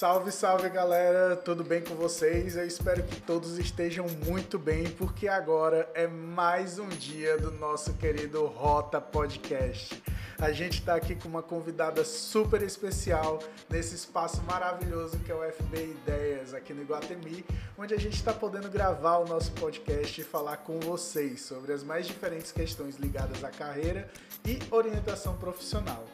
Salve, 0.00 0.32
salve 0.32 0.70
galera, 0.70 1.36
tudo 1.36 1.62
bem 1.62 1.82
com 1.82 1.94
vocês? 1.94 2.56
Eu 2.56 2.66
espero 2.66 3.02
que 3.02 3.20
todos 3.20 3.58
estejam 3.58 4.06
muito 4.24 4.58
bem, 4.58 4.88
porque 4.88 5.28
agora 5.28 5.86
é 5.92 6.06
mais 6.06 6.78
um 6.78 6.88
dia 6.88 7.36
do 7.36 7.50
nosso 7.50 7.92
querido 7.92 8.46
Rota 8.46 8.98
Podcast. 8.98 10.02
A 10.38 10.52
gente 10.52 10.78
está 10.78 10.94
aqui 10.94 11.14
com 11.14 11.28
uma 11.28 11.42
convidada 11.42 12.02
super 12.02 12.62
especial 12.62 13.40
nesse 13.68 13.94
espaço 13.94 14.42
maravilhoso 14.44 15.18
que 15.18 15.30
é 15.30 15.34
o 15.34 15.42
FB 15.52 15.90
Ideias, 15.90 16.54
aqui 16.54 16.72
no 16.72 16.80
Iguatemi, 16.80 17.44
onde 17.76 17.92
a 17.92 17.98
gente 17.98 18.14
está 18.14 18.32
podendo 18.32 18.70
gravar 18.70 19.18
o 19.18 19.28
nosso 19.28 19.52
podcast 19.52 20.18
e 20.18 20.24
falar 20.24 20.56
com 20.56 20.80
vocês 20.80 21.42
sobre 21.42 21.74
as 21.74 21.84
mais 21.84 22.06
diferentes 22.06 22.52
questões 22.52 22.96
ligadas 22.96 23.44
à 23.44 23.50
carreira 23.50 24.08
e 24.46 24.58
orientação 24.70 25.36
profissional. 25.36 26.06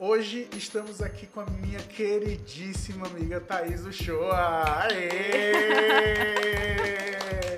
Hoje 0.00 0.48
estamos 0.52 1.02
aqui 1.02 1.26
com 1.26 1.40
a 1.40 1.46
minha 1.46 1.80
queridíssima 1.80 3.08
amiga 3.08 3.40
Thaís 3.40 3.84
Uchoa. 3.84 4.84
Aê! 4.84 5.50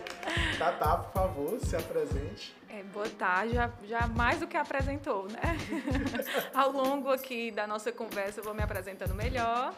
Tatá, 0.58 0.96
por 0.96 1.12
favor, 1.12 1.60
se 1.60 1.76
apresente. 1.76 2.56
É, 2.70 2.82
boa 2.84 3.10
tarde, 3.10 3.52
já, 3.52 3.70
já 3.86 4.06
mais 4.06 4.40
do 4.40 4.46
que 4.46 4.56
apresentou, 4.56 5.28
né? 5.28 5.54
Ao 6.54 6.72
longo 6.72 7.10
aqui 7.10 7.50
da 7.50 7.66
nossa 7.66 7.92
conversa 7.92 8.40
eu 8.40 8.44
vou 8.44 8.54
me 8.54 8.62
apresentando 8.62 9.14
melhor, 9.14 9.74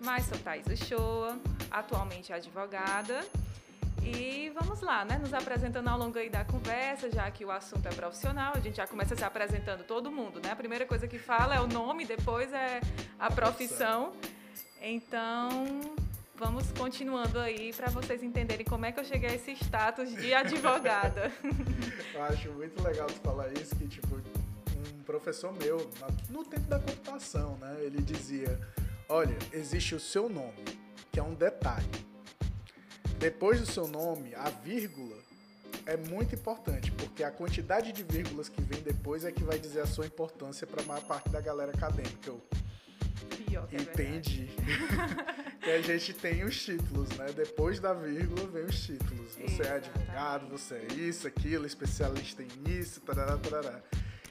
mas 0.00 0.26
sou 0.26 0.36
Thaís 0.36 0.66
Uchoa, 0.66 1.38
atualmente 1.70 2.32
advogada. 2.32 3.24
E 4.02 4.50
vamos 4.54 4.80
lá, 4.80 5.04
né? 5.04 5.18
Nos 5.18 5.32
apresentando 5.34 5.88
ao 5.88 5.98
longo 5.98 6.18
aí 6.18 6.30
da 6.30 6.44
conversa, 6.44 7.10
já 7.10 7.30
que 7.30 7.44
o 7.44 7.50
assunto 7.50 7.86
é 7.86 7.90
profissional, 7.90 8.52
a 8.54 8.60
gente 8.60 8.76
já 8.76 8.86
começa 8.86 9.14
se 9.14 9.24
apresentando 9.24 9.84
todo 9.84 10.10
mundo, 10.10 10.40
né? 10.40 10.50
A 10.50 10.56
primeira 10.56 10.86
coisa 10.86 11.06
que 11.06 11.18
fala 11.18 11.54
é 11.54 11.60
o 11.60 11.66
nome, 11.66 12.04
depois 12.06 12.52
é 12.52 12.80
a 13.18 13.30
profissão. 13.30 14.12
Então, 14.80 15.80
vamos 16.34 16.72
continuando 16.72 17.38
aí 17.38 17.70
para 17.74 17.90
vocês 17.90 18.22
entenderem 18.22 18.64
como 18.64 18.86
é 18.86 18.92
que 18.92 18.98
eu 18.98 19.04
cheguei 19.04 19.28
a 19.28 19.34
esse 19.34 19.52
status 19.52 20.10
de 20.16 20.32
advogada. 20.32 21.30
eu 22.14 22.22
acho 22.24 22.50
muito 22.52 22.82
legal 22.82 23.06
tu 23.06 23.20
falar 23.20 23.52
isso, 23.52 23.76
que 23.76 23.86
tipo, 23.86 24.16
um 24.16 25.02
professor 25.02 25.52
meu, 25.52 25.90
no 26.30 26.42
tempo 26.42 26.66
da 26.66 26.78
computação, 26.78 27.58
né, 27.58 27.76
ele 27.80 28.00
dizia, 28.00 28.58
olha, 29.06 29.36
existe 29.52 29.94
o 29.94 30.00
seu 30.00 30.30
nome, 30.30 30.64
que 31.12 31.20
é 31.20 31.22
um 31.22 31.34
detalhe. 31.34 31.90
Depois 33.20 33.60
do 33.60 33.66
seu 33.66 33.86
nome, 33.86 34.34
a 34.34 34.48
vírgula 34.48 35.18
é 35.84 35.94
muito 35.94 36.34
importante, 36.34 36.90
porque 36.92 37.22
a 37.22 37.30
quantidade 37.30 37.92
de 37.92 38.02
vírgulas 38.02 38.48
que 38.48 38.62
vem 38.62 38.80
depois 38.80 39.26
é 39.26 39.30
que 39.30 39.44
vai 39.44 39.58
dizer 39.58 39.80
a 39.82 39.86
sua 39.86 40.06
importância 40.06 40.66
para 40.66 40.82
a 40.82 40.86
maior 40.86 41.02
parte 41.02 41.28
da 41.28 41.38
galera 41.38 41.70
acadêmica. 41.70 42.32
Pior 43.46 43.66
que 43.68 43.76
é 43.76 43.80
Entendi. 43.82 44.48
que 45.62 45.70
a 45.70 45.82
gente 45.82 46.14
tem 46.14 46.44
os 46.44 46.64
títulos, 46.64 47.10
né? 47.10 47.26
Depois 47.36 47.78
da 47.78 47.92
vírgula 47.92 48.46
vem 48.46 48.64
os 48.64 48.86
títulos. 48.86 49.34
Você 49.34 49.42
Exatamente. 49.42 49.68
é 49.68 49.72
advogado, 49.74 50.48
você 50.48 50.74
é 50.76 50.94
isso, 50.94 51.28
aquilo, 51.28 51.66
especialista 51.66 52.42
em 52.42 52.48
isso, 52.70 53.02
tarará, 53.02 53.36
tarará. 53.36 53.82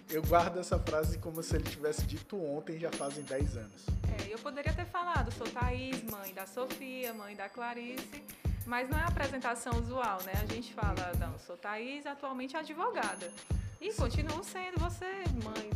Eu 0.10 0.24
guardo 0.24 0.60
essa 0.60 0.80
frase 0.80 1.20
como 1.20 1.44
se 1.44 1.56
ele 1.56 1.70
tivesse 1.70 2.04
dito 2.04 2.36
ontem, 2.44 2.80
já 2.80 2.92
fazem 2.92 3.24
10 3.24 3.58
anos. 3.58 3.86
É, 4.20 4.34
eu 4.34 4.40
poderia 4.40 4.74
ter 4.74 4.86
falado, 4.86 5.32
sou 5.32 5.48
Thaís, 5.48 6.04
mãe 6.04 6.34
da 6.34 6.48
Sofia, 6.48 7.14
mãe 7.14 7.36
da 7.36 7.48
Clarice, 7.48 8.24
mas 8.66 8.90
não 8.90 8.98
é 8.98 9.04
a 9.04 9.08
apresentação 9.08 9.72
usual, 9.78 10.20
né? 10.24 10.34
A 10.42 10.52
gente 10.52 10.74
fala, 10.74 11.14
não, 11.20 11.38
sou 11.38 11.56
Thaís, 11.56 12.08
atualmente 12.08 12.58
advogada. 12.58 13.32
E 13.80 13.92
Sim. 13.92 14.02
continuo 14.02 14.44
sendo 14.44 14.80
você, 14.80 15.06
mãe 15.44 15.70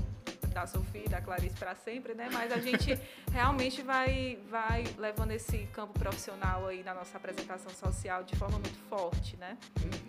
da 0.54 0.66
Sofia 0.66 1.08
da 1.10 1.22
Clarice 1.22 1.56
para 1.56 1.76
sempre, 1.76 2.16
né? 2.16 2.28
Mas 2.32 2.52
a 2.52 2.58
gente 2.58 3.00
realmente 3.32 3.84
vai, 3.84 4.40
vai 4.50 4.84
levando 4.98 5.32
esse 5.32 5.60
campo 5.74 5.94
profissional 5.94 6.68
aí 6.68 6.84
na 6.84 6.94
nossa 6.96 7.18
apresentação 7.18 7.72
social 7.72 8.24
de 8.24 8.36
forma 8.36 8.58
muito 8.58 8.80
forte, 8.90 9.38
né? 9.38 9.58
Uhum. 9.80 10.03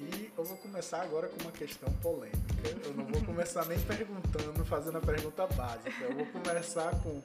E 0.00 0.32
eu 0.36 0.44
vou 0.44 0.56
começar 0.58 1.02
agora 1.02 1.28
com 1.28 1.42
uma 1.42 1.52
questão 1.52 1.92
polêmica. 1.94 2.38
Eu 2.84 2.94
não 2.94 3.04
vou 3.04 3.22
começar 3.24 3.64
nem 3.66 3.78
perguntando, 3.80 4.64
fazendo 4.64 4.98
a 4.98 5.00
pergunta 5.00 5.46
básica. 5.48 6.04
Eu 6.04 6.14
vou 6.14 6.26
começar 6.26 6.90
com 7.02 7.20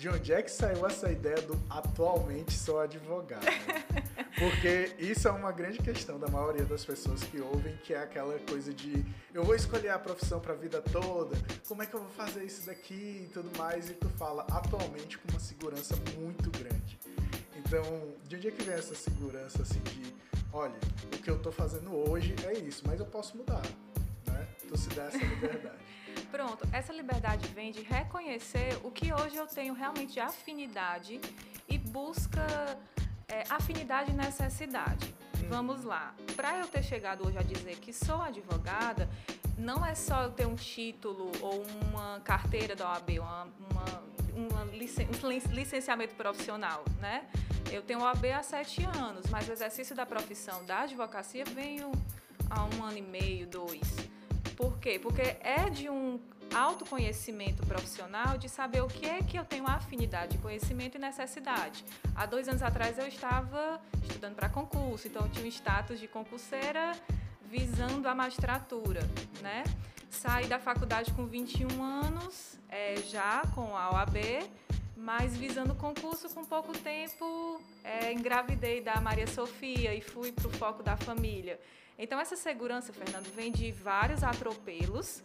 de 0.00 0.08
onde 0.08 0.32
é 0.32 0.40
que 0.40 0.50
saiu 0.50 0.86
essa 0.86 1.12
ideia 1.12 1.42
do 1.42 1.60
atualmente 1.68 2.54
sou 2.54 2.80
advogado? 2.80 3.44
Porque 4.38 4.94
isso 4.98 5.28
é 5.28 5.30
uma 5.30 5.52
grande 5.52 5.78
questão 5.78 6.18
da 6.18 6.26
maioria 6.26 6.64
das 6.64 6.82
pessoas 6.86 7.22
que 7.24 7.38
ouvem, 7.38 7.76
que 7.84 7.92
é 7.92 7.98
aquela 7.98 8.38
coisa 8.48 8.72
de 8.72 9.04
eu 9.34 9.44
vou 9.44 9.54
escolher 9.54 9.90
a 9.90 9.98
profissão 9.98 10.40
para 10.40 10.54
a 10.54 10.56
vida 10.56 10.80
toda, 10.80 11.36
como 11.68 11.82
é 11.82 11.86
que 11.86 11.92
eu 11.92 12.00
vou 12.00 12.08
fazer 12.08 12.42
isso 12.44 12.64
daqui 12.64 13.26
e 13.26 13.30
tudo 13.30 13.50
mais, 13.58 13.90
e 13.90 13.92
tu 13.92 14.08
fala 14.16 14.46
atualmente 14.50 15.18
com 15.18 15.32
uma 15.32 15.40
segurança 15.40 15.94
muito 16.18 16.50
grande. 16.50 16.98
Então, 17.54 17.82
de 18.26 18.36
onde 18.36 18.48
é 18.48 18.50
que 18.50 18.62
vem 18.62 18.74
essa 18.74 18.94
segurança 18.94 19.60
assim 19.60 19.80
de, 19.80 20.14
olha, 20.52 20.78
o 21.04 21.18
que 21.18 21.30
eu 21.30 21.36
estou 21.36 21.52
fazendo 21.52 21.94
hoje 22.08 22.34
é 22.46 22.54
isso, 22.58 22.82
mas 22.86 23.00
eu 23.00 23.06
posso 23.06 23.36
mudar, 23.36 23.62
né? 24.26 24.48
Tu 24.68 24.76
se 24.76 24.88
dá 24.90 25.04
essa 25.04 25.18
liberdade. 25.18 25.78
Pronto, 26.30 26.66
essa 26.72 26.92
liberdade 26.92 27.48
vem 27.48 27.72
de 27.72 27.82
reconhecer 27.82 28.78
o 28.82 28.90
que 28.90 29.12
hoje 29.12 29.36
eu 29.36 29.46
tenho 29.46 29.74
realmente 29.74 30.14
de 30.14 30.20
afinidade 30.20 31.20
e 31.68 31.78
busca 31.78 32.44
é, 33.28 33.44
afinidade 33.48 34.10
e 34.10 34.14
necessidade. 34.14 35.14
Hum. 35.36 35.48
Vamos 35.48 35.84
lá. 35.84 36.14
Para 36.36 36.58
eu 36.58 36.66
ter 36.66 36.82
chegado 36.82 37.26
hoje 37.26 37.38
a 37.38 37.42
dizer 37.42 37.76
que 37.76 37.92
sou 37.92 38.20
advogada, 38.20 39.08
não 39.56 39.84
é 39.84 39.94
só 39.94 40.22
eu 40.22 40.32
ter 40.32 40.46
um 40.46 40.56
título 40.56 41.30
ou 41.40 41.62
uma 41.88 42.20
carteira 42.20 42.74
da 42.74 42.92
OAB, 42.92 43.18
uma, 43.18 43.48
uma, 43.70 44.02
uma 44.34 44.64
licen 44.72 45.08
um 45.22 45.28
licenciamento 45.54 46.14
profissional, 46.14 46.84
né? 46.98 47.28
Eu 47.72 47.82
tenho 47.82 48.00
OAB 48.00 48.26
há 48.32 48.42
sete 48.42 48.84
anos, 48.84 49.26
mas 49.30 49.48
o 49.48 49.52
exercício 49.52 49.94
da 49.94 50.04
profissão 50.04 50.64
da 50.64 50.80
advocacia 50.80 51.44
veio 51.44 51.92
há 52.50 52.64
um 52.64 52.82
ano 52.82 52.98
e 52.98 53.02
meio, 53.02 53.46
dois. 53.46 53.80
Por 54.56 54.78
quê? 54.78 54.98
Porque 55.00 55.22
é 55.40 55.70
de 55.70 55.88
um 55.88 56.18
autoconhecimento 56.52 57.64
profissional 57.64 58.36
de 58.36 58.48
saber 58.48 58.82
o 58.82 58.88
que 58.88 59.06
é 59.06 59.22
que 59.22 59.38
eu 59.38 59.44
tenho 59.44 59.66
afinidade, 59.68 60.36
conhecimento 60.38 60.96
e 60.96 61.00
necessidade. 61.00 61.84
Há 62.14 62.26
dois 62.26 62.48
anos 62.48 62.60
atrás 62.60 62.98
eu 62.98 63.06
estava 63.06 63.80
estudando 64.02 64.34
para 64.34 64.48
concurso, 64.48 65.06
então 65.06 65.22
eu 65.22 65.28
tinha 65.30 65.44
um 65.44 65.48
status 65.48 66.00
de 66.00 66.08
concurseira 66.08 66.92
visando 67.44 68.08
a 68.08 68.14
magistratura, 68.14 69.00
né? 69.40 69.62
Saí 70.10 70.46
da 70.46 70.58
faculdade 70.58 71.12
com 71.12 71.24
21 71.24 71.82
anos, 71.82 72.58
é, 72.68 72.96
já 72.96 73.42
com 73.54 73.76
a 73.76 73.90
OAB, 73.90 74.16
mas 75.00 75.34
visando 75.36 75.72
o 75.72 75.76
concurso 75.76 76.28
com 76.28 76.44
pouco 76.44 76.72
tempo, 76.78 77.60
é, 77.82 78.12
engravidei 78.12 78.82
da 78.82 79.00
Maria 79.00 79.26
Sofia 79.26 79.94
e 79.94 80.00
fui 80.02 80.30
para 80.30 80.46
o 80.46 80.50
foco 80.50 80.82
da 80.82 80.96
família. 80.96 81.58
Então, 81.98 82.20
essa 82.20 82.36
segurança, 82.36 82.92
Fernando, 82.92 83.26
vem 83.34 83.50
de 83.50 83.72
vários 83.72 84.22
atropelos, 84.22 85.22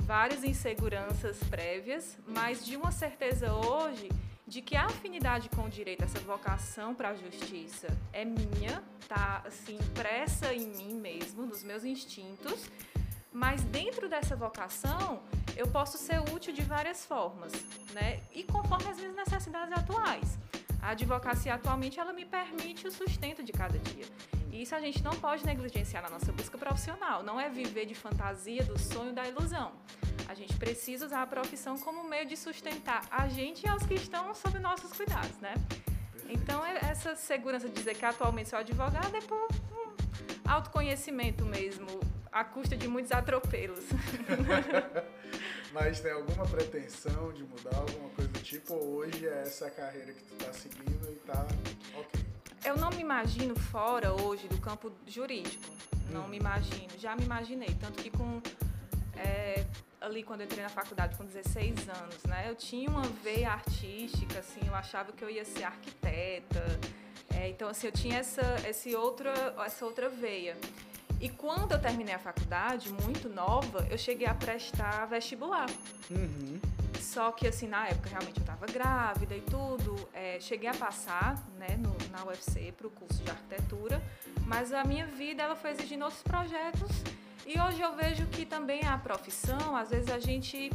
várias 0.00 0.44
inseguranças 0.44 1.38
prévias, 1.44 2.18
mas 2.26 2.64
de 2.64 2.76
uma 2.76 2.92
certeza 2.92 3.52
hoje 3.54 4.08
de 4.46 4.60
que 4.60 4.76
a 4.76 4.84
afinidade 4.84 5.48
com 5.48 5.64
o 5.64 5.70
direito, 5.70 6.04
essa 6.04 6.20
vocação 6.20 6.94
para 6.94 7.10
a 7.10 7.14
justiça 7.14 7.88
é 8.12 8.26
minha, 8.26 8.82
tá 9.08 9.42
assim 9.46 9.76
impressa 9.76 10.52
em 10.52 10.66
mim 10.66 10.94
mesmo, 10.94 11.46
nos 11.46 11.62
meus 11.62 11.82
instintos, 11.82 12.70
mas 13.34 13.62
dentro 13.64 14.08
dessa 14.08 14.36
vocação 14.36 15.20
eu 15.56 15.66
posso 15.66 15.98
ser 15.98 16.20
útil 16.32 16.52
de 16.52 16.62
várias 16.62 17.04
formas, 17.04 17.52
né? 17.92 18.20
E 18.32 18.44
conforme 18.44 18.88
as 18.88 18.96
minhas 18.96 19.16
necessidades 19.16 19.72
atuais. 19.72 20.38
A 20.80 20.90
advocacia 20.90 21.54
atualmente 21.54 21.98
ela 21.98 22.12
me 22.12 22.24
permite 22.24 22.86
o 22.86 22.92
sustento 22.92 23.42
de 23.42 23.52
cada 23.52 23.78
dia. 23.78 24.04
E 24.52 24.62
isso 24.62 24.74
a 24.74 24.80
gente 24.80 25.02
não 25.02 25.12
pode 25.12 25.44
negligenciar 25.44 26.02
na 26.02 26.10
nossa 26.10 26.30
busca 26.30 26.56
profissional. 26.56 27.22
Não 27.22 27.40
é 27.40 27.48
viver 27.48 27.86
de 27.86 27.94
fantasia, 27.94 28.62
do 28.62 28.78
sonho, 28.78 29.12
da 29.12 29.26
ilusão. 29.26 29.72
A 30.28 30.34
gente 30.34 30.54
precisa 30.56 31.06
usar 31.06 31.22
a 31.22 31.26
profissão 31.26 31.76
como 31.78 32.08
meio 32.08 32.26
de 32.26 32.36
sustentar 32.36 33.02
a 33.10 33.26
gente 33.28 33.66
e 33.66 33.68
aos 33.68 33.84
que 33.84 33.94
estão 33.94 34.32
sob 34.34 34.58
nossos 34.58 34.92
cuidados, 34.92 35.36
né? 35.38 35.54
Então, 36.28 36.64
é 36.64 36.78
essa 36.90 37.16
segurança 37.16 37.68
de 37.68 37.74
dizer 37.74 37.96
que 37.96 38.04
atualmente 38.04 38.50
sou 38.50 38.58
advogada 38.58 39.16
é 39.16 39.20
por 39.22 39.48
um 39.72 39.92
autoconhecimento 40.44 41.44
mesmo, 41.44 41.86
à 42.34 42.44
custa 42.44 42.76
de 42.76 42.86
muitos 42.88 43.12
atropelos. 43.12 43.84
Mas 45.72 46.00
tem 46.00 46.12
alguma 46.12 46.44
pretensão 46.44 47.32
de 47.32 47.42
mudar 47.42 47.76
alguma 47.76 48.10
coisa 48.10 48.30
do 48.30 48.40
tipo? 48.40 48.74
Ou 48.74 48.96
hoje 48.96 49.26
é 49.26 49.42
essa 49.42 49.70
carreira 49.70 50.12
que 50.12 50.22
tu 50.22 50.34
tá 50.44 50.52
seguindo 50.52 51.10
e 51.10 51.16
tá 51.26 51.46
ok? 51.96 52.24
eu 52.64 52.76
não 52.76 52.90
me 52.90 53.00
imagino 53.00 53.54
fora 53.54 54.12
hoje 54.22 54.48
do 54.48 54.58
campo 54.58 54.90
jurídico. 55.06 55.64
Não 56.10 56.26
me 56.26 56.38
imagino. 56.38 56.88
Já 56.98 57.14
me 57.14 57.24
imaginei. 57.24 57.76
Tanto 57.80 58.02
que 58.02 58.10
com. 58.10 58.40
É, 59.16 59.64
ali 60.00 60.22
quando 60.22 60.40
eu 60.40 60.46
entrei 60.46 60.62
na 60.62 60.68
faculdade 60.68 61.16
com 61.16 61.24
16 61.24 61.88
anos, 61.88 62.22
né? 62.24 62.46
Eu 62.48 62.56
tinha 62.56 62.88
uma 62.88 63.02
veia 63.02 63.50
artística, 63.50 64.38
assim, 64.38 64.60
eu 64.66 64.74
achava 64.74 65.12
que 65.12 65.22
eu 65.22 65.30
ia 65.30 65.44
ser 65.44 65.64
arquiteta. 65.64 66.64
É, 67.36 67.48
então, 67.48 67.68
assim, 67.68 67.86
eu 67.86 67.92
tinha 67.92 68.18
essa, 68.18 68.42
esse 68.68 68.94
outra, 68.94 69.54
essa 69.64 69.84
outra 69.84 70.08
veia. 70.08 70.56
E 71.24 71.30
quando 71.30 71.72
eu 71.72 71.80
terminei 71.80 72.14
a 72.14 72.18
faculdade, 72.18 72.92
muito 72.92 73.30
nova, 73.30 73.86
eu 73.90 73.96
cheguei 73.96 74.26
a 74.26 74.34
prestar 74.34 75.06
vestibular. 75.06 75.70
Uhum. 76.10 76.60
Só 77.00 77.32
que, 77.32 77.48
assim, 77.48 77.66
na 77.66 77.88
época, 77.88 78.10
realmente 78.10 78.36
eu 78.36 78.42
estava 78.42 78.66
grávida 78.66 79.34
e 79.34 79.40
tudo. 79.40 79.96
É, 80.12 80.38
cheguei 80.38 80.68
a 80.68 80.74
passar, 80.74 81.42
né, 81.58 81.78
no, 81.78 81.96
na 82.10 82.26
UFC 82.26 82.74
para 82.76 82.86
o 82.86 82.90
curso 82.90 83.22
de 83.22 83.30
arquitetura. 83.30 84.02
Mas 84.46 84.70
a 84.74 84.84
minha 84.84 85.06
vida, 85.06 85.42
ela 85.42 85.56
foi 85.56 85.70
exigindo 85.70 86.02
outros 86.02 86.22
projetos. 86.22 86.90
E 87.46 87.58
hoje 87.58 87.80
eu 87.80 87.96
vejo 87.96 88.26
que 88.26 88.44
também 88.44 88.84
a 88.86 88.98
profissão, 88.98 89.74
às 89.74 89.88
vezes 89.88 90.10
a 90.10 90.18
gente 90.18 90.70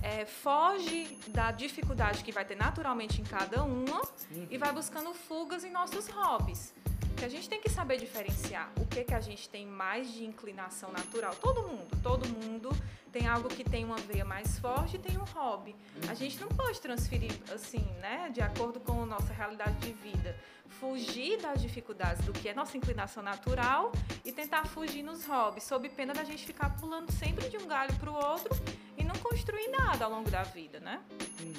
é, 0.00 0.24
foge 0.24 1.18
da 1.28 1.50
dificuldade 1.50 2.22
que 2.22 2.32
vai 2.32 2.44
ter 2.44 2.56
naturalmente 2.56 3.20
em 3.20 3.24
cada 3.24 3.64
uma 3.64 4.00
uhum. 4.30 4.46
e 4.48 4.56
vai 4.56 4.72
buscando 4.72 5.12
fugas 5.12 5.64
em 5.64 5.70
nossos 5.70 6.08
hobbies. 6.08 6.72
Que 7.18 7.24
a 7.24 7.28
gente 7.28 7.48
tem 7.48 7.60
que 7.60 7.68
saber 7.68 7.98
diferenciar 7.98 8.70
o 8.80 8.86
que 8.86 9.02
que 9.02 9.14
a 9.14 9.20
gente 9.20 9.48
tem 9.48 9.66
mais 9.66 10.12
de 10.12 10.24
inclinação 10.24 10.92
natural. 10.92 11.34
Todo 11.34 11.62
mundo, 11.62 11.88
todo 12.02 12.28
mundo 12.28 12.70
tem 13.10 13.26
algo 13.26 13.48
que 13.48 13.64
tem 13.64 13.84
uma 13.84 13.96
veia 13.96 14.24
mais 14.24 14.58
forte 14.58 14.96
e 14.96 14.98
tem 14.98 15.18
um 15.18 15.24
hobby. 15.24 15.74
A 16.08 16.14
gente 16.14 16.38
não 16.40 16.48
pode 16.48 16.80
transferir 16.80 17.32
assim, 17.52 17.84
né, 18.00 18.30
de 18.32 18.40
acordo 18.40 18.78
com 18.78 19.02
a 19.02 19.06
nossa 19.06 19.32
realidade 19.32 19.76
de 19.78 19.92
vida, 19.92 20.38
fugir 20.68 21.40
das 21.40 21.60
dificuldades 21.60 22.24
do 22.24 22.32
que 22.32 22.48
é 22.48 22.54
nossa 22.54 22.76
inclinação 22.76 23.22
natural 23.22 23.90
e 24.24 24.30
tentar 24.30 24.66
fugir 24.66 25.02
nos 25.02 25.26
hobbies, 25.26 25.64
sob 25.64 25.88
pena 25.88 26.14
da 26.14 26.22
gente 26.22 26.46
ficar 26.46 26.76
pulando 26.76 27.10
sempre 27.10 27.48
de 27.48 27.56
um 27.56 27.66
galho 27.66 27.94
para 27.96 28.10
o 28.10 28.14
outro 28.14 28.54
e 28.96 29.02
não 29.02 29.14
construir 29.16 29.68
nada 29.68 30.04
ao 30.04 30.10
longo 30.10 30.30
da 30.30 30.42
vida, 30.44 30.78
né? 30.78 31.02
Hum, 31.42 31.52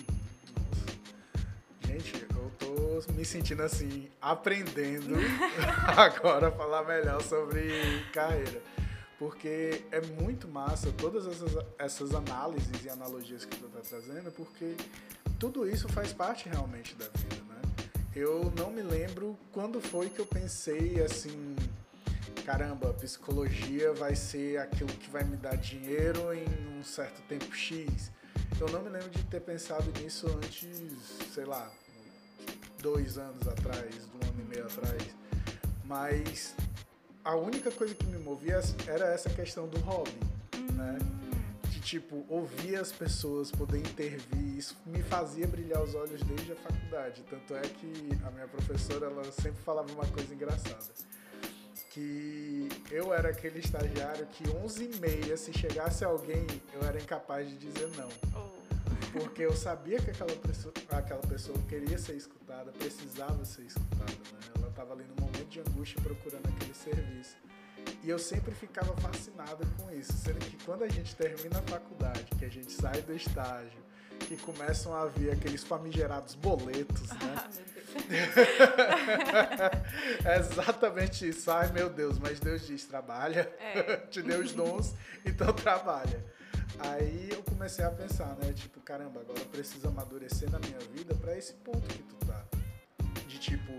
gente, 1.85 2.28
me 3.07 3.25
sentindo 3.25 3.63
assim, 3.63 4.10
aprendendo 4.22 5.16
agora 5.98 6.48
a 6.48 6.51
falar 6.51 6.84
melhor 6.84 7.22
sobre 7.22 8.04
carreira 8.13 8.62
porque 9.19 9.84
é 9.92 10.00
muito 10.00 10.48
massa 10.48 10.94
todas 10.94 11.28
essas, 11.28 11.51
essas 11.78 12.16
análises 12.16 12.86
e 12.86 12.90
analogias 12.90 13.44
que 13.44 13.57
tu 13.57 13.66
está 13.66 13.81
trazendo, 13.81 14.31
porque 14.31 14.78
tudo 15.38 15.69
isso 15.69 15.90
faz 15.90 16.13
parte 16.13 16.48
realmente 16.48 16.96
da 16.96 17.06
vida, 17.06 17.36
né? 17.50 17.62
Eu 18.16 18.51
não 18.57 18.72
me 18.72 18.81
lembro 18.81 19.38
quando 19.51 19.81
foi 19.81 20.10
que 20.10 20.19
eu 20.19 20.25
pensei 20.25 21.04
assim, 21.04 21.54
caramba, 22.46 22.94
psicologia 22.94 23.94
vai 23.94 24.16
ser 24.16 24.57
aquilo 24.57 24.90
que 24.94 25.10
vai 25.10 25.25
me 25.25 25.36
dar 25.36 25.57
dinheiro 25.57 26.34
em 26.34 26.80
um 26.80 26.84
certo 26.84 27.22
tempo 27.24 27.54
X. 27.54 28.10
Eu 28.60 28.69
não 28.69 28.81
me 28.81 28.90
lembro 28.90 29.10
de 29.10 29.24
ter 29.25 29.42
pensado 29.42 29.92
nisso 30.00 30.28
antes, 30.28 30.66
sei 31.34 31.44
lá, 31.44 31.69
dois 32.81 33.17
anos 33.17 33.47
atrás, 33.47 33.95
um 34.15 34.27
ano 34.27 34.41
e 34.41 34.43
meio 34.43 34.65
atrás. 34.65 35.03
Mas 35.85 36.55
a 37.23 37.35
única 37.35 37.71
coisa 37.71 37.93
que 37.93 38.05
me 38.05 38.17
movia 38.17 38.59
era 38.87 39.13
essa 39.13 39.29
questão 39.29 39.67
do 39.67 39.79
hobby, 39.79 40.11
né? 40.73 40.97
De 41.69 41.79
tipo, 41.79 42.25
ouvir 42.29 42.75
as 42.75 42.91
pessoas, 42.91 43.51
poder 43.51 43.79
intervir, 43.79 44.57
isso 44.57 44.75
me 44.85 45.01
fazia 45.03 45.47
brilhar 45.47 45.81
os 45.81 45.95
olhos 45.95 46.21
desde 46.23 46.51
a 46.51 46.55
faculdade. 46.55 47.23
Tanto 47.29 47.55
é 47.55 47.61
que 47.61 48.09
a 48.25 48.31
minha 48.31 48.47
professora, 48.47 49.07
ela 49.07 49.23
sempre 49.31 49.61
falava 49.63 49.91
uma 49.93 50.05
coisa 50.07 50.33
engraçada. 50.33 50.85
Que 51.91 52.69
eu 52.91 53.13
era 53.13 53.29
aquele 53.29 53.59
estagiário 53.59 54.25
que 54.27 54.47
11 54.47 54.83
e 54.83 54.95
meia, 54.97 55.35
se 55.35 55.51
chegasse 55.51 56.05
alguém, 56.05 56.45
eu 56.73 56.87
era 56.87 56.99
incapaz 56.99 57.49
de 57.49 57.57
dizer 57.57 57.89
não. 57.97 58.58
Porque 59.12 59.44
eu 59.44 59.56
sabia 59.56 60.00
que 60.00 60.12
aquela 60.12 60.36
pessoa, 60.36 60.74
aquela 60.90 61.22
pessoa 61.22 61.57
queria 61.68 61.98
ser 61.98 62.16
escutada, 62.16 62.72
precisava 62.72 63.44
ser 63.44 63.63
escutada, 63.63 64.12
né? 64.12 64.40
Ela 64.57 64.69
estava 64.69 64.94
ali 64.94 65.04
no 65.04 65.16
momento 65.25 65.48
de 65.48 65.60
angústia 65.60 66.00
procurando 66.01 66.48
aquele 66.48 66.74
serviço. 66.74 67.38
E 68.04 68.10
eu 68.10 68.19
sempre 68.19 68.54
ficava 68.54 68.96
fascinada 68.98 69.66
com 69.78 69.92
isso, 69.92 70.13
sendo 70.13 70.40
que 70.40 70.63
quando 70.63 70.84
a 70.84 70.88
gente 70.88 71.16
termina 71.16 71.60
a 71.60 71.62
faculdade, 71.63 72.25
que 72.38 72.46
a 72.46 72.50
gente 72.50 72.72
sai 72.72 73.01
do 73.01 73.13
estágio, 73.13 73.80
que 74.19 74.38
começam 74.38 74.94
a 74.94 75.06
vir 75.06 75.31
aqueles 75.31 75.63
famigerados 75.63 76.36
boletos, 76.36 77.10
né? 77.10 77.36
Ah, 77.36 77.50
é 80.25 80.40
exatamente 80.40 81.28
isso. 81.28 81.50
Ai, 81.50 81.72
meu 81.72 81.90
Deus, 81.90 82.19
mas 82.19 82.40
Deus 82.40 82.66
diz, 82.66 82.86
trabalha, 82.86 83.51
é. 83.60 83.98
te 84.12 84.22
deu 84.22 84.42
os 84.42 84.54
dons, 84.54 84.94
então 85.25 85.51
trabalha. 85.54 86.24
Aí 86.77 87.30
eu 87.31 87.42
comecei 87.44 87.83
a 87.83 87.92
pensar, 87.92 88.36
né? 88.38 88.54
Tipo, 88.54 88.80
caramba, 88.81 89.21
agora 89.21 89.39
eu 89.39 89.45
preciso 89.48 89.88
amadurecer 89.88 90.50
na 90.51 90.60
minha 90.60 90.80
vida 90.94 91.16
para 91.16 91.38
esse 91.38 91.54
ponto 91.54 91.81
que 91.88 92.04
tu 92.04 92.16
tá. 92.25 92.45
De 93.27 93.39
tipo, 93.39 93.74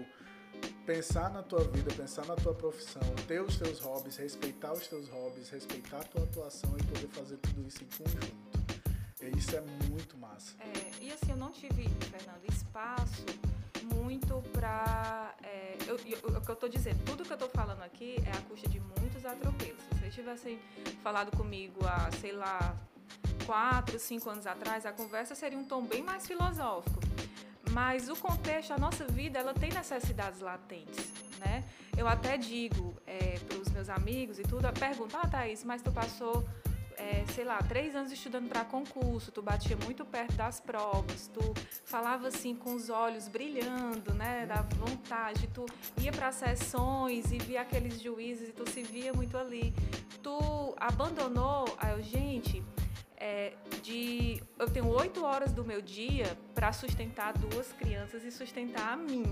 pensar 0.84 1.30
na 1.30 1.42
tua 1.42 1.62
vida, 1.64 1.92
pensar 1.94 2.26
na 2.26 2.34
tua 2.36 2.54
profissão, 2.54 3.02
ter 3.28 3.40
os 3.40 3.56
teus 3.56 3.78
hobbies, 3.80 4.16
respeitar 4.16 4.72
os 4.72 4.86
teus 4.88 5.08
hobbies, 5.08 5.48
respeitar 5.50 5.98
a 6.00 6.04
tua 6.04 6.24
atuação 6.24 6.74
e 6.78 6.82
poder 6.82 7.08
fazer 7.08 7.36
tudo 7.38 7.66
isso 7.66 7.84
em 7.84 7.88
conjunto. 7.96 8.50
E 9.22 9.38
isso 9.38 9.54
é 9.54 9.60
muito 9.88 10.16
massa. 10.16 10.56
É, 10.60 11.04
e 11.04 11.12
assim, 11.12 11.30
eu 11.30 11.36
não 11.36 11.52
tive, 11.52 11.88
Fernando, 12.10 12.44
espaço 12.48 13.24
muito 13.94 14.42
para. 14.52 15.34
É, 15.42 15.76
eu, 15.86 15.96
o 15.96 16.40
que 16.40 16.50
eu 16.50 16.54
estou 16.54 16.68
dizendo, 16.68 17.04
tudo 17.04 17.24
que 17.24 17.32
eu 17.32 17.34
estou 17.34 17.48
falando 17.50 17.82
aqui 17.82 18.16
é 18.26 18.30
a 18.30 18.40
custa 18.42 18.68
de 18.68 18.80
muitos 18.80 19.24
atropelos. 19.24 19.82
Se 19.82 19.98
vocês 19.98 20.14
tivessem 20.14 20.58
falado 21.02 21.36
comigo 21.36 21.80
há, 21.86 22.10
sei 22.20 22.32
lá, 22.32 22.76
quatro, 23.46 23.98
cinco 23.98 24.30
anos 24.30 24.46
atrás, 24.46 24.86
a 24.86 24.92
conversa 24.92 25.34
seria 25.34 25.58
um 25.58 25.64
tom 25.64 25.84
bem 25.84 26.02
mais 26.02 26.26
filosófico. 26.26 27.00
Mas 27.72 28.08
o 28.08 28.16
contexto, 28.16 28.72
a 28.72 28.78
nossa 28.78 29.04
vida, 29.04 29.38
ela 29.38 29.54
tem 29.54 29.70
necessidades 29.70 30.40
latentes, 30.40 31.12
né? 31.38 31.64
Eu 31.96 32.08
até 32.08 32.36
digo 32.36 32.94
é, 33.06 33.38
para 33.38 33.58
os 33.58 33.68
meus 33.70 33.88
amigos 33.88 34.38
e 34.38 34.42
tudo, 34.42 34.72
pergunto, 34.72 35.16
ah, 35.16 35.26
Thaís, 35.28 35.62
mas 35.64 35.80
tu 35.80 35.92
passou, 35.92 36.44
é, 37.00 37.24
sei 37.32 37.44
lá, 37.44 37.58
três 37.62 37.96
anos 37.96 38.12
estudando 38.12 38.48
para 38.48 38.62
concurso, 38.62 39.32
tu 39.32 39.40
batia 39.40 39.76
muito 39.84 40.04
perto 40.04 40.34
das 40.34 40.60
provas, 40.60 41.28
tu 41.32 41.40
falava 41.84 42.28
assim 42.28 42.54
com 42.54 42.74
os 42.74 42.90
olhos 42.90 43.26
brilhando, 43.26 44.12
né, 44.12 44.44
da 44.44 44.60
vontade, 44.62 45.48
tu 45.48 45.64
ia 45.98 46.12
para 46.12 46.30
sessões 46.30 47.32
e 47.32 47.38
via 47.38 47.62
aqueles 47.62 48.00
juízes 48.00 48.50
e 48.50 48.52
tu 48.52 48.68
se 48.68 48.82
via 48.82 49.14
muito 49.14 49.38
ali. 49.38 49.72
Tu 50.22 50.74
abandonou, 50.76 51.64
eu, 51.90 52.02
gente, 52.02 52.62
é, 53.16 53.54
de 53.82 54.42
eu 54.58 54.68
tenho 54.68 54.88
oito 54.88 55.24
horas 55.24 55.52
do 55.52 55.64
meu 55.64 55.80
dia 55.80 56.36
para 56.54 56.70
sustentar 56.72 57.32
duas 57.32 57.72
crianças 57.72 58.22
e 58.24 58.30
sustentar 58.30 58.92
a 58.92 58.96
mim. 58.96 59.24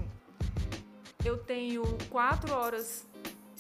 Eu 1.22 1.36
tenho 1.36 1.82
quatro 2.08 2.54
horas 2.54 3.06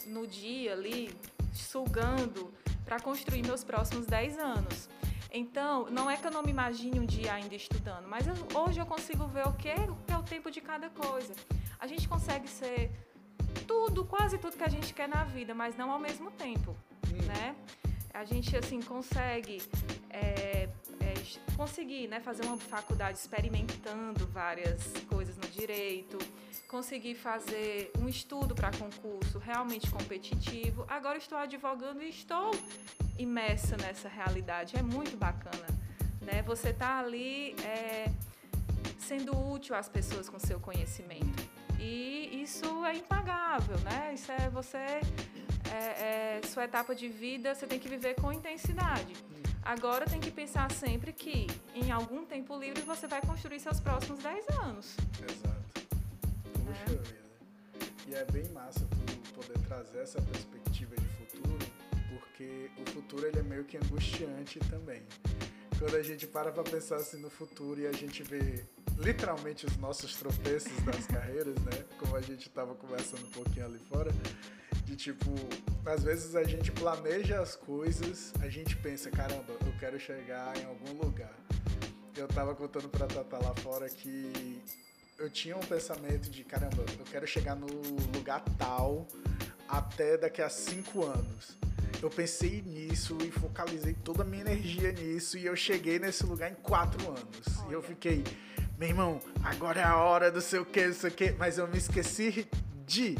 no 0.06 0.26
dia 0.26 0.72
ali 0.72 1.14
sugando 1.52 2.50
para 2.88 2.98
construir 2.98 3.42
meus 3.44 3.62
próximos 3.62 4.06
dez 4.06 4.38
anos. 4.38 4.88
Então, 5.30 5.90
não 5.90 6.10
é 6.10 6.16
que 6.16 6.26
eu 6.26 6.30
não 6.30 6.42
me 6.42 6.50
imagine 6.50 6.98
um 6.98 7.04
dia 7.04 7.34
ainda 7.34 7.54
estudando, 7.54 8.08
mas 8.08 8.26
eu, 8.26 8.34
hoje 8.58 8.80
eu 8.80 8.86
consigo 8.86 9.26
ver 9.26 9.46
o 9.46 9.52
que, 9.52 9.68
o 9.68 9.96
que 10.06 10.12
é 10.12 10.16
o 10.16 10.22
tempo 10.22 10.50
de 10.50 10.62
cada 10.62 10.88
coisa. 10.88 11.34
A 11.78 11.86
gente 11.86 12.08
consegue 12.08 12.48
ser 12.48 12.90
tudo, 13.66 14.06
quase 14.06 14.38
tudo 14.38 14.56
que 14.56 14.64
a 14.64 14.70
gente 14.70 14.94
quer 14.94 15.06
na 15.06 15.24
vida, 15.24 15.54
mas 15.54 15.76
não 15.76 15.90
ao 15.90 15.98
mesmo 15.98 16.30
tempo, 16.30 16.74
hum. 17.12 17.26
né? 17.26 17.54
A 18.18 18.24
gente 18.24 18.56
assim 18.56 18.82
consegue 18.82 19.62
é, 20.10 20.68
é, 20.98 21.14
conseguir 21.56 22.08
né, 22.08 22.18
fazer 22.18 22.44
uma 22.46 22.56
faculdade 22.56 23.16
experimentando 23.16 24.26
várias 24.26 24.92
coisas 25.08 25.36
no 25.36 25.46
direito, 25.48 26.18
conseguir 26.66 27.14
fazer 27.14 27.92
um 27.96 28.08
estudo 28.08 28.56
para 28.56 28.72
concurso 28.72 29.38
realmente 29.38 29.88
competitivo. 29.88 30.84
Agora 30.88 31.16
estou 31.16 31.38
advogando 31.38 32.02
e 32.02 32.08
estou 32.08 32.50
imersa 33.16 33.76
nessa 33.76 34.08
realidade. 34.08 34.76
É 34.76 34.82
muito 34.82 35.16
bacana. 35.16 35.68
Né? 36.20 36.42
Você 36.42 36.70
está 36.70 36.98
ali 36.98 37.54
é, 37.64 38.10
sendo 38.98 39.30
útil 39.48 39.76
às 39.76 39.88
pessoas 39.88 40.28
com 40.28 40.40
seu 40.40 40.58
conhecimento. 40.58 41.48
E 41.78 42.42
isso 42.42 42.84
é 42.84 42.96
impagável, 42.96 43.78
né? 43.78 44.12
Isso 44.12 44.32
é 44.32 44.50
você 44.50 45.00
é, 45.72 46.38
é, 46.38 46.46
sua 46.46 46.64
etapa 46.64 46.94
de 46.94 47.08
vida 47.08 47.54
você 47.54 47.66
tem 47.66 47.78
que 47.78 47.88
viver 47.88 48.14
com 48.14 48.32
intensidade. 48.32 49.14
Agora 49.62 50.06
tem 50.06 50.20
que 50.20 50.30
pensar 50.30 50.70
sempre 50.72 51.12
que 51.12 51.46
em 51.74 51.90
algum 51.90 52.24
tempo 52.24 52.58
livre 52.58 52.82
você 52.82 53.06
vai 53.06 53.20
construir 53.20 53.60
seus 53.60 53.80
próximos 53.80 54.22
10 54.22 54.48
anos. 54.60 54.96
Exato. 55.22 55.88
Puxa 56.64 56.82
é. 56.82 56.96
vida. 56.96 57.18
E 58.06 58.14
é 58.14 58.24
bem 58.32 58.48
massa 58.52 58.80
tu 58.80 59.32
poder 59.32 59.58
trazer 59.66 59.98
essa 59.98 60.22
perspectiva 60.22 60.96
de 60.96 61.06
futuro, 61.08 61.58
porque 62.08 62.70
o 62.78 62.90
futuro 62.90 63.26
ele 63.26 63.40
é 63.40 63.42
meio 63.42 63.64
que 63.64 63.76
angustiante 63.76 64.58
também. 64.70 65.02
Quando 65.78 65.94
a 65.94 66.02
gente 66.02 66.26
para 66.26 66.50
para 66.50 66.62
pensar 66.62 66.96
assim 66.96 67.18
no 67.18 67.30
futuro 67.30 67.80
e 67.80 67.86
a 67.86 67.92
gente 67.92 68.22
vê 68.22 68.64
literalmente 68.96 69.66
os 69.66 69.76
nossos 69.76 70.16
tropeços 70.16 70.72
das 70.82 71.06
carreiras, 71.06 71.54
né? 71.56 71.84
Como 71.98 72.16
a 72.16 72.20
gente 72.20 72.48
estava 72.48 72.74
conversando 72.74 73.26
um 73.26 73.30
pouquinho 73.30 73.66
ali 73.66 73.78
fora, 73.78 74.10
de 74.88 74.96
tipo, 74.96 75.30
às 75.84 76.02
vezes 76.02 76.34
a 76.34 76.42
gente 76.44 76.72
planeja 76.72 77.40
as 77.42 77.54
coisas, 77.54 78.32
a 78.40 78.48
gente 78.48 78.74
pensa, 78.74 79.10
caramba, 79.10 79.52
eu 79.66 79.72
quero 79.78 80.00
chegar 80.00 80.56
em 80.56 80.64
algum 80.64 81.04
lugar. 81.04 81.34
Eu 82.16 82.26
tava 82.26 82.54
contando 82.54 82.88
pra 82.88 83.06
Tata 83.06 83.36
lá 83.36 83.54
fora 83.56 83.86
que 83.86 84.62
eu 85.18 85.28
tinha 85.28 85.54
um 85.58 85.60
pensamento 85.60 86.30
de, 86.30 86.42
caramba, 86.42 86.82
eu 86.98 87.04
quero 87.04 87.26
chegar 87.26 87.54
no 87.54 87.66
lugar 88.16 88.42
tal, 88.56 89.06
até 89.68 90.16
daqui 90.16 90.40
a 90.40 90.48
cinco 90.48 91.04
anos. 91.04 91.58
Eu 92.00 92.08
pensei 92.08 92.62
nisso 92.62 93.18
e 93.22 93.30
focalizei 93.30 93.92
toda 93.92 94.22
a 94.22 94.24
minha 94.24 94.40
energia 94.40 94.90
nisso 94.92 95.36
e 95.36 95.44
eu 95.44 95.54
cheguei 95.54 95.98
nesse 95.98 96.24
lugar 96.24 96.50
em 96.50 96.54
quatro 96.54 97.06
anos. 97.08 97.58
Olha. 97.58 97.70
E 97.70 97.72
eu 97.74 97.82
fiquei, 97.82 98.24
meu 98.78 98.88
irmão, 98.88 99.20
agora 99.44 99.80
é 99.80 99.84
a 99.84 99.96
hora 99.96 100.30
do 100.30 100.40
sei 100.40 100.60
o 100.60 100.64
que, 100.64 100.86
não 100.86 100.94
sei 100.94 101.10
o 101.10 101.12
que, 101.12 101.32
mas 101.32 101.58
eu 101.58 101.68
me 101.68 101.76
esqueci 101.76 102.48
de 102.86 103.18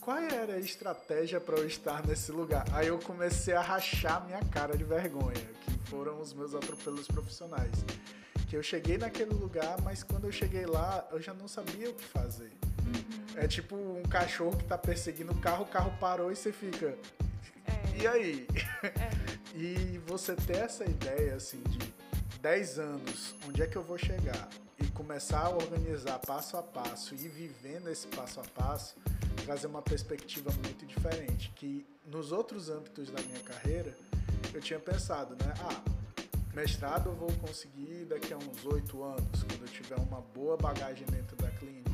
qual 0.00 0.18
era 0.18 0.54
a 0.54 0.58
estratégia 0.58 1.40
para 1.40 1.58
eu 1.58 1.66
estar 1.66 2.04
nesse 2.06 2.32
lugar? 2.32 2.64
Aí 2.72 2.88
eu 2.88 2.98
comecei 2.98 3.54
a 3.54 3.60
rachar 3.60 4.24
minha 4.24 4.40
cara 4.46 4.76
de 4.76 4.82
vergonha, 4.82 5.46
que 5.64 5.90
foram 5.90 6.20
os 6.20 6.32
meus 6.32 6.54
atropelos 6.54 7.06
profissionais. 7.06 7.70
Que 8.48 8.56
eu 8.56 8.62
cheguei 8.62 8.98
naquele 8.98 9.32
lugar, 9.34 9.80
mas 9.82 10.02
quando 10.02 10.24
eu 10.24 10.32
cheguei 10.32 10.66
lá, 10.66 11.06
eu 11.12 11.20
já 11.20 11.34
não 11.34 11.46
sabia 11.46 11.90
o 11.90 11.94
que 11.94 12.04
fazer. 12.04 12.50
É 13.36 13.46
tipo 13.46 13.76
um 13.76 14.02
cachorro 14.02 14.56
que 14.56 14.64
tá 14.64 14.76
perseguindo 14.76 15.32
o 15.32 15.40
carro, 15.40 15.64
o 15.64 15.68
carro 15.68 15.92
parou 16.00 16.32
e 16.32 16.36
você 16.36 16.50
fica. 16.50 16.98
É. 17.66 18.02
E 18.02 18.06
aí? 18.06 18.48
É. 18.82 19.10
e 19.54 19.98
você 20.06 20.34
ter 20.34 20.56
essa 20.56 20.84
ideia 20.84 21.36
assim 21.36 21.62
de 21.68 21.78
10 22.40 22.78
anos, 22.78 23.34
onde 23.46 23.62
é 23.62 23.66
que 23.66 23.76
eu 23.76 23.82
vou 23.82 23.98
chegar? 23.98 24.48
E 24.82 24.88
começar 24.88 25.46
a 25.46 25.50
organizar 25.50 26.18
passo 26.18 26.56
a 26.56 26.62
passo 26.62 27.14
e 27.14 27.28
vivendo 27.28 27.88
esse 27.88 28.06
passo 28.08 28.40
a 28.40 28.44
passo, 28.44 28.96
trazer 29.44 29.66
uma 29.66 29.82
perspectiva 29.82 30.50
muito 30.64 30.86
diferente. 30.86 31.52
Que 31.54 31.86
nos 32.06 32.32
outros 32.32 32.68
âmbitos 32.68 33.10
da 33.10 33.20
minha 33.22 33.40
carreira, 33.40 33.96
eu 34.52 34.60
tinha 34.60 34.78
pensado, 34.78 35.34
né? 35.34 35.54
Ah, 35.60 35.82
mestrado 36.54 37.10
eu 37.10 37.14
vou 37.14 37.32
conseguir 37.34 38.06
daqui 38.06 38.32
a 38.32 38.38
uns 38.38 38.64
oito 38.66 39.02
anos, 39.02 39.42
quando 39.44 39.62
eu 39.62 39.68
tiver 39.68 39.96
uma 39.96 40.20
boa 40.20 40.56
bagagem 40.56 41.06
dentro 41.06 41.36
da 41.36 41.50
clínica. 41.50 41.90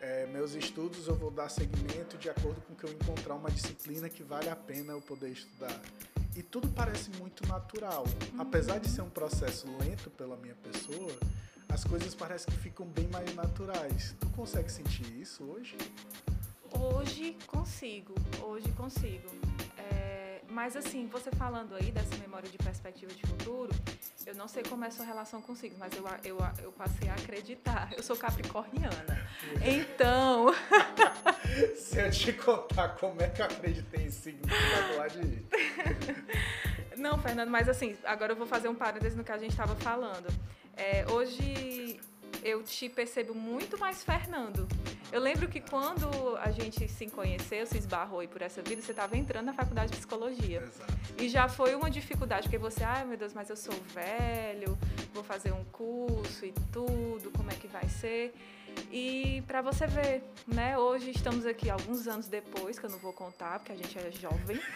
É, 0.00 0.26
meus 0.26 0.54
estudos 0.54 1.06
eu 1.06 1.16
vou 1.16 1.30
dar 1.30 1.48
segmento 1.48 2.18
de 2.18 2.28
acordo 2.28 2.60
com 2.62 2.74
que 2.74 2.84
eu 2.84 2.92
encontrar 2.92 3.34
uma 3.34 3.50
disciplina 3.50 4.08
que 4.08 4.22
vale 4.22 4.50
a 4.50 4.56
pena 4.56 4.92
eu 4.92 5.00
poder 5.00 5.30
estudar. 5.30 5.80
E 6.36 6.42
tudo 6.42 6.68
parece 6.68 7.10
muito 7.18 7.46
natural. 7.46 8.04
Apesar 8.36 8.78
de 8.78 8.88
ser 8.88 9.02
um 9.02 9.08
processo 9.08 9.66
lento 9.78 10.10
pela 10.10 10.36
minha 10.36 10.54
pessoa, 10.56 11.12
as 11.68 11.84
coisas 11.84 12.14
parecem 12.14 12.52
que 12.52 12.60
ficam 12.60 12.86
bem 12.86 13.08
mais 13.08 13.34
naturais. 13.34 14.14
Tu 14.20 14.28
consegue 14.30 14.70
sentir 14.70 15.06
isso 15.20 15.44
hoje? 15.44 15.76
Hoje 16.80 17.36
consigo, 17.46 18.14
hoje 18.42 18.68
consigo. 18.72 19.28
É, 19.78 20.40
mas 20.48 20.76
assim, 20.76 21.06
você 21.06 21.30
falando 21.32 21.74
aí 21.74 21.90
dessa 21.90 22.16
memória 22.16 22.48
de 22.48 22.58
perspectiva 22.58 23.12
de 23.12 23.22
futuro, 23.26 23.70
eu 24.26 24.34
não 24.34 24.48
sei 24.48 24.62
como 24.62 24.84
é 24.84 24.88
a 24.88 24.90
sua 24.90 25.04
relação 25.04 25.40
com 25.40 25.54
signos, 25.54 25.78
mas 25.78 25.92
eu, 25.94 26.04
eu, 26.24 26.38
eu 26.62 26.72
passei 26.72 27.08
a 27.08 27.14
acreditar. 27.14 27.92
Eu 27.96 28.02
sou 28.02 28.16
capricorniana. 28.16 29.24
Então. 29.62 30.46
Se 31.76 32.00
eu 32.00 32.10
te 32.10 32.32
contar 32.32 32.90
como 32.90 33.20
é 33.22 33.28
que 33.28 33.40
eu 33.40 33.46
acreditei 33.46 34.06
em 34.06 34.10
signos, 34.10 34.48
vai 34.48 34.92
falar 34.92 35.08
de. 35.08 35.44
Não, 36.96 37.18
Fernando, 37.18 37.50
mas 37.50 37.68
assim, 37.68 37.96
agora 38.04 38.32
eu 38.32 38.36
vou 38.36 38.46
fazer 38.46 38.68
um 38.68 38.74
parênteses 38.74 39.16
no 39.16 39.22
que 39.22 39.32
a 39.32 39.38
gente 39.38 39.50
estava 39.50 39.76
falando. 39.76 40.28
É, 40.76 41.04
hoje 41.10 42.00
eu 42.42 42.62
te 42.62 42.88
percebo 42.88 43.34
muito 43.34 43.78
mais 43.78 44.02
Fernando. 44.02 44.68
Eu 45.12 45.20
lembro 45.20 45.48
que 45.48 45.60
quando 45.60 46.36
a 46.38 46.50
gente 46.50 46.88
se 46.88 47.06
conheceu, 47.06 47.64
se 47.66 47.78
esbarrou 47.78 48.20
aí 48.20 48.28
por 48.28 48.42
essa 48.42 48.60
vida, 48.60 48.82
você 48.82 48.90
estava 48.90 49.16
entrando 49.16 49.46
na 49.46 49.52
faculdade 49.52 49.92
de 49.92 49.96
psicologia. 49.98 50.60
Exato. 50.60 50.92
E 51.18 51.28
já 51.28 51.48
foi 51.48 51.74
uma 51.74 51.88
dificuldade, 51.88 52.42
porque 52.48 52.58
você, 52.58 52.82
ai 52.82 53.04
meu 53.04 53.16
Deus, 53.16 53.32
mas 53.32 53.48
eu 53.48 53.56
sou 53.56 53.74
velho, 53.94 54.76
vou 55.12 55.22
fazer 55.22 55.52
um 55.52 55.64
curso 55.66 56.44
e 56.44 56.52
tudo, 56.72 57.30
como 57.30 57.50
é 57.50 57.54
que 57.54 57.68
vai 57.68 57.88
ser? 57.88 58.34
E 58.90 59.42
para 59.46 59.62
você 59.62 59.86
ver, 59.86 60.24
né? 60.48 60.76
Hoje 60.76 61.10
estamos 61.10 61.46
aqui 61.46 61.70
alguns 61.70 62.08
anos 62.08 62.26
depois, 62.26 62.78
que 62.78 62.86
eu 62.86 62.90
não 62.90 62.98
vou 62.98 63.12
contar, 63.12 63.60
porque 63.60 63.72
a 63.72 63.76
gente 63.76 63.96
é 63.96 64.10
jovem. 64.10 64.60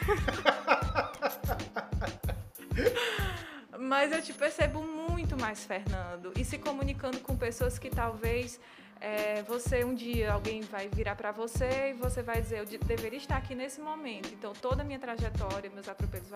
Mas 3.78 4.12
eu 4.12 4.22
te 4.22 4.32
percebo 4.32 4.82
muito 4.82 4.97
mais, 5.36 5.64
Fernando, 5.64 6.32
e 6.36 6.44
se 6.44 6.58
comunicando 6.58 7.18
com 7.20 7.36
pessoas 7.36 7.78
que 7.78 7.90
talvez 7.90 8.60
é, 9.00 9.42
você 9.42 9.84
um 9.84 9.94
dia 9.94 10.32
alguém 10.32 10.60
vai 10.62 10.88
virar 10.88 11.16
para 11.16 11.32
você 11.32 11.90
e 11.90 11.92
você 11.94 12.22
vai 12.22 12.40
dizer 12.40 12.58
eu 12.58 12.66
deveria 12.66 13.18
estar 13.18 13.36
aqui 13.36 13.54
nesse 13.54 13.80
momento. 13.80 14.28
Então 14.32 14.52
toda 14.52 14.82
a 14.82 14.84
minha 14.84 14.98
trajetória, 14.98 15.70
meus 15.70 15.88
atropelos 15.88 16.28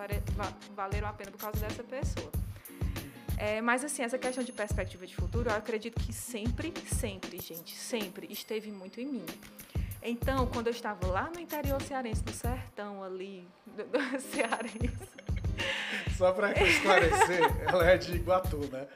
valeram 0.75 1.07
a 1.07 1.13
pena 1.13 1.31
por 1.31 1.39
causa 1.39 1.59
dessa 1.59 1.83
pessoa. 1.83 2.31
É, 3.37 3.61
mas 3.61 3.83
assim, 3.83 4.03
essa 4.03 4.17
questão 4.17 4.43
de 4.43 4.51
perspectiva 4.51 5.05
de 5.05 5.15
futuro, 5.15 5.49
eu 5.49 5.55
acredito 5.55 5.99
que 5.99 6.13
sempre, 6.13 6.73
sempre, 6.87 7.39
gente, 7.39 7.75
sempre 7.75 8.27
esteve 8.31 8.71
muito 8.71 9.01
em 9.01 9.05
mim. 9.05 9.25
Então, 10.01 10.45
quando 10.47 10.67
eu 10.67 10.71
estava 10.71 11.07
lá 11.07 11.31
no 11.33 11.39
interior 11.39 11.81
cearense, 11.81 12.21
no 12.25 12.33
sertão 12.33 13.03
ali, 13.03 13.47
do, 13.65 13.83
do 13.85 14.19
cearense, 14.19 15.32
só 16.17 16.31
para 16.31 16.51
esclarecer, 16.51 17.41
ela 17.67 17.89
é 17.89 17.97
de 17.97 18.15
Iguatu, 18.15 18.69
né? 18.71 18.87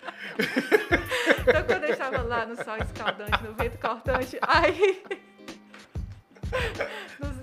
Então, 1.42 1.64
quando 1.66 1.84
eu 1.84 1.92
estava 1.92 2.22
lá 2.22 2.46
no 2.46 2.56
sol 2.56 2.78
escaldante, 2.78 3.44
no 3.44 3.54
vento 3.54 3.78
cortante, 3.80 4.38
aí. 4.42 5.04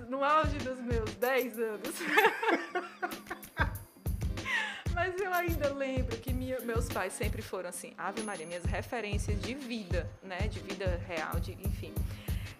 No, 0.08 0.24
auge 0.24 0.56
dos 0.58 0.80
meus 0.80 1.10
10 1.16 1.58
anos. 1.58 1.94
Mas 4.94 5.20
eu 5.20 5.34
ainda 5.34 5.74
lembro 5.74 6.16
que 6.16 6.32
minha, 6.32 6.60
meus 6.60 6.88
pais 6.88 7.12
sempre 7.12 7.42
foram 7.42 7.68
assim, 7.68 7.92
Ave 7.98 8.22
Maria, 8.22 8.46
minhas 8.46 8.64
referências 8.64 9.40
de 9.42 9.54
vida, 9.54 10.08
né? 10.22 10.38
De 10.48 10.60
vida 10.60 11.00
real, 11.06 11.40
de, 11.40 11.52
enfim. 11.52 11.92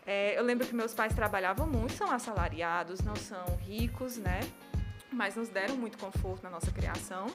É, 0.07 0.39
eu 0.39 0.43
lembro 0.43 0.67
que 0.67 0.75
meus 0.75 0.93
pais 0.93 1.15
trabalhavam 1.15 1.67
muito, 1.67 1.95
são 1.95 2.11
assalariados, 2.11 3.01
não 3.01 3.17
são 3.17 3.45
ricos, 3.67 4.19
né? 4.19 4.41
Mas 5.15 5.37
nos 5.37 5.49
deram 5.49 5.77
muito 5.77 5.97
conforto 5.97 6.43
na 6.43 6.51
nossa 6.51 6.71
criação. 6.71 7.27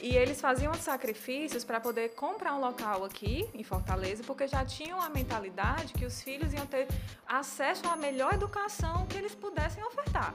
E 0.00 0.14
eles 0.14 0.40
faziam 0.40 0.72
sacrifícios 0.74 1.64
para 1.64 1.80
poder 1.80 2.10
comprar 2.10 2.54
um 2.54 2.60
local 2.60 3.04
aqui 3.04 3.48
em 3.52 3.64
Fortaleza, 3.64 4.22
porque 4.24 4.46
já 4.46 4.64
tinham 4.64 5.00
a 5.00 5.10
mentalidade 5.10 5.92
que 5.92 6.04
os 6.04 6.22
filhos 6.22 6.52
iam 6.52 6.66
ter 6.66 6.86
acesso 7.26 7.86
à 7.88 7.96
melhor 7.96 8.34
educação 8.34 9.06
que 9.06 9.18
eles 9.18 9.34
pudessem 9.34 9.82
ofertar. 9.82 10.32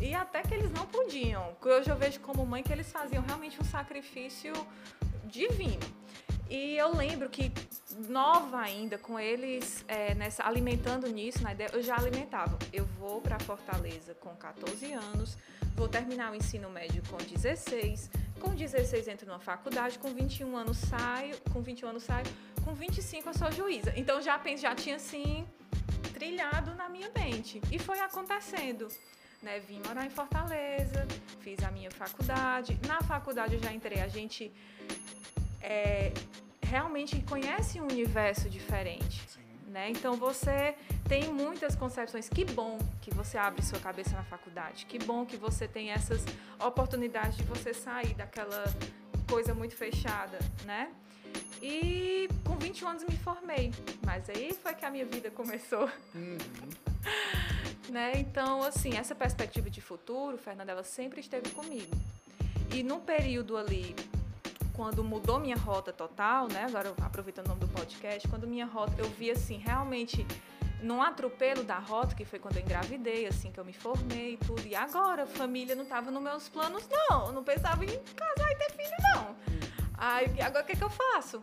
E 0.00 0.14
até 0.14 0.42
que 0.42 0.54
eles 0.54 0.70
não 0.70 0.86
podiam. 0.86 1.54
Hoje 1.62 1.90
eu 1.90 1.96
vejo 1.96 2.20
como 2.20 2.44
mãe 2.46 2.62
que 2.62 2.72
eles 2.72 2.90
faziam 2.90 3.22
realmente 3.22 3.60
um 3.60 3.64
sacrifício 3.64 4.52
divino. 5.26 5.86
E 6.52 6.76
eu 6.76 6.94
lembro 6.94 7.30
que, 7.30 7.50
nova 8.10 8.60
ainda, 8.60 8.98
com 8.98 9.18
eles 9.18 9.82
é, 9.88 10.14
nessa, 10.14 10.44
alimentando 10.44 11.06
nisso, 11.06 11.42
na 11.42 11.52
ideia, 11.52 11.70
eu 11.72 11.82
já 11.82 11.96
alimentava. 11.96 12.58
Eu 12.70 12.84
vou 12.84 13.22
para 13.22 13.38
Fortaleza 13.38 14.12
com 14.16 14.36
14 14.36 14.92
anos, 14.92 15.38
vou 15.74 15.88
terminar 15.88 16.30
o 16.30 16.34
ensino 16.34 16.68
médio 16.68 17.02
com 17.08 17.16
16, 17.16 18.10
com 18.38 18.50
16 18.50 19.08
entro 19.08 19.26
numa 19.26 19.38
faculdade, 19.40 19.98
com 19.98 20.12
21 20.12 20.54
anos 20.54 20.76
saio, 20.76 21.34
com 21.50 21.62
21 21.62 21.88
anos 21.88 22.02
saio, 22.02 22.26
com 22.62 22.74
25 22.74 23.30
eu 23.30 23.34
sou 23.34 23.50
juíza. 23.50 23.90
Então 23.96 24.20
já 24.20 24.38
já 24.58 24.74
tinha 24.74 24.96
assim 24.96 25.46
trilhado 26.12 26.74
na 26.74 26.86
minha 26.86 27.10
mente 27.16 27.62
e 27.70 27.78
foi 27.78 27.98
acontecendo. 28.00 28.88
Né, 29.42 29.58
vim 29.58 29.80
morar 29.88 30.04
em 30.04 30.10
Fortaleza, 30.10 31.08
fiz 31.40 31.64
a 31.64 31.70
minha 31.70 31.90
faculdade. 31.90 32.78
Na 32.86 33.00
faculdade 33.00 33.54
eu 33.54 33.60
já 33.62 33.72
entrei, 33.72 34.00
a 34.00 34.06
gente 34.06 34.52
é, 35.62 36.12
realmente 36.62 37.20
conhece 37.22 37.80
um 37.80 37.84
universo 37.84 38.48
diferente. 38.50 39.22
Né? 39.68 39.88
Então 39.88 40.16
você 40.16 40.74
tem 41.08 41.32
muitas 41.32 41.74
concepções. 41.74 42.28
Que 42.28 42.44
bom 42.44 42.78
que 43.00 43.10
você 43.10 43.38
abre 43.38 43.62
sua 43.62 43.78
cabeça 43.78 44.14
na 44.14 44.24
faculdade. 44.24 44.84
Que 44.84 44.98
bom 44.98 45.24
que 45.24 45.36
você 45.36 45.66
tem 45.66 45.90
essas 45.90 46.24
oportunidades 46.58 47.38
de 47.38 47.42
você 47.44 47.72
sair 47.72 48.12
daquela 48.14 48.64
coisa 49.26 49.54
muito 49.54 49.74
fechada, 49.74 50.38
né? 50.66 50.92
E 51.62 52.28
com 52.44 52.58
21 52.58 52.88
anos 52.88 53.04
me 53.04 53.16
formei. 53.16 53.72
Mas 54.04 54.28
aí 54.28 54.52
foi 54.62 54.74
que 54.74 54.84
a 54.84 54.90
minha 54.90 55.06
vida 55.06 55.30
começou. 55.30 55.88
Uhum. 56.14 56.36
né? 57.88 58.12
Então, 58.16 58.62
assim, 58.62 58.96
essa 58.98 59.14
perspectiva 59.14 59.70
de 59.70 59.80
futuro, 59.80 60.36
Fernanda, 60.36 60.72
ela 60.72 60.84
sempre 60.84 61.20
esteve 61.20 61.48
comigo. 61.50 61.96
E 62.74 62.82
num 62.82 63.00
período 63.00 63.56
ali 63.56 63.94
quando 64.74 65.04
mudou 65.04 65.38
minha 65.38 65.56
rota 65.56 65.92
total, 65.92 66.48
né? 66.48 66.64
Agora 66.64 66.94
aproveitando 67.02 67.46
o 67.46 67.48
nome 67.50 67.60
do 67.60 67.68
podcast, 67.68 68.26
quando 68.28 68.46
minha 68.46 68.66
rota 68.66 68.94
eu 68.98 69.08
vi 69.10 69.30
assim, 69.30 69.58
realmente 69.58 70.26
num 70.82 71.00
atropelo 71.00 71.62
da 71.62 71.78
rota, 71.78 72.14
que 72.14 72.24
foi 72.24 72.38
quando 72.38 72.56
eu 72.56 72.62
engravidei, 72.62 73.26
assim, 73.26 73.50
que 73.50 73.58
eu 73.58 73.64
me 73.64 73.72
formei 73.72 74.34
e 74.34 74.36
tudo. 74.36 74.66
E 74.66 74.74
agora, 74.74 75.26
família 75.26 75.74
não 75.74 75.84
estava 75.84 76.10
nos 76.10 76.22
meus 76.22 76.48
planos, 76.48 76.88
não. 76.88 77.26
Eu 77.26 77.32
não 77.32 77.44
pensava 77.44 77.84
em 77.84 77.88
casar 77.88 78.50
e 78.50 78.56
ter 78.56 78.72
filho, 78.72 78.96
não. 79.14 79.36
Aí, 79.96 80.40
agora 80.40 80.64
o 80.64 80.66
que, 80.66 80.76
que 80.76 80.82
eu 80.82 80.90
faço? 80.90 81.42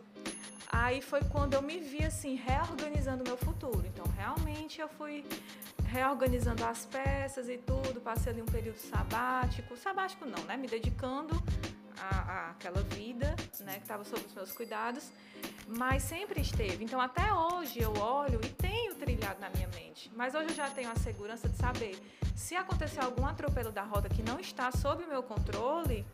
Aí 0.70 1.00
foi 1.00 1.22
quando 1.24 1.54
eu 1.54 1.62
me 1.62 1.78
vi, 1.80 2.04
assim, 2.04 2.34
reorganizando 2.36 3.24
meu 3.24 3.36
futuro. 3.36 3.82
Então, 3.86 4.04
realmente, 4.16 4.80
eu 4.80 4.88
fui 4.88 5.24
reorganizando 5.86 6.64
as 6.64 6.86
peças 6.86 7.48
e 7.48 7.56
tudo. 7.56 8.00
Passei 8.00 8.32
ali 8.32 8.42
um 8.42 8.46
período 8.46 8.78
sabático. 8.78 9.76
Sabático 9.76 10.26
não, 10.26 10.42
né? 10.44 10.56
Me 10.56 10.68
dedicando 10.68 11.34
a, 11.98 12.18
a 12.18 12.50
aquela 12.50 12.82
vida, 12.82 13.34
né, 13.60 13.74
que 13.76 13.82
estava 13.82 14.04
sob 14.04 14.24
os 14.24 14.34
meus 14.34 14.52
cuidados, 14.52 15.10
mas 15.66 16.02
sempre 16.02 16.40
esteve. 16.40 16.84
Então, 16.84 17.00
até 17.00 17.32
hoje 17.32 17.80
eu 17.80 17.92
olho 17.98 18.40
e 18.44 18.48
tenho 18.48 18.94
trilhado 18.94 19.40
na 19.40 19.50
minha 19.50 19.68
mente. 19.68 20.10
Mas 20.14 20.34
hoje 20.34 20.50
eu 20.50 20.54
já 20.54 20.68
tenho 20.70 20.90
a 20.90 20.96
segurança 20.96 21.48
de 21.48 21.56
saber 21.56 21.98
se 22.34 22.54
acontecer 22.56 23.00
algum 23.00 23.26
atropelo 23.26 23.70
da 23.70 23.82
roda 23.82 24.08
que 24.08 24.22
não 24.22 24.38
está 24.40 24.70
sob 24.72 25.04
o 25.04 25.08
meu 25.08 25.22
controle, 25.22 26.06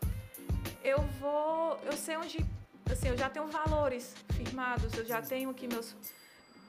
eu 0.82 1.00
vou, 1.20 1.78
eu 1.84 1.92
sei 1.92 2.16
onde, 2.16 2.44
assim, 2.90 3.08
eu 3.08 3.16
já 3.16 3.28
tenho 3.28 3.46
valores 3.46 4.14
firmados, 4.34 4.92
eu 4.94 5.04
já 5.04 5.20
tenho 5.20 5.50
aqui 5.50 5.66
meus 5.66 5.94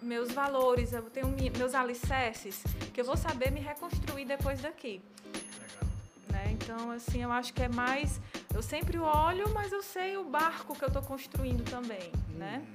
meus 0.02 0.32
valores, 0.32 0.94
eu 0.94 1.04
tenho 1.10 1.28
meus 1.58 1.74
alicerces, 1.74 2.64
que 2.94 3.02
eu 3.02 3.06
vou 3.06 3.18
saber 3.18 3.52
me 3.52 3.60
reconstruir 3.60 4.26
depois 4.26 4.62
daqui. 4.62 5.02
Né? 6.32 6.52
Então, 6.52 6.92
assim, 6.92 7.24
eu 7.24 7.32
acho 7.32 7.54
que 7.54 7.64
é 7.64 7.68
mais. 7.70 8.20
Eu 8.58 8.64
sempre 8.64 8.98
olho, 8.98 9.48
mas 9.54 9.72
eu 9.72 9.84
sei 9.84 10.18
o 10.18 10.24
barco 10.24 10.76
que 10.76 10.84
eu 10.84 10.88
estou 10.88 11.04
construindo 11.04 11.64
também, 11.70 12.12
hum. 12.32 12.40
né? 12.40 12.66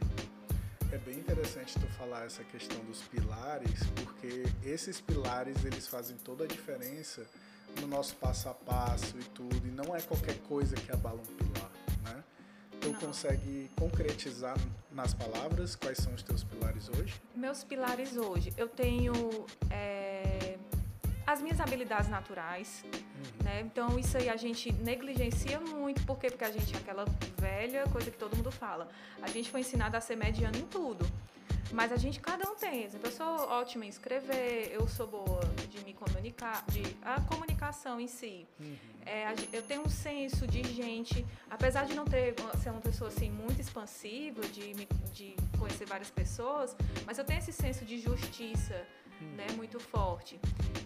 É 0.93 0.99
bem 0.99 1.19
interessante 1.19 1.75
tu 1.75 1.89
falar 1.99 2.25
essa 2.25 2.45
questão 2.45 2.79
dos 2.85 3.03
pilares, 3.03 3.81
porque 3.97 4.45
esses 4.65 5.01
pilares 5.01 5.65
eles 5.65 5.89
fazem 5.89 6.17
toda 6.19 6.45
a 6.45 6.47
diferença 6.47 7.27
no 7.81 7.89
nosso 7.89 8.15
passo 8.15 8.49
a 8.49 8.55
passo 8.55 9.19
e 9.19 9.25
tudo, 9.31 9.67
e 9.67 9.73
não 9.73 9.97
é 9.97 10.01
qualquer 10.03 10.39
coisa 10.43 10.77
que 10.77 10.93
abala 10.93 11.21
um 11.21 11.35
pilar, 11.35 11.73
né? 12.05 12.23
Tu 12.81 12.93
não. 12.93 13.01
consegue 13.01 13.69
concretizar 13.77 14.57
nas 14.93 15.13
palavras 15.13 15.75
quais 15.75 15.99
são 15.99 16.15
os 16.15 16.23
teus 16.23 16.45
pilares 16.45 16.89
hoje? 16.91 17.21
Meus 17.35 17.65
pilares 17.65 18.17
hoje, 18.17 18.53
eu 18.57 18.69
tenho 18.69 19.13
é, 19.69 20.59
as 21.33 21.41
minhas 21.41 21.61
habilidades 21.61 22.09
naturais, 22.09 22.85
uhum. 22.85 23.45
né? 23.45 23.61
Então 23.63 23.99
isso 23.99 24.17
aí 24.17 24.29
a 24.29 24.37
gente 24.37 24.73
negligencia 24.73 25.59
muito, 25.61 26.05
por 26.05 26.19
quê? 26.19 26.29
Porque 26.29 26.45
a 26.45 26.51
gente 26.51 26.75
é 26.75 26.79
aquela 26.79 27.05
velha 27.39 27.85
coisa 27.89 28.11
que 28.11 28.19
todo 28.19 28.37
mundo 28.37 28.51
fala. 28.51 28.89
A 29.21 29.29
gente 29.29 29.51
foi 29.51 29.61
ensinado 29.61 29.97
a 29.97 30.01
ser 30.01 30.17
mediano 30.17 30.57
em 30.57 30.67
tudo. 30.67 31.07
Mas 31.73 31.91
a 31.91 31.97
gente, 31.97 32.21
cada 32.21 32.49
um 32.51 32.55
tem. 32.55 32.85
Exemplo, 32.85 33.09
eu 33.09 33.13
sou 33.13 33.27
ótima 33.49 33.87
em 33.87 33.89
escrever, 33.89 34.71
eu 34.73 34.87
sou 34.87 35.07
boa 35.07 35.41
de 35.71 35.83
me 35.85 35.95
comunicar, 35.95 36.63
de 36.69 36.83
a 37.03 37.19
comunicação 37.23 37.99
em 37.99 38.07
si. 38.07 38.47
Uhum. 38.61 38.77
É, 39.07 39.35
eu 39.53 39.63
tenho 39.63 39.83
um 39.83 39.89
senso 39.89 40.47
de 40.47 40.63
gente, 40.63 41.27
apesar 41.51 41.87
de 41.87 41.95
não 41.95 42.05
ter 42.05 42.35
ser 42.63 42.71
uma 42.71 42.81
pessoa 42.81 43.09
assim 43.09 43.31
muito 43.31 43.61
expansiva, 43.61 44.43
de, 44.43 44.75
de 45.13 45.35
conhecer 45.59 45.87
várias 45.87 46.11
pessoas, 46.11 46.77
mas 47.07 47.19
eu 47.19 47.25
tenho 47.25 47.39
esse 47.39 47.53
senso 47.53 47.85
de 47.85 47.99
justiça, 47.99 48.87
uhum. 49.23 49.37
né, 49.37 49.47
muito 49.57 49.79
forte. 49.79 50.41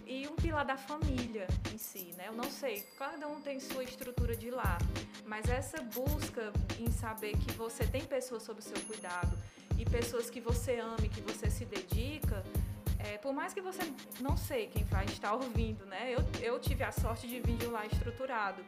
E 0.05 0.27
um 0.27 0.35
pilar 0.35 0.65
da 0.65 0.77
família 0.77 1.47
em 1.73 1.77
si, 1.77 2.13
né? 2.17 2.25
Eu 2.27 2.33
não 2.33 2.49
sei, 2.49 2.81
cada 2.97 3.27
um 3.27 3.41
tem 3.41 3.59
sua 3.59 3.83
estrutura 3.83 4.35
de 4.35 4.49
lá, 4.49 4.77
mas 5.25 5.49
essa 5.49 5.81
busca 5.81 6.53
em 6.79 6.89
saber 6.89 7.37
que 7.37 7.51
você 7.53 7.85
tem 7.85 8.05
pessoas 8.05 8.43
sob 8.43 8.61
seu 8.61 8.79
cuidado 8.81 9.37
e 9.77 9.83
pessoas 9.85 10.29
que 10.29 10.39
você 10.39 10.79
ama 10.79 10.97
e 11.03 11.09
que 11.09 11.21
você 11.21 11.49
se 11.49 11.65
dedica, 11.65 12.43
é, 12.99 13.17
por 13.17 13.33
mais 13.33 13.53
que 13.53 13.61
você 13.61 13.81
não 14.19 14.35
sei 14.35 14.67
quem 14.67 14.83
vai 14.85 15.05
estar 15.05 15.33
ouvindo, 15.33 15.85
né? 15.85 16.13
Eu, 16.13 16.23
eu 16.41 16.59
tive 16.59 16.83
a 16.83 16.91
sorte 16.91 17.27
de 17.27 17.39
vir 17.39 17.57
de 17.57 17.67
um 17.67 17.71
lá 17.71 17.85
estruturado. 17.85 18.63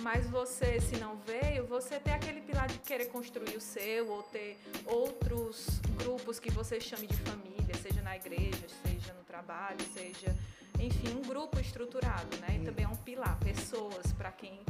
Mas 0.00 0.28
você, 0.28 0.80
se 0.80 0.96
não 0.96 1.16
veio, 1.26 1.66
você 1.66 1.98
tem 1.98 2.14
aquele 2.14 2.40
pilar 2.40 2.68
de 2.68 2.78
querer 2.78 3.06
construir 3.06 3.56
o 3.56 3.60
seu 3.60 4.08
ou 4.08 4.22
ter 4.22 4.56
outros 4.86 5.80
grupos 5.96 6.38
que 6.38 6.50
você 6.50 6.80
chame 6.80 7.06
de 7.06 7.16
família, 7.16 7.74
seja 7.82 8.00
na 8.02 8.16
igreja, 8.16 8.66
seja 8.84 8.97
trabalho, 9.28 9.78
seja, 9.92 10.34
enfim, 10.80 11.14
um 11.14 11.22
grupo 11.22 11.60
estruturado, 11.60 12.36
né? 12.38 12.58
E 12.60 12.64
também 12.64 12.84
é 12.86 12.88
um 12.88 12.96
pilar, 12.96 13.38
pessoas 13.38 14.12
para 14.12 14.32
quem 14.32 14.60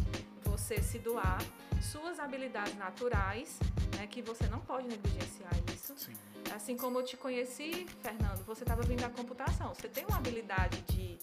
você 0.44 0.82
se 0.82 0.98
doar 0.98 1.38
suas 1.80 2.18
habilidades 2.18 2.76
naturais, 2.76 3.58
né, 3.96 4.06
que 4.08 4.20
você 4.20 4.48
não 4.48 4.58
pode 4.58 4.88
negligenciar 4.88 5.52
isso. 5.72 5.96
Sim. 5.96 6.12
Assim 6.54 6.76
como 6.76 6.98
eu 6.98 7.04
te 7.04 7.16
conheci, 7.16 7.86
Fernando, 8.02 8.44
você 8.44 8.64
estava 8.64 8.82
vindo 8.82 9.00
da 9.00 9.08
computação. 9.08 9.72
Você 9.74 9.88
tem 9.88 10.04
uma 10.04 10.16
habilidade 10.16 10.80
de 10.82 11.18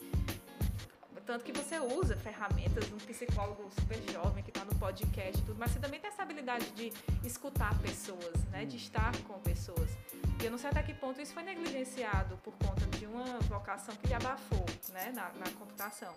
tanto 1.25 1.43
que 1.43 1.51
você 1.51 1.79
usa 1.79 2.15
ferramentas, 2.15 2.91
um 2.91 2.97
psicólogo 2.97 3.67
super 3.71 3.99
jovem 4.13 4.43
que 4.43 4.51
está 4.51 4.63
no 4.63 4.75
podcast 4.75 5.41
e 5.41 5.45
tudo, 5.45 5.57
mas 5.57 5.71
você 5.71 5.79
também 5.79 5.99
tem 5.99 6.09
essa 6.09 6.21
habilidade 6.21 6.69
de 6.71 6.93
escutar 7.23 7.77
pessoas, 7.79 8.35
né, 8.51 8.63
de 8.65 8.75
hum. 8.75 8.79
estar 8.79 9.11
com 9.23 9.39
pessoas. 9.39 9.89
E 10.41 10.45
eu 10.45 10.51
não 10.51 10.57
sei 10.57 10.69
até 10.69 10.83
que 10.83 10.93
ponto 10.93 11.19
isso 11.19 11.33
foi 11.33 11.43
negligenciado 11.43 12.37
por 12.37 12.53
conta 12.57 12.84
de 12.97 13.05
uma 13.05 13.39
vocação 13.41 13.95
que 13.95 14.07
lhe 14.07 14.13
abafou, 14.13 14.65
né, 14.93 15.11
na, 15.13 15.31
na 15.33 15.49
computação. 15.57 16.13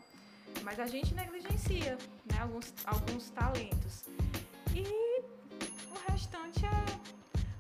Mas 0.62 0.80
a 0.80 0.86
gente 0.86 1.14
negligencia 1.14 1.96
né, 2.30 2.38
alguns, 2.40 2.72
alguns 2.84 3.30
talentos. 3.30 4.04
E 4.74 5.22
o 5.90 6.10
restante 6.10 6.64
é 6.64 7.08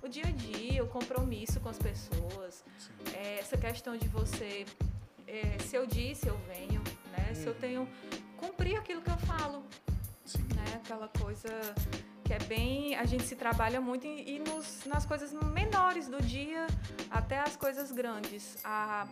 o 0.02 0.08
dia 0.08 0.26
a 0.26 0.30
dia, 0.30 0.82
o 0.82 0.88
compromisso 0.88 1.60
com 1.60 1.68
as 1.68 1.78
pessoas, 1.78 2.64
é, 3.14 3.38
essa 3.38 3.56
questão 3.56 3.96
de 3.96 4.08
você, 4.08 4.64
é, 5.26 5.58
se 5.58 5.76
eu 5.76 5.86
disse, 5.86 6.28
eu 6.28 6.38
venho, 6.46 6.82
né? 7.12 7.34
Se 7.34 7.46
eu 7.46 7.52
uhum. 7.52 7.58
tenho 7.58 7.88
cumprir 8.36 8.76
aquilo 8.76 9.02
que 9.02 9.10
eu 9.10 9.18
falo, 9.18 9.64
Sim. 10.24 10.42
né? 10.54 10.80
Aquela 10.82 11.08
coisa 11.08 11.48
que 12.28 12.34
é 12.34 12.38
bem, 12.40 12.94
a 12.94 13.06
gente 13.06 13.22
se 13.22 13.34
trabalha 13.34 13.80
muito 13.80 14.06
e, 14.06 14.36
e 14.36 14.38
nos, 14.38 14.84
nas 14.84 15.06
coisas 15.06 15.32
menores 15.32 16.08
do 16.08 16.20
dia 16.20 16.66
até 17.10 17.38
as 17.38 17.56
coisas 17.56 17.90
grandes. 17.90 18.58
A 18.62 19.08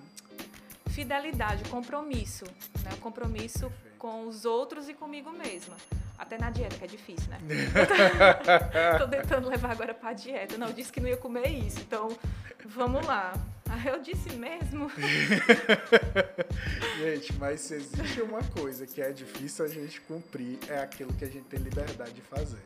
fidelidade, 0.91 1.63
o 1.65 1.69
compromisso, 1.71 2.45
né? 2.85 2.91
O 2.93 2.99
compromisso 2.99 3.73
com 3.99 4.27
os 4.27 4.45
outros 4.45 4.87
e 4.87 4.93
comigo 4.93 5.33
mesma. 5.33 5.79
Até 6.19 6.37
na 6.37 6.51
dieta, 6.51 6.77
que 6.77 6.85
é 6.85 6.87
difícil, 6.87 7.31
né? 7.31 7.39
Tô 9.01 9.09
tentando 9.09 9.49
levar 9.49 9.71
agora 9.71 9.95
pra 9.95 10.13
dieta. 10.13 10.59
Não, 10.59 10.67
eu 10.67 10.75
disse 10.75 10.93
que 10.93 11.01
não 11.01 11.09
ia 11.09 11.17
comer 11.17 11.49
isso, 11.49 11.81
então 11.81 12.09
vamos 12.67 13.07
lá. 13.07 13.33
Ah, 13.69 13.89
eu 13.89 14.01
disse 14.01 14.33
mesmo. 14.37 14.89
gente, 16.99 17.33
mas 17.35 17.61
se 17.61 17.75
existe 17.75 18.23
uma 18.23 18.43
coisa 18.43 18.87
que 18.87 19.03
é 19.03 19.11
difícil 19.11 19.65
a 19.65 19.69
gente 19.69 20.01
cumprir, 20.03 20.59
é 20.69 20.79
aquilo 20.79 21.13
que 21.13 21.25
a 21.25 21.29
gente 21.29 21.47
tem 21.47 21.59
liberdade 21.59 22.13
de 22.13 22.23
fazer. 22.23 22.63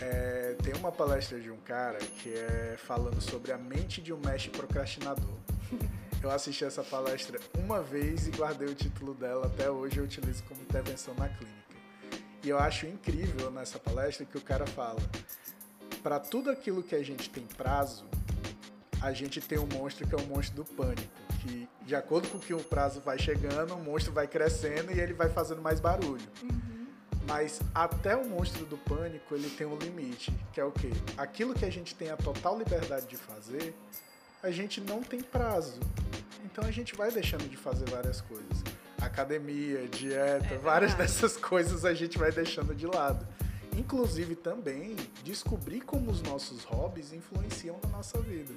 é, 0.00 0.56
tem 0.62 0.74
uma 0.74 0.90
palestra 0.90 1.38
de 1.38 1.50
um 1.50 1.58
cara 1.58 1.98
que 1.98 2.32
é 2.32 2.76
falando 2.78 3.20
sobre 3.20 3.52
a 3.52 3.58
mente 3.58 4.00
de 4.00 4.12
um 4.12 4.18
mestre 4.18 4.50
procrastinador. 4.50 5.34
Eu 6.22 6.30
assisti 6.30 6.64
essa 6.64 6.82
palestra 6.82 7.38
uma 7.58 7.82
vez 7.82 8.26
e 8.26 8.30
guardei 8.30 8.68
o 8.68 8.74
título 8.74 9.14
dela. 9.14 9.46
Até 9.46 9.70
hoje 9.70 9.96
eu 9.96 10.04
utilizo 10.04 10.42
como 10.42 10.60
intervenção 10.60 11.14
na 11.14 11.30
clínica. 11.30 11.56
E 12.44 12.50
eu 12.50 12.58
acho 12.58 12.86
incrível 12.86 13.50
nessa 13.50 13.78
palestra 13.78 14.26
que 14.26 14.36
o 14.36 14.40
cara 14.42 14.66
fala: 14.66 15.00
para 16.02 16.20
tudo 16.20 16.50
aquilo 16.50 16.82
que 16.82 16.94
a 16.94 17.02
gente 17.02 17.30
tem 17.30 17.42
prazo, 17.56 18.04
a 19.00 19.12
gente 19.12 19.40
tem 19.40 19.58
um 19.58 19.66
monstro 19.66 20.06
que 20.06 20.14
é 20.14 20.18
o 20.18 20.26
monstro 20.26 20.56
do 20.56 20.64
pânico. 20.64 21.08
Que, 21.40 21.68
de 21.86 21.94
acordo 21.94 22.28
com 22.28 22.38
que 22.38 22.52
o 22.52 22.60
prazo 22.60 23.00
vai 23.00 23.18
chegando, 23.18 23.74
o 23.74 23.82
monstro 23.82 24.12
vai 24.12 24.26
crescendo 24.26 24.92
e 24.92 25.00
ele 25.00 25.14
vai 25.14 25.30
fazendo 25.30 25.62
mais 25.62 25.80
barulho. 25.80 26.26
Uhum. 26.42 26.86
Mas 27.26 27.60
até 27.74 28.16
o 28.16 28.28
monstro 28.28 28.66
do 28.66 28.76
pânico, 28.76 29.34
ele 29.34 29.48
tem 29.50 29.66
um 29.66 29.76
limite, 29.76 30.32
que 30.52 30.60
é 30.60 30.64
o 30.64 30.72
quê? 30.72 30.90
Aquilo 31.16 31.54
que 31.54 31.64
a 31.64 31.70
gente 31.70 31.94
tem 31.94 32.10
a 32.10 32.16
total 32.16 32.58
liberdade 32.58 33.06
de 33.06 33.16
fazer, 33.16 33.74
a 34.42 34.50
gente 34.50 34.80
não 34.80 35.02
tem 35.02 35.22
prazo. 35.22 35.78
Então 36.44 36.64
a 36.64 36.70
gente 36.70 36.94
vai 36.94 37.10
deixando 37.10 37.48
de 37.48 37.56
fazer 37.56 37.88
várias 37.88 38.20
coisas. 38.20 38.64
Academia, 39.00 39.86
dieta, 39.88 40.54
é 40.54 40.58
várias 40.58 40.94
dessas 40.94 41.36
coisas 41.36 41.84
a 41.84 41.94
gente 41.94 42.18
vai 42.18 42.32
deixando 42.32 42.74
de 42.74 42.86
lado. 42.86 43.26
Inclusive 43.76 44.34
também 44.34 44.96
descobrir 45.22 45.80
como 45.82 46.10
os 46.10 46.20
nossos 46.22 46.64
hobbies 46.64 47.12
influenciam 47.12 47.78
na 47.84 47.90
nossa 47.90 48.20
vida. 48.20 48.52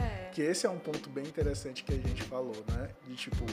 É. 0.00 0.30
Que 0.32 0.42
esse 0.42 0.66
é 0.66 0.70
um 0.70 0.78
ponto 0.78 1.08
bem 1.10 1.24
interessante 1.24 1.84
que 1.84 1.92
a 1.92 1.96
gente 1.96 2.22
falou, 2.22 2.56
né? 2.68 2.90
De 3.06 3.14
tipo, 3.14 3.44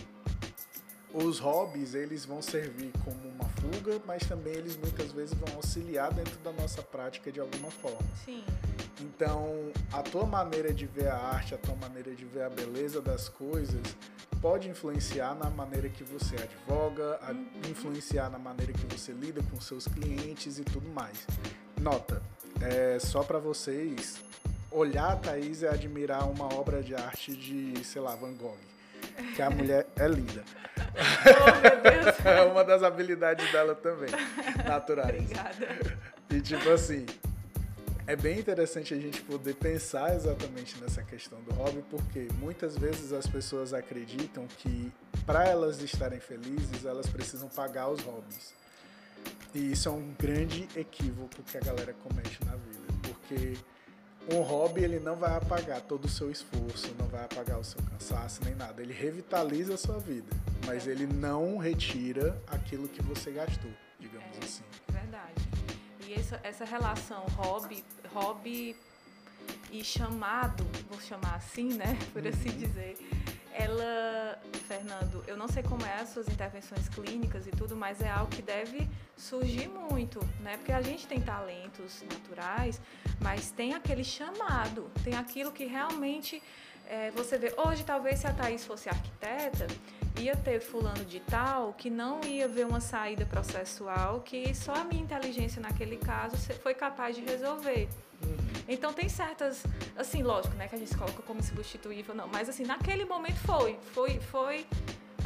os 1.13 1.39
hobbies 1.39 1.95
eles 1.95 2.25
vão 2.25 2.41
servir 2.41 2.91
como 3.03 3.17
uma 3.29 3.45
fuga, 3.49 3.99
mas 4.05 4.23
também 4.27 4.53
eles 4.53 4.77
muitas 4.77 5.11
vezes 5.11 5.33
vão 5.33 5.55
auxiliar 5.55 6.13
dentro 6.13 6.37
da 6.39 6.51
nossa 6.51 6.81
prática 6.81 7.31
de 7.31 7.39
alguma 7.39 7.71
forma. 7.71 8.07
Sim. 8.23 8.43
Então, 8.99 9.71
a 9.91 10.01
tua 10.01 10.25
maneira 10.25 10.73
de 10.73 10.85
ver 10.85 11.07
a 11.07 11.17
arte, 11.17 11.53
a 11.53 11.57
tua 11.57 11.75
maneira 11.75 12.13
de 12.13 12.25
ver 12.25 12.43
a 12.43 12.49
beleza 12.49 13.01
das 13.01 13.29
coisas, 13.29 13.81
pode 14.41 14.69
influenciar 14.69 15.35
na 15.35 15.49
maneira 15.49 15.89
que 15.89 16.03
você 16.03 16.35
advoga, 16.35 17.19
uhum. 17.29 17.45
influenciar 17.69 18.29
na 18.29 18.39
maneira 18.39 18.73
que 18.73 18.85
você 18.85 19.11
lida 19.11 19.41
com 19.51 19.59
seus 19.59 19.87
clientes 19.87 20.59
e 20.59 20.63
tudo 20.63 20.89
mais. 20.89 21.25
Nota, 21.79 22.21
é 22.61 22.99
só 22.99 23.23
para 23.23 23.39
vocês 23.39 24.21
olhar 24.77 25.13
a 25.13 25.15
Thaís 25.15 25.61
e 25.61 25.67
admirar 25.67 26.29
uma 26.29 26.53
obra 26.53 26.81
de 26.83 26.93
arte 26.95 27.35
de, 27.35 27.83
sei 27.83 28.01
lá, 28.01 28.15
Van 28.15 28.33
Gogh. 28.33 28.57
Que 29.35 29.41
a 29.41 29.49
mulher 29.49 29.87
é 29.95 30.07
linda. 30.07 30.43
Oh, 30.77 31.61
meu 31.61 31.81
Deus. 32.03 32.25
é 32.25 32.41
uma 32.43 32.63
das 32.63 32.83
habilidades 32.83 33.51
dela 33.51 33.75
também, 33.75 34.09
naturais. 34.65 35.21
Obrigada. 35.21 35.97
E 36.29 36.41
tipo 36.41 36.69
assim, 36.69 37.05
é 38.05 38.15
bem 38.15 38.39
interessante 38.39 38.93
a 38.93 38.97
gente 38.97 39.21
poder 39.21 39.55
pensar 39.55 40.15
exatamente 40.15 40.79
nessa 40.81 41.03
questão 41.03 41.39
do 41.41 41.53
hobby, 41.53 41.83
porque 41.89 42.27
muitas 42.39 42.77
vezes 42.77 43.11
as 43.13 43.27
pessoas 43.27 43.73
acreditam 43.73 44.47
que 44.59 44.91
para 45.25 45.45
elas 45.45 45.81
estarem 45.81 46.19
felizes, 46.19 46.85
elas 46.85 47.07
precisam 47.07 47.49
pagar 47.49 47.89
os 47.89 48.01
hobbies. 48.01 48.53
E 49.53 49.71
isso 49.71 49.89
é 49.89 49.91
um 49.91 50.13
grande 50.17 50.67
equívoco 50.75 51.41
que 51.43 51.57
a 51.57 51.61
galera 51.61 51.93
comete 52.03 52.39
na 52.45 52.53
vida, 52.55 52.93
porque 53.03 53.57
um 54.31 54.41
hobby 54.41 54.83
ele 54.83 54.99
não 54.99 55.15
vai 55.15 55.35
apagar 55.35 55.81
todo 55.81 56.05
o 56.05 56.09
seu 56.09 56.29
esforço, 56.29 56.93
não 56.99 57.07
vai 57.07 57.23
apagar 57.23 57.59
o 57.59 57.63
seu 57.63 57.81
cansaço 57.83 58.43
nem 58.43 58.55
nada. 58.55 58.81
Ele 58.81 58.93
revitaliza 58.93 59.75
a 59.75 59.77
sua 59.77 59.99
vida, 59.99 60.35
mas 60.65 60.87
é. 60.87 60.91
ele 60.91 61.07
não 61.07 61.57
retira 61.57 62.41
aquilo 62.47 62.87
que 62.87 63.01
você 63.01 63.31
gastou, 63.31 63.71
digamos 63.99 64.37
é, 64.41 64.43
assim. 64.43 64.63
Verdade. 64.89 65.49
E 66.05 66.13
essa, 66.13 66.39
essa 66.43 66.65
relação 66.65 67.25
hobby, 67.35 67.83
hobby 68.13 68.75
e 69.71 69.83
chamado, 69.83 70.65
vou 70.89 70.99
chamar 70.99 71.35
assim, 71.35 71.73
né, 71.73 71.97
por 72.13 72.25
assim 72.27 72.49
uhum. 72.49 72.57
dizer, 72.57 72.97
ela, 73.57 74.39
Fernando, 74.67 75.23
eu 75.27 75.35
não 75.35 75.47
sei 75.47 75.63
como 75.63 75.83
é 75.85 75.95
as 76.01 76.09
suas 76.09 76.27
intervenções 76.27 76.87
clínicas 76.87 77.47
e 77.47 77.51
tudo, 77.51 77.75
mas 77.75 78.01
é 78.01 78.09
algo 78.09 78.29
que 78.29 78.41
deve 78.41 78.87
surgir 79.15 79.67
muito, 79.67 80.19
né? 80.41 80.57
Porque 80.57 80.71
a 80.71 80.81
gente 80.81 81.07
tem 81.07 81.19
talentos 81.19 82.03
naturais, 82.03 82.79
mas 83.19 83.49
tem 83.49 83.73
aquele 83.73 84.03
chamado, 84.03 84.91
tem 85.03 85.15
aquilo 85.15 85.51
que 85.51 85.65
realmente 85.65 86.41
é, 86.87 87.11
você 87.11 87.37
vê. 87.37 87.53
Hoje, 87.57 87.83
talvez, 87.83 88.19
se 88.19 88.27
a 88.27 88.33
Thaís 88.33 88.63
fosse 88.63 88.89
arquiteta, 88.89 89.67
ia 90.19 90.35
ter 90.35 90.59
fulano 90.59 91.05
de 91.05 91.19
tal 91.19 91.73
que 91.73 91.89
não 91.89 92.21
ia 92.23 92.47
ver 92.47 92.65
uma 92.65 92.79
saída 92.79 93.25
processual 93.25 94.21
que 94.21 94.53
só 94.53 94.73
a 94.73 94.83
minha 94.83 95.01
inteligência 95.01 95.61
naquele 95.61 95.97
caso 95.97 96.35
foi 96.61 96.73
capaz 96.73 97.15
de 97.15 97.21
resolver. 97.23 97.87
Uhum. 98.23 98.37
Então 98.67 98.93
tem 98.93 99.07
certas, 99.07 99.63
assim, 99.95 100.23
lógico, 100.23 100.55
né, 100.55 100.67
que 100.67 100.75
a 100.75 100.77
gente 100.77 100.95
coloca 100.95 101.21
como 101.23 101.41
substituível, 101.41 102.13
não, 102.15 102.27
mas 102.27 102.49
assim, 102.49 102.65
naquele 102.65 103.05
momento 103.05 103.37
foi, 103.45 103.77
foi, 103.93 104.19
foi 104.19 104.65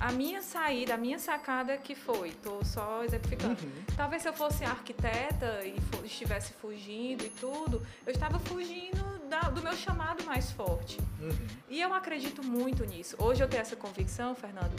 a 0.01 0.11
minha 0.11 0.41
saída, 0.41 0.95
a 0.95 0.97
minha 0.97 1.19
sacada 1.19 1.77
que 1.77 1.93
foi. 1.93 2.29
Estou 2.29 2.65
só 2.65 3.03
exemplificando. 3.03 3.61
Uhum. 3.63 3.83
Talvez 3.95 4.23
se 4.23 4.29
eu 4.29 4.33
fosse 4.33 4.63
arquiteta 4.63 5.61
e 5.63 5.75
estivesse 6.03 6.53
fugindo 6.53 7.23
e 7.23 7.29
tudo, 7.29 7.85
eu 8.05 8.11
estava 8.11 8.39
fugindo 8.39 9.10
da, 9.41 9.49
do 9.49 9.61
meu 9.61 9.73
chamado 9.73 10.23
mais 10.23 10.51
forte. 10.51 10.99
Uhum. 11.19 11.47
E 11.69 11.81
eu 11.81 11.93
acredito 11.93 12.43
muito 12.43 12.85
nisso. 12.85 13.15
Hoje 13.19 13.43
eu 13.43 13.47
tenho 13.47 13.61
essa 13.61 13.75
convicção, 13.75 14.35
Fernando, 14.35 14.75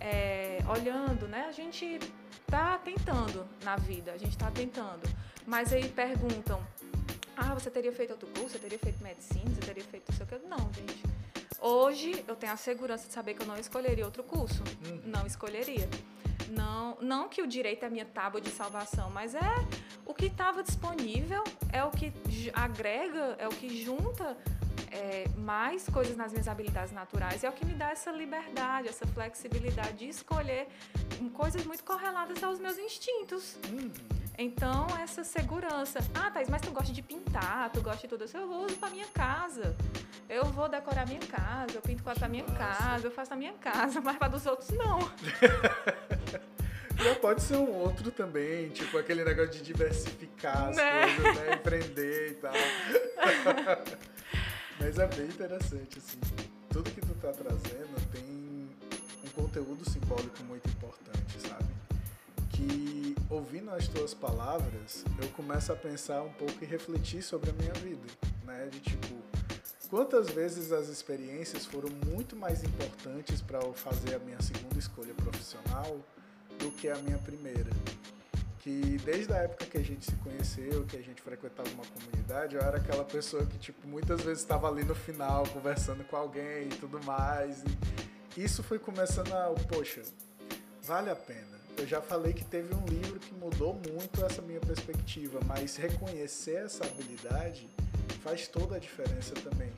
é, 0.00 0.58
olhando, 0.68 1.26
né? 1.26 1.46
A 1.48 1.52
gente 1.52 1.98
está 2.40 2.78
tentando 2.78 3.46
na 3.64 3.76
vida, 3.76 4.12
a 4.12 4.18
gente 4.18 4.32
está 4.32 4.50
tentando. 4.50 5.02
Mas 5.46 5.72
aí 5.72 5.88
perguntam, 5.88 6.60
ah, 7.36 7.54
você 7.54 7.70
teria 7.70 7.92
feito 7.92 8.10
outro 8.10 8.28
curso, 8.28 8.50
você 8.50 8.58
teria 8.58 8.78
feito 8.78 9.02
medicina, 9.02 9.48
você 9.48 9.60
teria 9.60 9.84
feito 9.84 10.10
não 10.10 10.16
sei 10.16 10.26
o 10.26 10.28
que. 10.28 10.46
Não, 10.46 10.72
gente. 10.72 11.02
Hoje 11.60 12.24
eu 12.26 12.34
tenho 12.34 12.52
a 12.52 12.56
segurança 12.56 13.06
de 13.06 13.12
saber 13.12 13.34
que 13.34 13.42
eu 13.42 13.46
não 13.46 13.56
escolheria 13.56 14.04
outro 14.04 14.22
curso. 14.22 14.62
Uhum. 14.84 15.00
Não 15.06 15.26
escolheria. 15.26 15.88
Não, 16.52 16.98
não 17.00 17.28
que 17.30 17.40
o 17.40 17.46
direito 17.46 17.82
é 17.84 17.86
a 17.86 17.90
minha 17.90 18.04
tábua 18.04 18.40
de 18.40 18.50
salvação, 18.50 19.10
mas 19.10 19.34
é 19.34 19.54
o 20.04 20.12
que 20.12 20.26
estava 20.26 20.62
disponível, 20.62 21.42
é 21.72 21.82
o 21.82 21.90
que 21.90 22.12
agrega, 22.52 23.36
é 23.38 23.48
o 23.48 23.50
que 23.50 23.82
junta 23.82 24.36
é, 24.90 25.26
mais 25.34 25.88
coisas 25.88 26.14
nas 26.14 26.30
minhas 26.30 26.46
habilidades 26.46 26.92
naturais, 26.92 27.42
é 27.42 27.48
o 27.48 27.52
que 27.52 27.64
me 27.64 27.72
dá 27.72 27.90
essa 27.90 28.10
liberdade, 28.10 28.88
essa 28.88 29.06
flexibilidade 29.06 29.94
de 29.94 30.08
escolher 30.08 30.68
coisas 31.32 31.64
muito 31.64 31.82
correlatas 31.84 32.42
aos 32.44 32.58
meus 32.58 32.76
instintos. 32.76 33.56
Uhum. 33.70 34.21
Então, 34.38 34.86
essa 35.02 35.22
segurança. 35.22 35.98
Ah, 36.14 36.30
Thais, 36.30 36.48
mas 36.48 36.62
tu 36.62 36.70
gosta 36.70 36.92
de 36.92 37.02
pintar, 37.02 37.70
tu 37.70 37.80
gosta 37.82 38.00
de 38.02 38.08
tudo 38.08 38.24
isso. 38.24 38.36
Eu 38.36 38.50
uso 38.50 38.76
pra 38.76 38.90
minha 38.90 39.06
casa. 39.08 39.76
Eu 40.28 40.44
vou 40.46 40.68
decorar 40.68 41.06
minha 41.06 41.20
casa, 41.20 41.74
eu 41.74 41.82
pinto 41.82 42.02
quadro 42.02 42.20
pra 42.20 42.28
minha 42.28 42.44
Nossa. 42.44 42.56
casa, 42.56 43.06
eu 43.06 43.10
faço 43.10 43.30
na 43.30 43.36
minha 43.36 43.52
casa, 43.54 44.00
mas 44.04 44.16
pra 44.16 44.28
dos 44.28 44.46
outros 44.46 44.70
não. 44.70 44.98
Já 46.96 47.14
pode 47.16 47.42
ser 47.42 47.56
um 47.56 47.70
outro 47.70 48.10
também, 48.10 48.68
tipo 48.70 48.96
aquele 48.96 49.24
negócio 49.24 49.50
de 49.52 49.62
diversificar 49.62 50.68
as 50.68 50.76
né? 50.76 51.00
coisas, 51.16 51.36
né? 51.36 51.54
Empreender 51.58 52.30
e 52.30 52.34
tal. 52.34 52.52
Mas 54.78 54.98
é 54.98 55.06
bem 55.08 55.26
interessante, 55.26 55.98
assim. 55.98 56.20
Tudo 56.70 56.90
que 56.90 57.00
tu 57.00 57.14
tá 57.14 57.32
trazendo 57.32 58.08
tem 58.12 58.68
um 59.24 59.28
conteúdo 59.34 59.88
simbólico 59.90 60.42
muito 60.44 60.68
importante, 60.68 61.40
sabe? 61.48 61.71
Que 62.62 63.16
ouvindo 63.28 63.70
as 63.70 63.88
tuas 63.88 64.14
palavras, 64.14 65.04
eu 65.20 65.28
começo 65.30 65.72
a 65.72 65.76
pensar 65.76 66.22
um 66.22 66.32
pouco 66.32 66.62
e 66.62 66.64
refletir 66.64 67.22
sobre 67.22 67.50
a 67.50 67.52
minha 67.54 67.72
vida, 67.74 68.06
né? 68.44 68.68
De 68.70 68.78
tipo, 68.78 69.14
quantas 69.90 70.30
vezes 70.30 70.70
as 70.70 70.88
experiências 70.88 71.66
foram 71.66 71.88
muito 72.06 72.36
mais 72.36 72.62
importantes 72.62 73.40
para 73.40 73.58
eu 73.58 73.72
fazer 73.72 74.14
a 74.14 74.18
minha 74.20 74.40
segunda 74.40 74.78
escolha 74.78 75.12
profissional 75.14 75.98
do 76.58 76.70
que 76.70 76.88
a 76.88 76.96
minha 76.98 77.18
primeira. 77.18 77.70
Que 78.60 78.96
desde 79.04 79.32
a 79.32 79.38
época 79.38 79.66
que 79.66 79.76
a 79.76 79.82
gente 79.82 80.04
se 80.04 80.14
conheceu, 80.18 80.84
que 80.84 80.96
a 80.96 81.02
gente 81.02 81.20
frequentava 81.20 81.68
uma 81.70 81.84
comunidade, 81.84 82.54
eu 82.54 82.62
era 82.62 82.76
aquela 82.76 83.04
pessoa 83.04 83.44
que, 83.44 83.58
tipo, 83.58 83.88
muitas 83.88 84.20
vezes 84.20 84.40
estava 84.40 84.68
ali 84.68 84.84
no 84.84 84.94
final 84.94 85.44
conversando 85.48 86.04
com 86.04 86.16
alguém 86.16 86.68
e 86.68 86.76
tudo 86.78 87.02
mais. 87.04 87.64
E 88.36 88.44
isso 88.44 88.62
foi 88.62 88.78
começando 88.78 89.32
a, 89.32 89.52
poxa, 89.68 90.02
vale 90.80 91.10
a 91.10 91.16
pena. 91.16 91.51
Eu 91.82 91.88
já 91.88 92.00
falei 92.00 92.32
que 92.32 92.44
teve 92.44 92.72
um 92.76 92.84
livro 92.86 93.18
que 93.18 93.34
mudou 93.34 93.74
muito 93.74 94.24
essa 94.24 94.40
minha 94.40 94.60
perspectiva, 94.60 95.40
mas 95.44 95.74
reconhecer 95.74 96.64
essa 96.64 96.84
habilidade 96.84 97.68
faz 98.22 98.46
toda 98.46 98.76
a 98.76 98.78
diferença 98.78 99.34
também. 99.34 99.72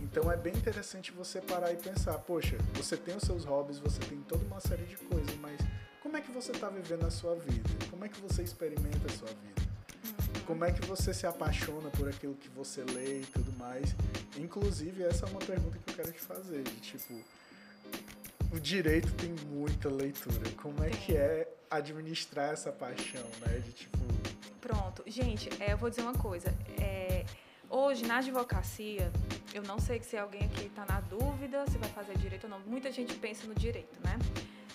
Então 0.00 0.30
é 0.30 0.36
bem 0.36 0.52
interessante 0.54 1.10
você 1.10 1.40
parar 1.40 1.72
e 1.72 1.76
pensar, 1.76 2.16
poxa, 2.18 2.56
você 2.74 2.96
tem 2.96 3.16
os 3.16 3.24
seus 3.24 3.44
hobbies, 3.44 3.80
você 3.80 3.98
tem 3.98 4.20
toda 4.20 4.44
uma 4.44 4.60
série 4.60 4.84
de 4.84 4.96
coisas, 4.98 5.34
mas 5.40 5.60
como 6.00 6.16
é 6.16 6.20
que 6.20 6.30
você 6.30 6.52
está 6.52 6.68
vivendo 6.68 7.04
a 7.04 7.10
sua 7.10 7.34
vida? 7.34 7.68
Como 7.90 8.04
é 8.04 8.08
que 8.08 8.20
você 8.20 8.42
experimenta 8.42 9.04
a 9.04 9.10
sua 9.10 9.26
vida? 9.26 9.62
Como 10.46 10.64
é 10.64 10.70
que 10.70 10.86
você 10.86 11.12
se 11.12 11.26
apaixona 11.26 11.90
por 11.90 12.08
aquilo 12.08 12.36
que 12.36 12.50
você 12.50 12.84
lê 12.84 13.22
e 13.22 13.26
tudo 13.26 13.52
mais? 13.58 13.96
Inclusive, 14.38 15.02
essa 15.02 15.26
é 15.26 15.28
uma 15.28 15.40
pergunta 15.40 15.76
que 15.76 15.90
eu 15.90 15.96
quero 15.96 16.12
te 16.12 16.20
fazer, 16.20 16.62
de 16.62 16.76
tipo, 16.76 17.20
o 18.52 18.60
direito 18.60 19.12
tem 19.14 19.30
muita 19.50 19.88
leitura. 19.88 20.50
Como 20.60 20.82
é 20.84 20.90
que 20.90 21.16
é 21.16 21.48
administrar 21.70 22.52
essa 22.52 22.70
paixão, 22.70 23.24
né? 23.46 23.58
De 23.58 23.72
tipo. 23.72 23.98
Pronto. 24.60 25.02
Gente, 25.06 25.48
é, 25.60 25.72
eu 25.72 25.78
vou 25.78 25.90
dizer 25.90 26.02
uma 26.02 26.14
coisa. 26.14 26.54
É, 26.80 27.24
hoje, 27.68 28.06
na 28.06 28.18
advocacia, 28.18 29.10
eu 29.52 29.62
não 29.62 29.78
sei 29.78 30.02
se 30.02 30.16
alguém 30.16 30.44
aqui 30.44 30.66
está 30.66 30.84
na 30.86 31.00
dúvida 31.00 31.64
se 31.66 31.78
vai 31.78 31.88
fazer 31.90 32.16
direito 32.18 32.44
ou 32.44 32.50
não. 32.50 32.60
Muita 32.60 32.92
gente 32.92 33.14
pensa 33.16 33.46
no 33.46 33.54
direito, 33.54 33.98
né? 34.04 34.18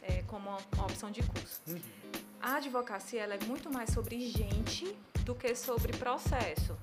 é, 0.07 0.23
como 0.27 0.49
uma 0.49 0.85
opção 0.85 1.11
de 1.11 1.21
curso. 1.21 1.61
Uhum. 1.67 1.79
A 2.41 2.55
advocacia 2.55 3.21
ela 3.21 3.35
é 3.35 3.43
muito 3.45 3.71
mais 3.71 3.89
sobre 3.89 4.19
gente 4.21 4.97
do 5.23 5.35
que 5.35 5.53
sobre 5.55 5.91
processo, 5.97 6.77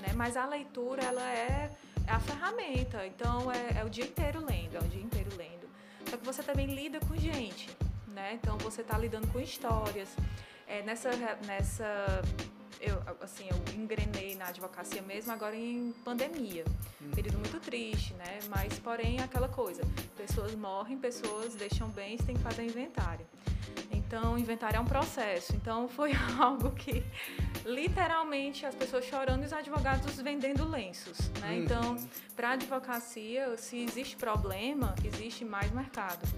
né? 0.00 0.12
Mas 0.14 0.36
a 0.36 0.46
leitura 0.46 1.02
ela 1.02 1.28
é, 1.28 1.70
é 2.06 2.10
a 2.10 2.20
ferramenta, 2.20 3.04
então 3.06 3.50
é, 3.50 3.80
é, 3.80 3.84
o 3.84 3.90
dia 3.90 4.04
inteiro 4.04 4.44
lendo, 4.44 4.76
é 4.76 4.80
o 4.80 4.88
dia 4.88 5.02
inteiro 5.02 5.30
lendo. 5.36 5.61
Só 6.12 6.18
que 6.18 6.26
você 6.26 6.42
também 6.42 6.66
lida 6.66 7.00
com 7.00 7.16
gente, 7.16 7.70
né? 8.08 8.34
Então 8.34 8.58
você 8.58 8.82
está 8.82 8.98
lidando 8.98 9.26
com 9.28 9.40
histórias. 9.40 10.10
É, 10.66 10.82
nessa 10.82 11.08
nessa 11.46 12.22
eu, 12.78 13.02
assim, 13.22 13.48
eu 13.48 13.74
engrenei 13.74 14.34
na 14.34 14.48
advocacia 14.48 15.00
mesmo 15.00 15.32
agora 15.32 15.56
em 15.56 15.94
pandemia. 16.04 16.64
Uhum. 17.00 17.12
Período 17.12 17.38
muito 17.38 17.58
triste, 17.60 18.12
né? 18.12 18.40
Mas, 18.50 18.78
porém, 18.78 19.20
aquela 19.20 19.48
coisa. 19.48 19.80
Pessoas 20.14 20.54
morrem, 20.54 20.98
pessoas 20.98 21.54
deixam 21.54 21.88
bens, 21.88 22.22
tem 22.22 22.36
que 22.36 22.42
fazer 22.42 22.66
inventário. 22.66 23.24
Então, 24.12 24.38
inventário 24.38 24.76
é 24.76 24.80
um 24.80 24.84
processo. 24.84 25.56
Então, 25.56 25.88
foi 25.88 26.12
algo 26.38 26.70
que, 26.72 27.02
literalmente, 27.64 28.66
as 28.66 28.74
pessoas 28.74 29.06
chorando 29.06 29.42
e 29.42 29.46
os 29.46 29.54
advogados 29.54 30.20
vendendo 30.20 30.68
lenços, 30.68 31.30
né? 31.40 31.48
Uhum. 31.48 31.62
Então, 31.62 32.08
para 32.36 32.50
a 32.50 32.52
advocacia, 32.52 33.56
se 33.56 33.78
existe 33.78 34.14
problema, 34.16 34.94
existe 35.02 35.46
mais 35.46 35.72
mercado. 35.72 36.28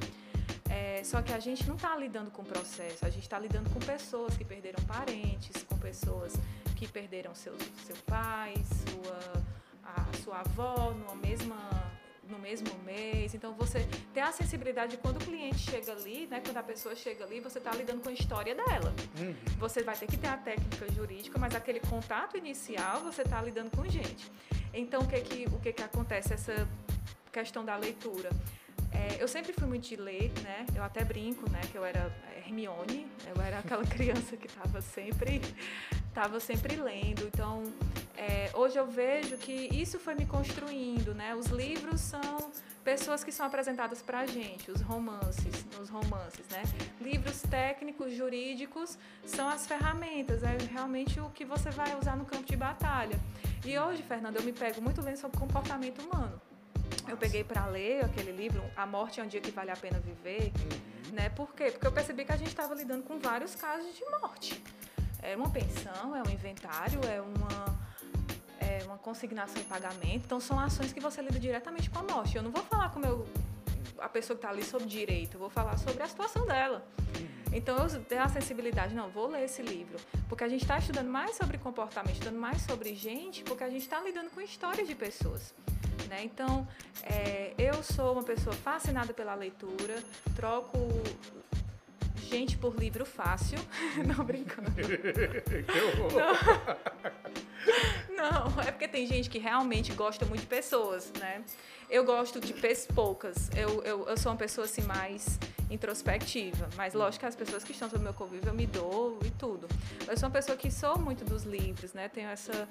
É, 0.71 1.03
só 1.03 1.21
que 1.21 1.33
a 1.33 1.41
gente 1.41 1.67
não 1.67 1.75
está 1.75 1.97
lidando 1.97 2.31
com 2.31 2.43
o 2.43 2.45
processo, 2.45 3.05
a 3.05 3.11
gente 3.11 3.25
está 3.25 3.41
lidando 3.41 3.69
com 3.71 3.81
pessoas 3.81 4.37
que 4.37 4.45
perderam 4.45 4.83
parentes, 4.85 5.65
com 5.65 5.77
pessoas 5.77 6.33
que 6.77 6.87
perderam 6.87 7.35
seu, 7.35 7.57
seu 7.85 7.97
pai, 8.07 8.55
sua, 8.87 9.43
a, 9.83 10.17
sua 10.23 10.41
avó 10.41 10.93
numa 10.93 11.17
mesma, 11.17 11.57
no 12.29 12.39
mesmo 12.39 12.69
mês. 12.85 13.35
Então 13.35 13.53
você 13.55 13.87
tem 14.13 14.23
a 14.23 14.33
sensibilidade 14.33 14.93
de 14.93 14.97
quando 14.99 15.17
o 15.17 15.25
cliente 15.25 15.59
chega 15.59 15.93
ali, 15.93 16.27
né, 16.27 16.41
quando 16.45 16.57
a 16.57 16.63
pessoa 16.63 16.95
chega 16.95 17.25
ali, 17.25 17.41
você 17.41 17.59
está 17.59 17.73
lidando 17.73 18.03
com 18.03 18.09
a 18.09 18.13
história 18.13 18.55
dela. 18.55 18.95
Uhum. 19.19 19.35
Você 19.59 19.83
vai 19.83 19.97
ter 19.97 20.07
que 20.07 20.17
ter 20.17 20.29
a 20.29 20.37
técnica 20.37 20.91
jurídica, 20.93 21.39
mas 21.39 21.55
aquele 21.55 21.81
contato 21.81 22.37
inicial 22.37 23.01
você 23.01 23.23
está 23.23 23.41
lidando 23.43 23.71
com 23.71 23.89
gente. 23.89 24.31
Então 24.73 25.03
o 25.03 25.09
que 25.09 25.21
que, 25.21 25.45
o 25.47 25.59
que 25.61 25.73
que 25.73 25.83
acontece? 25.83 26.35
Essa 26.35 26.69
questão 27.33 27.65
da 27.65 27.77
leitura. 27.77 28.31
É, 28.93 29.21
eu 29.21 29.27
sempre 29.27 29.53
fui 29.53 29.67
muito 29.67 29.89
de 29.89 29.97
ler, 29.97 30.31
né? 30.43 30.65
Eu 30.75 30.85
até 30.85 31.05
brinco, 31.05 31.51
né? 31.51 31.61
Que 31.73 31.77
eu 31.77 31.85
era 31.85 32.13
Hermione, 32.47 33.07
eu 33.27 33.43
era 33.43 33.59
aquela 33.59 33.85
criança 33.87 34.37
que 34.37 34.47
estava 34.47 34.81
sempre, 34.81 35.41
tava 36.15 36.39
sempre 36.39 36.77
lendo. 36.77 37.25
Então, 37.27 37.65
é, 38.17 38.51
hoje 38.55 38.79
eu 38.79 38.87
vejo 38.87 39.37
que 39.37 39.53
isso 39.53 39.99
foi 39.99 40.15
me 40.15 40.25
construindo, 40.25 41.15
né? 41.15 41.35
Os 41.35 41.47
livros 41.47 42.01
são 42.01 42.53
pessoas 42.85 43.25
que 43.25 43.33
são 43.33 43.47
apresentadas 43.47 44.01
para 44.01 44.21
a 44.21 44.27
gente, 44.27 44.71
os 44.71 44.81
romances, 44.81 45.67
os 45.81 45.89
romances, 45.89 46.47
né? 46.51 46.63
Livros 47.01 47.43
técnicos, 47.43 48.15
jurídicos 48.15 48.97
são 49.27 49.49
as 49.49 49.67
ferramentas, 49.67 50.43
é 50.43 50.57
realmente 50.71 51.19
o 51.19 51.31
que 51.31 51.45
você 51.45 51.71
vai 51.71 51.99
usar 51.99 52.17
no 52.17 52.25
campo 52.25 52.45
de 52.45 52.57
batalha. 52.57 53.19
E 53.65 53.77
hoje, 53.79 54.03
Fernanda, 54.03 54.39
eu 54.39 54.45
me 54.45 54.53
pego 54.53 54.81
muito 54.81 55.01
lendo 55.03 55.17
sobre 55.17 55.39
comportamento 55.39 56.03
humano. 56.03 56.41
Eu 57.09 57.17
peguei 57.17 57.43
para 57.43 57.67
ler 57.67 58.05
aquele 58.05 58.33
livro, 58.33 58.63
A 58.77 58.87
Morte 58.87 59.21
é 59.21 59.25
um 59.25 59.27
Dia 59.27 59.41
que 59.41 59.51
Vale 59.51 59.71
a 59.71 59.77
Pena 59.77 59.99
Viver, 59.99 60.53
uhum. 60.55 61.15
né? 61.15 61.29
Por 61.31 61.55
quê? 61.55 61.71
Porque 61.71 61.87
eu 61.87 61.93
percebi 61.93 62.25
que 62.25 62.33
a 62.33 62.37
gente 62.37 62.49
estava 62.49 62.75
lidando 62.75 63.03
com 63.03 63.19
vários 63.19 63.55
casos 63.55 63.95
de 63.95 64.05
morte. 64.21 64.63
É 65.25 65.35
uma 65.35 65.49
pensão, 65.49 66.15
é 66.15 66.23
um 66.23 66.31
inventário, 66.31 67.01
é 67.07 67.21
uma 67.21 67.85
é 68.61 68.85
uma 68.85 68.99
consignação 68.99 69.61
em 69.61 69.65
pagamento. 69.65 70.25
Então, 70.25 70.39
são 70.39 70.59
ações 70.61 70.93
que 70.93 71.01
você 71.01 71.21
lida 71.23 71.39
diretamente 71.39 71.91
com 71.91 71.99
a 71.99 72.03
morte. 72.03 72.37
Eu 72.37 72.43
não 72.43 72.51
vou 72.51 72.63
falar 72.63 72.91
com 72.91 72.99
meu, 72.99 73.27
a 73.99 74.09
pessoa 74.09 74.37
que 74.37 74.45
está 74.45 74.51
ali 74.51 74.63
sobre 74.63 74.87
direito, 74.87 75.35
eu 75.35 75.41
vou 75.41 75.51
falar 75.51 75.77
sobre 75.79 76.03
a 76.03 76.07
situação 76.07 76.47
dela. 76.47 76.87
Então, 77.53 77.77
eu 77.77 78.05
tenho 78.05 78.23
a 78.23 78.29
sensibilidade, 78.29 78.95
não, 78.95 79.09
vou 79.09 79.29
ler 79.29 79.45
esse 79.45 79.63
livro. 79.63 79.97
Porque 80.29 80.45
a 80.45 80.49
gente 80.49 80.63
está 80.63 80.79
estudando 80.79 81.09
mais 81.09 81.37
sobre 81.37 81.57
comportamento, 81.57 82.15
estudando 82.15 82.39
mais 82.39 82.63
sobre 82.63 82.95
gente, 82.95 83.43
porque 83.45 83.65
a 83.65 83.71
gente 83.71 83.83
está 83.83 84.01
lidando 84.01 84.31
com 84.31 84.41
histórias 84.41 84.87
de 84.87 84.95
pessoas. 84.95 85.55
Né? 86.09 86.25
Então, 86.25 86.67
é, 87.03 87.55
eu 87.57 87.83
sou 87.83 88.13
uma 88.13 88.23
pessoa 88.23 88.55
fascinada 88.55 89.15
pela 89.15 89.35
leitura, 89.35 90.03
troco 90.35 90.79
gente 92.35 92.57
por 92.57 92.75
livro 92.77 93.05
fácil. 93.05 93.59
Não 94.05 94.25
brincando. 94.25 94.71
que 94.75 95.81
horror. 95.81 96.13
Não. 96.13 96.95
Não, 98.15 98.61
é 98.63 98.71
porque 98.71 98.89
tem 98.89 99.07
gente 99.07 99.29
que 99.29 99.39
realmente 99.39 99.93
gosta 99.93 100.25
muito 100.25 100.43
de 100.43 100.47
pessoas, 100.47 101.13
né? 101.19 101.43
Eu 101.91 102.05
gosto 102.05 102.41
de 102.41 102.55
poucas. 102.95 103.51
Eu, 103.55 103.83
eu, 103.83 104.09
eu 104.09 104.17
sou 104.17 104.33
uma 104.33 104.39
pessoa 104.39 104.65
assim 104.65 104.83
mais 104.83 105.39
introspectiva, 105.71 106.69
mas 106.77 106.95
lógico 106.95 107.21
que 107.21 107.27
as 107.27 107.37
pessoas 107.37 107.65
que 107.65 107.73
estão 107.73 107.91
sob 107.91 108.03
meu 108.03 108.15
convívio 108.15 108.49
eu 108.49 108.55
me 108.55 108.67
dou 108.67 109.19
e 109.25 109.31
tudo. 109.31 109.69
Eu 110.09 110.17
sou 110.17 110.29
uma 110.29 110.33
pessoa 110.33 110.57
que 110.57 110.71
sou 110.71 110.99
muito 110.99 111.25
dos 111.25 111.45
livros, 111.45 111.93
né? 111.93 112.09
Tenho 112.09 112.29
essa 112.29 112.69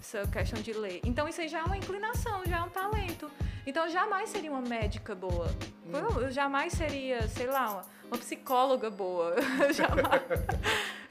essa 0.00 0.26
questão 0.26 0.60
de 0.60 0.72
ler. 0.72 1.00
Então 1.04 1.28
isso 1.28 1.40
aí 1.40 1.48
já 1.48 1.60
é 1.60 1.62
uma 1.62 1.76
inclinação, 1.76 2.42
já 2.46 2.58
é 2.58 2.62
um 2.62 2.70
talento. 2.70 3.30
Então 3.66 3.84
eu 3.84 3.90
jamais 3.90 4.30
seria 4.30 4.50
uma 4.50 4.62
médica 4.62 5.14
boa. 5.14 5.46
Hum. 5.86 6.20
Eu 6.22 6.30
jamais 6.30 6.72
seria, 6.72 7.28
sei 7.28 7.46
lá, 7.46 7.70
uma, 7.70 7.84
uma 8.08 8.18
psicóloga 8.18 8.90
boa. 8.90 9.36
Eu 9.60 9.72
jamais, 9.72 10.22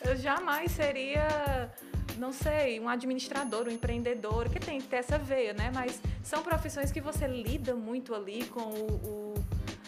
eu 0.02 0.16
jamais 0.18 0.72
seria 0.72 1.70
não 2.18 2.34
sei, 2.34 2.80
um 2.80 2.90
administrador, 2.90 3.68
um 3.68 3.72
empreendedor, 3.72 4.50
que 4.50 4.60
tem 4.60 4.82
que 4.82 4.88
ter 4.88 4.98
essa 4.98 5.18
veia, 5.18 5.54
né? 5.54 5.72
Mas 5.74 6.02
são 6.22 6.44
profissões 6.44 6.92
que 6.92 7.00
você 7.00 7.26
lida 7.26 7.74
muito 7.74 8.14
ali 8.14 8.46
com 8.48 8.60
o 8.60 9.34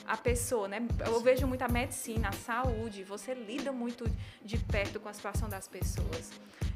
a 0.07 0.17
pessoa, 0.17 0.67
né? 0.67 0.79
Eu 1.05 1.19
vejo 1.21 1.47
muito 1.47 1.61
a 1.61 1.67
medicina, 1.67 2.29
a 2.29 2.31
saúde, 2.31 3.03
você 3.03 3.33
lida 3.33 3.71
muito 3.71 4.05
de 4.43 4.57
perto 4.57 4.99
com 4.99 5.09
a 5.09 5.13
situação 5.13 5.47
das 5.47 5.67
pessoas. 5.67 6.31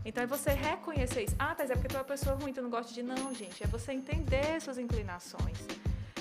Então 0.06 0.24
é 0.24 0.28
você 0.28 0.52
reconhecer 0.52 1.24
isso. 1.24 1.36
Ah, 1.40 1.56
mas 1.58 1.70
é 1.70 1.74
porque 1.74 1.88
tu 1.88 1.96
é 1.96 2.00
uma 2.00 2.06
pessoa 2.06 2.36
ruim, 2.36 2.54
tu 2.54 2.62
não 2.62 2.70
gosta 2.70 2.94
de. 2.94 3.02
Não, 3.02 3.34
gente. 3.34 3.64
É 3.64 3.68
você 3.68 3.92
entender 3.92 4.62
suas 4.62 4.78
inclinações. 4.78 5.58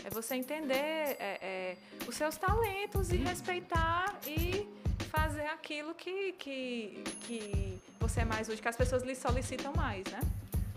É 0.04 0.10
você 0.10 0.34
entender 0.34 0.74
é, 0.74 1.38
é, 1.40 1.76
os 2.06 2.14
seus 2.14 2.36
talentos 2.36 3.10
e 3.10 3.16
respeitar 3.16 4.18
e 4.26 4.68
fazer 5.10 5.46
aquilo 5.46 5.94
que, 5.94 6.32
que, 6.32 7.04
que 7.20 7.82
você 8.00 8.20
é 8.20 8.24
mais 8.24 8.48
útil, 8.48 8.62
que 8.62 8.68
as 8.68 8.76
pessoas 8.76 9.02
lhe 9.02 9.14
solicitam 9.14 9.72
mais, 9.74 10.04
né? 10.10 10.20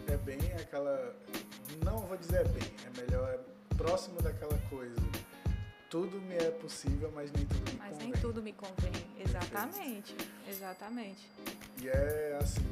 É 0.07 0.17
bem 0.17 0.39
aquela. 0.59 1.15
Não 1.83 1.99
vou 1.99 2.17
dizer 2.17 2.47
bem, 2.49 2.71
é 2.85 3.01
melhor, 3.01 3.29
é 3.29 3.75
próximo 3.75 4.21
daquela 4.21 4.57
coisa. 4.69 4.95
Tudo 5.89 6.19
me 6.21 6.35
é 6.35 6.51
possível, 6.51 7.11
mas 7.15 7.31
nem 7.31 7.45
tudo 7.45 7.71
me 7.71 7.77
mas 7.77 7.91
convém. 7.91 8.07
Mas 8.09 8.13
nem 8.13 8.21
tudo 8.21 8.43
me 8.43 8.53
convém, 8.53 8.91
exatamente. 9.19 10.15
Exatamente. 10.47 11.29
E 11.81 11.87
é 11.87 12.37
assim, 12.41 12.69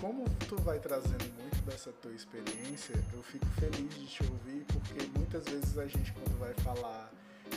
como 0.00 0.24
tu 0.48 0.56
vai 0.62 0.78
trazendo 0.78 1.24
muito 1.40 1.60
dessa 1.62 1.90
tua 1.92 2.12
experiência, 2.12 2.94
eu 3.12 3.22
fico 3.22 3.46
feliz 3.58 3.94
de 3.94 4.06
te 4.06 4.22
ouvir, 4.24 4.64
porque 4.64 5.06
muitas 5.16 5.44
vezes 5.44 5.76
a 5.78 5.86
gente 5.86 6.12
quando 6.12 6.38
vai 6.38 6.54
falar 6.54 7.12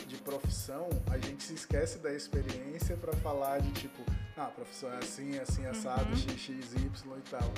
de 0.06 0.16
profissão, 0.16 0.88
a 1.10 1.18
gente 1.18 1.42
se 1.42 1.54
esquece 1.54 1.98
da 1.98 2.12
experiência 2.12 2.96
para 2.96 3.12
falar 3.14 3.60
de 3.60 3.72
tipo, 3.72 4.02
ah, 4.36 4.46
a 4.46 4.50
profissão 4.50 4.92
é 4.92 4.98
assim, 4.98 5.38
assim, 5.38 5.66
assado, 5.66 6.10
uhum. 6.10 6.16
x, 6.16 6.32
x, 6.40 6.74
y 6.74 7.18
e 7.18 7.30
tal. 7.30 7.52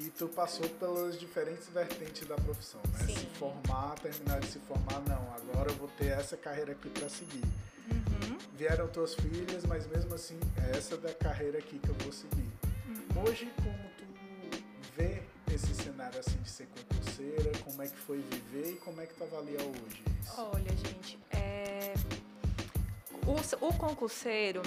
E 0.00 0.10
tu 0.10 0.28
passou 0.28 0.68
pelas 0.68 1.18
diferentes 1.18 1.66
vertentes 1.68 2.26
da 2.28 2.36
profissão, 2.36 2.80
né? 2.92 3.04
Sim. 3.04 3.16
Se 3.16 3.26
formar, 3.36 3.98
terminar 3.98 4.38
de 4.38 4.46
se 4.46 4.60
formar, 4.60 5.00
não, 5.08 5.34
agora 5.34 5.72
eu 5.72 5.74
vou 5.74 5.88
ter 5.88 6.06
essa 6.06 6.36
carreira 6.36 6.70
aqui 6.70 6.88
para 6.88 7.08
seguir. 7.08 7.42
Uhum. 7.90 8.38
Vieram 8.56 8.86
tuas 8.86 9.14
filhas, 9.14 9.64
mas 9.64 9.88
mesmo 9.88 10.14
assim, 10.14 10.38
é 10.56 10.78
essa 10.78 10.96
da 10.96 11.12
carreira 11.12 11.58
aqui 11.58 11.80
que 11.80 11.88
eu 11.88 11.94
vou 11.96 12.12
seguir. 12.12 12.48
Uhum. 12.86 13.24
Hoje, 13.24 13.52
como 13.56 13.76
tu 13.98 14.04
vê 14.96 15.20
esse 15.52 15.74
cenário 15.74 16.20
assim 16.20 16.36
de 16.42 16.48
ser 16.48 16.68
concurseira, 16.68 17.50
como 17.64 17.82
é 17.82 17.88
que 17.88 17.96
foi 17.96 18.18
viver 18.18 18.74
e 18.74 18.76
como 18.76 19.00
é 19.00 19.06
que 19.06 19.14
tu 19.14 19.24
avalia 19.24 19.58
hoje 19.60 20.04
isso? 20.22 20.40
Olha, 20.40 20.76
gente, 20.76 21.18
é... 21.32 21.94
o, 23.26 23.66
o 23.66 23.74
concurseiro, 23.74 24.62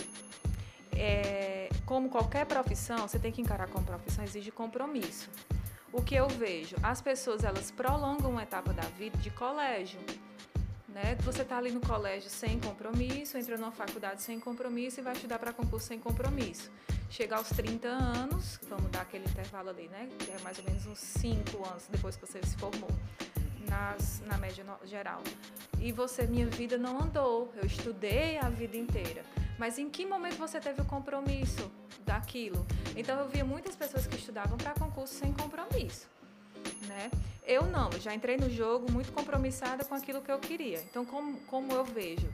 é... 0.91 1.69
como 1.91 2.07
qualquer 2.07 2.45
profissão, 2.45 2.99
você 2.99 3.19
tem 3.19 3.33
que 3.33 3.41
encarar 3.41 3.67
como 3.67 3.85
profissão, 3.85 4.23
exige 4.23 4.49
compromisso. 4.49 5.29
O 5.91 6.01
que 6.01 6.15
eu 6.15 6.25
vejo, 6.29 6.77
as 6.81 7.01
pessoas 7.01 7.43
elas 7.43 7.69
prolongam 7.69 8.31
uma 8.31 8.43
etapa 8.43 8.71
da 8.71 8.83
vida 8.97 9.17
de 9.17 9.29
colégio. 9.29 9.99
Né? 10.87 11.17
Você 11.23 11.41
está 11.41 11.57
ali 11.57 11.69
no 11.69 11.81
colégio 11.81 12.29
sem 12.29 12.61
compromisso, 12.61 13.37
entra 13.37 13.57
numa 13.57 13.73
faculdade 13.73 14.21
sem 14.21 14.39
compromisso 14.39 15.01
e 15.01 15.03
vai 15.03 15.11
estudar 15.11 15.37
para 15.37 15.51
concurso 15.51 15.87
sem 15.87 15.99
compromisso 15.99 16.71
chegar 17.09 17.39
aos 17.39 17.49
30 17.49 17.89
anos, 17.89 18.57
vamos 18.69 18.89
dar 18.89 19.01
aquele 19.01 19.25
intervalo 19.25 19.69
ali, 19.69 19.89
né? 19.89 20.07
Que 20.17 20.31
é 20.31 20.39
mais 20.45 20.57
ou 20.59 20.63
menos 20.63 20.85
uns 20.85 20.99
5 20.99 21.67
anos 21.67 21.87
depois 21.89 22.15
que 22.15 22.25
você 22.25 22.39
se 22.41 22.55
formou, 22.55 22.89
nas, 23.67 24.21
na 24.27 24.37
média 24.37 24.63
geral. 24.85 25.21
E 25.77 25.91
você, 25.91 26.25
minha 26.25 26.47
vida 26.47 26.77
não 26.77 27.01
andou, 27.01 27.51
eu 27.57 27.65
estudei 27.65 28.37
a 28.37 28.47
vida 28.47 28.77
inteira. 28.77 29.25
Mas 29.61 29.77
em 29.77 29.91
que 29.91 30.07
momento 30.07 30.37
você 30.37 30.59
teve 30.59 30.81
o 30.81 30.85
compromisso 30.85 31.71
daquilo? 32.03 32.65
Então 32.95 33.19
eu 33.19 33.29
via 33.29 33.45
muitas 33.45 33.75
pessoas 33.75 34.07
que 34.07 34.15
estudavam 34.15 34.57
para 34.57 34.73
concurso 34.73 35.13
sem 35.13 35.31
compromisso. 35.31 36.07
Né? 36.87 37.11
Eu 37.45 37.67
não, 37.67 37.91
eu 37.91 37.99
já 37.99 38.11
entrei 38.11 38.37
no 38.37 38.49
jogo 38.49 38.91
muito 38.91 39.11
compromissada 39.11 39.85
com 39.85 39.93
aquilo 39.93 40.19
que 40.19 40.31
eu 40.31 40.39
queria. 40.39 40.79
Então, 40.89 41.05
como, 41.05 41.39
como 41.41 41.71
eu 41.73 41.85
vejo? 41.85 42.27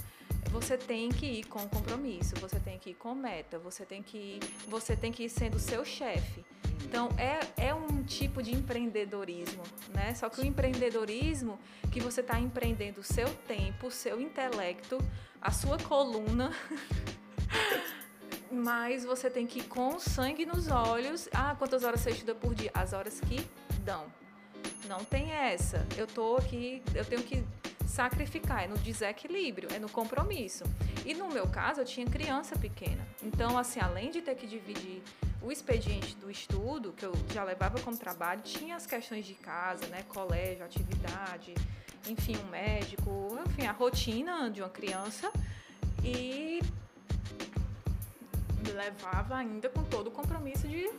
você 0.49 0.77
tem 0.77 1.09
que 1.09 1.25
ir 1.25 1.43
com 1.45 1.67
compromisso, 1.67 2.33
você 2.39 2.59
tem 2.59 2.79
que 2.79 2.91
ir 2.91 2.93
com 2.93 3.13
meta, 3.13 3.59
você 3.59 3.85
tem 3.85 4.01
que 4.01 4.17
ir, 4.17 4.39
você 4.67 4.95
tem 4.95 5.11
que 5.11 5.23
ir 5.23 5.29
sendo 5.29 5.59
seu 5.59 5.83
chefe. 5.83 6.43
Então 6.83 7.09
é, 7.17 7.67
é 7.67 7.73
um 7.73 8.03
tipo 8.03 8.41
de 8.41 8.53
empreendedorismo, 8.53 9.63
né? 9.93 10.13
Só 10.15 10.29
que 10.29 10.39
o 10.39 10.45
empreendedorismo 10.45 11.59
que 11.91 11.99
você 11.99 12.21
está 12.21 12.39
empreendendo 12.39 13.01
o 13.01 13.03
seu 13.03 13.29
tempo, 13.47 13.87
o 13.87 13.91
seu 13.91 14.21
intelecto, 14.21 14.97
a 15.41 15.51
sua 15.51 15.77
coluna, 15.77 16.51
mas 18.51 19.05
você 19.05 19.29
tem 19.29 19.45
que 19.45 19.59
ir 19.59 19.63
com 19.63 19.99
sangue 19.99 20.45
nos 20.45 20.67
olhos. 20.69 21.29
Ah, 21.33 21.55
quantas 21.57 21.83
horas 21.83 22.01
você 22.01 22.11
estuda 22.11 22.35
por 22.35 22.53
dia? 22.53 22.71
As 22.73 22.93
horas 22.93 23.19
que 23.19 23.47
dão. 23.83 24.05
Não 24.87 25.03
tem 25.03 25.31
essa. 25.31 25.85
Eu 25.97 26.07
tô 26.07 26.37
aqui, 26.37 26.81
eu 26.95 27.05
tenho 27.05 27.23
que 27.23 27.43
sacrificar, 27.87 28.63
é 28.63 28.67
no 28.67 28.77
desequilíbrio, 28.77 29.69
é 29.73 29.79
no 29.79 29.89
compromisso. 29.89 30.63
E 31.05 31.13
no 31.13 31.29
meu 31.29 31.47
caso, 31.47 31.81
eu 31.81 31.85
tinha 31.85 32.05
criança 32.05 32.57
pequena. 32.57 33.07
Então, 33.23 33.57
assim, 33.57 33.79
além 33.79 34.11
de 34.11 34.21
ter 34.21 34.35
que 34.35 34.45
dividir 34.45 35.01
o 35.41 35.51
expediente 35.51 36.15
do 36.15 36.29
estudo, 36.29 36.93
que 36.93 37.05
eu 37.05 37.13
já 37.33 37.43
levava 37.43 37.79
como 37.81 37.97
trabalho, 37.97 38.41
tinha 38.41 38.75
as 38.75 38.85
questões 38.85 39.25
de 39.25 39.33
casa, 39.33 39.87
né, 39.87 40.03
colégio, 40.09 40.65
atividade, 40.65 41.53
enfim, 42.07 42.37
um 42.37 42.49
médico, 42.49 43.39
enfim, 43.47 43.67
a 43.67 43.71
rotina 43.71 44.49
de 44.49 44.61
uma 44.61 44.69
criança 44.69 45.31
e 46.03 46.61
me 48.65 48.71
levava 48.71 49.35
ainda 49.35 49.69
com 49.69 49.83
todo 49.83 50.07
o 50.07 50.11
compromisso 50.11 50.67
de 50.67 50.89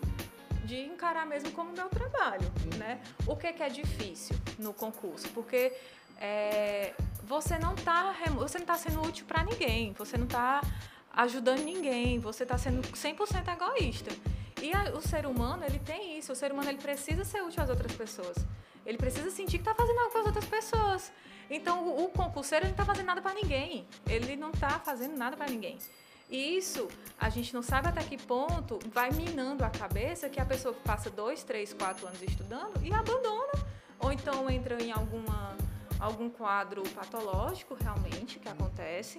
de 0.68 0.84
encarar 0.84 1.24
mesmo 1.26 1.50
como 1.52 1.72
meu 1.72 1.88
trabalho, 1.88 2.52
né? 2.76 3.00
O 3.26 3.34
que, 3.34 3.50
que 3.54 3.62
é 3.62 3.70
difícil 3.70 4.36
no 4.58 4.74
concurso? 4.74 5.26
Porque 5.30 5.72
é, 6.20 6.92
você 7.24 7.58
não 7.58 7.74
está 7.74 8.14
você 8.36 8.58
não 8.58 8.66
tá 8.66 8.74
sendo 8.74 9.00
útil 9.00 9.24
para 9.24 9.42
ninguém, 9.44 9.94
você 9.94 10.18
não 10.18 10.26
está 10.26 10.60
ajudando 11.18 11.64
ninguém, 11.64 12.20
você 12.20 12.44
está 12.44 12.56
sendo 12.56 12.80
100% 12.80 13.52
egoísta. 13.52 14.10
E 14.62 14.72
a, 14.72 14.96
o 14.96 15.02
ser 15.02 15.26
humano, 15.26 15.64
ele 15.64 15.80
tem 15.80 16.16
isso, 16.16 16.32
o 16.32 16.36
ser 16.36 16.52
humano 16.52 16.70
ele 16.70 16.78
precisa 16.78 17.24
ser 17.24 17.42
útil 17.42 17.60
às 17.60 17.68
outras 17.68 17.92
pessoas. 17.92 18.36
Ele 18.86 18.96
precisa 18.96 19.28
sentir 19.28 19.58
que 19.58 19.68
está 19.68 19.74
fazendo 19.74 19.98
algo 19.98 20.12
para 20.12 20.20
as 20.20 20.26
outras 20.28 20.44
pessoas. 20.44 21.12
Então, 21.50 21.88
o, 21.88 22.04
o 22.04 22.08
concurseiro 22.08 22.66
não 22.66 22.70
está 22.70 22.84
fazendo 22.84 23.06
nada 23.06 23.20
para 23.20 23.34
ninguém. 23.34 23.84
Ele 24.06 24.36
não 24.36 24.50
está 24.50 24.78
fazendo 24.78 25.16
nada 25.16 25.36
para 25.36 25.48
ninguém. 25.48 25.76
E 26.30 26.56
isso, 26.56 26.86
a 27.18 27.28
gente 27.28 27.52
não 27.52 27.62
sabe 27.62 27.88
até 27.88 28.04
que 28.04 28.16
ponto 28.16 28.78
vai 28.92 29.10
minando 29.10 29.64
a 29.64 29.70
cabeça 29.70 30.28
que 30.28 30.40
a 30.40 30.44
pessoa 30.44 30.72
passa 30.84 31.10
dois, 31.10 31.42
três, 31.42 31.72
quatro 31.72 32.06
anos 32.06 32.22
estudando 32.22 32.80
e 32.82 32.92
abandona. 32.92 33.52
Ou 33.98 34.12
então 34.12 34.48
entra 34.48 34.80
em 34.80 34.92
alguma 34.92 35.56
algum 35.98 36.30
quadro 36.30 36.82
patológico 36.90 37.74
realmente 37.74 38.38
que 38.38 38.48
acontece. 38.48 39.18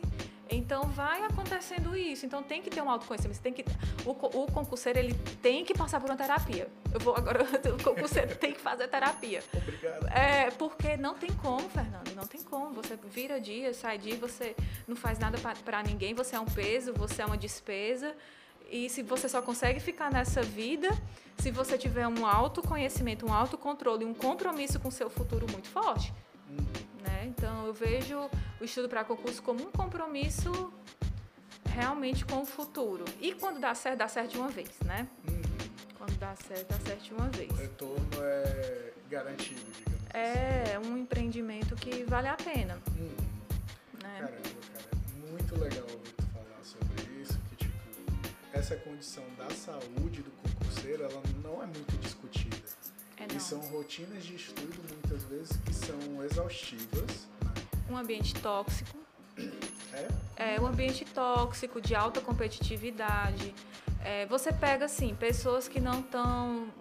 Então 0.50 0.84
vai 0.90 1.24
acontecendo 1.24 1.96
isso. 1.96 2.26
Então 2.26 2.42
tem 2.42 2.62
que 2.62 2.70
ter 2.70 2.82
um 2.82 2.90
autoconhecimento. 2.90 3.38
Você 3.38 3.44
tem 3.44 3.54
que 3.54 3.64
o, 4.06 4.12
o 4.12 4.52
concurseiro 4.52 4.98
ele 4.98 5.14
tem 5.42 5.64
que 5.64 5.74
passar 5.74 6.00
por 6.00 6.10
uma 6.10 6.18
terapia. 6.18 6.68
Eu 6.92 7.00
vou 7.00 7.16
agora 7.16 7.44
o 7.46 7.84
concurseiro 7.84 8.36
tem 8.36 8.54
que 8.54 8.60
fazer 8.60 8.88
terapia. 8.88 9.44
Obrigado. 9.54 10.08
É 10.08 10.50
porque 10.52 10.98
não 10.98 11.14
tem 11.14 11.32
como, 11.34 11.70
Fernando. 11.70 12.16
Não 12.16 12.26
tem 12.26 12.42
como. 12.42 12.74
Você 12.74 12.98
vira 13.12 13.40
dia, 13.40 13.74
sai 13.74 13.98
dia, 13.98 14.16
você 14.18 14.56
não 14.88 14.96
faz 14.96 15.20
nada 15.20 15.38
para 15.64 15.84
ninguém. 15.84 16.14
Você 16.16 16.36
é 16.36 16.40
um 16.40 16.46
peso, 16.46 16.94
você 16.94 17.22
é 17.22 17.26
uma 17.26 17.38
despesa. 17.38 18.16
E 18.72 18.90
se 18.90 19.02
você 19.02 19.28
só 19.28 19.42
consegue 19.42 19.80
ficar 19.80 20.12
nessa 20.12 20.42
vida 20.42 20.90
se 21.40 21.52
você 21.52 21.78
tiver 21.78 22.08
um 22.08 22.26
autoconhecimento, 22.26 23.26
um 23.26 23.34
autocontrole, 23.34 24.04
um 24.04 24.14
compromisso 24.14 24.80
com 24.80 24.90
o 24.90 24.92
seu 24.92 25.10
futuro 25.10 25.48
muito 25.50 25.70
forte. 25.70 26.14
Né? 27.04 27.26
Então, 27.28 27.66
eu 27.66 27.74
vejo 27.74 28.30
o 28.60 28.64
estudo 28.64 28.90
para 28.90 29.04
concurso 29.04 29.42
como 29.42 29.68
um 29.68 29.72
compromisso 29.72 30.74
realmente 31.66 32.26
com 32.26 32.42
o 32.42 32.46
futuro. 32.46 33.06
E 33.22 33.34
quando 33.34 33.60
dá 33.60 33.74
certo, 33.74 34.00
dá 34.00 34.08
certo 34.08 34.32
de 34.32 34.38
uma 34.38 34.50
vez, 34.50 34.70
né? 34.84 35.08
Uhum. 35.28 35.42
Quando 35.98 36.18
dá 36.18 36.36
certo, 36.36 36.68
dá 36.70 36.80
certo 36.86 37.04
de 37.04 37.14
uma 37.14 37.30
vez. 37.30 37.50
O 37.52 37.56
retorno 37.56 38.08
é 38.22 38.94
garantido, 39.10 39.62
digamos 39.78 40.00
É 40.14 40.76
assim. 40.78 40.90
um 40.92 40.98
empreendimento 40.98 41.76
que 41.76 42.04
vale 42.04 42.28
a 42.28 42.36
pena. 42.36 42.80
Uhum. 42.98 43.08
Né? 44.04 44.20
Caramba, 44.20 44.38
cara, 44.74 44.90
é 44.92 45.32
muito 45.32 45.56
legal 45.60 45.84
ouvir 45.84 46.14
tu 46.18 46.24
falar 46.34 46.64
sobre 46.64 47.22
isso, 47.22 47.40
que 47.50 47.56
tipo, 47.56 47.74
essa 48.52 48.76
condição 48.78 49.24
da 49.38 49.50
saúde 49.52 50.22
do 50.22 50.32
concurseiro, 50.32 51.04
ela 51.04 51.22
não 51.44 51.62
é 51.64 51.66
muito 51.66 51.98
discutida. 52.02 52.59
É, 53.20 53.36
e 53.36 53.40
são 53.40 53.60
rotinas 53.60 54.24
de 54.24 54.36
estudo, 54.36 54.80
muitas 54.90 55.24
vezes, 55.24 55.58
que 55.66 55.74
são 55.74 56.24
exaustivas. 56.24 57.28
Um 57.90 57.98
ambiente 57.98 58.34
tóxico. 58.36 58.98
É? 60.38 60.56
É, 60.56 60.62
um 60.62 60.66
ambiente 60.66 61.04
tóxico, 61.06 61.82
de 61.82 61.96
alta 61.96 62.22
competitividade. 62.22 63.54
É, 64.04 64.26
você 64.28 64.54
pega, 64.54 64.86
assim, 64.86 65.14
pessoas 65.16 65.68
que 65.68 65.80
não 65.80 66.00
estão 66.00 66.72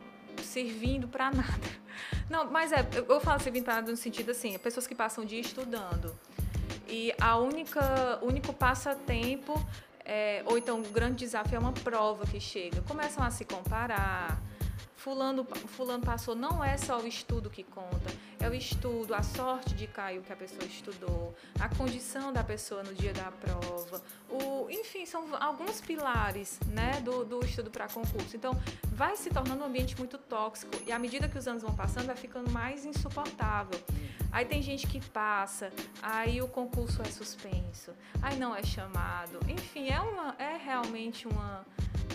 servindo 0.43 1.09
para 1.09 1.31
nada. 1.31 1.79
Não, 2.31 2.49
mas 2.51 2.73
é, 2.73 2.87
eu 3.09 3.21
falo 3.21 3.41
servindo 3.41 3.65
para 3.65 3.77
nada 3.77 3.91
no 3.91 3.97
sentido 3.97 4.31
assim, 4.31 4.57
pessoas 4.59 4.87
que 4.87 4.95
passam 4.95 5.25
o 5.25 5.27
dia 5.27 5.41
estudando. 5.41 6.15
E 6.87 7.13
a 7.21 7.37
única, 7.37 8.19
único 8.23 8.53
passatempo, 8.53 9.55
é, 10.05 10.43
ou 10.47 10.57
então 10.57 10.81
o 10.81 10.89
grande 10.89 11.17
desafio 11.17 11.57
é 11.57 11.59
uma 11.59 11.73
prova 11.73 12.27
que 12.27 12.39
chega. 12.39 12.81
Começam 12.83 13.25
a 13.25 13.31
se 13.31 13.45
comparar, 13.45 14.41
fulano, 15.09 15.47
fulano 15.69 16.05
passou, 16.05 16.35
não 16.35 16.63
é 16.63 16.77
só 16.77 17.01
o 17.01 17.07
estudo 17.07 17.49
que 17.49 17.65
conta, 17.65 18.13
é 18.39 18.47
o 18.47 18.55
estudo, 18.55 19.15
a 19.15 19.23
sorte 19.23 19.75
de 19.75 19.87
cair 19.87 20.19
o 20.19 20.23
que 20.23 20.31
a 20.31 20.37
pessoa 20.37 20.65
estudou, 20.65 21.35
a 21.59 21.69
condição 21.75 22.31
da 22.31 22.45
pessoa 22.45 22.83
no 22.83 22.95
dia 22.95 23.15
da 23.15 23.31
prova, 23.31 24.03
o, 24.29 24.69
enfim, 24.69 25.07
são 25.07 25.25
alguns 25.41 25.81
pilares 25.81 26.61
né, 26.67 27.01
do, 27.01 27.25
do 27.25 27.43
estudo 27.43 27.71
para 27.71 27.89
concurso. 27.89 28.37
Então, 28.37 28.53
vai 28.93 29.17
se 29.17 29.31
tornando 29.31 29.63
um 29.63 29.67
ambiente 29.67 29.97
muito 29.97 30.19
tóxico 30.19 30.73
e 30.87 30.93
à 30.93 30.99
medida 30.99 31.27
que 31.27 31.39
os 31.39 31.49
anos 31.49 31.63
vão 31.63 31.75
passando, 31.75 32.07
vai 32.07 32.17
ficando 32.17 32.51
mais 32.51 32.85
insuportável. 32.85 33.81
Aí 34.31 34.45
tem 34.45 34.61
gente 34.61 34.87
que 34.87 35.01
passa, 35.09 35.73
aí 36.03 36.43
o 36.43 36.49
concurso 36.49 37.01
é 37.01 37.07
suspenso, 37.07 37.93
aí 38.21 38.39
não 38.39 38.55
é 38.55 38.63
chamado. 38.63 39.41
Enfim, 39.49 39.89
é, 39.89 40.01
uma, 40.01 40.35
é 40.39 40.59
realmente 40.59 41.27
uma 41.27 41.65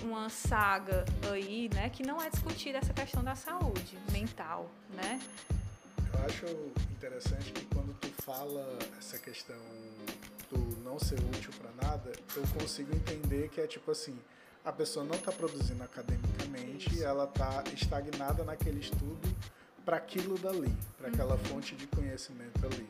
uma 0.03 0.29
saga 0.29 1.05
aí, 1.31 1.69
né, 1.73 1.89
que 1.89 2.03
não 2.03 2.21
é 2.21 2.29
discutida 2.29 2.77
essa 2.77 2.93
questão 2.93 3.23
da 3.23 3.35
saúde 3.35 3.97
mental, 4.11 4.69
né? 4.89 5.19
Eu 6.13 6.25
acho 6.25 6.45
interessante 6.91 7.51
que 7.51 7.65
quando 7.73 7.93
tu 7.99 8.09
fala 8.21 8.77
essa 8.97 9.17
questão 9.17 9.57
do 10.51 10.83
não 10.83 10.99
ser 10.99 11.19
útil 11.19 11.51
para 11.59 11.87
nada, 11.87 12.11
eu 12.35 12.43
consigo 12.59 12.95
entender 12.95 13.49
que 13.49 13.59
é 13.59 13.67
tipo 13.67 13.89
assim, 13.91 14.17
a 14.63 14.71
pessoa 14.71 15.03
não 15.05 15.15
está 15.15 15.31
produzindo 15.31 15.83
academicamente, 15.83 16.93
Isso. 16.93 17.03
ela 17.03 17.25
está 17.25 17.63
estagnada 17.73 18.43
naquele 18.43 18.79
estudo 18.79 19.35
para 19.83 19.97
aquilo 19.97 20.37
dali, 20.37 20.73
para 20.97 21.09
aquela 21.09 21.33
uhum. 21.33 21.43
fonte 21.45 21.75
de 21.75 21.87
conhecimento 21.87 22.65
ali. 22.65 22.87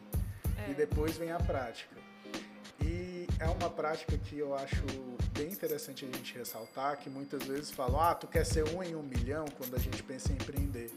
É. 0.57 0.71
E 0.71 0.73
depois 0.73 1.17
vem 1.17 1.31
a 1.31 1.39
prática. 1.39 1.95
E 2.79 3.22
é 3.43 3.49
uma 3.49 3.69
prática 3.69 4.17
que 4.17 4.39
eu 4.39 4.55
acho 4.55 4.83
bem 5.33 5.51
interessante 5.51 6.05
a 6.05 6.07
gente 6.07 6.37
ressaltar, 6.37 6.97
que 6.97 7.09
muitas 7.09 7.43
vezes 7.43 7.71
falam, 7.71 7.99
ah, 7.99 8.15
tu 8.15 8.25
quer 8.25 8.45
ser 8.45 8.63
um 8.69 8.81
em 8.81 8.95
um 8.95 9.03
milhão 9.03 9.45
quando 9.57 9.75
a 9.75 9.79
gente 9.79 10.01
pensa 10.01 10.31
em 10.31 10.35
empreender. 10.35 10.91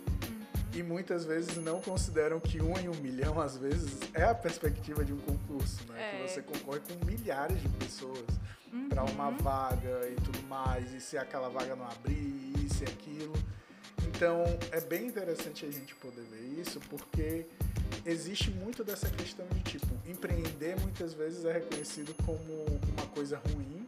E 0.72 0.82
muitas 0.82 1.24
vezes 1.24 1.56
não 1.56 1.80
consideram 1.80 2.38
que 2.38 2.62
um 2.62 2.78
em 2.78 2.88
um 2.88 2.94
milhão, 2.96 3.40
às 3.40 3.56
vezes, 3.56 3.98
é 4.14 4.22
a 4.22 4.34
perspectiva 4.34 5.04
de 5.04 5.12
um 5.12 5.18
concurso, 5.18 5.84
né? 5.88 5.98
É. 5.98 6.10
Que 6.10 6.32
você 6.32 6.42
concorre 6.42 6.80
com 6.80 7.04
milhares 7.04 7.60
de 7.60 7.68
pessoas 7.70 8.26
uhum. 8.72 8.88
para 8.90 9.02
uma 9.04 9.30
vaga 9.30 10.08
e 10.08 10.14
tudo 10.16 10.42
mais, 10.46 10.92
e 10.92 11.00
se 11.00 11.18
aquela 11.18 11.48
vaga 11.48 11.74
não 11.74 11.86
abrir, 11.86 12.52
isso 12.64 12.84
e 12.84 12.86
aquilo. 12.86 13.32
Então, 14.16 14.44
é 14.72 14.80
bem 14.80 15.08
interessante 15.08 15.66
a 15.66 15.70
gente 15.70 15.94
poder 15.96 16.22
ver 16.22 16.62
isso, 16.62 16.80
porque 16.88 17.44
existe 18.06 18.50
muito 18.50 18.82
dessa 18.82 19.10
questão 19.10 19.46
de 19.48 19.60
tipo, 19.60 19.86
empreender 20.06 20.74
muitas 20.80 21.12
vezes 21.12 21.44
é 21.44 21.52
reconhecido 21.52 22.14
como 22.24 22.64
uma 22.96 23.06
coisa 23.08 23.36
ruim. 23.36 23.86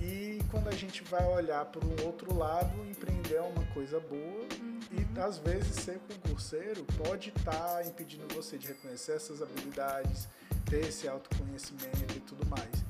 E 0.00 0.40
quando 0.50 0.66
a 0.66 0.72
gente 0.72 1.04
vai 1.04 1.24
olhar 1.24 1.64
para 1.66 1.86
o 1.86 2.04
outro 2.04 2.36
lado, 2.36 2.84
empreender 2.90 3.36
é 3.36 3.40
uma 3.40 3.64
coisa 3.66 4.00
boa. 4.00 4.44
Uhum. 4.60 4.80
E 4.90 5.20
às 5.20 5.38
vezes 5.38 5.84
ser 5.84 6.00
concurseiro 6.00 6.84
pode 7.04 7.28
estar 7.28 7.52
tá 7.52 7.84
impedindo 7.84 8.26
você 8.34 8.58
de 8.58 8.66
reconhecer 8.66 9.12
essas 9.12 9.40
habilidades, 9.40 10.26
ter 10.68 10.84
esse 10.84 11.06
autoconhecimento 11.06 12.16
e 12.16 12.20
tudo 12.20 12.44
mais. 12.46 12.84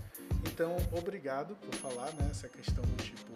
Então, 0.46 0.74
obrigado 0.92 1.54
por 1.56 1.74
falar 1.74 2.10
nessa 2.14 2.46
né, 2.46 2.52
questão 2.56 2.82
do 2.82 2.96
tipo, 3.02 3.32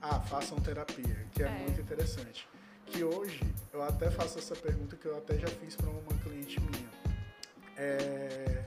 ah, 0.00 0.18
façam 0.20 0.58
terapia, 0.60 1.26
que 1.34 1.42
é, 1.42 1.46
é. 1.46 1.50
muito 1.50 1.78
interessante 1.78 2.48
que 2.86 3.04
hoje 3.04 3.40
eu 3.72 3.82
até 3.82 4.10
faço 4.10 4.38
essa 4.38 4.54
pergunta 4.54 4.96
que 4.96 5.06
eu 5.06 5.16
até 5.16 5.38
já 5.38 5.48
fiz 5.48 5.74
para 5.76 5.88
uma 5.88 6.14
cliente 6.22 6.60
minha. 6.60 6.88
É, 7.76 8.64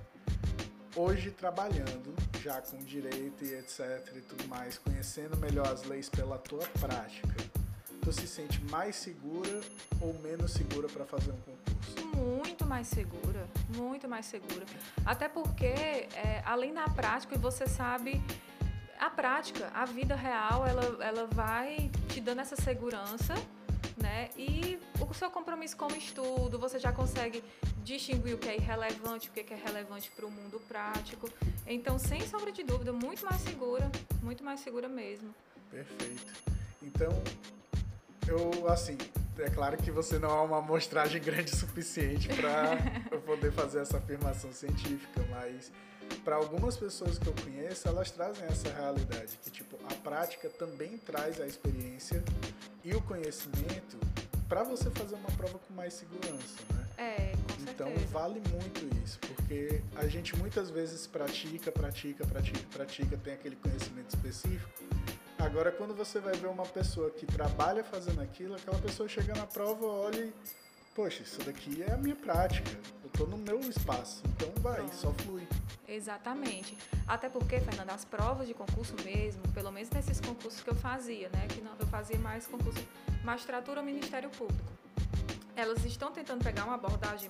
hoje 0.95 1.32
trabalhando 1.32 2.13
já 2.41 2.62
com 2.62 2.77
direito 2.77 3.45
e 3.45 3.53
etc 3.53 4.12
e 4.15 4.21
tudo 4.21 4.47
mais, 4.47 4.77
conhecendo 4.77 5.38
melhor 5.38 5.67
as 5.67 5.84
leis 5.84 6.10
pela 6.10 6.38
tua 6.38 6.65
prática, 6.80 7.36
tu 8.01 8.12
se 8.12 8.27
sente 8.27 8.62
mais 8.65 8.95
segura 8.95 9.62
ou 10.01 10.13
menos 10.19 10.51
segura 10.51 10.88
para 10.88 11.06
fazer 11.06 11.32
um 11.32 11.38
concurso? 11.38 12.17
Muito 12.17 12.65
mais 12.65 12.88
segura, 12.88 13.47
muito 13.75 14.10
mais 14.10 14.25
segura. 14.25 14.65
Até 15.06 15.30
porque, 15.30 15.65
é, 15.65 16.41
além 16.45 16.73
da 16.73 16.89
prática, 16.89 17.38
você 17.38 17.67
sabe 17.67 18.21
a 18.99 19.10
prática, 19.10 19.69
a 19.73 19.86
vida 19.86 20.15
real, 20.15 20.65
ela, 20.65 21.03
ela 21.03 21.27
vai 21.27 21.91
te 22.10 22.19
dando 22.19 22.41
essa 22.41 22.56
segurança 22.56 23.36
né? 23.97 24.29
E 24.38 24.79
o 24.99 25.13
seu 25.13 25.29
compromisso 25.29 25.75
com 25.75 25.88
o 25.88 25.95
estudo, 25.95 26.60
você 26.60 26.79
já 26.79 26.91
consegue 26.91 27.43
distinguir 27.83 28.36
o 28.36 28.38
que 28.38 28.49
é 28.49 28.55
irrelevante, 28.55 29.29
o 29.29 29.31
que 29.31 29.53
é 29.53 29.57
relevante 29.57 30.12
para 30.12 30.25
o 30.25 30.31
mundo 30.31 30.62
prático. 30.67 31.29
Então, 31.65 31.97
sem 31.97 32.25
sombra 32.27 32.51
de 32.51 32.63
dúvida, 32.63 32.93
muito 32.93 33.25
mais 33.25 33.41
segura, 33.41 33.89
muito 34.21 34.43
mais 34.43 34.60
segura 34.60 34.88
mesmo. 34.88 35.33
Perfeito. 35.71 36.33
Então, 36.81 37.12
eu, 38.27 38.69
assim, 38.69 38.97
é 39.39 39.49
claro 39.49 39.77
que 39.77 39.91
você 39.91 40.19
não 40.19 40.29
é 40.29 40.41
uma 40.41 40.57
amostragem 40.60 41.21
grande 41.23 41.53
o 41.53 41.55
suficiente 41.55 42.27
para 42.29 42.77
eu 43.12 43.21
poder 43.21 43.51
fazer 43.51 43.79
essa 43.79 43.97
afirmação 43.97 44.51
científica, 44.51 45.25
mas 45.29 45.71
para 46.24 46.36
algumas 46.36 46.76
pessoas 46.78 47.17
que 47.17 47.28
eu 47.28 47.34
conheço, 47.43 47.88
elas 47.88 48.12
trazem 48.12 48.46
essa 48.46 48.70
realidade 48.70 49.38
que 49.43 49.50
tipo 49.50 49.78
a 49.89 49.93
prática 49.96 50.50
também 50.50 50.98
traz 50.98 51.39
a 51.39 51.46
experiência 51.46 52.24
e 52.84 52.93
o 52.93 53.02
conhecimento 53.02 53.98
para 54.48 54.63
você 54.63 54.89
fazer 54.91 55.15
uma 55.15 55.30
prova 55.32 55.60
com 55.60 55.74
mais 55.74 55.93
segurança, 55.93 56.63
né? 56.74 56.88
É, 56.98 57.32
com 57.32 57.72
Então 57.72 57.93
vale 58.12 58.41
muito 58.52 58.86
isso, 59.04 59.20
porque 59.20 59.82
a 59.96 60.08
gente 60.08 60.36
muitas 60.38 60.70
vezes 60.70 61.06
pratica, 61.06 61.72
pratica, 61.72 62.26
pratica, 62.26 62.65
pratica, 62.72 63.17
tem 63.17 63.34
aquele 63.34 63.56
conhecimento 63.58 64.10
específico. 64.15 64.84
Agora 65.38 65.72
quando 65.72 65.93
você 65.96 66.20
vai 66.20 66.34
ver 66.34 66.48
uma 66.48 66.65
pessoa 66.65 67.12
que 67.12 67.26
trabalha 67.26 67.84
fazendo 67.84 68.22
aquilo, 68.22 68.56
aquela 68.56 68.80
pessoa 68.80 69.08
chega 69.08 69.36
na 69.36 69.46
prova, 69.46 69.86
olha 69.86 70.22
e 70.22 70.34
poxa, 70.97 71.21
isso 71.21 71.39
daqui 71.43 71.83
é 71.83 71.93
a 71.93 71.97
minha 71.97 72.15
prática, 72.15 72.71
eu 73.03 73.07
estou 73.07 73.27
no 73.27 73.38
meu 73.38 73.60
espaço, 73.60 74.23
então 74.29 74.51
vai, 74.63 74.77
Pronto. 74.77 74.95
só 74.95 75.13
flui. 75.13 75.47
Exatamente. 75.88 76.76
Até 77.07 77.30
porque, 77.30 77.59
Fernanda, 77.59 77.93
as 77.93 78.03
provas 78.03 78.47
de 78.47 78.55
concurso 78.55 78.95
mesmo, 79.05 79.43
pelo 79.53 79.72
menos 79.72 79.91
nesses 79.91 80.19
concursos 80.19 80.63
que 80.63 80.72
eu 80.72 80.76
fazia, 80.76 81.30
né, 81.30 81.45
que 81.49 81.61
não, 81.61 81.74
eu 81.80 81.86
fazia 81.86 82.17
mais 82.17 82.47
concurso 82.47 82.84
magistratura 83.24 83.80
ou 83.80 83.86
Ministério 83.86 84.32
Público. 84.32 84.72
Elas 85.55 85.86
estão 85.86 86.11
tentando 86.11 86.43
pegar 86.43 86.65
uma 86.65 86.74
abordagem 86.74 87.30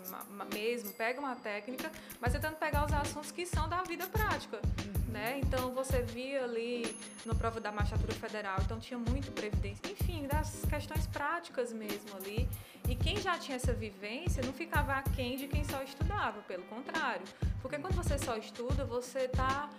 mesmo, 0.53 0.93
pega 0.93 1.19
uma 1.19 1.35
técnica, 1.35 1.91
mas 2.21 2.31
tentando 2.31 2.55
pegar 2.55 2.85
os 2.85 2.93
assuntos 2.93 3.31
que 3.31 3.45
são 3.45 3.67
da 3.67 3.83
vida 3.83 4.07
prática. 4.07 4.61
Uhum 4.85 4.96
né? 5.07 5.39
Então 5.39 5.73
você 5.73 6.01
via 6.01 6.43
ali 6.43 6.95
no 7.25 7.35
prova 7.35 7.59
da 7.59 7.71
magistratura 7.71 8.13
federal, 8.13 8.57
então 8.61 8.79
tinha 8.79 8.97
muito 8.97 9.31
previdência, 9.31 9.91
enfim, 9.91 10.27
das 10.27 10.63
questões 10.69 11.07
práticas 11.07 11.71
mesmo 11.73 12.15
ali. 12.15 12.47
E 12.87 12.95
quem 12.95 13.17
já 13.17 13.37
tinha 13.37 13.57
essa 13.57 13.73
vivência 13.73 14.41
não 14.43 14.53
ficava 14.53 14.93
aquém 14.93 15.37
de 15.37 15.47
quem 15.47 15.63
só 15.63 15.81
estudava, 15.83 16.41
pelo 16.41 16.63
contrário. 16.63 17.25
Porque 17.61 17.77
quando 17.77 17.95
você 17.95 18.17
só 18.17 18.37
estuda, 18.37 18.85
você 18.85 19.25
está 19.25 19.69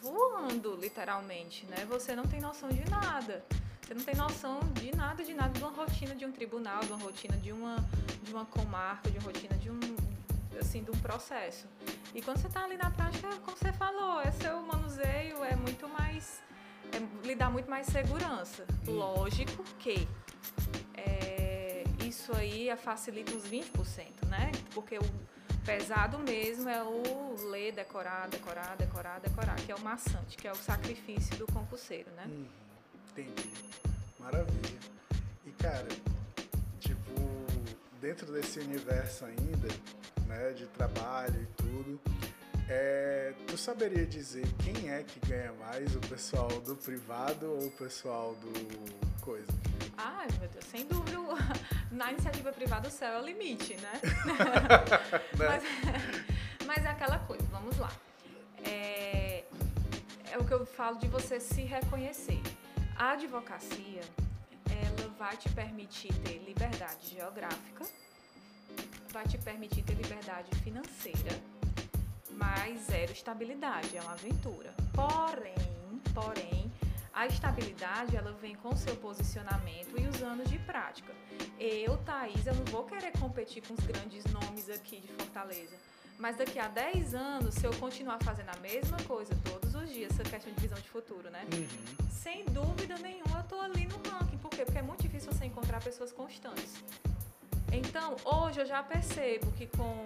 voando, 0.00 0.76
literalmente, 0.76 1.66
né? 1.66 1.84
Você 1.88 2.14
não 2.14 2.24
tem 2.24 2.40
noção 2.40 2.68
de 2.68 2.88
nada. 2.88 3.44
Você 3.82 3.94
não 3.94 4.04
tem 4.04 4.14
noção 4.14 4.60
de 4.74 4.94
nada, 4.96 5.24
de 5.24 5.34
nada, 5.34 5.50
de 5.50 5.62
uma 5.62 5.72
rotina 5.72 6.14
de 6.14 6.24
um 6.24 6.32
tribunal, 6.32 6.80
de 6.80 6.92
uma 6.92 7.02
rotina 7.02 7.36
de 7.36 7.52
uma, 7.52 7.76
de 8.22 8.32
uma 8.32 8.46
comarca, 8.46 9.10
de 9.10 9.18
uma 9.18 9.26
rotina 9.26 9.56
de 9.56 9.70
um, 9.70 9.80
assim, 10.58 10.82
de 10.82 10.90
um 10.90 10.98
processo. 11.00 11.66
E 12.14 12.20
quando 12.20 12.38
você 12.38 12.46
está 12.46 12.64
ali 12.64 12.76
na 12.76 12.90
prática, 12.90 13.28
como 13.44 13.56
você 13.56 13.72
falou, 13.72 14.20
é 14.20 14.30
seu 14.30 14.60
manuseio, 14.62 15.42
é 15.44 15.56
muito 15.56 15.88
mais. 15.88 16.42
É, 16.92 17.26
lhe 17.26 17.34
dá 17.34 17.48
muito 17.48 17.70
mais 17.70 17.86
segurança. 17.86 18.66
Lógico 18.86 19.64
que 19.78 20.06
é, 20.94 21.84
isso 22.04 22.34
aí 22.36 22.74
facilita 22.76 23.32
uns 23.32 23.44
20%, 23.44 24.26
né? 24.28 24.52
Porque 24.74 24.98
o 24.98 25.04
pesado 25.64 26.18
mesmo 26.18 26.68
é 26.68 26.82
o 26.82 27.50
ler, 27.50 27.72
decorar, 27.72 28.28
decorar, 28.28 28.76
decorar, 28.76 29.20
decorar, 29.20 29.56
que 29.56 29.72
é 29.72 29.74
o 29.74 29.80
maçante, 29.80 30.36
que 30.36 30.46
é 30.46 30.52
o 30.52 30.56
sacrifício 30.56 31.36
do 31.36 31.46
concurseiro, 31.46 32.10
né? 32.12 32.24
Hum, 32.28 32.46
entendi. 33.10 33.50
Maravilha. 34.18 34.78
E 35.46 35.50
cara, 35.52 35.88
tipo, 36.80 37.12
dentro 38.00 38.32
desse 38.32 38.58
universo 38.60 39.24
ainda, 39.24 39.68
né, 40.32 40.52
de 40.52 40.66
trabalho 40.66 41.40
e 41.42 41.46
tudo, 41.62 42.00
é, 42.68 43.34
tu 43.46 43.56
saberia 43.56 44.06
dizer 44.06 44.46
quem 44.64 44.90
é 44.90 45.02
que 45.02 45.20
ganha 45.26 45.52
mais, 45.52 45.94
o 45.94 46.00
pessoal 46.00 46.48
do 46.60 46.74
privado 46.76 47.50
ou 47.50 47.66
o 47.66 47.70
pessoal 47.72 48.34
do 48.36 49.20
coisa? 49.20 49.46
Ai, 49.96 50.26
meu 50.40 50.48
Deus, 50.48 50.64
sem 50.64 50.86
dúvida, 50.86 51.18
na 51.90 52.10
iniciativa 52.12 52.52
privada 52.52 52.88
o 52.88 52.90
céu 52.90 53.14
é 53.14 53.20
o 53.20 53.24
limite, 53.24 53.76
né? 53.76 54.00
né? 55.38 55.38
mas, 55.38 55.62
mas 56.66 56.84
é 56.84 56.88
aquela 56.88 57.18
coisa, 57.18 57.44
vamos 57.50 57.78
lá. 57.78 57.92
É, 58.64 59.44
é 60.30 60.38
o 60.38 60.44
que 60.44 60.52
eu 60.52 60.64
falo 60.64 60.98
de 60.98 61.08
você 61.08 61.38
se 61.38 61.62
reconhecer. 61.62 62.40
A 62.96 63.12
advocacia, 63.12 64.00
ela 64.70 65.08
vai 65.18 65.36
te 65.36 65.48
permitir 65.50 66.12
ter 66.20 66.38
liberdade 66.38 67.14
geográfica, 67.14 67.84
vai 69.12 69.26
te 69.26 69.36
permitir 69.38 69.82
ter 69.82 69.94
liberdade 69.94 70.48
financeira, 70.60 71.38
mas 72.30 72.80
zero 72.86 73.12
estabilidade, 73.12 73.94
é 73.96 74.00
uma 74.00 74.12
aventura. 74.12 74.74
Porém, 74.94 75.54
porém, 76.14 76.72
a 77.12 77.26
estabilidade 77.26 78.16
ela 78.16 78.32
vem 78.32 78.54
com 78.54 78.70
o 78.70 78.76
seu 78.76 78.96
posicionamento 78.96 80.00
e 80.00 80.08
os 80.08 80.22
anos 80.22 80.50
de 80.50 80.58
prática. 80.60 81.12
Eu, 81.60 81.98
Thaís, 81.98 82.46
eu 82.46 82.54
não 82.54 82.64
vou 82.64 82.84
querer 82.84 83.12
competir 83.18 83.62
com 83.62 83.74
os 83.74 83.84
grandes 83.84 84.24
nomes 84.32 84.70
aqui 84.70 85.00
de 85.00 85.08
Fortaleza. 85.08 85.76
Mas 86.18 86.36
daqui 86.36 86.58
a 86.58 86.68
10 86.68 87.14
anos, 87.14 87.54
se 87.54 87.66
eu 87.66 87.72
continuar 87.74 88.18
fazendo 88.22 88.48
a 88.50 88.60
mesma 88.60 88.96
coisa 89.06 89.34
todos 89.44 89.74
os 89.74 89.90
dias, 89.90 90.12
essa 90.12 90.22
questão 90.22 90.52
de 90.52 90.60
visão 90.60 90.78
de 90.78 90.88
futuro, 90.88 91.28
né? 91.30 91.44
Uhum. 91.52 92.08
Sem 92.10 92.44
dúvida 92.46 92.96
nenhuma, 92.98 93.38
eu 93.38 93.44
tô 93.44 93.60
ali 93.60 93.86
no 93.86 93.96
ranking. 94.08 94.38
Por 94.38 94.50
quê? 94.50 94.64
Porque 94.64 94.78
é 94.78 94.82
muito 94.82 95.02
difícil 95.02 95.32
você 95.32 95.44
encontrar 95.44 95.82
pessoas 95.82 96.12
constantes. 96.12 96.82
Então, 97.72 98.16
hoje 98.24 98.60
eu 98.60 98.66
já 98.66 98.82
percebo 98.82 99.50
que 99.52 99.66
com 99.66 100.04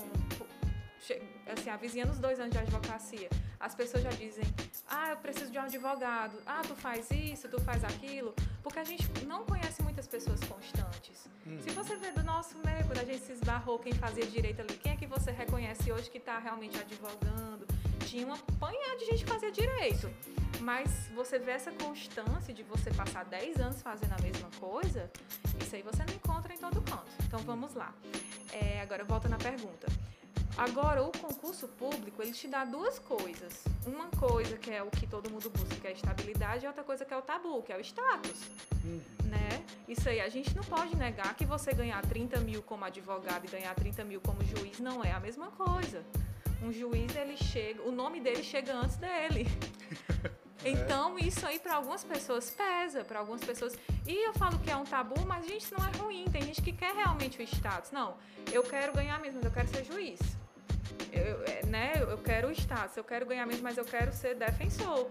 assim, 1.46 1.70
a 1.70 1.76
vizinha 1.76 2.04
nos 2.04 2.18
dois 2.18 2.40
anos 2.40 2.52
de 2.52 2.58
advocacia, 2.58 3.28
as 3.60 3.74
pessoas 3.74 4.02
já 4.02 4.10
dizem, 4.10 4.44
ah, 4.88 5.10
eu 5.10 5.16
preciso 5.16 5.50
de 5.50 5.58
um 5.58 5.62
advogado, 5.62 6.36
ah, 6.46 6.62
tu 6.66 6.74
faz 6.74 7.10
isso, 7.10 7.48
tu 7.48 7.60
faz 7.60 7.84
aquilo, 7.84 8.34
porque 8.62 8.78
a 8.78 8.84
gente 8.84 9.06
não 9.24 9.44
conhece 9.44 9.82
muitas 9.82 10.06
pessoas 10.06 10.40
constantes. 10.40 11.28
Uhum. 11.46 11.60
Se 11.60 11.70
você 11.70 11.96
vê 11.96 12.10
do 12.12 12.24
nosso 12.24 12.56
meio, 12.64 12.84
quando 12.86 12.98
a 12.98 13.04
gente 13.04 13.20
se 13.20 13.32
esbarrou, 13.32 13.78
quem 13.78 13.92
fazia 13.92 14.26
direito 14.26 14.60
ali, 14.60 14.74
quem 14.74 14.92
é 14.92 14.96
que 14.96 15.06
você 15.06 15.30
reconhece 15.30 15.92
hoje 15.92 16.10
que 16.10 16.18
está 16.18 16.38
realmente 16.38 16.78
advogando? 16.78 17.66
Tinha 18.04 18.26
uma 18.26 18.38
panha 18.58 18.96
de 18.98 19.06
gente 19.06 19.24
que 19.24 19.30
fazia 19.30 19.50
direito. 19.50 20.10
Mas 20.60 21.08
você 21.14 21.38
vê 21.38 21.52
essa 21.52 21.70
constância 21.72 22.52
de 22.52 22.62
você 22.62 22.90
passar 22.90 23.24
10 23.24 23.60
anos 23.60 23.82
fazendo 23.82 24.12
a 24.12 24.22
mesma 24.22 24.48
coisa, 24.58 25.10
isso 25.60 25.76
aí 25.76 25.82
você 25.82 26.02
não 26.04 26.14
encontra 26.14 26.52
em 26.54 26.58
todo 26.58 26.80
canto. 26.82 27.10
Então 27.24 27.40
vamos 27.40 27.74
lá. 27.74 27.94
É, 28.52 28.80
agora 28.80 29.04
volta 29.04 29.28
na 29.28 29.36
pergunta. 29.36 29.86
Agora, 30.56 31.02
o 31.02 31.12
concurso 31.12 31.68
público, 31.68 32.22
ele 32.22 32.32
te 32.32 32.48
dá 32.48 32.64
duas 32.64 32.98
coisas. 32.98 33.62
Uma 33.84 34.06
coisa 34.06 34.56
que 34.56 34.70
é 34.70 34.82
o 34.82 34.90
que 34.90 35.06
todo 35.06 35.30
mundo 35.30 35.50
busca, 35.50 35.76
que 35.76 35.86
é 35.86 35.90
a 35.90 35.92
estabilidade, 35.92 36.64
e 36.64 36.66
outra 36.66 36.82
coisa 36.82 37.04
que 37.04 37.12
é 37.12 37.16
o 37.16 37.20
tabu, 37.20 37.62
que 37.62 37.70
é 37.70 37.76
o 37.76 37.80
status. 37.80 38.40
Uhum. 38.82 39.00
Né? 39.24 39.62
Isso 39.86 40.08
aí, 40.08 40.18
a 40.18 40.30
gente 40.30 40.56
não 40.56 40.64
pode 40.64 40.96
negar 40.96 41.34
que 41.34 41.44
você 41.44 41.74
ganhar 41.74 42.00
30 42.06 42.40
mil 42.40 42.62
como 42.62 42.86
advogado 42.86 43.44
e 43.44 43.48
ganhar 43.48 43.74
30 43.74 44.02
mil 44.04 44.18
como 44.22 44.42
juiz 44.44 44.80
não 44.80 45.04
é 45.04 45.12
a 45.12 45.20
mesma 45.20 45.50
coisa. 45.50 46.02
Um 46.62 46.72
juiz, 46.72 47.14
ele 47.14 47.36
chega, 47.36 47.82
o 47.82 47.92
nome 47.92 48.20
dele 48.20 48.42
chega 48.42 48.74
antes 48.74 48.96
dele. 48.96 49.46
É. 50.64 50.70
Então, 50.70 51.16
isso 51.18 51.46
aí 51.46 51.60
para 51.60 51.76
algumas 51.76 52.02
pessoas 52.02 52.50
pesa, 52.50 53.04
para 53.04 53.20
algumas 53.20 53.44
pessoas. 53.44 53.78
E 54.04 54.26
eu 54.26 54.32
falo 54.32 54.58
que 54.58 54.68
é 54.68 54.76
um 54.76 54.84
tabu, 54.84 55.14
mas 55.24 55.46
gente, 55.46 55.62
isso 55.62 55.74
não 55.78 55.86
é 55.86 55.92
ruim. 55.96 56.24
Tem 56.32 56.42
gente 56.42 56.60
que 56.60 56.72
quer 56.72 56.92
realmente 56.92 57.38
o 57.38 57.42
status. 57.42 57.92
Não, 57.92 58.16
eu 58.50 58.64
quero 58.64 58.92
ganhar 58.92 59.20
mesmo, 59.20 59.36
mas 59.36 59.44
eu 59.44 59.50
quero 59.52 59.68
ser 59.68 59.84
juiz 59.84 60.18
eu, 61.12 61.44
é, 61.44 61.66
né, 61.66 61.92
eu 61.96 62.18
quero 62.18 62.48
o 62.48 62.52
status, 62.52 62.96
eu 62.96 63.04
quero 63.04 63.26
ganhar 63.26 63.46
mesmo, 63.46 63.62
mas 63.62 63.76
eu 63.76 63.84
quero 63.84 64.12
ser 64.12 64.34
defensor. 64.34 65.08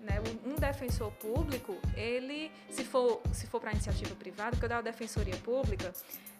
Né? 0.00 0.20
Um 0.44 0.54
defensor 0.54 1.10
público, 1.12 1.76
ele, 1.96 2.50
se 2.70 2.84
for, 2.84 3.20
se 3.32 3.46
for 3.46 3.60
para 3.60 3.72
iniciativa 3.72 4.14
privada, 4.14 4.50
porque 4.52 4.64
eu 4.64 4.68
dou 4.68 4.78
a 4.78 4.82
defensoria 4.82 5.36
pública, 5.38 5.92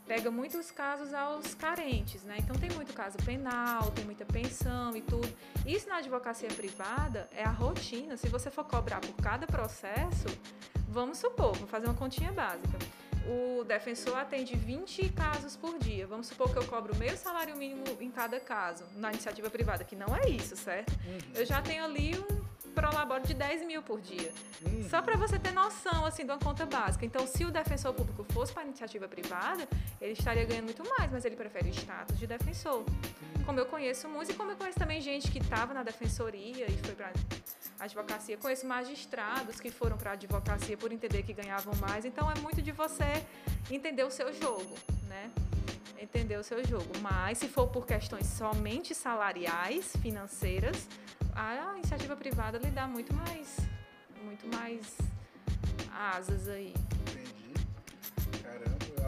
pega 0.07 0.31
muitos 0.31 0.71
casos 0.71 1.13
aos 1.13 1.55
carentes, 1.55 2.23
né? 2.25 2.37
Então 2.39 2.57
tem 2.57 2.71
muito 2.71 2.93
caso 2.93 3.19
penal, 3.19 3.91
tem 3.91 4.05
muita 4.05 4.25
pensão 4.25 4.97
e 4.97 5.01
tudo. 5.01 5.29
Isso 5.67 5.89
na 5.89 5.97
advocacia 5.97 6.49
privada 6.49 7.29
é 7.33 7.45
a 7.45 7.51
rotina. 7.51 8.17
Se 8.17 8.29
você 8.29 8.51
for 8.51 8.65
cobrar 8.65 9.01
por 9.01 9.15
cada 9.17 9.47
processo, 9.47 10.27
vamos 10.89 11.19
supor, 11.19 11.57
vou 11.57 11.67
fazer 11.67 11.87
uma 11.87 11.95
continha 11.95 12.33
básica 12.33 12.79
o 13.27 13.65
defensor 13.65 14.17
atende 14.17 14.57
20 14.57 15.09
casos 15.11 15.57
por 15.57 15.79
dia. 15.79 16.07
Vamos 16.07 16.29
supor 16.29 16.51
que 16.53 16.59
eu 16.59 16.65
cobro 16.65 16.95
meio 16.97 17.17
salário 17.17 17.57
mínimo 17.57 17.85
em 18.01 18.11
cada 18.11 18.39
caso, 18.39 18.85
na 18.95 19.11
iniciativa 19.11 19.51
privada, 19.51 19.85
que 19.85 19.97
não 19.97 20.15
é 20.17 20.29
isso, 20.31 20.57
certo? 20.57 20.93
Uhum. 20.93 21.19
Eu 21.35 21.45
já 21.45 21.61
tenho 21.61 21.85
ali 21.85 22.17
um 22.19 22.46
prolabore 22.77 23.23
de 23.23 23.33
10 23.33 23.67
mil 23.67 23.83
por 23.83 24.01
dia. 24.01 24.31
Uhum. 24.65 24.89
Só 24.91 25.01
para 25.01 25.17
você 25.17 25.39
ter 25.39 25.53
noção, 25.53 26.05
assim, 26.05 26.25
de 26.27 26.31
uma 26.31 26.39
conta 26.39 26.67
básica. 26.67 27.07
Então, 27.07 27.27
se 27.27 27.43
o 27.45 27.51
defensor 27.51 27.95
público 27.95 28.23
fosse 28.35 28.53
para 28.53 28.63
a 28.63 28.67
iniciativa 28.67 29.09
privada, 29.09 29.67
ele 30.01 30.13
estaria 30.13 30.45
ganhando 30.45 30.67
muito 30.67 30.85
mais, 30.97 31.11
mas 31.11 31.25
ele 31.25 31.37
prefere 31.37 31.71
o 31.71 31.73
status 31.73 32.19
de 32.19 32.27
defensor. 32.27 32.81
Uhum. 32.81 33.45
Como 33.47 33.59
eu 33.59 33.67
conheço 33.67 34.09
muitos, 34.09 34.35
e 34.35 34.37
como 34.37 34.51
eu 34.51 34.57
conheço 34.57 34.79
também 34.79 35.01
gente 35.01 35.31
que 35.31 35.39
estava 35.39 35.73
na 35.73 35.83
defensoria 35.83 36.67
e 36.69 36.77
foi 36.85 36.95
para 36.95 37.13
advocacia. 37.81 38.37
Conheço 38.37 38.67
magistrados 38.67 39.61
que 39.61 39.71
foram 39.71 39.97
para 39.97 40.11
a 40.11 40.15
advocacia 40.15 40.77
por 40.77 40.93
entender 40.93 41.23
que 41.23 41.33
ganhavam 41.33 41.75
mais. 41.77 42.05
Então 42.05 42.31
é 42.31 42.35
muito 42.41 42.61
de 42.61 42.73
você 42.73 43.25
entender 43.71 44.05
o 44.05 44.11
seu 44.11 44.33
jogo, 44.33 44.75
né? 45.09 45.31
Entender 45.99 46.37
o 46.37 46.45
seu 46.45 46.65
jogo. 46.65 46.91
Mas 47.01 47.39
se 47.39 47.49
for 47.49 47.69
por 47.69 47.87
questões 47.87 48.27
somente 48.27 48.95
salariais, 48.95 49.93
financeiras, 50.03 50.87
a 51.37 51.75
iniciativa 51.77 52.17
privada 52.17 52.59
lhe 52.59 52.71
dá 52.71 52.87
muito 52.87 53.15
mais, 53.15 53.57
muito 54.25 54.47
mais 54.49 54.97
asas 55.93 56.49
aí 56.49 56.75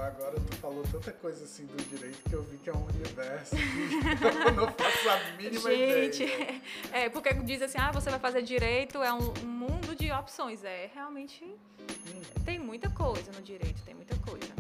agora 0.07 0.39
tu 0.41 0.57
falou 0.57 0.83
tanta 0.85 1.12
coisa 1.12 1.45
assim 1.45 1.66
do 1.66 1.76
direito 1.85 2.18
que 2.29 2.33
eu 2.33 2.43
vi 2.43 2.57
que 2.59 2.70
é 2.70 2.72
um 2.72 2.85
universo 2.87 3.57
que 3.57 4.24
eu 4.49 4.53
não 4.53 4.72
faço 4.72 5.09
a 5.11 5.37
mínima 5.37 5.70
Gente, 5.70 6.22
ideia. 6.22 6.62
é 6.93 7.09
porque 7.09 7.35
diz 7.35 7.62
assim, 7.62 7.79
ah, 7.79 7.91
você 7.91 8.11
vai 8.11 8.18
fazer 8.18 8.43
direito, 8.43 9.03
é 9.03 9.12
um, 9.12 9.33
um 9.43 9.47
mundo 9.47 9.95
de 9.95 10.11
opções. 10.12 10.64
É, 10.64 10.91
realmente 10.95 11.45
hum. 11.45 12.22
tem 12.45 12.59
muita 12.59 12.89
coisa 12.91 13.31
no 13.33 13.43
direito, 13.43 13.83
tem 13.83 13.95
muita 13.95 14.16
coisa. 14.16 14.53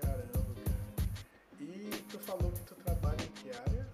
Caramba, 0.00 0.22
cara. 0.64 1.60
E 1.60 1.90
tu 2.08 2.18
falou 2.18 2.50
que 2.52 2.60
tu 2.60 2.74
trabalha 2.76 3.22
em 3.22 3.28
que 3.28 3.50
área? 3.50 3.86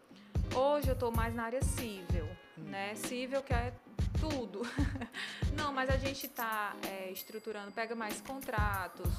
Hoje 0.54 0.88
eu 0.88 0.96
tô 0.96 1.10
mais 1.10 1.34
na 1.34 1.44
área 1.44 1.62
civil. 1.62 2.26
Né? 2.68 2.94
Civil 2.94 3.42
que 3.42 3.52
é 3.52 3.72
tudo. 4.20 4.62
Não, 5.56 5.72
mas 5.72 5.90
a 5.90 5.96
gente 5.96 6.26
está 6.26 6.74
é, 6.86 7.10
estruturando, 7.10 7.72
pega 7.72 7.94
mais 7.94 8.20
contratos, 8.20 9.10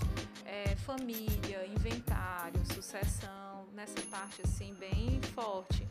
é, 0.46 0.76
família, 0.78 1.66
inventário, 1.68 2.62
sucessão, 2.74 3.68
nessa 3.74 4.02
parte 4.04 4.42
assim 4.44 4.74
bem 4.76 5.22
forte, 5.34 5.88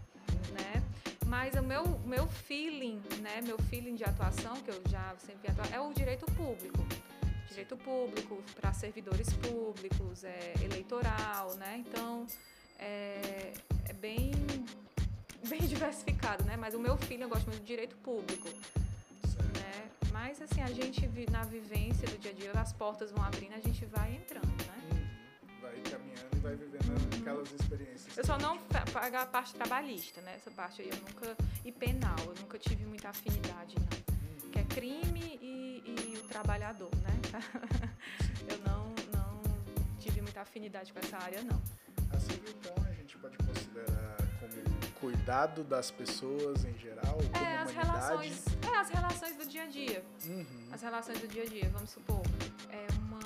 né? 0.53 0.83
Mas 1.27 1.55
o 1.55 1.63
meu, 1.63 1.85
meu 2.05 2.27
feeling, 2.29 3.01
né, 3.21 3.41
meu 3.43 3.59
feeling 3.59 3.95
de 3.95 4.05
atuação, 4.05 4.55
que 4.57 4.71
eu 4.71 4.83
já 4.89 5.15
sempre 5.19 5.51
atuo, 5.51 5.65
é 5.75 5.81
o 5.81 5.93
direito 5.93 6.27
público. 6.33 6.79
Direito 7.49 7.77
público 7.77 8.43
para 8.61 8.73
servidores 8.73 9.33
públicos, 9.35 10.25
é, 10.25 10.55
eleitoral, 10.63 11.55
né? 11.57 11.83
Então, 11.87 12.27
é, 12.79 13.53
é 13.89 13.93
bem, 13.95 14.33
bem 15.49 15.61
diversificado, 15.67 16.45
né? 16.45 16.57
Mas 16.57 16.75
o 16.75 16.79
meu 16.79 16.97
filho, 16.97 17.25
eu 17.25 17.29
gosto 17.29 17.47
muito 17.47 17.61
de 17.61 17.67
direito 17.67 17.97
público 17.97 18.49
Mas 20.13 20.41
assim, 20.41 20.63
a 20.63 20.69
gente 20.69 21.09
na 21.31 21.43
vivência 21.43 22.07
do 22.07 22.19
dia 22.19 22.31
a 22.31 22.35
dia, 22.35 22.53
as 22.53 22.73
portas 22.73 23.11
vão 23.11 23.25
abrindo, 23.25 23.55
a 23.55 23.61
gente 23.61 23.85
vai 23.87 24.15
entrando, 24.15 24.47
né? 24.47 24.79
Uhum. 24.93 25.61
Vai 25.61 25.81
caminhando 25.81 26.37
e 26.37 26.39
vai 26.39 26.55
vivendo 26.55 27.21
aquelas 27.21 27.51
experiências. 27.53 28.17
Eu 28.19 28.25
só 28.25 28.39
não 28.39 28.59
pago 28.93 29.17
a 29.17 29.27
parte 29.27 29.55
trabalhista, 29.55 30.21
né? 30.21 30.35
Essa 30.37 30.51
parte 30.51 30.83
aí 30.83 30.91
eu 30.91 30.97
nunca. 30.97 31.37
E 31.65 31.73
penal, 31.73 32.17
eu 32.27 32.35
nunca 32.41 32.59
tive 32.59 32.85
muita 32.85 33.09
afinidade, 33.09 33.75
não. 33.75 34.45
Uhum. 34.45 34.51
Que 34.51 34.59
é 34.59 34.65
crime 34.65 35.39
e, 35.43 35.83
e 35.87 36.19
o 36.19 36.29
trabalhador, 36.29 36.91
né? 36.97 37.13
eu 38.49 38.59
não, 38.59 38.95
não 39.13 39.43
tive 39.99 40.21
muita 40.21 40.43
afinidade 40.43 40.93
com 40.93 40.99
essa 40.99 41.17
área, 41.17 41.43
não. 41.43 41.61
Assim, 42.15 42.41
então, 42.47 42.85
a 42.85 42.93
gente 42.93 43.17
pode 43.19 43.37
considerar 43.39 44.22
como 44.49 44.93
cuidado 45.01 45.65
das 45.65 45.91
pessoas 45.91 46.65
em 46.65 46.77
geral, 46.79 47.19
é, 47.35 47.57
as 47.59 47.71
relações, 47.71 48.45
é, 48.63 48.79
as 48.79 48.89
relações 48.91 49.37
do 49.37 49.47
dia 49.47 49.65
a 49.65 49.67
dia. 49.67 50.05
Uhum. 50.25 50.47
As 50.73 50.83
relações 50.83 51.21
do 51.21 51.29
dia 51.29 51.43
a 51.43 51.47
dia, 51.47 51.69
vamos 51.71 51.91
supor, 51.91 52.23
é 52.71 52.87
uma 52.99 53.21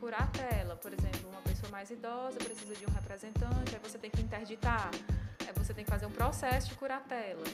curatela, 0.00 0.76
por 0.76 0.92
exemplo, 0.92 1.30
uma 1.30 1.42
pessoa 1.42 1.70
mais 1.70 1.90
idosa 1.90 2.38
precisa 2.38 2.74
de 2.74 2.84
um 2.86 2.90
representante, 2.90 3.74
aí 3.74 3.80
você 3.82 3.98
tem 3.98 4.10
que 4.10 4.20
interditar, 4.20 4.90
aí 5.46 5.52
você 5.54 5.72
tem 5.72 5.84
que 5.84 5.90
fazer 5.90 6.06
um 6.06 6.10
processo 6.10 6.68
de 6.70 6.74
curatela, 6.74 7.44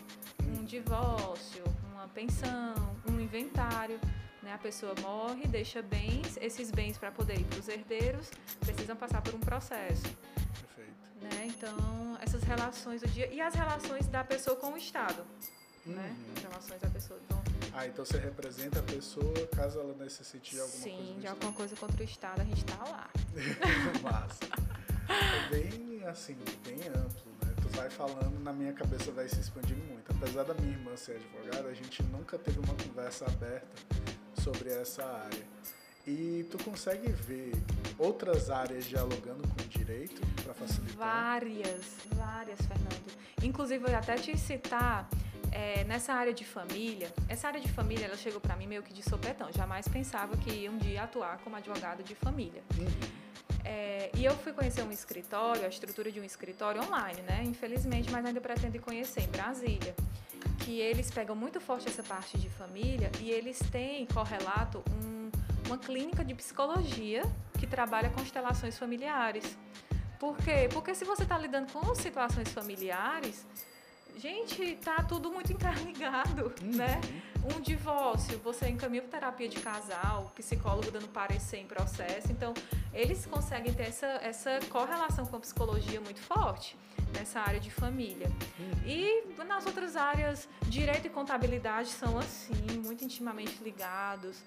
um 0.43 0.65
divórcio, 0.65 1.63
uma 1.93 2.09
pensão, 2.09 2.97
um 3.09 3.21
inventário. 3.21 4.01
Né? 4.43 4.53
A 4.53 4.59
pessoa 4.59 4.95
morre, 5.03 5.47
deixa 5.47 5.83
bens, 5.83 6.39
esses 6.41 6.71
bens 6.71 6.97
para 6.97 7.11
poder 7.11 7.39
ir 7.39 7.45
para 7.45 7.59
os 7.59 7.69
herdeiros 7.69 8.31
precisam 8.61 8.97
passar 8.97 9.21
por 9.21 9.35
um 9.35 9.41
processo. 9.41 10.05
Né? 11.21 11.47
Então, 11.47 12.19
essas 12.21 12.43
relações 12.43 13.01
do 13.01 13.09
dia. 13.09 13.33
E 13.33 13.41
as 13.41 13.55
relações 13.55 14.07
da 14.09 14.25
pessoa 14.25 14.57
com 14.57 14.73
o 14.73 14.77
Estado. 14.77 15.25
Né? 15.85 15.97
Uhum. 15.97 15.97
Né? 15.97 16.15
As 16.37 16.43
relações 16.43 16.81
da 16.81 16.91
pessoa. 16.91 17.21
Então, 17.25 17.43
ah, 17.73 17.87
então 17.87 18.05
você 18.05 18.19
representa 18.19 18.81
a 18.81 18.83
pessoa 18.83 19.47
caso 19.55 19.79
ela 19.79 19.95
necessite 19.95 20.51
de 20.51 20.61
alguma 20.61 20.83
sim, 20.83 20.91
coisa. 20.91 21.13
Sim, 21.13 21.21
de 21.21 21.27
alguma 21.27 21.53
coisa 21.53 21.77
contra 21.77 22.01
o 22.01 22.05
Estado, 22.05 22.41
a 22.41 22.45
gente 22.45 22.65
está 22.65 22.83
lá. 22.85 23.09
Massa. 24.03 24.45
É 25.09 25.49
bem 25.51 26.05
assim, 26.05 26.37
bem 26.65 26.81
amplo, 26.89 27.33
né? 27.43 27.55
Tu 27.63 27.69
vai 27.77 27.89
falando, 27.91 28.43
na 28.43 28.53
minha 28.53 28.73
cabeça 28.73 29.13
vai 29.13 29.29
se 29.29 29.41
expandindo 29.41 29.81
muito. 29.85 30.11
Apesar 30.11 30.43
da 30.45 30.55
minha 30.55 30.73
irmã 30.73 30.97
ser 30.97 31.17
advogada, 31.17 31.69
a 31.69 31.75
gente 31.75 32.03
nunca 32.05 32.39
teve 32.39 32.59
uma 32.59 32.75
conversa 32.75 33.27
aberta 33.27 33.69
sobre 34.43 34.71
essa 34.71 35.05
área. 35.05 35.47
E 36.09 36.47
tu 36.51 36.57
consegue 36.65 37.13
ver 37.13 37.53
outras 37.99 38.49
áreas 38.49 38.87
dialogando 38.87 39.47
com 39.47 39.63
o 39.63 39.69
direito 39.69 40.23
para 40.43 40.55
facilitar? 40.55 40.97
Várias, 40.97 41.85
várias, 42.15 42.59
Fernando. 42.61 43.13
Inclusive, 43.43 43.85
eu 43.87 43.95
até 43.95 44.15
te 44.15 44.35
citar 44.39 45.07
é, 45.53 45.85
nessa 45.85 46.15
área 46.15 46.33
de 46.33 46.47
família. 46.47 47.13
Essa 47.29 47.49
área 47.49 47.61
de 47.61 47.69
família, 47.69 48.07
ela 48.07 48.17
chegou 48.17 48.41
para 48.41 48.57
mim 48.57 48.67
meio 48.67 48.83
que 48.83 48.95
de 48.95 49.03
sopetão. 49.03 49.53
Jamais 49.53 49.87
pensava 49.87 50.35
que 50.39 50.51
ia 50.51 50.71
um 50.71 50.79
dia 50.79 51.03
atuar 51.03 51.37
como 51.45 51.57
advogado 51.57 52.03
de 52.03 52.15
família. 52.15 52.63
Uhum. 52.79 52.87
É, 53.63 54.11
e 54.17 54.25
eu 54.25 54.35
fui 54.39 54.55
conhecer 54.55 54.83
um 54.83 54.91
escritório, 54.91 55.67
a 55.67 55.69
estrutura 55.69 56.11
de 56.11 56.19
um 56.19 56.25
escritório 56.25 56.83
online, 56.83 57.21
né? 57.21 57.43
Infelizmente, 57.45 58.11
mas 58.11 58.25
ainda 58.25 58.41
pretendo 58.41 58.81
conhecer 58.81 59.21
em 59.21 59.29
Brasília. 59.29 59.95
Que 60.61 60.81
eles 60.81 61.11
pegam 61.11 61.37
muito 61.37 61.61
forte 61.61 61.87
essa 61.87 62.03
parte 62.03 62.39
de 62.39 62.49
família 62.49 63.11
e 63.21 63.31
eles 63.31 63.59
têm 63.71 64.07
correlato 64.07 64.83
um 65.03 65.18
uma 65.69 65.79
clínica 65.79 66.25
de 66.25 66.35
psicologia 66.35 67.23
que 67.59 67.67
trabalha 67.67 68.09
constelações 68.11 68.79
familiares. 68.79 69.57
Por 70.19 70.37
quê? 70.39 70.69
Porque 70.73 70.95
se 70.95 71.05
você 71.05 71.23
está 71.23 71.39
lidando 71.39 71.71
com 71.71 71.95
situações 71.95 72.51
familiares, 72.51 73.47
gente, 74.17 74.77
tá 74.77 75.03
tudo 75.03 75.31
muito 75.31 75.53
interligado, 75.53 76.53
uhum. 76.63 76.77
né? 76.77 77.01
Um 77.55 77.61
divórcio, 77.61 78.39
você 78.39 78.69
encaminha 78.69 79.03
para 79.03 79.21
terapia 79.21 79.49
de 79.49 79.61
casal, 79.61 80.33
psicólogo 80.35 80.91
dando 80.91 81.09
parecer 81.09 81.59
em 81.59 81.67
processo. 81.67 82.33
Então, 82.33 82.53
eles 82.93 83.27
conseguem 83.27 83.73
ter 83.73 83.85
essa, 83.85 84.07
essa 84.07 84.59
correlação 84.69 85.25
com 85.27 85.37
a 85.37 85.41
psicologia 85.41 86.01
muito 86.01 86.21
forte 86.21 86.77
nessa 87.13 87.41
área 87.41 87.61
de 87.61 87.71
família. 87.71 88.27
Uhum. 88.59 88.87
E 88.87 89.45
nas 89.45 89.67
outras 89.67 89.97
áreas, 89.97 90.49
direito 90.63 91.07
e 91.07 91.11
contabilidade 91.11 91.89
são 91.91 92.19
assim, 92.19 92.55
muito 92.85 93.05
intimamente 93.05 93.63
ligados. 93.63 94.43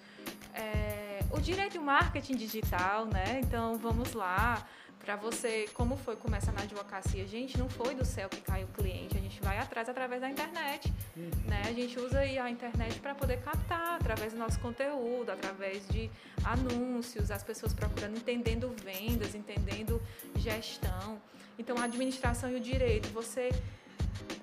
É, 0.54 1.11
o 1.34 1.40
direito 1.40 1.76
e 1.76 1.80
o 1.80 1.82
marketing 1.82 2.36
digital, 2.36 3.06
né? 3.06 3.42
Então 3.44 3.78
vamos 3.78 4.14
lá. 4.14 4.66
Para 5.00 5.16
você, 5.16 5.68
como 5.74 5.98
foi 5.98 6.16
começar 6.16 6.52
na 6.52 6.62
advocacia, 6.62 7.26
gente, 7.26 7.58
não 7.58 7.68
foi 7.68 7.96
do 7.96 8.06
céu 8.06 8.30
que 8.30 8.40
caiu 8.40 8.68
o 8.68 8.72
cliente, 8.72 9.18
a 9.18 9.20
gente 9.20 9.42
vai 9.42 9.58
atrás 9.58 9.90
através 9.90 10.22
da 10.22 10.30
internet, 10.30 10.94
uhum. 11.18 11.32
né? 11.48 11.64
A 11.66 11.74
gente 11.74 12.00
usa 12.00 12.20
a 12.20 12.50
internet 12.50 13.00
para 13.00 13.16
poder 13.16 13.42
captar 13.42 13.96
através 13.96 14.34
do 14.34 14.38
nosso 14.38 14.60
conteúdo, 14.60 15.32
através 15.32 15.88
de 15.88 16.08
anúncios, 16.44 17.32
as 17.32 17.42
pessoas 17.42 17.74
procurando, 17.74 18.16
entendendo 18.16 18.76
vendas, 18.84 19.34
entendendo 19.34 20.00
gestão. 20.36 21.20
Então, 21.58 21.78
a 21.78 21.86
administração 21.86 22.52
e 22.52 22.56
o 22.56 22.60
direito, 22.60 23.10
você 23.10 23.50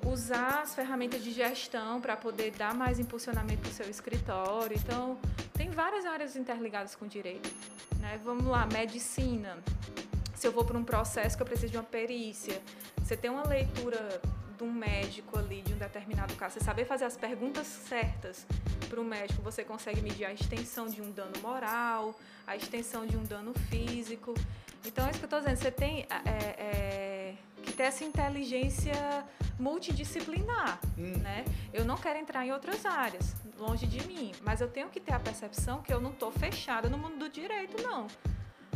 usar 0.06 0.62
as 0.62 0.74
ferramentas 0.74 1.22
de 1.22 1.32
gestão 1.32 2.00
para 2.00 2.16
poder 2.16 2.52
dar 2.52 2.74
mais 2.74 2.98
impulsionamento 2.98 3.62
para 3.62 3.70
o 3.70 3.74
seu 3.74 3.88
escritório. 3.88 4.76
Então, 4.76 5.18
tem 5.54 5.70
várias 5.70 6.04
áreas 6.04 6.36
interligadas 6.36 6.94
com 6.94 7.04
o 7.04 7.08
direito. 7.08 7.50
Né? 7.98 8.18
Vamos 8.24 8.46
lá, 8.46 8.66
medicina. 8.66 9.58
Se 10.34 10.46
eu 10.46 10.52
vou 10.52 10.64
para 10.64 10.78
um 10.78 10.84
processo 10.84 11.36
que 11.36 11.42
eu 11.42 11.46
preciso 11.46 11.72
de 11.72 11.78
uma 11.78 11.84
perícia, 11.84 12.62
você 12.98 13.16
tem 13.16 13.30
uma 13.30 13.46
leitura 13.46 14.20
de 14.56 14.64
um 14.64 14.72
médico 14.72 15.38
ali, 15.38 15.62
de 15.62 15.72
um 15.72 15.78
determinado 15.78 16.34
caso, 16.34 16.54
você 16.54 16.64
saber 16.64 16.84
fazer 16.84 17.04
as 17.04 17.16
perguntas 17.16 17.66
certas 17.66 18.44
para 18.88 19.00
o 19.00 19.04
médico, 19.04 19.40
você 19.40 19.62
consegue 19.62 20.00
medir 20.00 20.24
a 20.24 20.32
extensão 20.32 20.86
de 20.86 21.00
um 21.00 21.10
dano 21.12 21.32
moral, 21.40 22.14
a 22.46 22.56
extensão 22.56 23.06
de 23.06 23.16
um 23.16 23.24
dano 23.24 23.52
físico. 23.70 24.34
Então, 24.84 25.06
é 25.06 25.10
isso 25.10 25.18
que 25.18 25.24
eu 25.24 25.26
estou 25.26 25.40
dizendo. 25.40 25.56
Você 25.56 25.70
tem 25.70 26.06
é, 26.08 26.08
é, 26.24 26.56
ter 27.72 27.84
essa 27.84 28.04
inteligência 28.04 28.94
multidisciplinar, 29.58 30.78
hum. 30.96 31.18
né? 31.18 31.44
Eu 31.72 31.84
não 31.84 31.96
quero 31.96 32.18
entrar 32.18 32.46
em 32.46 32.52
outras 32.52 32.86
áreas, 32.86 33.34
longe 33.58 33.86
de 33.86 34.06
mim, 34.06 34.32
mas 34.42 34.60
eu 34.60 34.68
tenho 34.68 34.88
que 34.88 35.00
ter 35.00 35.12
a 35.12 35.20
percepção 35.20 35.82
que 35.82 35.92
eu 35.92 36.00
não 36.00 36.10
estou 36.10 36.30
fechada 36.30 36.88
no 36.88 36.96
mundo 36.96 37.16
do 37.18 37.28
direito, 37.28 37.82
não. 37.82 38.06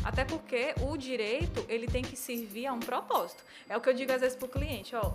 Até 0.04 0.24
porque 0.24 0.74
o 0.80 0.96
direito, 0.96 1.64
ele 1.68 1.86
tem 1.86 2.02
que 2.02 2.16
servir 2.16 2.66
a 2.66 2.72
um 2.72 2.80
propósito. 2.80 3.44
É 3.68 3.76
o 3.76 3.80
que 3.80 3.88
eu 3.88 3.94
digo 3.94 4.10
às 4.12 4.20
vezes 4.20 4.36
para 4.36 4.46
o 4.46 4.48
cliente, 4.48 4.96
ó, 4.96 5.12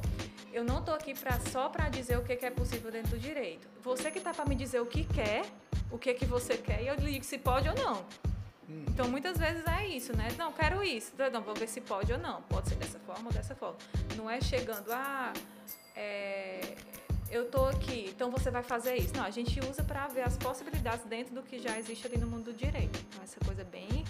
eu 0.54 0.64
não 0.64 0.80
estou 0.80 0.96
aqui 0.96 1.14
pra, 1.14 1.40
só 1.52 1.68
para 1.68 1.90
dizer 1.90 2.18
o 2.18 2.24
que, 2.24 2.36
que 2.36 2.46
é 2.46 2.50
possível 2.50 2.90
dentro 2.90 3.12
do 3.12 3.20
direito. 3.20 3.68
Você 3.84 4.10
que 4.10 4.18
está 4.18 4.34
para 4.34 4.46
me 4.46 4.56
dizer 4.56 4.80
o 4.80 4.86
que 4.86 5.04
quer, 5.04 5.46
o 5.92 5.98
que 5.98 6.14
que 6.14 6.26
você 6.26 6.58
quer, 6.58 6.82
e 6.84 6.88
eu 6.88 6.96
lhe 6.96 7.12
digo 7.12 7.26
se 7.26 7.38
pode 7.38 7.68
ou 7.68 7.76
não. 7.76 8.06
Hum. 8.70 8.86
Então, 8.90 9.08
muitas 9.08 9.38
vezes 9.38 9.66
é 9.66 9.88
isso, 9.88 10.16
né? 10.16 10.28
Não, 10.38 10.52
quero 10.52 10.84
isso. 10.84 11.14
Não, 11.32 11.42
vou 11.42 11.56
ver 11.56 11.68
se 11.68 11.82
pode 11.82 12.12
ou 12.12 12.20
não. 12.20 12.42
Pode 12.44 12.70
ser 12.70 12.76
dessa 12.76 13.00
forma 13.00 13.28
ou 13.28 13.34
dessa 13.34 13.56
forma. 13.56 13.78
Não 14.16 14.30
é 14.30 14.42
chegando, 14.42 14.92
ah, 14.92 15.32
é, 15.96 16.76
eu 17.30 17.50
tô 17.50 17.66
aqui, 17.66 18.10
então 18.10 18.30
você 18.30 18.52
vai 18.52 18.64
fazer 18.64 18.96
isso. 18.96 19.16
Não, 19.16 19.24
a 19.24 19.30
gente 19.30 19.60
usa 19.60 19.84
para 19.84 20.08
ver 20.08 20.22
as 20.22 20.38
possibilidades 20.38 21.06
dentro 21.06 21.34
do 21.34 21.42
que 21.42 21.60
já 21.60 21.78
existe 21.78 22.06
ali 22.08 22.18
no 22.18 22.28
mundo 22.28 22.46
do 22.46 22.54
direito. 22.54 23.00
Então, 23.10 23.24
essa 23.24 23.40
coisa 23.46 23.64
bem 23.64 24.06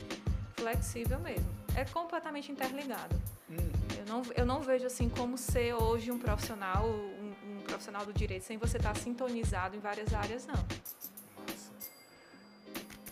flexível 0.55 1.19
mesmo. 1.19 1.47
É 1.75 1.85
completamente 1.85 2.51
interligado. 2.51 3.15
Hum. 3.49 3.55
Eu, 3.97 4.05
não, 4.05 4.21
eu 4.35 4.45
não 4.45 4.61
vejo 4.61 4.85
assim 4.85 5.07
como 5.07 5.37
ser 5.37 5.73
hoje 5.73 6.11
um 6.11 6.17
profissional, 6.17 6.87
um, 6.87 7.33
um 7.45 7.61
profissional 7.61 8.05
do 8.05 8.13
direito 8.13 8.43
sem 8.43 8.57
você 8.57 8.77
estar 8.77 8.93
tá 8.93 8.99
sintonizado 8.99 9.75
em 9.75 9.79
várias 9.79 10.13
áreas, 10.13 10.45
não. 10.47 10.55
Massa. 10.55 11.71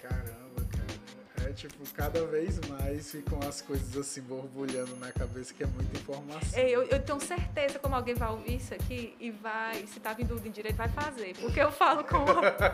Caramba 0.01 0.34
tipo, 1.53 1.77
cada 1.93 2.25
vez 2.25 2.59
mais 2.67 3.11
ficam 3.11 3.39
as 3.47 3.61
coisas 3.61 3.95
assim 3.97 4.21
borbulhando 4.21 4.95
na 4.97 5.11
cabeça, 5.11 5.53
que 5.53 5.63
é 5.63 5.67
muita 5.67 5.97
informação. 5.97 6.59
Eu, 6.59 6.83
eu 6.83 7.01
tenho 7.01 7.19
certeza 7.19 7.79
como 7.79 7.95
alguém 7.95 8.15
vai 8.15 8.29
ouvir 8.29 8.55
isso 8.55 8.73
aqui 8.73 9.15
e 9.19 9.31
vai, 9.31 9.85
se 9.87 9.99
tá 9.99 10.13
vindo 10.13 10.41
em 10.45 10.51
direito, 10.51 10.75
vai 10.75 10.89
fazer. 10.89 11.35
Porque 11.37 11.59
eu 11.59 11.71
falo 11.71 12.03
com. 12.03 12.25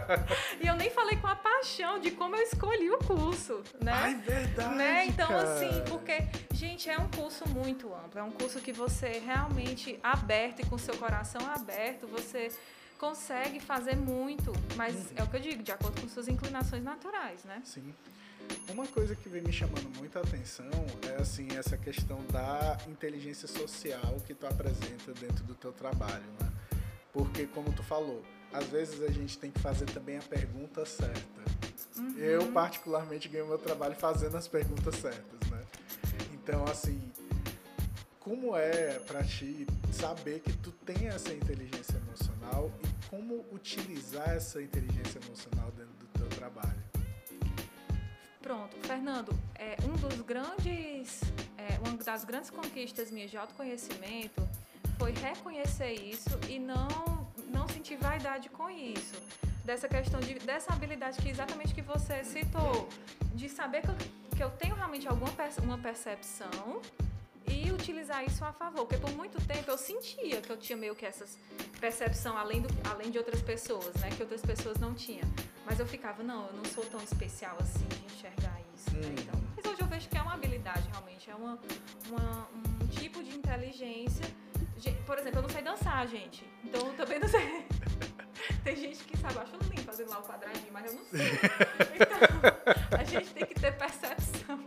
e 0.61 0.67
eu 0.67 0.75
nem 0.75 0.89
falei 0.89 1.17
com 1.17 1.27
a 1.27 1.35
paixão 1.35 1.99
de 1.99 2.11
como 2.11 2.35
eu 2.35 2.41
escolhi 2.43 2.89
o 2.89 2.99
curso, 2.99 3.63
né? 3.81 3.93
Ai, 3.93 4.15
verdade. 4.15 4.75
Né? 4.75 5.05
Então, 5.05 5.27
cara. 5.27 5.53
assim, 5.53 5.83
porque, 5.89 6.17
gente, 6.53 6.89
é 6.89 6.97
um 6.97 7.09
curso 7.09 7.47
muito 7.49 7.93
amplo. 7.93 8.19
É 8.19 8.23
um 8.23 8.31
curso 8.31 8.59
que 8.59 8.71
você 8.71 9.19
realmente 9.19 9.99
aberto 10.03 10.61
e 10.61 10.65
com 10.65 10.77
seu 10.77 10.95
coração 10.97 11.41
aberto, 11.53 12.07
você 12.07 12.51
consegue 13.01 13.59
fazer 13.59 13.95
muito, 13.95 14.53
mas 14.75 14.93
uhum. 14.93 15.15
é 15.15 15.23
o 15.23 15.27
que 15.27 15.35
eu 15.37 15.39
digo, 15.39 15.63
de 15.63 15.71
acordo 15.71 15.99
com 15.99 16.07
suas 16.07 16.27
inclinações 16.27 16.83
naturais, 16.83 17.43
né? 17.45 17.59
Sim. 17.65 17.91
Uma 18.69 18.87
coisa 18.87 19.15
que 19.15 19.27
vem 19.29 19.41
me 19.41 19.51
chamando 19.51 19.89
muita 19.97 20.19
atenção 20.19 20.69
é 21.09 21.21
assim 21.21 21.47
essa 21.57 21.77
questão 21.77 22.19
da 22.31 22.77
inteligência 22.87 23.47
social 23.47 24.17
que 24.25 24.33
tu 24.33 24.47
apresenta 24.47 25.13
dentro 25.13 25.43
do 25.43 25.53
teu 25.55 25.71
trabalho, 25.71 26.23
né? 26.39 26.51
Porque 27.13 27.45
como 27.47 27.71
tu 27.73 27.83
falou, 27.83 28.23
às 28.53 28.65
vezes 28.67 29.01
a 29.03 29.11
gente 29.11 29.37
tem 29.37 29.51
que 29.51 29.59
fazer 29.59 29.85
também 29.85 30.17
a 30.17 30.21
pergunta 30.21 30.85
certa. 30.85 31.41
Uhum. 31.97 32.17
Eu 32.17 32.51
particularmente 32.51 33.27
ganho 33.27 33.47
meu 33.47 33.57
trabalho 33.57 33.95
fazendo 33.95 34.37
as 34.37 34.47
perguntas 34.47 34.95
certas, 34.95 35.49
né? 35.49 35.63
Então 36.33 36.63
assim, 36.65 36.99
como 38.19 38.55
é 38.55 38.99
para 38.99 39.23
ti 39.23 39.67
saber 39.91 40.39
que 40.39 40.53
tu 40.53 40.71
tem 40.71 41.07
essa 41.07 41.33
inteligência 41.33 41.97
emocional 41.97 42.71
e 42.83 43.09
como 43.09 43.45
utilizar 43.51 44.29
essa 44.29 44.61
inteligência 44.61 45.19
emocional 45.25 45.71
dentro 45.71 45.93
do 45.99 46.05
teu 46.07 46.27
trabalho. 46.29 46.70
Pronto, 48.41 48.75
Fernando, 48.87 49.37
é, 49.55 49.77
um 49.85 49.93
dos 49.93 50.19
grandes, 50.21 51.21
é, 51.57 51.77
uma 51.87 51.95
das 51.97 52.25
grandes 52.25 52.49
conquistas 52.49 53.11
minhas 53.11 53.29
de 53.29 53.37
autoconhecimento 53.37 54.41
foi 54.97 55.11
reconhecer 55.11 55.93
isso 55.93 56.29
e 56.49 56.57
não, 56.57 56.87
não 57.49 57.67
sentir 57.67 57.97
vaidade 57.97 58.49
com 58.49 58.69
isso. 58.69 59.15
Dessa 59.63 59.87
questão 59.87 60.19
de, 60.19 60.33
dessa 60.39 60.73
habilidade 60.73 61.21
que 61.21 61.29
exatamente 61.29 61.73
que 61.73 61.83
você 61.83 62.23
citou, 62.23 62.89
de 63.35 63.47
saber 63.47 63.81
que 63.81 63.89
eu, 63.89 63.95
que 64.37 64.43
eu 64.43 64.49
tenho 64.51 64.75
realmente 64.75 65.07
alguma 65.07 65.31
uma 65.63 65.77
percepção 65.77 66.81
e 67.47 67.71
utilizar 67.71 68.23
isso 68.25 68.43
a 68.43 68.51
favor. 68.51 68.85
Porque 68.85 68.97
por 68.97 69.11
muito 69.11 69.39
tempo 69.45 69.69
eu 69.69 69.77
sentia 69.77 70.41
que 70.41 70.49
eu 70.51 70.57
tinha 70.57 70.77
meio 70.77 70.95
que 70.95 71.05
essa 71.05 71.25
percepção 71.79 72.37
além, 72.37 72.61
do, 72.61 72.69
além 72.89 73.11
de 73.11 73.17
outras 73.17 73.41
pessoas, 73.41 73.93
né? 73.95 74.09
Que 74.15 74.23
outras 74.23 74.41
pessoas 74.41 74.77
não 74.77 74.93
tinham. 74.93 75.27
Mas 75.65 75.79
eu 75.79 75.85
ficava, 75.85 76.23
não, 76.23 76.47
eu 76.47 76.53
não 76.53 76.65
sou 76.65 76.83
tão 76.85 77.01
especial 77.01 77.55
assim. 77.59 78.00
Né? 78.93 79.15
Então, 79.17 79.41
mas 79.55 79.65
hoje 79.65 79.81
eu 79.81 79.87
vejo 79.87 80.09
que 80.09 80.17
é 80.17 80.21
uma 80.21 80.33
habilidade 80.33 80.87
realmente, 80.91 81.29
é 81.29 81.35
uma, 81.35 81.59
uma, 82.09 82.47
um 82.81 82.87
tipo 82.87 83.23
de 83.23 83.37
inteligência. 83.37 84.25
Por 85.05 85.17
exemplo, 85.17 85.39
eu 85.39 85.43
não 85.43 85.49
sei 85.49 85.61
dançar, 85.61 86.07
gente. 86.07 86.45
Então 86.63 86.87
eu 86.87 86.93
também 86.93 87.19
não 87.19 87.27
sei. 87.27 87.65
Tem 88.63 88.75
gente 88.75 89.03
que 89.03 89.17
sabe, 89.17 89.37
acho 89.37 89.51
lindo 89.69 89.81
fazendo 89.83 90.09
lá 90.09 90.19
o 90.19 90.23
quadradinho, 90.23 90.73
mas 90.73 90.85
eu 90.85 90.93
não 90.93 91.05
sei. 91.05 91.21
Então, 91.95 92.99
a 92.99 93.03
gente 93.03 93.29
tem 93.33 93.45
que 93.45 93.53
ter 93.53 93.71
percepção. 93.77 94.59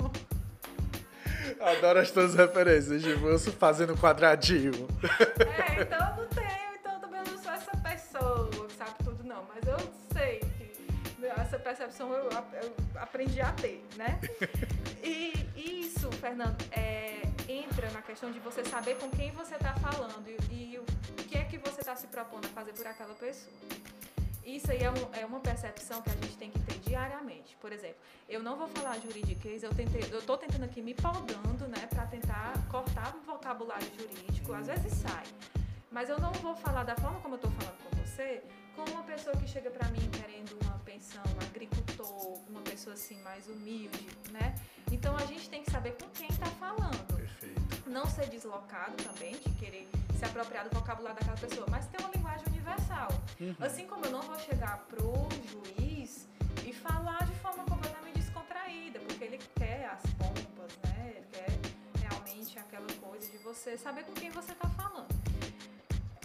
Adoro 1.61 1.99
as 1.99 2.11
tuas 2.11 2.35
referências, 2.35 3.03
tipo, 3.03 3.27
eu 3.27 3.39
fazendo 3.39 3.97
quadradinho. 3.97 4.87
É, 5.41 5.83
então 5.83 5.99
eu 5.99 6.16
não 6.16 6.29
tenho, 6.29 6.75
então 6.79 6.93
eu 6.95 7.01
também 7.01 7.20
não 7.27 7.39
sou 7.43 7.53
essa 7.53 7.77
pessoa 7.79 8.49
que 8.68 8.75
sabe 8.75 8.95
tudo, 9.03 9.25
não. 9.25 9.45
Mas 9.53 9.66
eu 9.66 10.03
essa 11.41 11.59
percepção 11.59 12.12
eu, 12.12 12.28
eu 12.30 12.74
aprendi 12.97 13.41
a 13.41 13.53
ter, 13.53 13.85
né? 13.97 14.20
E 15.07 15.35
isso, 15.55 16.11
Fernando, 16.12 16.57
é, 16.72 17.20
entra 17.47 17.91
na 17.91 18.01
questão 18.01 18.32
de 18.32 18.39
você 18.39 18.64
saber 18.64 18.97
com 18.97 19.11
quem 19.11 19.30
você 19.32 19.55
está 19.55 19.74
falando 19.74 20.26
e, 20.51 20.72
e 20.72 20.78
o 20.78 20.85
que 21.28 21.37
é 21.37 21.45
que 21.45 21.59
você 21.59 21.80
está 21.80 21.95
se 21.95 22.07
propondo 22.07 22.47
a 22.47 22.49
fazer 22.49 22.72
por 22.72 22.87
aquela 22.87 23.12
pessoa. 23.14 23.53
Isso 24.45 24.70
aí 24.70 24.82
é, 24.82 24.91
um, 24.91 24.95
é, 25.20 25.26
uma 25.26 25.41
percepção 25.41 26.01
que 26.03 26.11
a 26.11 26.12
gente 26.14 26.37
tem 26.37 26.51
que 26.51 26.59
ter 26.61 26.78
diariamente. 26.78 27.57
Por 27.61 27.72
exemplo, 27.72 27.97
eu 28.28 28.43
não 28.43 28.57
vou 28.57 28.68
falar 28.68 28.99
juridiquês, 28.99 29.62
eu 29.62 29.70
estou 30.18 30.37
tentando 30.37 30.64
aqui 30.64 30.82
me 30.82 30.95
podando, 30.95 31.66
né, 31.68 31.87
para 31.89 32.07
tentar 32.07 32.53
cortar 32.70 33.14
o 33.16 33.20
vocabulário 33.20 33.87
jurídico. 33.99 34.53
Às 34.53 34.66
vezes 34.66 34.93
sai, 34.93 35.24
mas 35.91 36.09
eu 36.09 36.18
não 36.18 36.32
vou 36.32 36.55
falar 36.57 36.85
da 36.85 36.95
forma 36.97 37.20
como 37.20 37.35
eu 37.35 37.37
estou 37.37 37.51
falando 37.53 37.76
com 37.85 37.97
você, 38.03 38.43
como 38.75 38.91
uma 38.93 39.03
pessoa 39.03 39.37
que 39.37 39.49
chega 39.49 39.70
para 39.70 39.89
mim 39.89 40.09
querendo 40.11 40.59
uma 40.62 40.79
pensão, 40.81 41.22
um 41.37 41.45
agricultor, 41.45 42.39
uma 42.49 42.61
pessoa 42.62 42.95
assim 42.95 43.20
mais 43.22 43.47
humilde, 43.49 44.07
né? 44.31 44.55
Então 44.91 45.16
a 45.16 45.25
gente 45.27 45.49
tem 45.49 45.62
que 45.62 45.70
saber 45.70 45.93
com 45.93 46.09
quem 46.11 46.29
está 46.29 46.47
falando. 46.47 47.07
Perfeito. 47.14 47.89
Não 47.89 48.07
ser 48.07 48.27
deslocado 48.29 48.97
também, 49.03 49.35
de 49.35 49.51
querer 49.59 49.89
se 50.18 50.25
apropriar 50.25 50.68
do 50.68 50.75
vocabulário 50.75 51.18
daquela 51.18 51.37
pessoa, 51.37 51.66
mas 51.70 51.87
ter 51.87 52.01
uma 52.01 52.11
linguagem 52.11 52.47
universal. 52.49 53.09
Uhum. 53.41 53.55
Assim 53.61 53.87
como 53.87 54.05
eu 54.05 54.11
não 54.11 54.22
vou 54.22 54.39
chegar 54.39 54.79
pro 54.89 55.29
juiz 55.51 56.27
e 56.64 56.72
falar 56.72 57.25
de 57.27 57.35
forma 57.37 57.64
completamente 57.64 58.18
descontraída, 58.18 58.99
porque 59.01 59.25
ele 59.25 59.39
quer 59.57 59.87
as 59.87 60.03
pompas, 60.12 60.72
né? 60.85 61.14
Ele 61.16 61.27
quer 61.33 61.51
realmente 62.01 62.59
aquela 62.59 62.93
coisa 63.01 63.31
de 63.31 63.39
você 63.39 63.77
saber 63.77 64.05
com 64.05 64.12
quem 64.12 64.31
você 64.31 64.53
está 64.53 64.68
falando. 64.70 65.09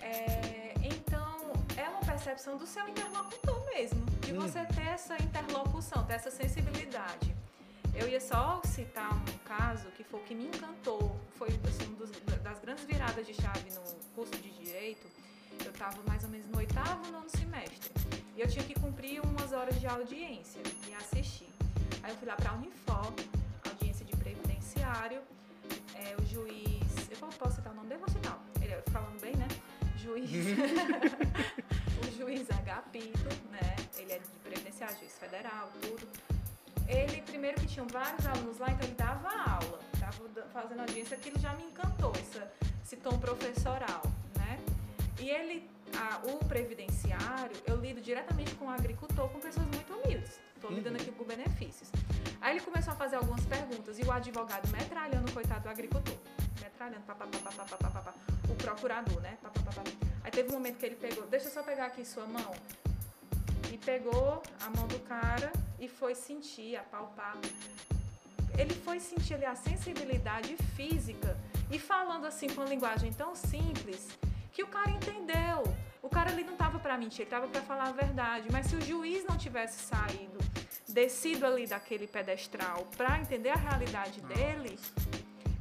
É, 0.02 0.74
então, 0.82 1.09
é 1.80 1.90
uma 1.90 2.02
percepção 2.02 2.58
do 2.58 2.68
seu 2.68 2.88
interlocutor 2.88 3.66
mesmo, 3.74 4.06
de 4.22 4.34
uhum. 4.34 4.42
você 4.42 4.66
ter 4.66 4.88
essa 4.88 5.16
interlocução, 5.22 6.04
ter 6.04 6.14
essa 6.14 6.30
sensibilidade. 6.30 7.34
Eu 7.96 8.08
ia 8.08 8.20
só 8.20 8.62
citar 8.66 9.14
um 9.14 9.38
caso 9.46 9.88
que 9.92 10.04
foi 10.04 10.20
o 10.20 10.24
que 10.24 10.36
me 10.36 10.48
encantou, 10.48 11.16
foi 11.38 11.50
assim, 11.68 11.92
um 11.92 11.96
dos, 11.96 12.12
das 12.44 12.60
grandes 12.60 12.84
viradas 12.84 13.26
de 13.26 13.34
chave 13.34 13.72
no 13.72 13.82
curso 14.14 14.36
de 14.38 14.50
Direito. 14.52 15.08
Eu 15.64 15.72
estava 15.72 15.98
mais 16.08 16.24
ou 16.24 16.30
menos 16.30 16.48
no 16.48 16.58
oitavo, 16.58 17.12
nono 17.12 17.30
semestre. 17.30 17.92
E 18.36 18.42
eu 18.42 18.48
tinha 18.48 18.64
que 18.64 18.74
cumprir 18.80 19.22
umas 19.22 19.52
horas 19.52 19.80
de 19.80 19.88
audiência 19.88 20.62
e 20.88 20.94
assistir. 20.96 21.50
Aí 22.04 22.12
eu 22.12 22.18
fui 22.18 22.28
lá 22.28 22.36
para 22.36 22.52
a 22.52 22.54
Unifor, 22.56 23.14
audiência 23.68 24.06
de 24.06 24.16
previdenciário. 24.16 25.22
É, 25.96 26.16
o 26.22 26.26
juiz, 26.26 27.10
eu 27.10 27.18
posso 27.38 27.56
citar 27.56 27.74
o 27.74 27.76
nome 27.76 27.90
dele? 27.90 28.00
Vou 28.00 28.10
citar. 28.10 28.40
Ele 28.62 28.82
falando 28.92 29.20
bem, 29.20 29.36
né? 29.36 29.48
Juiz. 30.10 30.30
o 32.02 32.18
juiz 32.18 32.50
Agapito, 32.50 33.30
né? 33.52 33.76
Ele 33.98 34.14
é 34.14 34.20
de 34.20 34.28
previdenciário, 34.44 34.98
juiz 34.98 35.14
federal, 35.20 35.70
tudo 35.82 36.08
ele, 36.90 37.22
primeiro 37.22 37.62
que 37.62 37.68
tinham 37.68 37.88
vários 37.88 38.26
alunos 38.26 38.58
lá, 38.58 38.72
então 38.72 38.88
ele 38.88 38.96
dava 38.96 39.30
aula, 39.30 39.80
estava 39.94 40.48
fazendo 40.52 40.80
audiência, 40.80 41.16
aquilo 41.16 41.40
já 41.40 41.54
me 41.54 41.64
encantou, 41.64 42.12
essa, 42.16 42.52
esse 42.84 42.96
tom 42.98 43.18
professoral, 43.20 44.02
né? 44.36 44.60
E 45.20 45.30
ele, 45.30 45.70
a, 45.96 46.20
o 46.28 46.44
previdenciário, 46.46 47.56
eu 47.68 47.76
lido 47.76 48.02
diretamente 48.02 48.56
com 48.56 48.66
o 48.66 48.70
agricultor, 48.70 49.30
com 49.30 49.40
pessoas 49.40 49.68
muito 49.68 49.94
humildes. 49.94 50.40
Estou 50.56 50.72
lidando 50.72 50.96
uhum. 50.96 51.02
aqui 51.02 51.12
com 51.12 51.24
benefícios. 51.24 51.90
Aí 52.42 52.56
ele 52.56 52.66
começou 52.66 52.94
a 52.94 52.96
fazer 52.96 53.18
algumas 53.18 53.46
perguntas 53.46 54.00
e 54.00 54.02
o 54.02 54.12
advogado 54.12 54.68
metralhando, 54.70 55.32
coitado 55.32 55.62
do 55.62 55.70
agricultor. 55.70 56.16
Metralhando, 56.62 57.02
papapá, 57.02 57.38
papapá, 57.78 58.14
o 58.50 58.56
procurador, 58.56 59.22
né? 59.22 59.38
Papapá. 59.42 59.84
Aí 60.24 60.32
teve 60.32 60.50
um 60.50 60.54
momento 60.54 60.78
que 60.78 60.86
ele 60.86 60.96
pegou, 60.96 61.26
deixa 61.28 61.48
eu 61.48 61.52
só 61.52 61.64
pegar 61.64 61.88
aqui 61.88 62.06
sua 62.06 62.26
mão 62.26 62.54
e 63.72 63.78
pegou 63.78 64.42
a 64.62 64.70
mão 64.70 64.88
do 64.88 65.00
cara 65.00 65.52
e 65.80 65.88
foi 65.88 66.16
sentir, 66.16 66.76
apalpar. 66.76 67.38
Ele 68.58 68.74
foi 68.74 69.00
sentir 69.00 69.36
ali 69.36 69.46
a 69.46 69.56
sensibilidade 69.56 70.58
física 70.76 71.38
e 71.72 71.80
falando 71.80 72.26
assim 72.26 72.48
com 72.50 72.62
uma 72.62 72.70
linguagem 72.70 73.14
tão 73.14 73.36
simples 73.36 74.08
que 74.52 74.64
o 74.64 74.68
cara 74.68 74.92
entendeu. 74.92 75.64
O 76.02 76.10
cara 76.10 76.32
ali 76.32 76.44
não 76.44 76.54
estava 76.54 76.80
para 76.80 76.98
mentir, 76.98 77.22
ele 77.22 77.28
estava 77.28 77.48
para 77.48 77.62
falar 77.62 77.90
a 77.90 77.92
verdade. 77.92 78.48
Mas 78.52 78.68
se 78.68 78.76
o 78.76 78.82
juiz 78.82 79.24
não 79.26 79.38
tivesse 79.38 79.84
saído, 79.84 80.38
descido 80.88 81.46
ali 81.46 81.68
daquele 81.68 82.08
pedestral 82.08 82.88
para 82.98 83.20
entender 83.20 83.50
a 83.50 83.56
realidade 83.56 84.20
dele, 84.22 84.78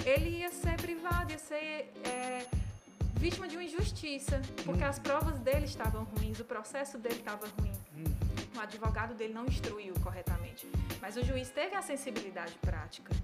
ele 0.08 0.30
ia 0.40 0.50
ser 0.50 0.76
privado, 0.76 1.32
ia 1.32 1.38
ser 1.38 1.92
é, 2.04 2.46
vítima 3.16 3.46
de 3.48 3.56
uma 3.56 3.64
injustiça, 3.64 4.40
porque 4.64 4.84
as 4.84 4.98
provas 4.98 5.38
dele 5.40 5.66
estavam 5.66 6.04
ruins, 6.04 6.38
o 6.40 6.44
processo 6.44 6.98
dele 6.98 7.16
estava 7.16 7.46
ruim 7.60 7.72
o 8.58 8.60
advogado 8.60 9.14
dele 9.14 9.32
não 9.32 9.46
instruiu 9.46 9.94
corretamente. 10.02 10.66
Mas 11.00 11.16
o 11.16 11.24
juiz 11.24 11.48
teve 11.50 11.74
a 11.76 11.82
sensibilidade 11.82 12.54
prática. 12.60 13.14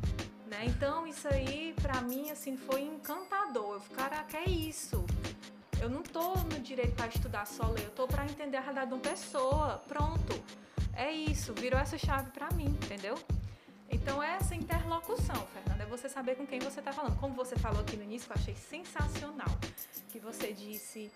Né? 0.46 0.66
Então, 0.66 1.06
isso 1.06 1.26
aí, 1.28 1.74
para 1.82 2.00
mim, 2.02 2.30
assim, 2.30 2.56
foi 2.56 2.82
encantador. 2.82 3.74
Eu 3.74 3.80
falei, 3.80 3.96
cara, 3.96 4.22
que 4.24 4.36
é 4.36 4.48
isso? 4.48 5.04
Eu 5.80 5.90
não 5.90 6.02
tô 6.02 6.34
no 6.34 6.60
direito 6.60 6.94
para 6.94 7.08
estudar 7.08 7.46
só 7.46 7.66
ler, 7.66 7.84
eu 7.84 7.90
tô 7.90 8.06
para 8.06 8.24
entender 8.24 8.56
a 8.56 8.60
realidade 8.60 8.88
de 8.88 8.94
uma 8.94 9.00
pessoa. 9.00 9.82
Pronto. 9.88 10.40
É 10.96 11.10
isso, 11.10 11.52
virou 11.54 11.80
essa 11.80 11.98
chave 11.98 12.30
para 12.30 12.48
mim, 12.52 12.66
entendeu? 12.66 13.18
Então, 13.94 14.20
é 14.20 14.34
essa 14.34 14.56
interlocução, 14.56 15.46
Fernanda, 15.54 15.84
é 15.84 15.86
você 15.86 16.08
saber 16.08 16.34
com 16.34 16.44
quem 16.44 16.58
você 16.58 16.80
está 16.80 16.92
falando. 16.92 17.16
Como 17.20 17.32
você 17.34 17.54
falou 17.54 17.80
aqui 17.80 17.96
no 17.96 18.02
início, 18.02 18.28
eu 18.28 18.34
achei 18.34 18.54
sensacional, 18.54 19.56
que 20.10 20.18
você 20.18 20.52
disse 20.52 21.12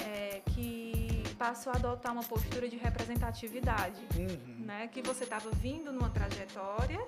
é, 0.00 0.42
que 0.52 1.22
passou 1.38 1.72
a 1.72 1.76
adotar 1.76 2.12
uma 2.12 2.24
postura 2.24 2.68
de 2.68 2.76
representatividade, 2.76 4.00
uhum. 4.16 4.64
né? 4.64 4.88
Que 4.88 5.00
você 5.02 5.22
estava 5.22 5.48
vindo 5.50 5.92
numa 5.92 6.10
trajetória 6.10 7.00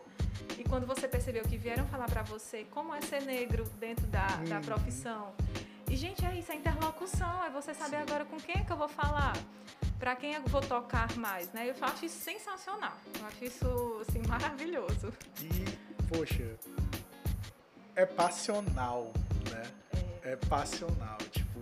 e 0.56 0.62
quando 0.62 0.86
você 0.86 1.08
percebeu 1.08 1.42
que 1.42 1.56
vieram 1.56 1.86
falar 1.88 2.06
para 2.06 2.22
você 2.22 2.64
como 2.70 2.94
é 2.94 3.00
ser 3.00 3.22
negro 3.22 3.64
dentro 3.80 4.06
da, 4.06 4.38
uhum. 4.38 4.44
da 4.44 4.60
profissão. 4.60 5.34
E, 5.90 5.96
gente, 5.96 6.24
é 6.24 6.38
isso, 6.38 6.52
é 6.52 6.54
interlocução, 6.54 7.44
é 7.44 7.50
você 7.50 7.74
saber 7.74 7.96
Sim. 7.96 8.02
agora 8.02 8.24
com 8.24 8.36
quem 8.36 8.60
é 8.60 8.64
que 8.64 8.70
eu 8.70 8.76
vou 8.76 8.88
falar, 8.88 9.32
para 9.98 10.14
quem 10.14 10.34
eu 10.34 10.42
vou 10.42 10.60
tocar 10.60 11.14
mais, 11.16 11.52
né? 11.52 11.68
Eu 11.68 11.74
acho 11.84 12.06
isso 12.06 12.20
sensacional, 12.20 12.96
eu 13.18 13.26
acho 13.26 13.44
isso, 13.44 14.04
assim, 14.08 14.22
maravilhoso. 14.28 15.12
E, 15.42 16.06
poxa, 16.06 16.56
é 17.96 18.06
passional, 18.06 19.12
né? 19.50 19.70
É, 20.22 20.32
é 20.32 20.36
passional, 20.36 21.18
tipo, 21.30 21.60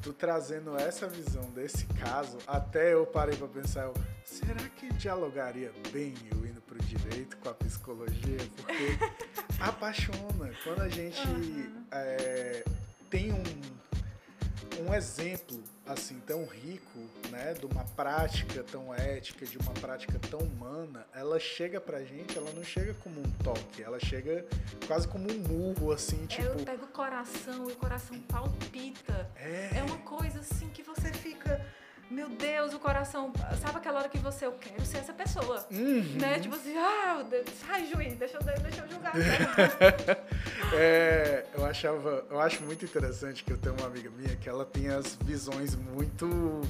tu 0.00 0.12
trazendo 0.12 0.76
essa 0.76 1.06
visão 1.06 1.42
desse 1.50 1.86
caso, 1.86 2.38
até 2.46 2.94
eu 2.94 3.06
parei 3.06 3.36
para 3.36 3.48
pensar, 3.48 3.82
eu, 3.82 3.94
será 4.24 4.68
que 4.70 4.92
dialogaria 4.94 5.72
bem 5.92 6.14
eu 6.30 6.46
indo 6.46 6.60
pro 6.62 6.78
direito 6.82 7.36
com 7.36 7.50
a 7.50 7.54
psicologia? 7.54 8.38
Porque 8.56 8.98
apaixona. 9.60 10.52
Quando 10.64 10.80
a 10.80 10.88
gente 10.88 11.20
uhum. 11.28 11.84
é, 11.90 12.64
tem 13.10 13.32
um, 13.32 14.86
um 14.86 14.94
exemplo 14.94 15.62
assim 15.86 16.20
tão 16.20 16.44
rico, 16.44 16.98
né, 17.30 17.54
de 17.54 17.66
uma 17.66 17.84
prática 17.84 18.62
tão 18.62 18.94
ética, 18.94 19.44
de 19.44 19.58
uma 19.58 19.72
prática 19.72 20.18
tão 20.30 20.40
humana, 20.40 21.06
ela 21.12 21.38
chega 21.40 21.80
pra 21.80 22.02
gente, 22.04 22.38
ela 22.38 22.50
não 22.52 22.62
chega 22.62 22.94
como 22.94 23.20
um 23.20 23.30
toque, 23.42 23.82
ela 23.82 23.98
chega 23.98 24.46
quase 24.86 25.08
como 25.08 25.30
um 25.30 25.38
murro 25.38 25.92
assim, 25.92 26.24
tipo, 26.26 26.42
eu 26.42 26.64
pego 26.64 26.84
o 26.84 26.88
coração 26.88 27.68
e 27.68 27.72
o 27.72 27.76
coração 27.76 28.18
palpita. 28.20 29.28
É, 29.36 29.78
é 29.78 29.82
uma 29.82 29.98
coisa 29.98 30.38
assim 30.40 30.68
que 30.68 30.82
você 30.82 31.12
fica 31.12 31.64
meu 32.12 32.28
Deus, 32.28 32.74
o 32.74 32.78
coração. 32.78 33.32
Sabe 33.60 33.78
aquela 33.78 34.00
hora 34.00 34.08
que 34.08 34.18
você, 34.18 34.46
eu 34.46 34.52
quero 34.52 34.84
ser 34.84 34.98
essa 34.98 35.12
pessoa? 35.12 35.66
Uhum. 35.70 36.18
Né? 36.20 36.38
Tipo 36.38 36.54
assim, 36.54 36.76
ah, 36.76 37.24
sai, 37.66 37.86
juiz, 37.86 38.14
deixa 38.16 38.36
eu, 38.36 38.42
deixa 38.42 38.82
eu 38.82 38.88
julgar. 38.88 39.12
é, 40.78 41.46
eu 41.54 41.64
achava, 41.64 42.26
eu 42.30 42.38
acho 42.38 42.62
muito 42.62 42.84
interessante 42.84 43.42
que 43.42 43.52
eu 43.52 43.58
tenho 43.58 43.74
uma 43.76 43.86
amiga 43.86 44.10
minha 44.10 44.36
que 44.36 44.48
ela 44.48 44.64
tem 44.64 44.88
as 44.88 45.16
visões 45.24 45.74
muito, 45.74 46.26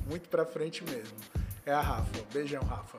muito 0.07 0.28
pra 0.28 0.47
frente 0.47 0.84
mesmo. 0.84 1.16
É 1.66 1.72
a 1.72 1.80
Rafa. 1.80 2.22
Beijão, 2.32 2.62
Rafa. 2.62 2.99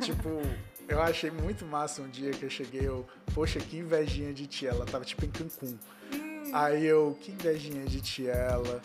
tipo, 0.00 0.40
eu 0.88 1.02
achei 1.02 1.30
muito 1.30 1.64
massa 1.66 2.02
um 2.02 2.08
dia 2.08 2.30
que 2.30 2.44
eu 2.44 2.50
cheguei, 2.50 2.86
eu, 2.86 3.06
poxa, 3.34 3.58
que 3.58 3.78
invejinha 3.78 4.32
de 4.32 4.46
ti. 4.46 4.66
Ela 4.66 4.84
tava 4.86 5.04
tipo 5.04 5.24
em 5.24 5.30
Cancún. 5.30 5.76
Hum. 6.12 6.50
Aí 6.52 6.84
eu, 6.84 7.16
que 7.20 7.32
invejinha 7.32 7.84
de 7.84 8.00
ti 8.00 8.28
ela. 8.28 8.80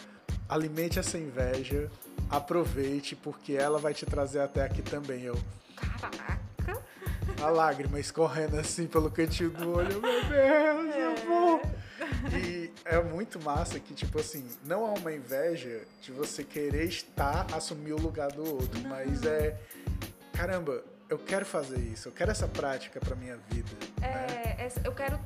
Alimente 0.49 0.97
essa 0.97 1.17
inveja 1.17 1.89
aproveite, 2.29 3.15
porque 3.15 3.53
ela 3.53 3.79
vai 3.79 3.93
te 3.93 4.05
trazer 4.05 4.39
até 4.39 4.63
aqui 4.63 4.81
também. 4.81 5.23
Eu, 5.23 5.37
caraca! 5.75 6.81
A 7.41 7.49
lágrima 7.49 7.99
escorrendo 7.99 8.57
assim 8.57 8.87
pelo 8.87 9.11
cantinho 9.11 9.49
do 9.51 9.75
olho, 9.75 10.01
meu 10.01 10.23
Deus, 10.23 10.31
é. 10.31 11.05
eu 11.05 11.15
vou! 11.27 11.61
E 12.33 12.71
é 12.85 13.01
muito 13.01 13.39
massa 13.39 13.79
que, 13.79 13.93
tipo 13.93 14.19
assim, 14.19 14.45
não 14.63 14.85
há 14.85 14.93
uma 14.93 15.13
inveja 15.13 15.81
de 16.01 16.11
você 16.11 16.43
querer 16.43 16.85
estar, 16.85 17.45
assumir 17.53 17.93
o 17.93 17.99
lugar 17.99 18.31
do 18.31 18.43
outro, 18.43 18.79
não. 18.81 18.89
mas 18.89 19.23
é, 19.23 19.55
caramba, 20.33 20.83
eu 21.09 21.17
quero 21.17 21.45
fazer 21.45 21.79
isso, 21.79 22.07
eu 22.09 22.11
quero 22.11 22.31
essa 22.31 22.47
prática 22.47 22.99
pra 22.99 23.15
minha 23.15 23.37
vida. 23.49 23.69
É, 24.01 24.57
né? 24.63 24.71
eu 24.83 24.93
quero 24.93 25.19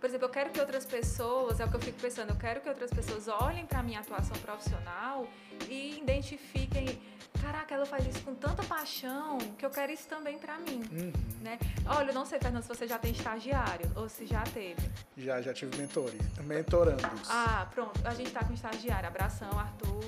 por 0.00 0.06
exemplo, 0.06 0.26
eu 0.26 0.30
quero 0.30 0.50
que 0.50 0.60
outras 0.60 0.86
pessoas, 0.86 1.60
é 1.60 1.64
o 1.64 1.68
que 1.68 1.76
eu 1.76 1.80
fico 1.80 2.00
pensando, 2.00 2.30
eu 2.30 2.36
quero 2.36 2.60
que 2.60 2.68
outras 2.68 2.90
pessoas 2.90 3.28
olhem 3.28 3.66
para 3.66 3.82
minha 3.82 4.00
atuação 4.00 4.36
profissional 4.38 5.28
e 5.68 5.98
identifiquem, 5.98 7.00
caraca, 7.42 7.74
ela 7.74 7.84
faz 7.84 8.06
isso 8.06 8.22
com 8.22 8.32
tanta 8.34 8.62
paixão 8.62 9.38
que 9.58 9.66
eu 9.66 9.70
quero 9.70 9.90
isso 9.90 10.06
também 10.06 10.38
para 10.38 10.56
mim, 10.58 10.82
uhum. 10.92 11.12
né? 11.42 11.58
Olha, 11.86 12.10
eu 12.10 12.14
não 12.14 12.24
sei, 12.24 12.38
Fernando, 12.38 12.62
se 12.62 12.68
você 12.68 12.86
já 12.86 12.96
tem 12.98 13.10
estagiário 13.10 13.90
ou 13.96 14.08
se 14.08 14.24
já 14.24 14.44
teve. 14.44 14.88
Já, 15.16 15.42
já 15.42 15.52
tive 15.52 15.76
mentores, 15.76 16.20
mentorando. 16.44 17.02
Ah, 17.28 17.66
pronto, 17.74 18.00
a 18.04 18.14
gente 18.14 18.30
tá 18.30 18.44
com 18.44 18.54
estagiário, 18.54 19.08
abração, 19.08 19.50
Arthur, 19.58 20.04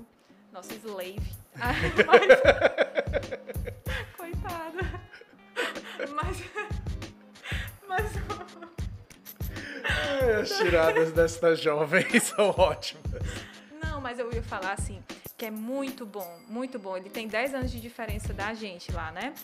nosso 0.52 0.72
slave. 0.74 1.20
Coitada. 4.16 4.80
Mas... 6.14 6.36
Mas... 7.88 8.12
As 10.40 10.50
tiradas 10.58 11.12
desta 11.12 11.54
jovem 11.54 12.04
são 12.20 12.50
ótimas. 12.50 13.22
Não, 13.82 14.00
mas 14.00 14.18
eu 14.18 14.32
ia 14.32 14.42
falar 14.42 14.72
assim, 14.72 15.02
que 15.36 15.46
é 15.46 15.50
muito 15.50 16.04
bom, 16.04 16.38
muito 16.48 16.78
bom. 16.78 16.96
Ele 16.96 17.10
tem 17.10 17.26
10 17.26 17.54
anos 17.54 17.70
de 17.70 17.80
diferença 17.80 18.32
da 18.32 18.52
gente 18.54 18.92
lá, 18.92 19.10
né? 19.10 19.34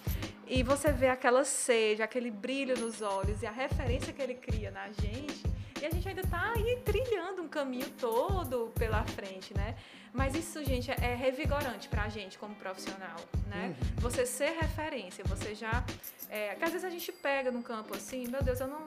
E 0.47 0.63
você 0.63 0.93
vê 0.93 1.09
aquela 1.09 1.45
sede, 1.45 2.03
aquele 2.03 2.31
brilho 2.31 2.79
nos 2.79 3.03
olhos 3.03 3.43
e 3.43 3.47
a 3.47 3.51
referência 3.51 4.13
que 4.13 4.23
ele 4.23 4.35
cria 4.35 4.71
na 4.71 4.89
gente. 4.93 5.43
E 5.81 5.85
a 5.85 5.91
gente 5.91 6.09
ainda 6.09 6.23
tá 6.23 6.53
aí 6.55 6.81
trilhando 6.85 7.43
um 7.43 7.49
caminho 7.49 7.89
todo 7.99 8.73
pela 8.79 9.05
frente, 9.05 9.53
né? 9.55 9.75
Mas 10.13 10.35
isso, 10.35 10.65
gente, 10.65 10.91
é 10.91 11.15
revigorante 11.15 11.89
pra 11.89 12.09
gente 12.09 12.39
como 12.39 12.55
profissional, 12.55 13.17
né? 13.47 13.75
Uhum. 13.79 14.01
Você 14.01 14.25
ser 14.25 14.57
referência, 14.59 15.23
você 15.25 15.55
já. 15.55 15.85
É, 16.31 16.55
que 16.55 16.65
às 16.65 16.71
vezes 16.71 16.85
a 16.85 16.91
gente 16.91 17.13
pega 17.13 17.51
num 17.51 17.63
campo 17.63 17.95
assim, 17.95 18.27
meu 18.27 18.43
Deus, 18.43 18.61
eu 18.61 18.67
não 18.67 18.87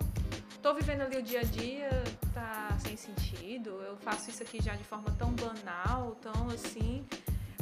tô 0.61 0.73
vivendo 0.73 1.01
ali 1.01 1.17
o 1.17 1.23
dia 1.23 1.41
a 1.41 1.43
dia, 1.43 1.89
tá 2.33 2.77
sem 2.79 2.95
sentido, 2.95 3.69
eu 3.81 3.95
faço 3.97 4.29
isso 4.29 4.43
aqui 4.43 4.61
já 4.61 4.75
de 4.75 4.83
forma 4.83 5.09
tão 5.17 5.31
banal, 5.31 6.15
tão 6.21 6.49
assim. 6.49 7.05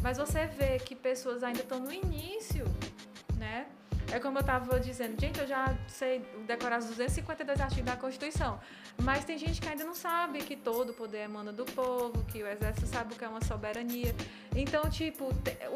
Mas 0.01 0.17
você 0.17 0.45
vê 0.47 0.79
que 0.79 0.95
pessoas 0.95 1.43
ainda 1.43 1.61
estão 1.61 1.79
no 1.79 1.91
início, 1.91 2.65
né? 3.37 3.67
É 4.11 4.19
como 4.19 4.37
eu 4.37 4.41
estava 4.41 4.79
dizendo, 4.79 5.19
gente, 5.19 5.37
eu 5.37 5.45
já 5.45 5.75
sei 5.87 6.21
decorar 6.45 6.79
os 6.79 6.85
252 6.85 7.59
artigos 7.59 7.85
da 7.85 7.97
Constituição, 7.97 8.57
mas 9.01 9.25
tem 9.25 9.37
gente 9.37 9.59
que 9.59 9.67
ainda 9.67 9.83
não 9.83 9.93
sabe 9.93 10.39
que 10.39 10.55
todo 10.55 10.91
o 10.91 10.93
poder 10.93 11.25
emana 11.25 11.51
do 11.51 11.65
povo, 11.65 12.23
que 12.23 12.41
o 12.41 12.47
exército 12.47 12.87
sabe 12.87 13.13
o 13.13 13.17
que 13.17 13.25
é 13.25 13.27
uma 13.27 13.43
soberania. 13.43 14.15
Então, 14.55 14.89
tipo, 14.89 15.27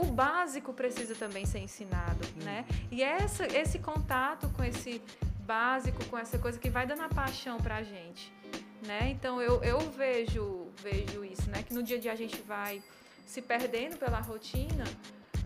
o 0.02 0.06
básico 0.06 0.72
precisa 0.72 1.14
também 1.14 1.46
ser 1.46 1.60
ensinado, 1.60 2.26
né? 2.42 2.66
E 2.90 3.04
essa, 3.04 3.46
esse 3.46 3.80
contato 3.80 4.48
com 4.56 4.64
esse 4.64 5.02
básico, 5.52 6.06
com 6.06 6.18
essa 6.18 6.38
coisa 6.40 6.58
que 6.58 6.70
vai 6.70 6.86
dando 6.88 7.02
a 7.02 7.10
paixão 7.10 7.58
pra 7.58 7.84
gente, 7.84 8.32
né? 8.88 9.10
Então 9.10 9.42
eu, 9.42 9.62
eu 9.62 9.80
vejo, 9.92 10.72
vejo 10.82 11.26
isso, 11.26 11.50
né? 11.50 11.62
Que 11.62 11.74
no 11.74 11.84
dia 11.84 11.98
a 11.98 12.00
dia 12.00 12.14
a 12.14 12.16
gente 12.24 12.42
vai 12.44 12.82
se 13.26 13.42
perdendo 13.42 13.98
pela 13.98 14.22
rotina, 14.22 14.86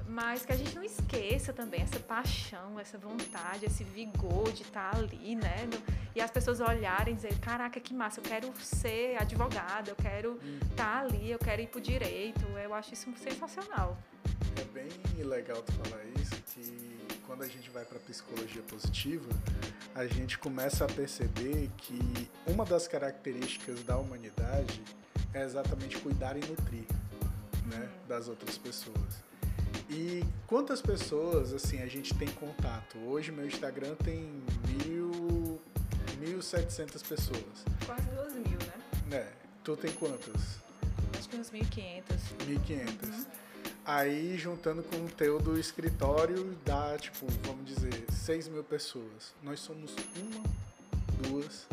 mas 0.08 0.46
que 0.46 0.54
a 0.54 0.56
gente 0.56 0.76
não 0.76 0.84
esqueça 0.84 1.52
também 1.52 1.82
essa 1.82 2.00
paixão, 2.00 2.80
essa 2.80 3.00
vontade, 3.00 3.66
esse 3.66 3.84
vigor 3.84 4.52
de 4.52 4.62
estar 4.62 4.92
tá 4.92 4.98
ali, 5.00 5.36
né? 5.36 5.58
E 6.16 6.22
as 6.22 6.30
pessoas 6.30 6.60
olharem 6.60 7.14
e 7.14 7.16
dizer, 7.16 7.40
caraca, 7.40 7.80
que 7.80 7.92
massa, 7.92 8.20
eu 8.20 8.24
quero 8.24 8.54
ser 8.60 9.20
advogada, 9.20 9.90
eu 9.90 9.96
quero 9.96 10.40
estar 10.70 10.94
tá 10.94 11.00
ali, 11.00 11.32
eu 11.32 11.40
quero 11.40 11.64
ir 11.64 11.68
pro 11.68 11.82
direito. 11.82 12.46
Eu 12.64 12.76
acho 12.76 12.94
isso 12.94 13.12
sensacional. 13.18 13.98
É 14.58 14.64
bem 14.74 14.90
legal 15.24 15.62
tu 15.62 15.72
falar 15.74 16.04
isso, 16.22 16.36
que 16.54 16.98
quando 17.26 17.44
a 17.44 17.48
gente 17.48 17.70
vai 17.70 17.84
para 17.84 18.00
psicologia 18.00 18.62
positiva, 18.64 19.28
a 19.94 20.06
gente 20.08 20.38
começa 20.38 20.86
a 20.86 20.88
perceber 20.88 21.70
que 21.78 22.00
uma 22.48 22.64
das 22.66 22.88
características 22.88 23.84
da 23.84 23.98
humanidade 23.98 24.82
é 25.34 25.44
exatamente 25.44 25.98
cuidar 25.98 26.38
e 26.38 26.46
nutrir, 26.46 26.86
né, 27.66 27.90
das 28.08 28.28
outras 28.28 28.58
pessoas. 28.58 29.24
E 29.90 30.24
quantas 30.48 30.82
pessoas 30.82 31.54
assim 31.54 31.82
a 31.82 31.88
gente 31.88 32.14
tem 32.14 32.28
contato? 32.28 32.98
Hoje 33.06 33.32
meu 33.32 33.46
Instagram 33.46 33.96
tem 33.96 34.44
mil, 34.86 35.60
1.700 36.22 37.08
pessoas. 37.08 37.66
Quase 37.86 38.02
duas 38.10 38.34
mil, 38.34 38.58
né? 38.58 38.74
Né? 39.08 39.32
Tu 39.64 39.76
tem 39.78 39.92
quantas? 39.94 40.60
Acho 41.18 41.30
que 41.30 41.38
uns 41.38 41.52
1.500. 41.52 42.04
1.500. 42.48 43.10
Uhum. 43.10 43.26
Aí, 43.86 44.36
juntando 44.36 44.82
com 44.82 44.98
o 44.98 45.10
teu 45.10 45.40
do 45.40 45.60
escritório, 45.60 46.58
dá, 46.66 46.98
tipo, 46.98 47.28
vamos 47.44 47.66
dizer, 47.66 48.06
6 48.12 48.48
mil 48.48 48.64
pessoas. 48.64 49.34
Nós 49.44 49.60
somos 49.60 49.96
uma, 50.18 50.44
duas. 51.30 51.68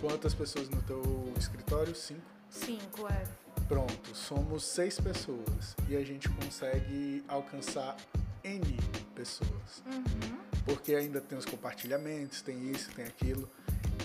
Quantas 0.00 0.32
pessoas 0.32 0.70
no 0.70 0.80
teu 0.82 1.02
escritório? 1.38 1.94
Cinco? 1.94 2.22
Cinco, 2.48 3.06
é. 3.08 3.24
Pronto, 3.68 4.14
somos 4.14 4.64
seis 4.64 4.98
pessoas. 4.98 5.76
E 5.88 5.96
a 5.96 6.04
gente 6.04 6.28
consegue 6.30 7.24
alcançar 7.28 7.96
N 8.42 8.78
pessoas. 9.14 9.82
Uhum. 9.86 10.38
Porque 10.64 10.94
ainda 10.94 11.20
tem 11.20 11.36
os 11.36 11.44
compartilhamentos, 11.44 12.42
tem 12.42 12.70
isso, 12.70 12.90
tem 12.92 13.04
aquilo. 13.04 13.50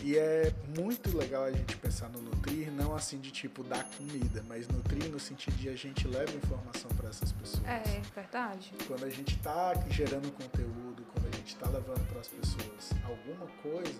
E 0.04 0.18
é 0.18 0.54
muito 0.78 1.16
legal 1.18 1.44
a 1.44 1.52
gente 1.52 1.76
pensar 1.78 2.10
no 2.10 2.22
nutrir, 2.22 2.72
não 2.72 2.96
assim 2.96 3.20
de 3.20 3.32
tipo 3.32 3.64
dar 3.64 3.84
comida, 3.98 4.44
mas 4.48 4.68
nutrir 4.68 5.10
no 5.10 5.20
sentido 5.20 5.56
de 5.58 5.70
a 5.70 5.76
gente 5.76 6.08
leva 6.08 6.32
informação 6.32 6.90
para 6.92 7.10
essas 7.10 7.32
pessoas. 7.32 7.66
É, 7.66 8.02
verdade. 8.16 8.74
Quando 8.88 9.06
a 9.06 9.10
gente 9.10 9.36
está 9.36 9.74
gerando 9.90 10.32
conteúdo, 10.32 11.04
quando 11.14 11.28
a 11.28 11.38
gente 11.38 11.54
está 11.54 11.68
levando 11.68 12.08
para 12.08 12.20
as 12.20 12.28
pessoas 12.28 12.92
alguma 13.04 13.48
coisa, 13.62 14.00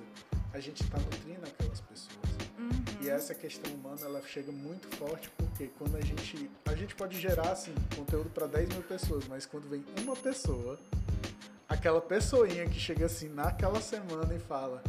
a 0.54 0.60
gente 0.60 0.84
está 0.84 0.98
nutrindo 0.98 1.46
aquelas 1.46 1.82
pessoas. 1.82 2.30
Uhum. 2.58 2.70
E 3.02 3.10
essa 3.10 3.36
questão 3.36 3.74
humana 3.74 4.02
ela 4.04 4.22
chega 4.22 4.52
muito 4.52 4.94
forte 4.98 5.30
porque 5.38 5.68
quando 5.78 5.96
a 5.96 6.02
gente 6.02 6.50
a 6.66 6.76
gente 6.76 6.96
pode 6.96 7.20
gerar 7.20 7.52
assim 7.52 7.74
conteúdo 7.96 8.30
para 8.30 8.48
10 8.48 8.70
mil 8.70 8.84
pessoas, 8.84 9.28
mas 9.28 9.46
quando 9.46 9.70
vem 9.70 9.84
uma 10.02 10.16
pessoa, 10.16 10.78
aquela 11.68 12.02
pessoinha 12.02 12.68
que 12.68 12.80
chega 12.80 13.06
assim 13.06 13.30
naquela 13.30 13.80
semana 13.80 14.34
e 14.34 14.40
fala 14.40 14.84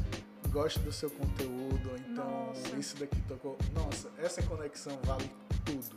gosto 0.50 0.80
do 0.80 0.92
seu 0.92 1.10
conteúdo, 1.10 1.90
então 2.08 2.46
Nossa. 2.46 2.76
isso 2.76 2.96
daqui 2.96 3.20
tocou. 3.22 3.56
Nossa, 3.72 4.10
essa 4.18 4.42
conexão 4.42 4.98
vale 5.04 5.30
tudo. 5.64 5.96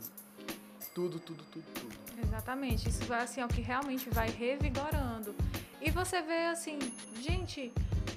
Tudo, 0.94 1.18
tudo, 1.18 1.42
tudo, 1.50 1.64
tudo. 1.74 1.96
Exatamente. 2.22 2.88
Isso 2.88 3.04
vai 3.04 3.22
assim, 3.22 3.40
é 3.40 3.44
o 3.44 3.48
que 3.48 3.60
realmente 3.60 4.08
vai 4.10 4.30
revigorando. 4.30 5.34
E 5.80 5.90
você 5.90 6.22
vê 6.22 6.46
assim, 6.46 6.78
gente, 7.20 7.72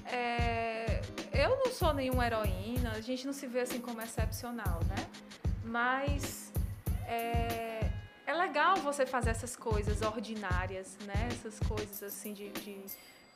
é... 0.06 1.02
eu 1.32 1.50
não 1.64 1.72
sou 1.72 1.92
nenhuma 1.92 2.24
heroína, 2.24 2.92
a 2.92 3.00
gente 3.00 3.26
não 3.26 3.32
se 3.32 3.46
vê 3.46 3.60
assim 3.60 3.80
como 3.80 4.00
excepcional, 4.00 4.80
né? 4.84 5.08
Mas 5.64 6.52
é, 7.06 7.90
é 8.26 8.34
legal 8.34 8.76
você 8.76 9.04
fazer 9.04 9.30
essas 9.30 9.56
coisas 9.56 10.00
ordinárias, 10.02 10.96
né? 11.04 11.28
Essas 11.32 11.58
coisas 11.60 12.02
assim 12.02 12.32
de, 12.32 12.50
de 12.50 12.84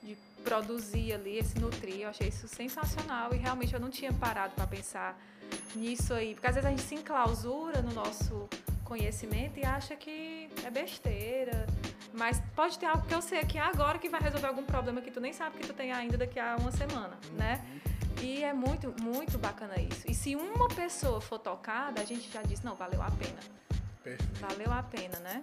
de 0.03 0.17
produzir 0.43 1.13
ali, 1.13 1.39
esse 1.39 1.59
nutrir. 1.59 2.01
Eu 2.01 2.09
achei 2.11 2.29
isso 2.29 2.49
sensacional 2.49 3.33
e 3.33 3.37
realmente 3.37 3.73
eu 3.75 3.81
não 3.81 3.91
tinha 3.91 4.13
parado 4.13 4.55
para 4.55 4.67
pensar 4.67 5.19
nisso 5.75 6.13
aí. 6.13 6.35
Porque 6.35 6.47
às 6.47 6.55
vezes 6.55 6.67
a 6.67 6.71
gente 6.71 6.83
se 6.83 6.95
enclausura 6.95 7.81
no 7.83 7.93
nosso 7.93 8.49
conhecimento 8.85 9.59
e 9.59 9.65
acha 9.65 9.97
que 9.97 10.51
é 10.65 10.71
besteira. 10.71 11.67
Mas 12.13 12.43
pode 12.55 12.79
ter 12.79 12.87
algo 12.87 13.07
que 13.07 13.15
eu 13.15 13.23
sei 13.23 13.41
aqui 13.41 13.59
agora 13.59 13.99
que 13.99 14.09
vai 14.09 14.21
resolver 14.21 14.49
algum 14.49 14.65
problema 14.65 15.01
que 15.01 15.11
tu 15.11 15.21
nem 15.21 15.33
sabe 15.33 15.59
que 15.59 15.67
tu 15.67 15.73
tem 15.73 15.93
ainda 15.93 16.19
daqui 16.19 16.39
a 16.39 16.57
uma 16.57 16.71
semana, 16.73 17.17
né? 17.33 17.65
E 18.21 18.45
é 18.45 18.53
muito, 18.53 18.95
muito 19.01 19.39
bacana 19.39 19.81
isso. 19.81 20.03
E 20.07 20.15
se 20.15 20.37
uma 20.37 20.69
pessoa 20.69 21.21
for 21.21 21.39
tocada, 21.39 22.01
a 22.01 22.05
gente 22.05 22.31
já 22.31 22.43
disse, 22.43 22.65
não, 22.65 22.75
valeu 22.77 23.03
a 23.03 23.11
pena. 23.11 23.41
Perfeito. 24.05 24.41
Valeu 24.41 24.73
a 24.73 24.83
pena, 24.83 25.19
né? 25.21 25.43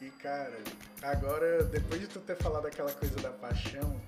E 0.00 0.10
cara, 0.10 0.58
agora, 1.02 1.64
depois 1.64 2.00
de 2.00 2.06
tu 2.06 2.20
ter 2.20 2.36
falado 2.36 2.66
aquela 2.66 2.92
coisa 2.92 3.16
da 3.16 3.30
paixão, 3.30 3.98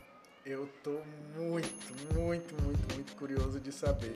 eu 0.45 0.69
tô 0.83 1.01
muito, 1.35 2.15
muito, 2.15 2.63
muito, 2.63 2.95
muito 2.95 3.17
curioso 3.17 3.59
de 3.59 3.73
saber 3.73 4.13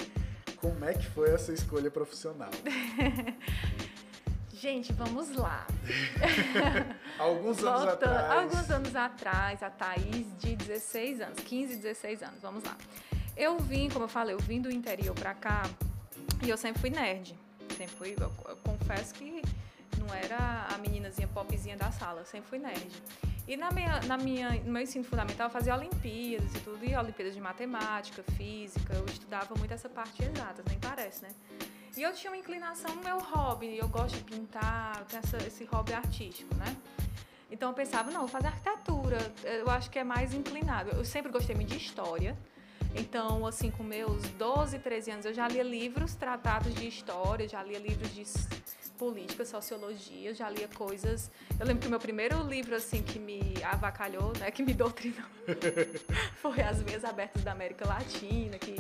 como 0.57 0.85
é 0.85 0.93
que 0.93 1.07
foi 1.07 1.31
essa 1.31 1.51
escolha 1.51 1.91
profissional. 1.91 2.51
Gente, 4.53 4.93
vamos 4.93 5.35
lá. 5.35 5.67
alguns 7.19 7.65
anos 7.65 7.89
atrás. 7.89 8.31
Alguns 8.31 8.71
anos 8.71 8.95
atrás, 8.95 9.63
a 9.63 9.71
Thaís 9.71 10.27
de 10.39 10.55
16 10.55 11.21
anos, 11.23 11.41
15, 11.41 11.77
16 11.77 12.23
anos, 12.23 12.41
vamos 12.43 12.63
lá. 12.65 12.77
Eu 13.37 13.59
vim, 13.59 13.89
como 13.89 14.05
eu 14.05 14.09
falei, 14.09 14.35
eu 14.35 14.39
vim 14.39 14.61
do 14.61 14.71
interior 14.71 15.15
pra 15.15 15.35
cá 15.35 15.63
e 16.45 16.51
eu 16.51 16.57
sempre 16.59 16.81
fui 16.81 16.91
nerd. 16.91 17.35
Sempre 17.77 17.97
fui, 17.97 18.15
eu, 18.21 18.31
eu 18.49 18.57
confesso 18.59 19.15
que 19.15 19.43
não 20.03 20.15
era 20.15 20.67
a 20.73 20.79
meninazinha 20.79 21.29
popzinha 21.29 21.77
da 21.77 21.91
sala, 21.91 22.25
sempre 22.25 22.49
fui 22.49 22.59
nerd. 22.59 22.91
E 23.47 23.57
na 23.57 23.71
minha, 23.71 24.01
na 24.03 24.17
minha, 24.17 24.51
no 24.65 24.73
meu 24.73 24.83
ensino 24.83 25.05
fundamental 25.05 25.47
eu 25.47 25.51
fazia 25.51 25.75
Olimpíadas 25.75 26.55
e 26.55 26.61
tudo, 26.61 26.85
e 26.85 26.95
Olimpíadas 26.97 27.35
de 27.35 27.41
Matemática, 27.41 28.23
Física, 28.37 28.95
eu 28.95 29.05
estudava 29.07 29.55
muito 29.57 29.73
essa 29.73 29.89
parte 29.89 30.23
exata, 30.23 30.63
nem 30.69 30.79
parece, 30.79 31.23
né? 31.23 31.31
E 31.97 32.03
eu 32.03 32.13
tinha 32.13 32.31
uma 32.31 32.37
inclinação 32.37 32.95
meu 32.97 33.19
hobby, 33.19 33.77
eu 33.77 33.89
gosto 33.89 34.17
de 34.17 34.25
pintar, 34.25 34.99
eu 34.99 35.05
tenho 35.05 35.23
essa, 35.25 35.37
esse 35.47 35.65
hobby 35.65 35.93
artístico, 35.93 36.55
né? 36.55 36.77
Então 37.51 37.69
eu 37.71 37.75
pensava, 37.75 38.11
não, 38.11 38.21
vou 38.21 38.29
fazer 38.29 38.47
arquitetura, 38.47 39.19
eu 39.45 39.69
acho 39.69 39.91
que 39.91 39.99
é 39.99 40.05
mais 40.05 40.33
inclinado. 40.33 40.91
Eu 40.91 41.05
sempre 41.05 41.31
gostei 41.31 41.55
muito 41.55 41.69
de 41.69 41.77
história, 41.77 42.37
então, 42.95 43.47
assim, 43.47 43.71
com 43.71 43.83
meus 43.83 44.23
12, 44.31 44.79
13 44.79 45.11
anos, 45.11 45.27
eu 45.27 45.35
já 45.35 45.49
lia 45.49 45.63
livros 45.63 46.15
tratados 46.15 46.75
de 46.75 46.87
história, 46.87 47.49
já 47.49 47.63
lia 47.63 47.79
livros 47.79 48.15
de 48.15 48.25
política, 48.99 49.45
sociologia, 49.45 50.35
já 50.35 50.49
lia 50.49 50.69
coisas. 50.69 51.31
Eu 51.59 51.67
lembro 51.67 51.83
que 51.83 51.87
o 51.87 51.91
meu 51.91 52.01
primeiro 52.01 52.43
livro, 52.43 52.75
assim, 52.75 53.03
que 53.03 53.19
me 53.19 53.55
avacalhou, 53.65 54.33
né, 54.39 54.51
que 54.51 54.63
me 54.63 54.75
doutrinou, 54.75 55.27
foi 56.41 56.61
As 56.61 56.83
Meias 56.83 57.05
Abertas 57.05 57.43
da 57.43 57.53
América 57.53 57.87
Latina, 57.87 58.59
que 58.59 58.77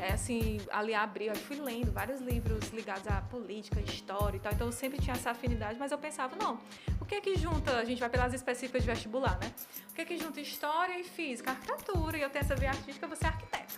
é, 0.00 0.14
assim, 0.14 0.58
ali 0.70 0.94
abriu, 0.94 1.28
eu 1.28 1.36
fui 1.36 1.60
lendo 1.60 1.92
vários 1.92 2.20
livros 2.22 2.70
ligados 2.70 3.06
à 3.06 3.20
política, 3.20 3.78
história 3.80 4.38
e 4.38 4.40
tal, 4.40 4.50
então 4.52 4.68
eu 4.68 4.72
sempre 4.72 4.98
tinha 4.98 5.14
essa 5.14 5.30
afinidade, 5.30 5.78
mas 5.78 5.92
eu 5.92 5.98
pensava, 5.98 6.34
não, 6.36 6.58
o 6.98 7.04
que 7.04 7.16
é 7.16 7.20
que 7.20 7.36
junta, 7.36 7.76
a 7.76 7.84
gente 7.84 8.00
vai 8.00 8.08
pelas 8.08 8.32
específicas 8.32 8.82
de 8.82 8.88
vestibular, 8.88 9.38
né? 9.38 9.52
O 9.90 9.94
que 9.94 10.00
é 10.00 10.04
que 10.06 10.16
junta 10.16 10.40
história 10.40 10.98
e 10.98 11.04
física? 11.04 11.50
Arquitetura, 11.50 12.16
e 12.16 12.22
eu 12.22 12.30
tenho 12.30 12.42
essa 12.42 12.56
via 12.56 12.70
artística, 12.70 13.06
você 13.06 13.26
é 13.26 13.28
arquiteta, 13.28 13.74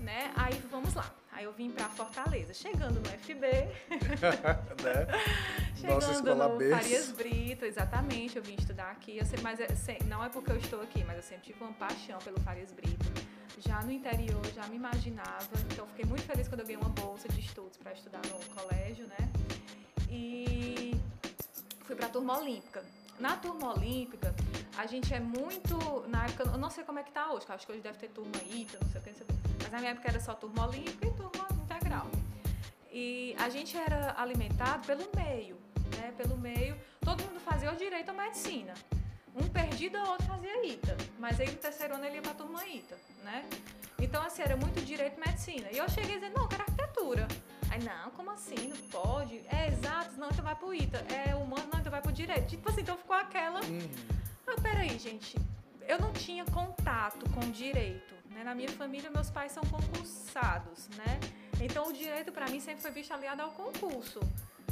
né? 0.00 0.32
Aí, 0.36 0.54
vamos 0.70 0.94
lá. 0.94 1.12
Aí 1.36 1.44
eu 1.44 1.52
vim 1.52 1.70
para 1.70 1.86
Fortaleza, 1.90 2.54
chegando 2.54 2.98
no 2.98 3.08
FB, 3.18 3.46
né? 4.82 5.06
chegando 5.76 5.94
Nossa 5.94 6.12
escola 6.12 6.48
no 6.48 6.70
Farias 6.70 7.12
Brito, 7.12 7.66
exatamente, 7.66 8.38
eu 8.38 8.42
vim 8.42 8.54
estudar 8.54 8.90
aqui, 8.90 9.18
eu 9.18 9.26
sei, 9.26 9.38
mas 9.42 9.60
é, 9.60 9.68
não 10.06 10.24
é 10.24 10.30
porque 10.30 10.50
eu 10.50 10.56
estou 10.56 10.80
aqui, 10.80 11.04
mas 11.04 11.16
eu 11.16 11.22
sempre 11.22 11.44
tive 11.44 11.62
uma 11.62 11.74
paixão 11.74 12.18
pelo 12.20 12.40
Farias 12.40 12.72
Brito 12.72 13.04
já 13.58 13.82
no 13.82 13.92
interior, 13.92 14.40
já 14.54 14.66
me 14.68 14.76
imaginava. 14.76 15.48
Então, 15.72 15.86
fiquei 15.88 16.04
muito 16.04 16.22
feliz 16.22 16.48
quando 16.48 16.60
eu 16.60 16.66
ganhei 16.66 16.80
uma 16.80 16.90
bolsa 16.90 17.28
de 17.28 17.40
estudos 17.40 17.76
para 17.76 17.92
estudar 17.92 18.20
no 18.26 18.38
colégio, 18.54 19.06
né? 19.06 19.30
E 20.10 20.94
fui 21.84 21.96
para 21.96 22.06
a 22.06 22.10
turma 22.10 22.38
olímpica. 22.38 22.84
Na 23.18 23.36
turma 23.36 23.74
olímpica, 23.74 24.34
a 24.76 24.86
gente 24.86 25.12
é 25.12 25.20
muito. 25.20 26.04
Na 26.08 26.24
época, 26.24 26.44
eu 26.44 26.58
não 26.58 26.70
sei 26.70 26.84
como 26.84 26.98
é 26.98 27.02
que 27.02 27.10
tá 27.10 27.32
hoje, 27.32 27.46
acho 27.48 27.66
que 27.66 27.72
hoje 27.72 27.80
deve 27.80 27.98
ter 27.98 28.08
turma 28.08 28.36
ITA, 28.50 28.78
não 28.82 28.90
sei 28.90 29.00
o 29.00 29.04
que, 29.04 29.10
não 29.10 29.16
sei 29.16 29.26
o 29.26 29.28
que. 29.28 29.62
Mas 29.62 29.72
na 29.72 29.78
minha 29.78 29.90
época 29.92 30.08
era 30.08 30.20
só 30.20 30.34
turma 30.34 30.68
olímpica 30.68 31.06
e 31.06 31.10
turma 31.12 31.46
integral. 31.62 32.06
E 32.92 33.34
a 33.38 33.48
gente 33.48 33.76
era 33.76 34.14
alimentado 34.18 34.86
pelo 34.86 35.08
meio, 35.14 35.56
né? 35.96 36.12
Pelo 36.16 36.36
meio. 36.36 36.76
Todo 37.00 37.22
mundo 37.24 37.40
fazia 37.40 37.72
o 37.72 37.76
direito 37.76 38.10
à 38.10 38.12
medicina. 38.12 38.74
Um 39.34 39.46
perdido, 39.48 39.98
o 39.98 40.08
outro 40.08 40.26
fazia 40.26 40.66
ITA. 40.66 40.96
Mas 41.18 41.38
aí 41.40 41.50
no 41.50 41.56
terceiro 41.56 41.94
ano 41.94 42.04
ele 42.04 42.16
ia 42.16 42.22
pra 42.22 42.34
turma 42.34 42.66
ITA, 42.66 42.96
né? 43.22 43.46
Então, 43.98 44.22
assim, 44.22 44.42
era 44.42 44.56
muito 44.56 44.84
direito 44.84 45.18
medicina. 45.18 45.68
E 45.70 45.78
eu 45.78 45.88
cheguei 45.88 46.16
dizendo, 46.16 46.34
não, 46.36 46.44
eu 46.44 46.48
quero 46.48 46.62
arquitetura. 46.62 47.28
Aí, 47.70 47.82
não, 47.82 48.10
como 48.12 48.30
assim? 48.30 48.68
Não 48.68 48.76
pode? 48.88 49.42
É 49.48 49.68
exato, 49.68 50.18
não, 50.18 50.28
então 50.28 50.44
vai 50.44 50.54
pro 50.54 50.72
ITA. 50.72 50.98
É 51.12 51.34
humano, 51.34 51.68
não, 51.72 51.80
então 51.80 51.90
vai 51.90 52.00
pro 52.00 52.12
direito. 52.12 52.46
Tipo 52.46 52.68
assim, 52.70 52.82
então 52.82 52.96
ficou 52.96 53.16
aquela. 53.16 53.60
Uhum. 53.60 53.90
Ah, 54.46 54.60
peraí, 54.60 54.98
gente. 54.98 55.36
Eu 55.88 55.98
não 55.98 56.12
tinha 56.12 56.44
contato 56.44 57.28
com 57.30 57.50
direito. 57.50 58.14
Né? 58.30 58.44
Na 58.44 58.54
minha 58.54 58.68
família, 58.68 59.10
meus 59.10 59.30
pais 59.30 59.52
são 59.52 59.62
concursados, 59.64 60.88
né? 60.96 61.18
Então, 61.60 61.88
o 61.88 61.92
direito 61.92 62.30
para 62.32 62.48
mim 62.48 62.60
sempre 62.60 62.82
foi 62.82 62.90
visto 62.90 63.12
aliado 63.12 63.42
ao 63.42 63.50
concurso. 63.50 64.20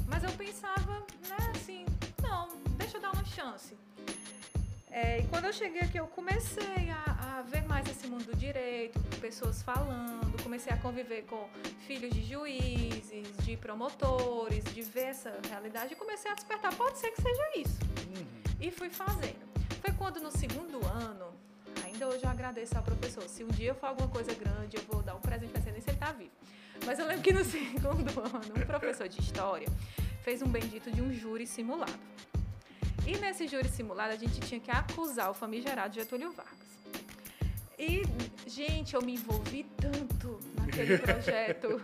Mas 0.07 0.23
eu 0.23 0.31
pensava, 0.33 1.01
né, 1.29 1.53
assim, 1.55 1.87
não, 2.23 2.57
deixa 2.77 2.99
eu 2.99 3.01
dar 3.01 3.13
uma 3.13 3.25
chance. 3.25 3.77
É, 4.91 5.21
e 5.21 5.27
quando 5.29 5.47
eu 5.47 5.53
cheguei 5.53 5.81
aqui, 5.81 5.99
eu 5.99 6.07
comecei 6.07 6.91
a, 6.91 7.39
a, 7.39 7.43
ver 7.43 7.67
mais 7.67 7.89
esse 7.89 8.07
mundo 8.07 8.27
do 8.27 8.37
direito, 8.37 9.01
pessoas 9.21 9.61
falando, 9.63 10.41
comecei 10.43 10.73
a 10.73 10.77
conviver 10.77 11.23
com 11.23 11.49
filhos 11.87 12.15
de 12.15 12.23
juízes, 12.23 13.37
de 13.39 13.57
promotores, 13.57 14.63
de 14.73 14.83
ver 14.83 15.07
essa 15.07 15.37
realidade 15.49 15.95
e 15.95 15.97
comecei 15.97 16.31
a 16.31 16.35
despertar. 16.35 16.73
Pode 16.77 16.99
ser 16.99 17.11
que 17.11 17.23
seja 17.23 17.43
isso. 17.57 17.79
Uhum. 18.07 18.27
E 18.61 18.71
fui 18.71 18.89
fazendo. 18.89 19.54
Foi 19.85 19.93
quando 19.93 20.19
no 20.19 20.31
segundo 20.31 20.83
ano, 20.87 21.27
ainda 21.85 22.09
hoje 22.09 22.25
eu 22.25 22.31
agradeço 22.31 22.75
ao 22.75 22.83
professor. 22.83 23.23
Se 23.29 23.45
um 23.45 23.49
dia 23.49 23.69
eu 23.69 23.75
for 23.75 23.89
alguma 23.89 24.09
coisa 24.09 24.33
grande, 24.33 24.79
eu 24.79 24.83
vou 24.85 25.03
dar 25.03 25.15
um 25.15 25.21
presente 25.21 25.51
para 25.51 25.61
nem 25.71 25.79
se 25.79 25.91
ele 25.91 25.97
está 25.99 26.11
vivo. 26.11 26.31
Mas 26.87 26.99
eu 26.99 27.07
lembro 27.07 27.23
que 27.23 27.35
no 27.35 27.45
segundo 27.45 28.19
ano, 28.19 28.55
um 28.57 28.67
professor 28.67 29.07
de 29.07 29.21
história 29.21 29.69
fez 30.23 30.41
um 30.41 30.49
bendito 30.49 30.91
de 30.91 31.03
um 31.03 31.13
júri 31.13 31.47
simulado. 31.47 31.93
E 33.07 33.19
nesse 33.19 33.47
júri 33.47 33.69
simulado, 33.69 34.15
a 34.15 34.17
gente 34.17 34.41
tinha 34.41 34.59
que 34.59 34.71
acusar 34.71 35.31
o 35.31 35.35
famigerado 35.35 35.95
Getúlio 35.95 36.33
Vargas. 36.33 36.55
E, 37.79 38.05
gente, 38.47 38.95
eu 38.95 39.03
me 39.03 39.17
envolvi 39.17 39.67
tanto 39.77 40.41
naquele 40.55 40.97
projeto. 40.97 41.83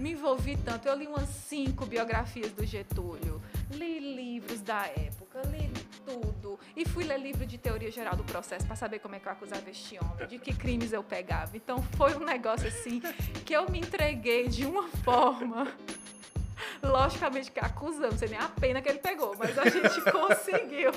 me 0.00 0.12
envolvi 0.12 0.56
tanto. 0.56 0.88
Eu 0.88 0.96
li 0.96 1.06
umas 1.06 1.28
cinco 1.28 1.84
biografias 1.84 2.52
do 2.52 2.64
Getúlio, 2.64 3.38
li 3.70 4.16
livros 4.16 4.62
da 4.62 4.86
época, 4.86 5.42
li 5.42 5.70
tudo. 6.08 6.58
E 6.76 6.86
fui 6.86 7.04
ler 7.04 7.18
livro 7.18 7.44
de 7.44 7.58
teoria 7.58 7.90
geral 7.90 8.16
do 8.16 8.24
processo 8.24 8.66
para 8.66 8.76
saber 8.76 8.98
como 9.00 9.14
é 9.14 9.20
que 9.20 9.26
eu 9.26 9.32
acusava 9.32 9.68
este 9.68 9.98
homem, 9.98 10.26
de 10.26 10.38
que 10.38 10.54
crimes 10.54 10.92
eu 10.92 11.02
pegava. 11.02 11.56
Então 11.56 11.82
foi 11.96 12.14
um 12.14 12.24
negócio 12.24 12.68
assim 12.68 13.00
que 13.44 13.52
eu 13.52 13.68
me 13.70 13.78
entreguei 13.78 14.48
de 14.48 14.64
uma 14.64 14.88
forma 15.04 15.68
Logicamente 16.82 17.50
que 17.50 17.60
acusamos, 17.60 18.12
não 18.12 18.18
sei 18.18 18.28
nem 18.28 18.38
a 18.38 18.48
pena 18.48 18.80
que 18.80 18.88
ele 18.88 18.98
pegou, 18.98 19.34
mas 19.36 19.58
a 19.58 19.68
gente 19.68 20.00
conseguiu. 20.10 20.92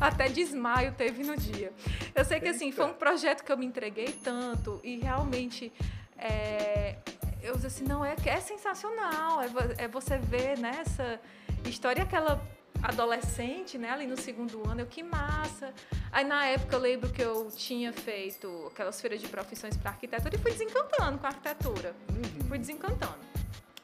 Até 0.00 0.28
desmaio 0.28 0.92
teve 0.92 1.22
no 1.22 1.36
dia. 1.36 1.72
Eu 2.14 2.24
sei 2.24 2.40
que 2.40 2.48
assim, 2.48 2.72
foi 2.72 2.86
um 2.86 2.94
projeto 2.94 3.44
que 3.44 3.52
eu 3.52 3.58
me 3.58 3.66
entreguei 3.66 4.08
tanto 4.24 4.80
e 4.82 4.98
realmente 4.98 5.72
é, 6.16 6.96
eu 7.42 7.54
disse 7.54 7.66
assim, 7.66 7.84
não, 7.84 8.04
é, 8.04 8.16
é 8.24 8.40
sensacional. 8.40 9.42
É, 9.42 9.48
é 9.84 9.88
você 9.88 10.18
ver 10.18 10.58
nessa 10.58 11.02
né, 11.02 11.20
história 11.66 12.02
aquela 12.02 12.42
adolescente, 12.86 13.76
né, 13.76 13.90
ali 13.90 14.06
no 14.06 14.16
segundo 14.16 14.68
ano, 14.68 14.82
eu 14.82 14.86
que 14.86 15.02
massa. 15.02 15.74
Aí 16.12 16.24
na 16.24 16.46
época 16.46 16.76
eu 16.76 16.80
lembro 16.80 17.10
que 17.10 17.20
eu 17.20 17.50
tinha 17.50 17.92
feito 17.92 18.70
aquelas 18.72 19.00
feiras 19.00 19.20
de 19.20 19.28
profissões 19.28 19.76
para 19.76 19.90
arquitetura 19.90 20.36
e 20.36 20.38
fui 20.38 20.52
desencantando 20.52 21.18
com 21.18 21.26
a 21.26 21.30
arquitetura. 21.30 21.94
Uhum. 22.10 22.48
Fui 22.48 22.58
desencantando. 22.58 23.18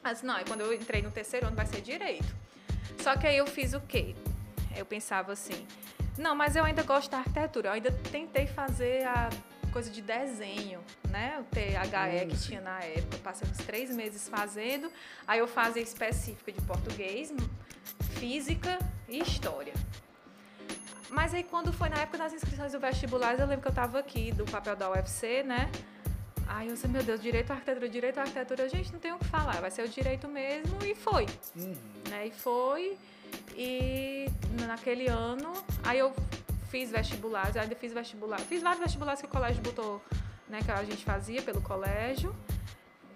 Mas 0.01 0.21
não, 0.21 0.39
e 0.39 0.45
quando 0.45 0.61
eu 0.61 0.73
entrei 0.73 1.01
no 1.01 1.11
terceiro 1.11 1.47
ano 1.47 1.55
vai 1.55 1.65
ser 1.65 1.81
direito. 1.81 2.33
Só 2.99 3.17
que 3.17 3.27
aí 3.27 3.37
eu 3.37 3.45
fiz 3.45 3.73
o 3.73 3.81
quê? 3.81 4.15
Eu 4.75 4.85
pensava 4.85 5.33
assim, 5.33 5.67
não, 6.17 6.35
mas 6.35 6.55
eu 6.55 6.63
ainda 6.63 6.83
gosto 6.83 7.11
da 7.11 7.17
arquitetura. 7.17 7.69
Eu 7.69 7.73
ainda 7.73 7.91
tentei 8.11 8.47
fazer 8.47 9.05
a 9.05 9.29
coisa 9.71 9.89
de 9.89 10.01
desenho, 10.01 10.79
né? 11.09 11.39
O 11.39 11.43
THE 11.45 12.27
que 12.29 12.37
tinha 12.37 12.61
na 12.61 12.79
época. 12.79 13.17
passei 13.23 13.49
uns 13.49 13.57
três 13.57 13.93
meses 13.95 14.29
fazendo. 14.29 14.91
Aí 15.27 15.39
eu 15.39 15.47
fazia 15.47 15.81
específica 15.81 16.51
de 16.51 16.61
português, 16.61 17.33
física 18.19 18.79
e 19.07 19.19
história. 19.19 19.73
Mas 21.09 21.33
aí 21.33 21.43
quando 21.43 21.71
foi 21.71 21.89
na 21.89 21.97
época 21.97 22.17
das 22.17 22.33
inscrições 22.33 22.71
do 22.71 22.79
vestibular, 22.79 23.33
eu 23.33 23.45
lembro 23.45 23.61
que 23.61 23.67
eu 23.67 23.69
estava 23.69 23.99
aqui 23.99 24.31
do 24.31 24.45
papel 24.45 24.75
da 24.75 24.89
UFC, 24.89 25.43
né? 25.43 25.69
Aí 26.47 26.67
eu 26.67 26.73
disse, 26.73 26.87
meu 26.87 27.03
Deus, 27.03 27.21
direito 27.21 27.51
à 27.51 27.53
arquitetura, 27.53 27.89
direito 27.89 28.17
à 28.17 28.21
arquitetura, 28.21 28.69
gente 28.69 28.91
não 28.91 28.99
tem 28.99 29.11
o 29.11 29.17
que 29.17 29.25
falar, 29.25 29.61
vai 29.61 29.71
ser 29.71 29.83
o 29.83 29.87
direito 29.87 30.27
mesmo 30.27 30.77
e 30.83 30.93
foi. 30.95 31.25
Uhum. 31.55 31.75
Né? 32.09 32.27
E 32.27 32.31
foi. 32.31 32.97
E 33.55 34.27
naquele 34.67 35.07
ano, 35.07 35.51
aí 35.83 35.99
eu 35.99 36.13
fiz 36.69 36.89
vestibular, 36.89 37.51
ainda 37.55 37.75
fiz 37.75 37.93
vestibular, 37.93 38.39
fiz 38.39 38.61
vários 38.61 38.81
vestibulares 38.81 39.21
que 39.21 39.27
o 39.27 39.29
colégio 39.29 39.61
botou, 39.61 40.01
né, 40.49 40.59
que 40.63 40.71
a 40.71 40.83
gente 40.83 41.03
fazia 41.05 41.41
pelo 41.41 41.61
colégio. 41.61 42.35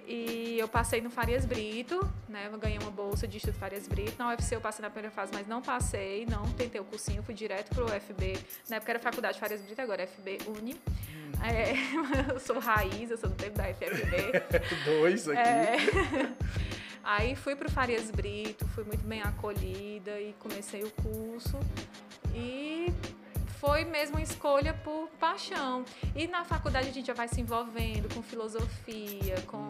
E 0.09 0.57
eu 0.57 0.69
passei 0.69 1.01
no 1.01 1.09
Farias 1.09 1.43
Brito, 1.43 1.99
né? 2.29 2.49
Eu 2.49 2.57
ganhei 2.57 2.79
uma 2.79 2.89
bolsa 2.89 3.27
de 3.27 3.35
estudo 3.35 3.55
Farias 3.55 3.89
Brito. 3.89 4.13
Na 4.17 4.29
UFC 4.29 4.55
eu 4.55 4.61
passei 4.61 4.81
na 4.81 4.89
primeira 4.89 5.13
fase, 5.13 5.33
mas 5.33 5.45
não 5.45 5.61
passei, 5.61 6.25
não 6.25 6.49
tentei 6.53 6.79
o 6.79 6.85
cursinho, 6.85 7.21
fui 7.21 7.33
direto 7.33 7.75
pro 7.75 7.83
UFB. 7.83 8.39
Na 8.69 8.77
época 8.77 8.93
era 8.93 8.99
Faculdade 8.99 9.37
Farias 9.37 9.61
Brito, 9.61 9.81
agora 9.81 10.03
é 10.03 10.07
FB 10.07 10.37
Uni. 10.47 10.73
Hum. 10.73 11.31
É, 11.43 11.73
eu 12.31 12.39
sou 12.39 12.57
raiz, 12.57 13.11
eu 13.11 13.17
sou 13.17 13.29
do 13.29 13.35
tempo 13.35 13.57
da 13.57 13.65
FFB. 13.65 14.15
Dois 14.85 15.27
aqui. 15.27 15.39
É, 15.39 15.75
Aí 17.03 17.35
fui 17.35 17.55
para 17.57 17.67
o 17.67 17.71
Farias 17.71 18.09
Brito, 18.09 18.65
fui 18.69 18.85
muito 18.85 19.05
bem 19.05 19.21
acolhida 19.21 20.19
e 20.21 20.33
comecei 20.39 20.83
o 20.83 20.91
curso. 20.91 21.59
E 22.33 22.93
foi 23.59 23.85
mesmo 23.85 24.19
escolha 24.19 24.73
por 24.73 25.09
paixão. 25.19 25.83
E 26.15 26.27
na 26.27 26.43
faculdade 26.43 26.89
a 26.89 26.91
gente 26.91 27.07
já 27.07 27.13
vai 27.13 27.27
se 27.27 27.41
envolvendo 27.41 28.13
com 28.13 28.21
filosofia, 28.21 29.41
com 29.47 29.67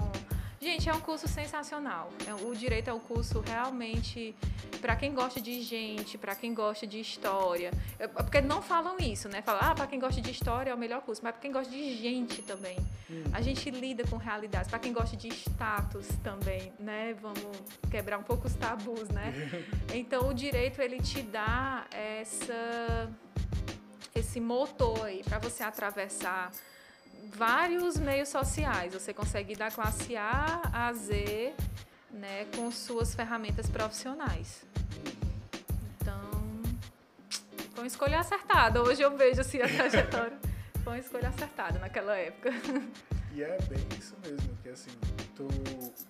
Gente, 0.60 0.90
é 0.90 0.94
um 0.94 1.00
curso 1.00 1.28
sensacional. 1.28 2.10
É, 2.26 2.34
o 2.34 2.56
direito 2.56 2.90
é 2.90 2.94
um 2.94 3.00
curso 3.00 3.42
realmente 3.42 4.36
para 4.82 4.96
quem 4.96 5.14
gosta 5.14 5.40
de 5.40 5.62
gente, 5.62 6.18
para 6.18 6.34
quem 6.34 6.52
gosta 6.52 6.88
de 6.88 7.00
história. 7.00 7.72
É, 8.00 8.08
porque 8.08 8.42
não 8.42 8.60
falam 8.60 8.98
isso, 9.00 9.30
né? 9.30 9.44
Falam, 9.44 9.62
ah, 9.64 9.76
para 9.76 9.86
quem 9.86 10.00
gosta 10.00 10.20
de 10.20 10.32
história 10.32 10.72
é 10.72 10.74
o 10.74 10.78
melhor 10.78 11.02
curso, 11.02 11.22
mas 11.24 11.34
para 11.34 11.42
quem 11.42 11.52
gosta 11.52 11.72
de 11.72 11.96
gente 11.96 12.42
também. 12.42 12.78
Hum. 13.08 13.24
A 13.34 13.42
gente 13.42 13.70
lida 13.70 14.04
com 14.08 14.18
realidades. 14.18 14.68
Para 14.68 14.80
quem 14.80 14.92
gosta 14.92 15.16
de 15.16 15.28
status 15.28 16.08
também, 16.24 16.74
né? 16.80 17.16
Vamos 17.22 17.62
quebrar 17.92 18.18
um 18.18 18.24
pouco 18.24 18.48
os 18.48 18.56
tabus, 18.56 19.10
né? 19.10 19.34
Então, 19.94 20.28
o 20.28 20.34
direito 20.34 20.82
ele 20.82 21.00
te 21.00 21.22
dá 21.22 21.86
essa 21.92 23.10
esse 24.18 24.40
motor 24.40 25.06
aí 25.06 25.24
para 25.24 25.40
você 25.40 25.64
atravessar 25.64 26.52
vários 27.34 27.98
meios 27.98 28.30
sociais. 28.30 28.94
Você 28.94 29.14
consegue 29.14 29.54
ir 29.54 29.58
da 29.58 29.70
classe 29.70 30.16
A 30.16 30.62
a 30.74 30.94
Z 30.94 31.54
né, 32.12 32.46
com 32.56 32.72
suas 32.72 33.14
ferramentas 33.14 33.70
profissionais. 33.70 34.64
Então, 36.02 36.32
foi 37.74 37.84
uma 37.84 37.88
escolha 37.88 38.20
acertada. 38.20 38.82
Hoje 38.82 39.02
eu 39.02 39.16
vejo 39.16 39.42
assim 39.42 39.62
a 39.62 39.68
trajetória. 39.70 40.38
Foi 40.84 40.94
uma 40.94 41.00
escolha 41.00 41.30
acertada 41.30 41.80
naquela 41.80 42.16
época. 42.18 42.50
E 43.34 43.44
é 43.44 43.58
bem 43.70 43.86
isso 44.00 44.16
mesmo, 44.24 44.58
que 44.64 44.70
assim, 44.70 44.90
tu, 45.36 45.48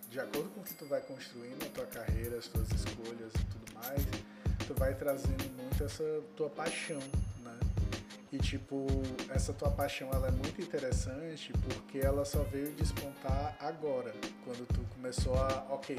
de 0.10 0.20
acordo 0.20 0.49
com 0.51 0.62
o 0.62 0.64
que 0.64 0.74
tu 0.76 0.86
vai 0.86 1.01
construindo 1.01 1.62
a 1.66 1.70
tua 1.70 1.86
carreira, 1.88 2.38
as 2.38 2.47
tuas 2.47 2.70
escolhas 2.72 3.34
e 3.36 3.45
tudo 3.45 3.74
mais, 3.74 4.01
tu 4.66 4.74
vai 4.76 4.93
trazendo 4.93 5.43
muito 5.58 5.84
essa 5.84 6.22
tua 6.38 6.49
paixão 6.49 7.01
e 8.38 8.40
tipo, 8.40 8.86
essa 9.30 9.52
tua 9.52 9.72
paixão 9.72 10.10
ela 10.14 10.28
é 10.28 10.32
muito 10.32 10.62
interessante 10.62 11.52
porque 11.54 11.98
ela 11.98 12.24
só 12.24 12.44
veio 12.44 12.72
despontar 12.74 13.58
agora, 13.60 14.14
quando 14.46 14.66
tu 14.68 14.80
começou 14.96 15.36
a, 15.36 15.66
ok, 15.70 15.98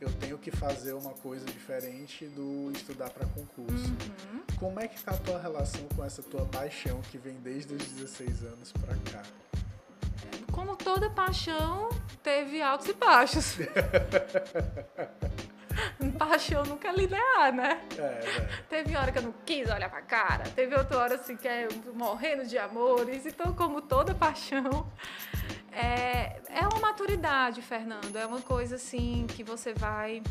eu 0.00 0.12
tenho 0.14 0.38
que 0.38 0.52
fazer 0.52 0.92
uma 0.92 1.12
coisa 1.12 1.44
diferente 1.44 2.26
do 2.26 2.70
estudar 2.72 3.10
para 3.10 3.26
concurso. 3.26 3.92
Uhum. 4.32 4.42
Como 4.58 4.80
é 4.80 4.86
que 4.86 5.02
tá 5.02 5.12
a 5.12 5.18
tua 5.18 5.40
relação 5.40 5.82
com 5.96 6.04
essa 6.04 6.22
tua 6.22 6.46
paixão 6.46 7.00
que 7.10 7.18
vem 7.18 7.34
desde 7.40 7.74
os 7.74 7.84
16 7.84 8.44
anos 8.44 8.72
para 8.72 8.94
cá? 9.10 9.22
Como 10.52 10.76
toda 10.76 11.10
paixão, 11.10 11.88
teve 12.22 12.62
altos 12.62 12.88
e 12.88 12.92
baixos. 12.92 13.56
paixão 16.18 16.62
nunca 16.64 16.88
é 16.88 16.92
linear, 16.92 17.52
né? 17.52 17.80
É, 17.98 18.02
é. 18.02 18.48
Teve 18.68 18.96
hora 18.96 19.12
que 19.12 19.18
eu 19.18 19.22
não 19.22 19.34
quis 19.44 19.70
olhar 19.70 19.90
pra 19.90 20.02
cara, 20.02 20.44
teve 20.54 20.74
outra 20.74 20.98
hora 20.98 21.14
assim 21.16 21.36
que 21.36 21.48
é 21.48 21.68
morrendo 21.94 22.46
de 22.46 22.58
amores. 22.58 23.26
Então, 23.26 23.52
como 23.54 23.80
toda 23.80 24.14
paixão, 24.14 24.86
é, 25.72 26.40
é 26.48 26.66
uma 26.66 26.80
maturidade, 26.80 27.62
Fernando. 27.62 28.16
É 28.16 28.26
uma 28.26 28.40
coisa 28.40 28.76
assim 28.76 29.26
que 29.28 29.42
você 29.42 29.72
vai 29.72 30.22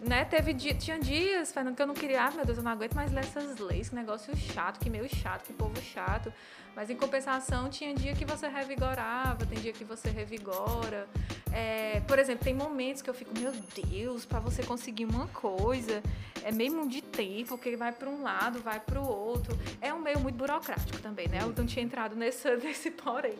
né, 0.00 0.24
teve 0.24 0.54
tinha 0.54 0.98
dias, 0.98 1.52
Fernando, 1.52 1.76
que 1.76 1.82
eu 1.82 1.86
não 1.86 1.94
queria, 1.94 2.24
ah, 2.24 2.30
meu 2.30 2.44
Deus, 2.44 2.58
eu 2.58 2.64
não 2.64 2.72
aguento 2.72 2.94
mais 2.94 3.12
ler 3.12 3.20
essas 3.20 3.58
leis, 3.58 3.90
que 3.90 3.94
negócio 3.94 4.34
chato, 4.36 4.80
que 4.80 4.88
meio 4.88 5.08
chato, 5.08 5.44
que 5.44 5.52
povo 5.52 5.80
chato. 5.80 6.32
Mas 6.74 6.88
em 6.88 6.96
compensação, 6.96 7.68
tinha 7.68 7.94
dia 7.94 8.14
que 8.14 8.24
você 8.24 8.48
revigorava, 8.48 9.44
tem 9.44 9.58
dia 9.58 9.72
que 9.72 9.84
você 9.84 10.08
revigora. 10.08 11.06
É, 11.52 12.00
por 12.06 12.18
exemplo, 12.18 12.44
tem 12.44 12.54
momentos 12.54 13.02
que 13.02 13.10
eu 13.10 13.14
fico, 13.14 13.38
meu 13.38 13.52
Deus, 13.90 14.24
para 14.24 14.38
você 14.38 14.62
conseguir 14.62 15.04
uma 15.04 15.26
coisa, 15.28 16.02
é 16.42 16.52
mesmo 16.52 16.88
de 16.88 17.02
tempo, 17.02 17.58
que 17.58 17.76
vai 17.76 17.92
para 17.92 18.08
um 18.08 18.22
lado, 18.22 18.60
vai 18.60 18.80
para 18.80 19.00
o 19.00 19.06
outro. 19.06 19.58
É 19.80 19.92
um 19.92 20.00
meio 20.00 20.20
muito 20.20 20.36
burocrático 20.36 20.98
também, 21.00 21.28
né? 21.28 21.40
Eu 21.42 21.52
não 21.52 21.66
tinha 21.66 21.84
entrado 21.84 22.16
nessa, 22.16 22.56
nesse 22.58 22.90
porém. 22.90 23.34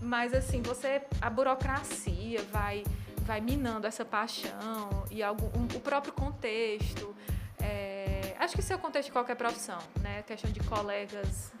Mas 0.00 0.32
assim, 0.32 0.62
você 0.62 1.02
a 1.20 1.28
burocracia 1.28 2.42
vai 2.50 2.82
vai 3.22 3.40
minando 3.40 3.86
essa 3.86 4.04
paixão 4.04 5.04
e 5.10 5.22
algum, 5.22 5.46
um, 5.58 5.64
o 5.76 5.80
próprio 5.80 6.12
contexto. 6.12 7.14
É, 7.60 8.34
acho 8.38 8.54
que 8.54 8.60
isso 8.60 8.72
é 8.72 8.76
o 8.76 8.78
contexto 8.78 9.06
de 9.06 9.12
qualquer 9.12 9.36
profissão, 9.36 9.78
né? 10.00 10.22
questão 10.22 10.50
de 10.50 10.60
colegas 10.60 11.52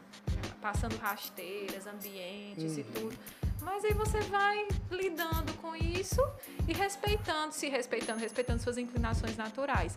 passando 0.60 0.96
rasteiras, 0.98 1.86
ambientes 1.86 2.74
uhum. 2.74 2.78
e 2.78 2.84
tudo. 2.84 3.18
Mas 3.60 3.84
aí 3.84 3.92
você 3.94 4.20
vai 4.22 4.66
lidando 4.90 5.52
com 5.54 5.74
isso 5.74 6.20
e 6.66 6.72
respeitando, 6.72 7.52
se 7.52 7.68
respeitando, 7.68 8.20
respeitando 8.20 8.62
suas 8.62 8.76
inclinações 8.76 9.36
naturais. 9.36 9.96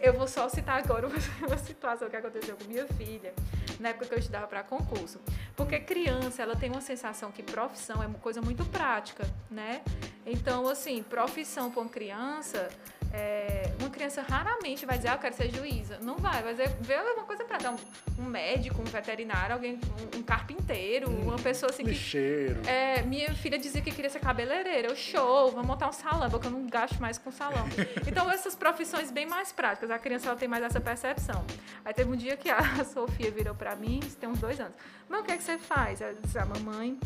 Eu 0.00 0.12
vou 0.14 0.28
só 0.28 0.48
citar 0.48 0.78
agora 0.78 1.06
uma 1.46 1.58
situação 1.58 2.08
que 2.08 2.16
aconteceu 2.16 2.56
com 2.56 2.64
minha 2.64 2.86
filha, 2.86 3.32
na 3.78 3.90
época 3.90 4.06
que 4.06 4.14
eu 4.14 4.18
estudava 4.18 4.46
para 4.46 4.62
concurso. 4.62 5.20
Porque 5.58 5.80
criança, 5.80 6.40
ela 6.40 6.54
tem 6.54 6.70
uma 6.70 6.80
sensação 6.80 7.32
que 7.32 7.42
profissão 7.42 8.00
é 8.00 8.06
uma 8.06 8.20
coisa 8.20 8.40
muito 8.40 8.64
prática, 8.66 9.28
né? 9.50 9.82
Então, 10.24 10.68
assim, 10.68 11.02
profissão 11.02 11.68
uma 11.68 11.88
criança 11.88 12.68
é, 13.12 13.72
uma 13.80 13.88
criança 13.88 14.20
raramente 14.22 14.84
vai 14.84 14.96
dizer, 14.98 15.08
ah, 15.08 15.14
eu 15.14 15.18
quero 15.18 15.34
ser 15.34 15.50
juíza. 15.50 15.98
Não 16.02 16.16
vai, 16.16 16.42
vai 16.42 16.52
dizer, 16.52 16.68
vê 16.80 16.94
uma 16.96 17.24
coisa 17.24 17.44
para 17.44 17.58
dar 17.58 17.72
um, 17.72 17.76
um, 18.18 18.24
médico, 18.24 18.80
um 18.82 18.84
veterinário, 18.84 19.54
alguém, 19.54 19.80
um, 20.14 20.18
um 20.18 20.22
carpinteiro, 20.22 21.10
hum, 21.10 21.22
uma 21.22 21.38
pessoa 21.38 21.70
assim 21.70 21.84
lixeiro. 21.84 22.60
que. 22.60 22.68
É, 22.68 23.02
minha 23.02 23.32
filha 23.34 23.58
dizia 23.58 23.80
que 23.80 23.90
queria 23.90 24.10
ser 24.10 24.20
cabeleireira. 24.20 24.88
Eu, 24.88 24.96
show, 24.96 25.50
vamos 25.50 25.66
montar 25.66 25.88
um 25.88 25.92
salão, 25.92 26.28
porque 26.28 26.46
eu 26.46 26.50
não 26.50 26.66
gasto 26.66 27.00
mais 27.00 27.16
com 27.16 27.30
salão. 27.32 27.66
então, 28.06 28.30
essas 28.30 28.54
profissões 28.54 29.10
bem 29.10 29.26
mais 29.26 29.52
práticas, 29.52 29.90
a 29.90 29.98
criança 29.98 30.28
ela 30.28 30.36
tem 30.36 30.48
mais 30.48 30.62
essa 30.62 30.80
percepção. 30.80 31.44
Aí 31.84 31.94
teve 31.94 32.10
um 32.10 32.16
dia 32.16 32.36
que 32.36 32.50
a 32.50 32.60
Sofia 32.84 33.30
virou 33.30 33.54
para 33.54 33.74
mim, 33.74 34.00
isso 34.02 34.16
tem 34.16 34.28
uns 34.28 34.38
dois 34.38 34.60
anos. 34.60 34.74
Mas 35.08 35.20
o 35.20 35.24
que 35.24 35.32
é 35.32 35.36
que 35.36 35.42
você 35.42 35.56
faz? 35.56 36.02
Ela 36.02 36.14
disse, 36.14 36.38
a 36.38 36.44
mamãe. 36.44 36.98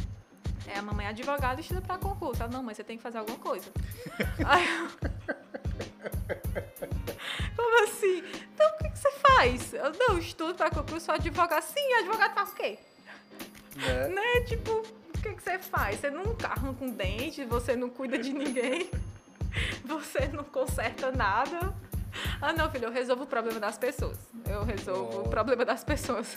É, 0.66 0.78
a 0.78 0.82
mamãe 0.82 1.07
é 1.07 1.09
advogada 1.09 1.61
e 1.61 1.61
estuda 1.61 1.80
para 1.80 1.98
concurso. 1.98 2.42
Ela, 2.42 2.53
não, 2.53 2.62
mãe, 2.62 2.74
você 2.74 2.84
tem 2.84 2.96
que 2.96 3.03
fazer 3.03 3.18
alguma 3.18 3.38
coisa. 3.38 3.70
Aí 4.46 4.64
eu... 4.64 5.41
Como 7.57 7.85
assim? 7.85 8.23
Então 8.55 8.68
o 8.68 8.79
que, 8.79 8.91
que 8.91 8.99
você 8.99 9.11
faz? 9.12 9.75
Eu 9.75 9.93
não 9.99 10.18
estudo 10.18 10.55
para 10.55 10.70
concurso, 10.70 11.07
sou 11.07 11.14
advogado. 11.14 11.62
Sim, 11.62 11.93
advogado 11.95 12.35
faz 12.35 12.51
o 12.51 12.55
quê? 12.55 12.79
Né? 13.77 14.09
né? 14.09 14.41
Tipo, 14.47 14.73
o 14.73 15.20
que, 15.23 15.35
que 15.35 15.43
você 15.43 15.59
faz? 15.59 16.01
Você 16.01 16.11
não 16.11 16.37
arranca 16.45 16.85
um 16.85 16.91
dente, 16.91 17.45
você 17.45 17.77
não 17.77 17.89
cuida 17.89 18.18
de 18.18 18.33
ninguém, 18.33 18.91
você 19.85 20.29
não 20.29 20.45
conserta 20.45 21.11
nada. 21.11 21.75
Ah, 22.41 22.53
não, 22.53 22.70
filho, 22.70 22.87
eu 22.87 22.93
resolvo 22.93 23.25
o 23.25 23.27
problema 23.27 23.59
das 23.59 23.79
pessoas. 23.79 24.18
Eu 24.47 24.64
resolvo 24.64 25.18
oh. 25.18 25.27
o 25.27 25.29
problema 25.29 25.64
das 25.64 25.83
pessoas. 25.83 26.37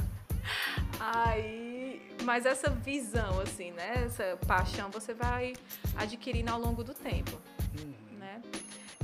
Aí, 0.99 2.15
mas 2.23 2.45
essa 2.45 2.69
visão, 2.69 3.41
assim, 3.41 3.71
né? 3.71 4.05
Essa 4.05 4.37
paixão 4.47 4.89
você 4.89 5.13
vai 5.13 5.53
adquirindo 5.97 6.51
ao 6.51 6.59
longo 6.59 6.83
do 6.83 6.93
tempo. 6.93 7.39
Uhum. 7.77 8.04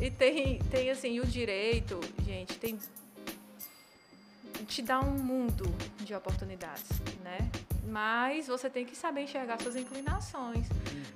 E 0.02 0.10
tem, 0.10 0.58
tem 0.72 0.90
assim, 0.90 1.20
o 1.20 1.26
direito, 1.26 2.00
gente, 2.26 2.58
tem 2.58 2.78
te 4.66 4.82
dá 4.82 5.00
um 5.00 5.12
mundo 5.12 5.64
de 6.04 6.16
oportunidades, 6.16 7.00
né? 7.24 7.38
Mas 7.86 8.48
você 8.48 8.70
tem 8.70 8.86
que 8.86 8.96
saber 8.96 9.24
enxergar 9.24 9.62
suas 9.62 9.76
inclinações. 9.76 10.68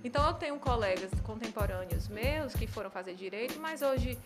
Então 0.04 0.26
eu 0.28 0.34
tenho 0.34 0.58
colegas 0.60 1.12
contemporâneos 1.24 2.08
meus 2.08 2.54
que 2.54 2.68
foram 2.68 2.90
fazer 2.90 3.16
direito, 3.16 3.60
mas 3.60 3.82
hoje 3.82 4.18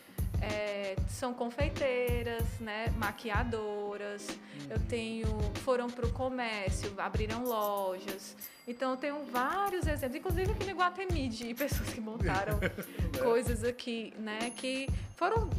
é, 0.42 0.96
são 1.08 1.34
confeiteiras, 1.34 2.46
né, 2.60 2.88
maquiadoras. 2.98 4.28
Eu 4.70 4.80
tenho, 4.88 5.28
foram 5.64 5.88
para 5.90 6.06
o 6.06 6.12
comércio, 6.12 6.94
abriram 6.98 7.44
lojas. 7.44 8.36
Então 8.68 8.92
eu 8.92 8.98
tenho 8.98 9.26
vários 9.26 9.88
exemplos, 9.88 10.16
inclusive 10.16 10.52
aqui 10.52 10.64
no 10.66 10.72
Iguatemi, 10.72 11.28
de 11.28 11.54
pessoas 11.54 11.90
que 11.90 12.00
montaram 12.00 12.60
é. 12.62 13.18
coisas 13.18 13.64
aqui, 13.64 14.14
né, 14.18 14.52
que 14.56 14.88
foram 15.16 15.50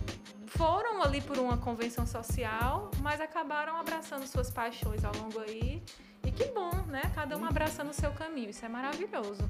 foram 0.51 1.03
ali 1.03 1.21
por 1.21 1.39
uma 1.39 1.57
convenção 1.57 2.07
social, 2.07 2.91
mas 3.01 3.21
acabaram 3.21 3.77
abraçando 3.77 4.27
suas 4.27 4.51
paixões 4.51 5.05
ao 5.05 5.15
longo 5.15 5.39
aí. 5.41 5.83
E 6.25 6.31
que 6.31 6.47
bom, 6.47 6.71
né? 6.87 7.03
Cada 7.15 7.37
um 7.37 7.41
uhum. 7.41 7.47
abraçando 7.47 7.91
o 7.91 7.95
seu 7.95 8.11
caminho. 8.13 8.51
Isso 8.51 8.65
é 8.65 8.69
maravilhoso. 8.69 9.49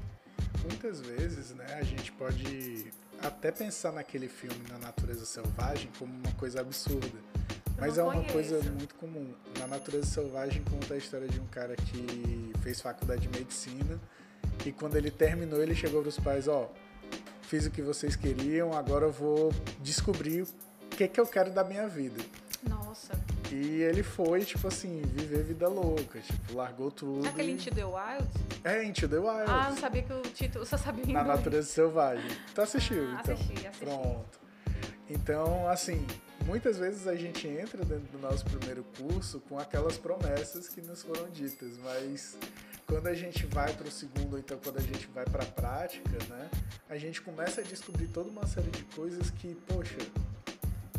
Muitas 0.63 1.01
vezes, 1.01 1.51
né, 1.51 1.65
a 1.73 1.83
gente 1.83 2.11
pode 2.11 2.91
até 3.21 3.51
pensar 3.51 3.91
naquele 3.91 4.27
filme 4.27 4.63
Na 4.69 4.77
Natureza 4.77 5.25
Selvagem 5.25 5.89
como 5.97 6.13
uma 6.13 6.31
coisa 6.33 6.61
absurda. 6.61 7.19
Mas 7.79 7.97
é 7.97 8.03
uma 8.03 8.23
coisa 8.25 8.61
muito 8.71 8.93
comum. 8.95 9.33
Na 9.57 9.65
Natureza 9.65 10.05
Selvagem 10.05 10.63
conta 10.63 10.93
a 10.93 10.97
história 10.97 11.27
de 11.27 11.39
um 11.39 11.47
cara 11.47 11.75
que 11.75 12.53
fez 12.61 12.79
faculdade 12.79 13.27
de 13.27 13.39
medicina 13.39 13.99
e 14.65 14.71
quando 14.71 14.95
ele 14.95 15.09
terminou, 15.09 15.61
ele 15.61 15.73
chegou 15.73 16.01
para 16.01 16.09
os 16.09 16.19
pais, 16.19 16.47
ó, 16.47 16.71
fiz 17.41 17.65
o 17.65 17.71
que 17.71 17.81
vocês 17.81 18.15
queriam, 18.15 18.73
agora 18.73 19.05
eu 19.05 19.11
vou 19.11 19.51
descobrir 19.81 20.45
que 21.07 21.13
que 21.15 21.19
eu 21.19 21.27
quero 21.27 21.51
da 21.51 21.63
minha 21.63 21.87
vida. 21.87 22.21
Nossa. 22.67 23.13
E 23.51 23.81
ele 23.81 24.01
foi, 24.03 24.45
tipo 24.45 24.67
assim, 24.67 25.01
viver 25.01 25.43
vida 25.43 25.67
louca, 25.67 26.19
tipo, 26.19 26.53
largou 26.55 26.89
tudo. 26.91 27.27
Aquele 27.27 27.51
e... 27.51 27.55
Into 27.55 27.73
the 27.73 27.83
Wild? 27.85 28.27
É, 28.63 28.83
Into 28.83 29.07
the 29.09 29.17
Wild. 29.17 29.43
Ah, 29.47 29.69
não 29.69 29.77
sabia 29.77 30.03
que 30.03 30.13
o 30.13 30.21
título, 30.21 30.65
só 30.65 30.77
sabia 30.77 31.03
Na 31.05 31.21
inglês. 31.21 31.27
natureza 31.27 31.67
selvagem. 31.67 32.29
Tu 32.53 32.61
assistiu, 32.61 33.03
Ah, 33.09 33.19
então? 33.21 33.33
assisti, 33.33 33.53
assisti. 33.67 33.77
Pronto. 33.85 34.39
Então, 35.09 35.67
assim, 35.67 36.05
muitas 36.45 36.77
vezes 36.77 37.07
a 37.07 37.15
gente 37.15 37.47
entra 37.47 37.83
dentro 37.83 38.07
do 38.11 38.19
nosso 38.19 38.45
primeiro 38.45 38.85
curso 38.97 39.41
com 39.41 39.59
aquelas 39.59 39.97
promessas 39.97 40.69
que 40.69 40.81
nos 40.81 41.01
foram 41.03 41.29
ditas, 41.29 41.77
mas 41.83 42.37
quando 42.87 43.07
a 43.07 43.13
gente 43.13 43.45
vai 43.47 43.73
para 43.73 43.87
o 43.87 43.91
segundo, 43.91 44.33
ou 44.33 44.39
então 44.39 44.57
quando 44.63 44.77
a 44.77 44.81
gente 44.81 45.07
vai 45.07 45.25
para 45.25 45.43
a 45.43 45.47
prática, 45.47 46.09
né, 46.29 46.49
a 46.89 46.97
gente 46.97 47.21
começa 47.21 47.59
a 47.59 47.63
descobrir 47.63 48.07
toda 48.07 48.29
uma 48.29 48.45
série 48.47 48.69
de 48.69 48.83
coisas 48.95 49.29
que, 49.31 49.55
poxa, 49.67 49.97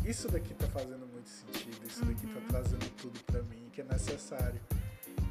isso 0.05 0.27
daqui 0.29 0.53
tá 0.53 0.67
fazendo 0.67 1.05
muito 1.07 1.29
sentido, 1.29 1.85
isso 1.87 2.03
daqui 2.05 2.27
tá 2.27 2.39
Uhum. 2.39 2.47
trazendo 2.47 2.89
tudo 2.97 3.19
para 3.23 3.41
mim 3.43 3.69
que 3.71 3.81
é 3.81 3.83
necessário. 3.85 4.59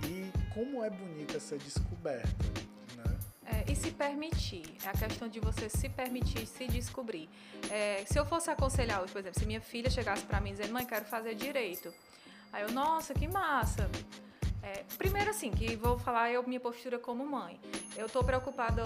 E 0.08 0.30
como 0.54 0.82
é 0.82 0.90
bonita 0.90 1.36
essa 1.36 1.56
descoberta, 1.56 2.44
né? 2.96 3.18
É, 3.46 3.70
e 3.70 3.76
se 3.76 3.90
permitir. 3.90 4.64
É 4.84 4.88
a 4.88 4.92
questão 4.92 5.28
de 5.28 5.38
você 5.40 5.68
se 5.68 5.88
permitir, 5.88 6.46
se 6.46 6.66
descobrir. 6.66 7.28
É, 7.70 8.04
se 8.06 8.18
eu 8.18 8.24
fosse 8.24 8.50
aconselhar 8.50 9.02
hoje, 9.02 9.12
por 9.12 9.18
exemplo, 9.20 9.38
se 9.38 9.46
minha 9.46 9.60
filha 9.60 9.90
chegasse 9.90 10.24
para 10.24 10.40
mim 10.40 10.52
dizendo, 10.52 10.72
mãe, 10.72 10.84
quero 10.86 11.04
fazer 11.04 11.34
direito. 11.34 11.92
Aí 12.52 12.62
eu, 12.62 12.72
nossa, 12.72 13.14
que 13.14 13.26
massa. 13.28 13.88
É, 14.62 14.84
primeiro 14.96 15.30
assim, 15.30 15.50
que 15.50 15.74
vou 15.74 15.98
falar 15.98 16.30
eu 16.30 16.42
minha 16.46 16.60
postura 16.60 16.98
como 16.98 17.26
mãe. 17.26 17.60
Eu 17.96 18.08
tô 18.08 18.22
preocupada, 18.22 18.84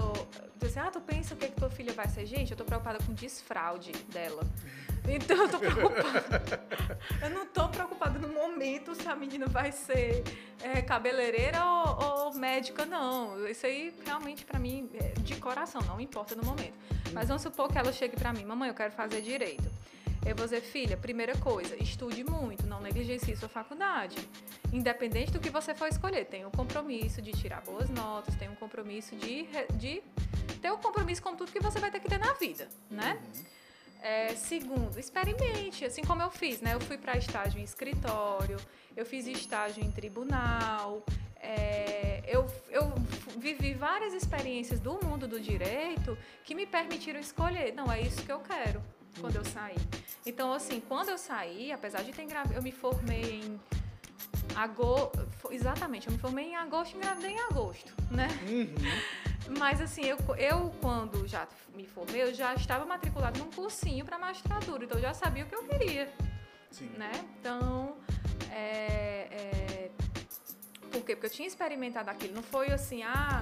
dizer, 0.55 0.79
ah, 0.79 0.89
tu 0.91 0.99
pensa 0.99 1.35
o 1.35 1.37
que, 1.37 1.47
que 1.47 1.55
tua 1.55 1.69
filha 1.69 1.93
vai 1.93 2.07
ser? 2.09 2.25
Gente, 2.25 2.51
eu 2.51 2.57
tô 2.57 2.65
preocupada 2.65 2.97
com 3.05 3.13
desfraude 3.13 3.91
dela. 4.11 4.41
Então 5.09 5.37
eu 5.37 5.49
tô 5.49 5.57
preocupada. 5.57 6.67
eu 7.23 7.29
não 7.29 7.45
tô 7.45 7.69
preocupada 7.69 8.19
no 8.19 8.27
momento 8.27 8.93
se 8.93 9.07
a 9.07 9.15
menina 9.15 9.45
vai 9.45 9.71
ser 9.71 10.21
é, 10.61 10.81
cabeleireira 10.81 11.63
ou, 11.63 12.25
ou 12.25 12.33
médica, 12.33 12.85
não. 12.85 13.47
Isso 13.47 13.65
aí 13.65 13.95
realmente 14.05 14.43
pra 14.43 14.59
mim 14.59 14.89
é 14.95 15.13
de 15.21 15.37
coração, 15.37 15.81
não 15.83 16.01
importa 16.01 16.35
no 16.35 16.43
momento. 16.43 16.73
Mas 17.13 17.29
vamos 17.29 17.41
supor 17.41 17.69
que 17.69 17.77
ela 17.77 17.93
chegue 17.93 18.17
pra 18.17 18.33
mim, 18.33 18.43
mamãe, 18.43 18.67
eu 18.67 18.75
quero 18.75 18.91
fazer 18.91 19.21
direito. 19.21 19.71
Eu 20.27 20.35
vou 20.35 20.43
dizer, 20.43 20.59
filha, 20.59 20.97
primeira 20.97 21.37
coisa, 21.37 21.81
estude 21.81 22.21
muito, 22.21 22.67
não 22.67 22.81
negligencie 22.81 23.33
sua 23.37 23.47
faculdade. 23.47 24.17
Independente 24.73 25.31
do 25.31 25.39
que 25.39 25.49
você 25.49 25.73
for 25.73 25.87
escolher, 25.87 26.25
tem 26.25 26.45
um 26.45 26.51
compromisso 26.51 27.21
de 27.21 27.31
tirar 27.31 27.61
boas 27.61 27.89
notas, 27.89 28.35
tem 28.35 28.49
um 28.49 28.55
compromisso 28.55 29.15
de, 29.15 29.47
de 29.75 30.03
ter 30.61 30.69
um 30.69 30.77
compromisso 30.79 31.23
com 31.23 31.33
tudo 31.33 31.49
que 31.49 31.61
você 31.61 31.79
vai 31.79 31.89
ter 31.89 32.01
que 32.01 32.09
ter 32.09 32.19
na 32.19 32.33
vida, 32.33 32.67
né? 32.91 33.17
É, 34.01 34.35
segundo, 34.35 34.99
experimente, 34.99 35.85
assim 35.85 36.03
como 36.03 36.21
eu 36.21 36.29
fiz, 36.29 36.59
né? 36.59 36.73
Eu 36.73 36.81
fui 36.81 36.97
para 36.97 37.17
estágio 37.17 37.61
em 37.61 37.63
escritório, 37.63 38.57
eu 38.97 39.05
fiz 39.05 39.27
estágio 39.27 39.81
em 39.81 39.89
tribunal, 39.89 41.05
é, 41.37 42.21
eu, 42.27 42.45
eu 42.69 42.93
vivi 43.37 43.73
várias 43.73 44.13
experiências 44.13 44.81
do 44.81 44.99
mundo 45.05 45.25
do 45.25 45.39
direito 45.39 46.17
que 46.43 46.53
me 46.53 46.65
permitiram 46.65 47.17
escolher. 47.17 47.73
Não, 47.73 47.89
é 47.89 48.01
isso 48.01 48.21
que 48.23 48.31
eu 48.31 48.41
quero 48.41 48.83
quando 49.19 49.35
eu 49.35 49.45
saí. 49.45 49.77
Então, 50.25 50.51
assim, 50.53 50.81
quando 50.81 51.09
eu 51.09 51.17
saí, 51.17 51.71
apesar 51.71 52.03
de 52.03 52.11
ter 52.11 52.23
engravidado, 52.23 52.57
eu 52.57 52.63
me 52.63 52.71
formei 52.71 53.41
em 53.41 53.59
agosto. 54.55 55.27
Exatamente, 55.51 56.07
eu 56.07 56.13
me 56.13 56.19
formei 56.19 56.45
em 56.45 56.55
agosto 56.55 56.93
e 56.93 56.97
engravidei 56.97 57.31
em 57.31 57.39
agosto, 57.39 57.93
né? 58.11 58.27
Uhum. 58.49 58.75
Mas 59.57 59.81
assim, 59.81 60.03
eu, 60.03 60.17
eu 60.37 60.71
quando 60.81 61.25
já 61.27 61.47
me 61.73 61.87
formei, 61.87 62.23
eu 62.23 62.33
já 62.33 62.53
estava 62.53 62.85
matriculada 62.85 63.39
num 63.39 63.49
cursinho 63.49 64.03
para 64.03 64.17
magistratura, 64.17 64.83
então 64.83 64.97
eu 64.97 65.01
já 65.01 65.13
sabia 65.13 65.45
o 65.45 65.47
que 65.47 65.55
eu 65.55 65.63
queria, 65.63 66.11
Sim. 66.69 66.89
né? 66.97 67.11
Então, 67.39 67.95
é, 68.51 69.27
é, 69.31 69.91
por 70.91 71.05
quê? 71.05 71.15
Porque 71.15 71.27
eu 71.27 71.31
tinha 71.31 71.47
experimentado 71.47 72.09
aquilo, 72.09 72.33
não 72.33 72.43
foi 72.43 72.67
assim, 72.67 73.03
ah, 73.03 73.41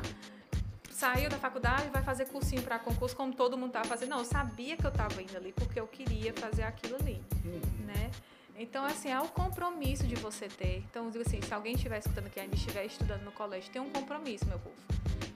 saiu 0.96 1.30
da 1.30 1.38
faculdade, 1.38 1.90
vai 1.90 2.02
fazer 2.02 2.26
cursinho 2.28 2.62
para 2.64 2.80
concurso 2.80 3.14
como 3.16 3.34
todo 3.34 3.58
mundo 3.58 3.68
estava 3.68 3.86
fazendo. 3.86 4.10
Não, 4.12 4.20
eu 4.20 4.26
sabia 4.26 4.78
que 4.78 4.86
eu 4.86 4.90
estava 4.92 5.22
indo 5.22 5.36
ali 5.36 5.52
porque 5.52 5.78
eu 5.78 5.88
queria 5.88 6.34
fazer 6.34 6.64
aquilo 6.64 6.96
ali, 6.96 7.22
Uhum. 7.44 7.86
né? 7.86 8.10
Então, 8.58 8.86
assim, 8.86 9.10
é 9.12 9.20
o 9.20 9.28
compromisso 9.28 10.08
de 10.08 10.16
você 10.16 10.48
ter. 10.48 10.78
Então, 10.90 11.06
eu 11.06 11.12
digo 11.12 11.26
assim, 11.28 11.42
se 11.42 11.54
alguém 11.54 11.74
estiver 11.76 12.00
escutando 12.00 12.28
aqui, 12.28 12.40
ainda 12.40 12.56
estiver 12.56 12.86
estudando 12.86 13.24
no 13.24 13.32
colégio, 13.34 13.70
tem 13.74 13.82
um 13.82 13.90
compromisso, 13.90 14.46
meu 14.46 14.58
povo. 14.58 14.76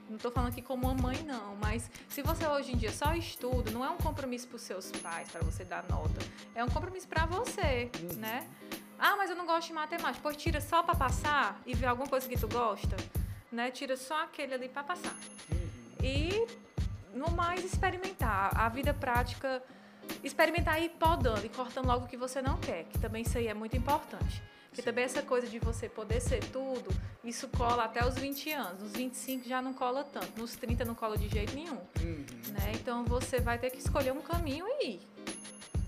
Não 0.08 0.16
estou 0.16 0.30
falando 0.32 0.50
aqui 0.50 0.62
como 0.62 0.88
uma 0.88 0.94
mãe, 0.94 1.22
não, 1.24 1.54
mas 1.56 1.90
se 2.08 2.22
você 2.22 2.46
hoje 2.46 2.72
em 2.72 2.76
dia 2.78 2.90
só 2.90 3.12
estuda, 3.14 3.70
não 3.70 3.84
é 3.84 3.90
um 3.90 3.98
compromisso 3.98 4.48
para 4.48 4.56
os 4.56 4.62
seus 4.62 4.90
pais, 4.92 5.28
para 5.30 5.42
você 5.42 5.62
dar 5.62 5.84
nota. 5.90 6.18
É 6.54 6.64
um 6.64 6.68
compromisso 6.68 7.06
para 7.06 7.26
você, 7.26 7.90
Uhum. 8.02 8.16
né? 8.16 8.48
Ah, 8.98 9.14
mas 9.16 9.28
eu 9.28 9.36
não 9.36 9.44
gosto 9.46 9.66
de 9.68 9.74
matemática. 9.74 10.18
Pois 10.22 10.36
tira 10.38 10.60
só 10.60 10.82
para 10.82 10.94
passar 10.94 11.60
e 11.66 11.74
ver 11.74 11.86
alguma 11.86 12.08
coisa 12.08 12.26
que 12.26 12.38
tu 12.38 12.48
gosta, 12.48 12.96
né? 13.50 13.70
Tira 13.70 13.96
só 13.96 14.24
aquele 14.24 14.54
ali 14.54 14.68
para 14.68 14.84
passar. 14.84 15.14
E 16.02 16.46
no 17.14 17.30
mais 17.30 17.64
experimentar. 17.64 18.50
A 18.56 18.68
vida 18.68 18.94
prática, 18.94 19.62
experimentar 20.22 20.80
e 20.80 20.86
ir 20.86 20.90
podando 20.90 21.44
e 21.44 21.48
cortando 21.48 21.86
logo 21.86 22.04
o 22.04 22.08
que 22.08 22.16
você 22.16 22.40
não 22.40 22.58
quer, 22.58 22.84
que 22.84 22.98
também 22.98 23.22
isso 23.22 23.36
aí 23.36 23.48
é 23.48 23.54
muito 23.54 23.76
importante. 23.76 24.42
Porque 24.68 24.82
também 24.82 25.04
essa 25.04 25.20
coisa 25.20 25.48
de 25.48 25.58
você 25.58 25.88
poder 25.88 26.20
ser 26.20 26.44
tudo, 26.44 26.94
isso 27.24 27.48
cola 27.48 27.84
até 27.84 28.06
os 28.06 28.14
20 28.14 28.52
anos. 28.52 28.82
Nos 28.82 28.92
25 28.92 29.48
já 29.48 29.60
não 29.60 29.74
cola 29.74 30.04
tanto, 30.04 30.40
nos 30.40 30.54
30 30.54 30.84
não 30.84 30.94
cola 30.94 31.18
de 31.18 31.28
jeito 31.28 31.54
nenhum. 31.54 31.80
Uhum. 32.00 32.24
Né? 32.52 32.72
Então 32.74 33.04
você 33.04 33.40
vai 33.40 33.58
ter 33.58 33.70
que 33.70 33.78
escolher 33.78 34.12
um 34.12 34.20
caminho 34.20 34.64
e 34.68 34.86
ir. 34.86 35.00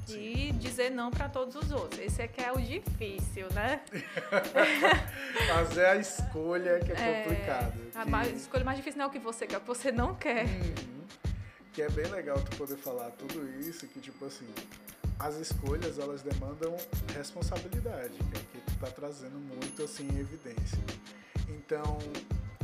E 0.09 0.53
dizer 0.53 0.91
não 0.91 1.11
para 1.11 1.29
todos 1.29 1.55
os 1.57 1.71
outros. 1.73 2.01
Esse 2.01 2.23
é 2.23 2.29
que 2.29 2.43
é 2.43 2.53
o 2.53 2.61
difícil, 2.61 3.47
né? 3.53 3.81
Fazer 5.49 5.87
a 5.87 5.97
escolha 5.97 6.79
que 6.81 6.93
é, 6.93 7.23
complicado. 7.23 7.81
A 7.95 8.05
que- 8.05 8.11
mais- 8.11 8.37
escolha 8.43 8.65
mais 8.65 8.77
difícil 8.79 8.99
não 8.99 9.07
é 9.07 9.09
o 9.09 9.11
que 9.11 9.19
você 9.19 9.47
quer, 9.47 9.55
é 9.55 9.59
o 9.59 9.61
que 9.61 9.67
você 9.67 9.93
não 9.93 10.15
quer. 10.15 10.45
Uhum. 10.45 11.03
Que 11.73 11.83
é 11.83 11.89
bem 11.91 12.07
legal 12.07 12.39
tu 12.43 12.57
poder 12.57 12.77
falar 12.77 13.11
tudo 13.13 13.49
isso, 13.61 13.87
que 13.87 14.01
tipo 14.01 14.25
assim, 14.27 14.47
as 15.19 15.37
escolhas 15.37 15.99
elas 15.99 16.21
demandam 16.23 16.77
responsabilidade, 17.15 18.15
que 18.15 18.37
é 18.37 18.41
o 18.41 18.45
que 18.45 18.59
tu 18.73 18.79
tá 18.79 18.89
trazendo 18.89 19.39
muito 19.39 19.83
assim 19.83 20.07
em 20.09 20.19
evidência. 20.19 20.79
Então, 21.49 21.99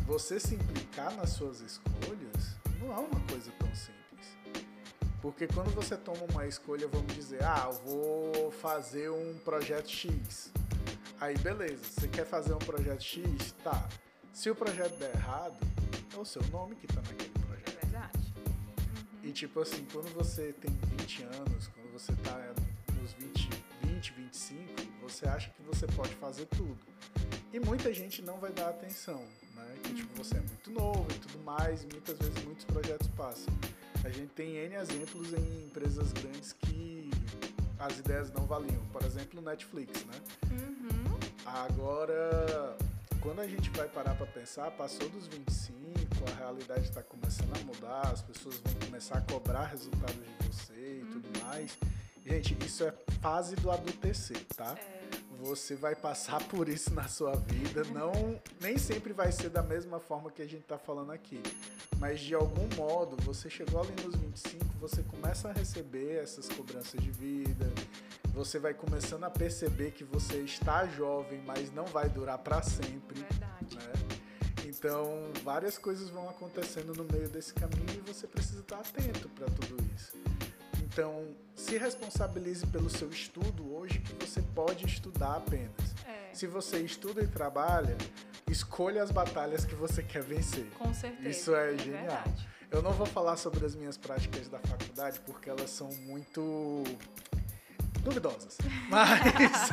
você 0.07 0.39
se 0.39 0.55
implicar 0.55 1.15
nas 1.17 1.31
suas 1.31 1.61
escolhas 1.61 2.57
não 2.81 2.93
é 2.93 2.99
uma 2.99 3.21
coisa 3.29 3.51
tão 3.59 3.69
simples. 3.75 3.98
Porque 5.21 5.47
quando 5.49 5.71
você 5.75 5.97
toma 5.97 6.21
uma 6.31 6.47
escolha, 6.47 6.87
vamos 6.87 7.13
dizer, 7.15 7.43
ah, 7.43 7.65
eu 7.67 7.73
vou 7.85 8.51
fazer 8.53 9.11
um 9.11 9.37
projeto 9.45 9.89
X. 9.89 10.53
Aí 11.21 11.37
beleza, 11.39 11.83
você 11.85 12.07
quer 12.07 12.25
fazer 12.25 12.55
um 12.55 12.59
projeto 12.59 13.03
X? 13.03 13.53
Tá. 13.65 13.89
Se 14.33 14.49
o 14.49 14.55
projeto 14.55 14.97
der 14.99 15.13
errado, 15.17 15.57
é 16.15 16.17
o 16.17 16.25
seu 16.25 16.43
nome 16.53 16.77
que 16.77 16.87
tá 16.87 17.01
naquele 17.03 17.33
É 17.35 17.47
projeto. 17.47 17.83
verdade. 17.83 18.35
E 19.25 19.33
tipo 19.33 19.61
assim, 19.61 19.85
quando 19.93 20.15
você 20.15 20.53
tem 20.53 20.71
20 20.99 21.23
anos, 21.25 21.67
quando 21.69 21.93
você 21.93 22.13
tá 22.23 22.55
nos 23.01 23.13
20, 23.15 23.51
20, 23.83 24.13
25, 24.13 24.63
você 25.03 25.27
acha 25.27 25.51
que 25.51 25.63
você 25.63 25.87
pode 25.89 26.15
fazer 26.15 26.47
tudo. 26.47 26.79
E 27.53 27.59
muita 27.59 27.93
gente 27.93 28.23
não 28.23 28.39
vai 28.39 28.53
dar 28.53 28.69
atenção, 28.69 29.21
né? 29.57 29.75
Que 29.83 29.95
tipo, 29.95 30.17
você 30.17 30.37
é 30.37 30.41
muito 30.41 30.71
novo 30.71 31.05
e 31.11 31.19
tudo 31.19 31.43
mais, 31.43 31.83
e 31.83 31.87
muitas 31.89 32.17
vezes 32.19 32.45
muitos 32.45 32.65
projetos 32.65 33.09
passam. 33.17 33.53
A 34.09 34.11
gente 34.11 34.29
tem 34.29 34.57
N 34.57 34.75
exemplos 34.75 35.35
em 35.35 35.67
empresas 35.67 36.11
grandes 36.15 36.55
que 36.55 37.11
as 37.79 37.99
ideias 37.99 38.33
não 38.33 38.47
valiam. 38.47 38.83
Por 38.91 39.05
exemplo, 39.05 39.43
Netflix, 39.43 40.03
né? 40.07 40.15
Uhum. 40.51 41.19
Agora, 41.45 42.75
quando 43.21 43.41
a 43.41 43.47
gente 43.47 43.69
vai 43.69 43.87
parar 43.87 44.15
para 44.15 44.25
pensar, 44.25 44.71
passou 44.71 45.07
dos 45.11 45.27
25, 45.27 45.75
a 46.27 46.39
realidade 46.39 46.89
está 46.89 47.03
começando 47.03 47.55
a 47.55 47.63
mudar, 47.65 48.11
as 48.11 48.23
pessoas 48.23 48.57
vão 48.57 48.73
começar 48.87 49.19
a 49.19 49.21
cobrar 49.21 49.67
resultados 49.67 50.17
de 50.17 50.47
você 50.47 51.03
e 51.03 51.05
tudo 51.13 51.29
mais. 51.45 51.77
Gente, 52.25 52.57
isso 52.65 52.85
é 52.85 52.95
fase 53.21 53.57
do 53.57 53.71
adultecer, 53.71 54.43
tá? 54.57 54.75
É. 54.75 54.98
Você 55.39 55.77
vai 55.77 55.95
passar 55.95 56.43
por 56.49 56.69
isso 56.69 56.93
na 56.93 57.07
sua 57.07 57.37
vida, 57.37 57.85
não 57.95 58.41
nem 58.61 58.77
sempre 58.77 59.13
vai 59.13 59.31
ser 59.31 59.49
da 59.49 59.63
mesma 59.63 60.01
forma 60.01 60.33
que 60.33 60.43
a 60.43 60.47
gente 60.47 60.65
tá 60.65 60.77
falando 60.77 61.13
aqui. 61.13 61.41
Mas 61.99 62.21
de 62.21 62.35
algum 62.35 62.69
modo, 62.77 63.17
você 63.25 63.49
chegou 63.49 63.81
ali 63.81 63.95
nos 64.05 64.17
25, 64.17 64.65
você 64.81 65.03
começa 65.03 65.49
a 65.49 65.53
receber 65.53 66.23
essas 66.23 66.49
cobranças 66.49 67.01
de 67.01 67.11
vida, 67.11 67.73
você 68.35 68.59
vai 68.59 68.75
começando 68.75 69.25
a 69.25 69.31
perceber 69.31 69.93
que 69.93 70.03
você 70.03 70.39
está 70.39 70.87
jovem, 70.87 71.41
mas 71.47 71.73
não 71.73 71.87
vai 71.87 72.09
durar 72.09 72.39
para 72.39 72.61
sempre, 72.63 73.21
Verdade. 73.21 73.77
né? 73.77 74.19
Então, 74.67 75.31
várias 75.43 75.79
coisas 75.79 76.11
vão 76.11 76.29
acontecendo 76.29 76.95
no 76.95 77.05
meio 77.05 77.29
desse 77.29 77.55
caminho 77.55 78.03
e 78.07 78.13
você 78.13 78.27
precisa 78.27 78.61
estar 78.61 78.79
atento 78.79 79.29
para 79.31 79.47
tudo 79.47 79.77
isso. 79.95 80.17
Então, 80.99 81.29
se 81.55 81.79
responsabilize 81.79 82.67
pelo 82.67 82.91
seu 82.91 83.09
estudo 83.09 83.73
hoje, 83.73 84.01
que 84.01 84.15
você 84.15 84.43
pode 84.43 84.85
estudar 84.85 85.37
apenas. 85.37 85.95
É, 86.05 86.35
Se 86.35 86.45
você 86.49 86.81
estuda 86.81 87.23
e 87.23 87.27
trabalha, 87.29 87.97
escolha 88.51 89.01
as 89.01 89.13
batalhas 89.13 89.65
que 89.65 89.77
você 89.77 90.03
quer 90.03 90.25
vencer. 90.25 90.67
com 90.77 90.93
certeza. 90.93 91.29
Isso 91.29 91.55
é 91.55 91.79
genial. 91.79 92.03
verdade. 92.03 92.49
Eu 92.69 92.83
não 92.83 92.91
vou 92.91 93.07
falar 93.07 93.37
sobre 93.37 93.65
as 93.65 93.77
minhas 93.77 93.97
práticas 93.97 94.49
da 94.49 94.59
faculdade 94.59 95.21
porque 95.21 95.49
elas 95.49 95.71
são 95.71 95.89
muito 96.05 96.83
duvidosas. 98.01 98.59
Mas 98.91 99.71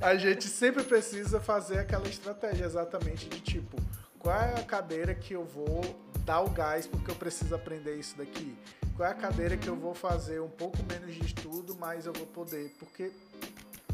a 0.00 0.16
gente 0.16 0.48
sempre 0.48 0.82
precisa 0.82 1.38
fazer 1.38 1.78
aquela 1.78 2.08
estratégia 2.08 2.64
exatamente 2.64 3.28
de 3.28 3.38
tipo, 3.38 3.76
qual 4.18 4.34
é 4.34 4.58
a 4.58 4.64
cadeira 4.64 5.14
que 5.14 5.34
eu 5.34 5.44
vou 5.44 5.80
dar 6.26 6.40
o 6.40 6.50
gás 6.50 6.88
porque 6.88 7.10
eu 7.10 7.14
preciso 7.14 7.54
aprender 7.54 7.96
isso 7.96 8.16
daqui? 8.18 8.58
Qual 8.96 9.08
é 9.08 9.12
a 9.12 9.14
cadeira 9.14 9.56
que 9.56 9.68
eu 9.68 9.76
vou 9.76 9.94
fazer 9.94 10.40
um 10.40 10.50
pouco 10.50 10.78
menos 10.82 11.14
de 11.14 11.24
estudo, 11.24 11.76
mas 11.78 12.04
eu 12.04 12.12
vou 12.12 12.26
poder? 12.26 12.74
Porque 12.80 13.12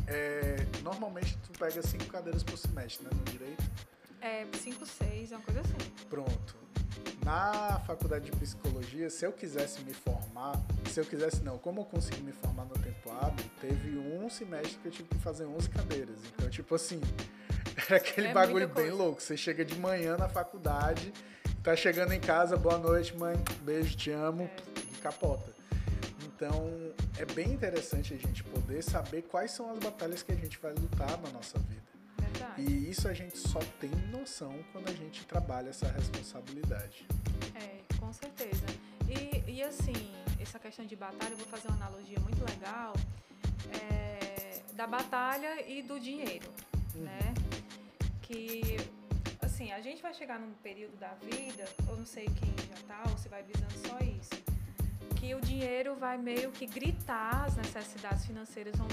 é, 0.07 0.57
normalmente 0.83 1.37
tu 1.39 1.59
pega 1.59 1.83
cinco 1.83 2.07
cadeiras 2.07 2.43
por 2.43 2.57
semestre, 2.57 3.05
né, 3.05 3.11
no 3.15 3.25
direito? 3.25 3.63
É, 4.21 4.47
cinco, 4.59 4.87
seis, 4.87 5.31
é 5.31 5.37
uma 5.37 5.45
coisa 5.45 5.61
assim. 5.61 5.91
Pronto. 6.09 6.57
Na 7.25 7.81
faculdade 7.87 8.31
de 8.31 8.37
psicologia, 8.37 9.11
se 9.11 9.27
eu 9.27 9.33
quisesse 9.33 9.83
me 9.83 9.93
formar, 9.93 10.61
se 10.91 10.99
eu 11.01 11.05
quisesse 11.05 11.43
não, 11.43 11.59
como 11.59 11.83
eu 11.83 11.85
consegui 11.85 12.23
me 12.23 12.33
formar 12.33 12.65
no 12.65 12.75
tempo 12.75 13.11
hábil, 13.11 13.45
teve 13.61 13.99
um 13.99 14.31
semestre 14.31 14.79
que 14.79 14.89
eu 14.89 14.93
tive 14.93 15.09
que 15.09 15.19
fazer 15.19 15.45
11 15.45 15.69
cadeiras. 15.69 16.19
Então, 16.35 16.49
tipo 16.49 16.75
assim, 16.75 17.01
era 17.77 17.97
aquele 17.99 18.29
é 18.29 18.33
bagulho 18.33 18.69
bem 18.69 18.91
louco. 18.91 19.21
Você 19.21 19.37
chega 19.37 19.65
de 19.65 19.79
manhã 19.79 20.17
na 20.17 20.29
faculdade, 20.29 21.13
tá 21.63 21.77
chegando 21.77 22.13
em 22.13 22.19
casa, 22.19 22.57
boa 22.57 22.77
noite, 22.77 23.17
mãe, 23.17 23.37
beijo, 23.63 23.97
te 23.97 24.11
amo, 24.11 24.51
e 24.77 24.97
capota. 24.97 25.53
Então, 26.25 26.69
é 27.17 27.25
bem 27.25 27.53
interessante 27.53 28.13
a 28.13 28.17
gente 28.17 28.43
poder 28.43 28.83
saber 28.83 29.23
quais 29.23 29.53
são 29.53 29.71
as 29.71 29.79
batalhas 29.79 30.25
que 30.25 30.33
a 30.33 30.35
gente 30.35 30.59
vai 30.59 30.73
lutar 30.73 31.17
na 31.21 31.31
nossa 31.31 31.59
vida. 31.61 31.83
Verdade. 32.19 32.63
E 32.63 32.91
isso 32.91 33.07
a 33.07 33.13
gente 33.13 33.39
só 33.39 33.61
tem 33.81 33.91
noção 34.11 34.53
quando 34.73 34.89
a 34.89 34.93
gente 34.93 35.25
trabalha 35.25 35.71
essa 35.71 35.87
responsabilidade. 35.93 37.07
É, 37.55 37.97
com 37.97 38.13
certeza. 38.13 38.65
E, 39.09 39.49
e 39.49 39.63
assim, 39.63 39.93
essa 40.41 40.59
questão 40.59 40.85
de 40.85 40.97
batalha, 40.97 41.33
eu 41.33 41.37
vou 41.37 41.47
fazer 41.47 41.69
uma 41.69 41.77
analogia 41.77 42.19
muito 42.19 42.45
legal 42.45 42.93
é, 43.89 44.63
da 44.73 44.89
batalha 44.89 45.65
e 45.69 45.81
do 45.81 46.01
dinheiro, 46.01 46.51
uhum. 46.97 47.03
né? 47.03 47.35
Que 48.23 48.79
assim, 49.63 49.73
a 49.73 49.81
gente 49.81 50.03
vai 50.03 50.13
chegar 50.13 50.41
num 50.41 50.53
período 50.55 50.97
da 50.97 51.15
vida, 51.15 51.65
eu 51.89 51.97
não 51.97 52.05
sei 52.05 52.25
quem 52.25 52.55
já 52.69 52.83
tá, 52.87 53.03
ou 53.11 53.17
se 53.17 53.29
vai 53.29 53.43
visando 53.43 53.73
só 53.87 53.99
isso, 54.01 54.43
que 55.17 55.35
o 55.35 55.41
dinheiro 55.41 55.95
vai 55.95 56.19
meio 56.19 56.51
que 56.51 56.67
gritar, 56.67 57.45
as 57.45 57.57
necessidades 57.57 58.27
financeiras 58.27 58.75
vão 58.77 58.89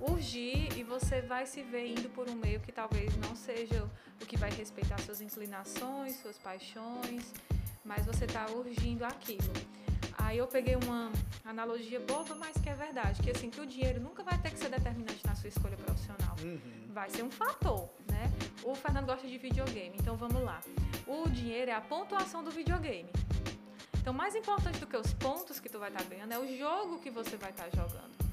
urgir 0.00 0.76
e 0.76 0.82
você 0.82 1.20
vai 1.20 1.46
se 1.46 1.62
ver 1.62 1.88
indo 1.88 2.08
por 2.10 2.28
um 2.28 2.34
meio 2.34 2.60
que 2.60 2.72
talvez 2.72 3.16
não 3.16 3.34
seja 3.34 3.88
o 4.22 4.26
que 4.26 4.36
vai 4.36 4.50
respeitar 4.50 4.98
suas 5.00 5.20
inclinações, 5.20 6.16
suas 6.16 6.38
paixões, 6.38 7.32
mas 7.84 8.06
você 8.06 8.24
está 8.24 8.46
urgindo 8.50 9.04
aquilo. 9.04 9.52
Aí 10.18 10.38
eu 10.38 10.46
peguei 10.46 10.76
uma 10.76 11.12
analogia 11.44 12.00
boba, 12.00 12.34
mas 12.34 12.56
que 12.56 12.68
é 12.70 12.74
verdade, 12.74 13.22
que 13.22 13.30
assim, 13.30 13.50
que 13.50 13.60
o 13.60 13.66
dinheiro 13.66 14.00
nunca 14.00 14.22
vai 14.22 14.38
ter 14.38 14.50
que 14.50 14.58
ser 14.58 14.70
determinante 14.70 15.24
na 15.26 15.34
sua 15.34 15.48
escolha 15.48 15.76
profissional. 15.76 16.36
Uhum. 16.42 16.86
Vai 16.88 17.10
ser 17.10 17.22
um 17.22 17.30
fator, 17.30 17.90
né? 18.10 18.32
O 18.62 18.74
Fernando 18.74 19.06
gosta 19.06 19.26
de 19.26 19.38
videogame, 19.38 19.96
então 19.98 20.16
vamos 20.16 20.42
lá. 20.42 20.60
O 21.06 21.28
dinheiro 21.28 21.70
é 21.70 21.74
a 21.74 21.80
pontuação 21.80 22.42
do 22.42 22.50
videogame. 22.50 23.10
Então, 24.00 24.12
mais 24.12 24.34
importante 24.34 24.78
do 24.78 24.86
que 24.86 24.96
os 24.96 25.12
pontos 25.14 25.58
que 25.58 25.68
tu 25.68 25.78
vai 25.78 25.88
estar 25.88 26.02
tá 26.02 26.08
ganhando 26.08 26.32
é 26.32 26.38
o 26.38 26.58
jogo 26.58 26.98
que 26.98 27.10
você 27.10 27.36
vai 27.36 27.50
estar 27.50 27.64
tá 27.64 27.76
jogando 27.76 28.26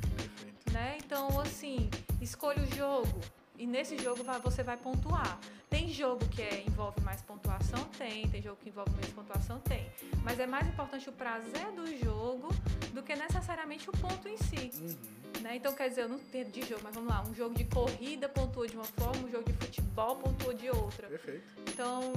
né? 0.73 0.97
Então, 1.05 1.39
assim, 1.39 1.89
escolha 2.19 2.61
o 2.61 2.75
jogo 2.75 3.21
e 3.57 3.65
nesse 3.65 3.97
jogo 3.97 4.23
você 4.43 4.63
vai 4.63 4.75
pontuar. 4.75 5.39
Tem 5.69 5.87
jogo 5.89 6.27
que 6.27 6.41
é, 6.41 6.63
envolve 6.67 6.99
mais 7.01 7.21
pontuação? 7.21 7.83
Tem. 7.97 8.27
Tem 8.27 8.41
jogo 8.41 8.57
que 8.61 8.69
envolve 8.69 8.91
menos 8.91 9.11
pontuação? 9.11 9.59
Tem. 9.59 9.89
Mas 10.23 10.39
é 10.39 10.47
mais 10.47 10.67
importante 10.67 11.07
o 11.07 11.11
prazer 11.11 11.71
do 11.71 11.85
jogo 12.03 12.49
do 12.91 13.01
que 13.01 13.15
necessariamente 13.15 13.89
o 13.89 13.93
ponto 13.93 14.27
em 14.27 14.37
si. 14.37 14.71
Uhum. 14.81 15.22
Né? 15.43 15.57
Então, 15.57 15.75
quer 15.75 15.89
dizer, 15.89 16.03
eu 16.03 16.09
não 16.09 16.15
entendo 16.15 16.51
de 16.51 16.61
jogo, 16.61 16.79
mas 16.85 16.95
vamos 16.95 17.09
lá. 17.09 17.21
Um 17.21 17.35
jogo 17.35 17.53
de 17.53 17.65
corrida 17.65 18.29
pontua 18.29 18.65
de 18.65 18.77
uma 18.77 18.85
forma, 18.85 19.27
um 19.27 19.29
jogo 19.29 19.43
de 19.43 19.53
futebol 19.57 20.15
pontua 20.15 20.53
de 20.53 20.69
outra. 20.69 21.09
Perfeito. 21.09 21.43
Então, 21.67 22.13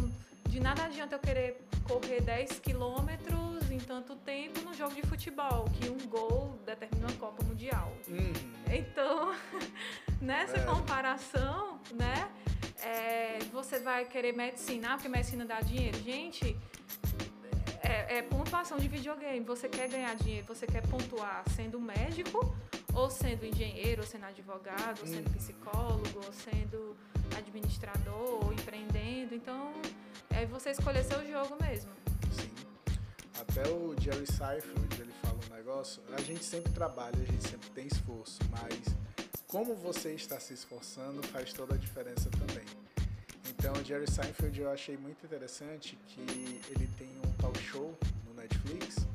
de 0.48 0.60
nada 0.60 0.84
adianta 0.84 1.16
eu 1.16 1.18
querer 1.18 1.60
correr 1.88 2.20
10 2.20 2.60
quilômetros 2.60 3.68
em 3.68 3.78
tanto 3.78 4.14
tempo 4.14 4.60
no 4.60 4.72
jogo 4.72 4.94
de 4.94 5.02
futebol, 5.02 5.64
que 5.74 5.90
um 5.90 5.98
gol 6.06 6.56
determina 6.64 7.08
uma 7.08 7.16
Copa 7.16 7.44
Mundial. 7.44 7.92
Uhum. 8.06 8.32
Então, 8.72 9.34
nessa 10.22 10.58
é. 10.58 10.64
comparação, 10.64 11.80
né, 11.94 12.30
é, 12.84 13.40
você 13.52 13.80
vai 13.80 14.04
querer 14.04 14.32
medicina, 14.32 14.90
porque 14.90 15.08
medicina 15.08 15.44
dá 15.44 15.60
dinheiro. 15.60 15.98
Gente, 15.98 16.56
é, 17.82 18.18
é, 18.18 18.22
pontuação 18.22 18.78
de 18.78 18.86
videogame. 18.86 19.40
Você 19.40 19.68
quer 19.68 19.88
ganhar 19.88 20.14
dinheiro, 20.14 20.46
você 20.46 20.64
quer 20.66 20.86
pontuar 20.86 21.42
sendo 21.56 21.80
médico, 21.80 22.54
ou 22.96 23.10
sendo 23.10 23.44
engenheiro, 23.44 24.00
ou 24.00 24.06
sendo 24.08 24.24
advogado, 24.24 25.00
ou 25.00 25.06
sendo 25.06 25.28
uhum. 25.28 25.34
psicólogo, 25.34 26.16
ou 26.24 26.32
sendo 26.32 26.96
administrador, 27.36 28.44
ou 28.44 28.52
empreendendo. 28.52 29.34
Então, 29.34 29.72
é 30.30 30.46
você 30.46 30.70
escolher 30.70 31.04
seu 31.04 31.20
jogo 31.30 31.58
mesmo. 31.60 31.92
Sim. 32.32 32.50
Até 33.38 33.68
o 33.68 33.94
Jerry 34.00 34.26
Seinfeld, 34.26 35.00
ele 35.00 35.12
fala 35.22 35.38
um 35.50 35.54
negócio, 35.54 36.02
a 36.16 36.22
gente 36.22 36.42
sempre 36.42 36.72
trabalha, 36.72 37.20
a 37.20 37.24
gente 37.24 37.46
sempre 37.46 37.68
tem 37.70 37.86
esforço, 37.86 38.38
mas 38.50 38.96
como 39.46 39.74
você 39.74 40.14
está 40.14 40.40
se 40.40 40.54
esforçando 40.54 41.22
faz 41.28 41.52
toda 41.52 41.74
a 41.74 41.78
diferença 41.78 42.30
também. 42.30 42.64
Então, 43.50 43.74
o 43.74 43.84
Jerry 43.84 44.10
Seinfeld 44.10 44.58
eu 44.58 44.70
achei 44.70 44.96
muito 44.96 45.24
interessante 45.24 45.98
que 46.08 46.20
ele 46.70 46.88
tem 46.98 47.08
um 47.24 47.30
talk 47.32 47.58
show 47.58 47.94
no 48.26 48.34
Netflix, 48.34 49.06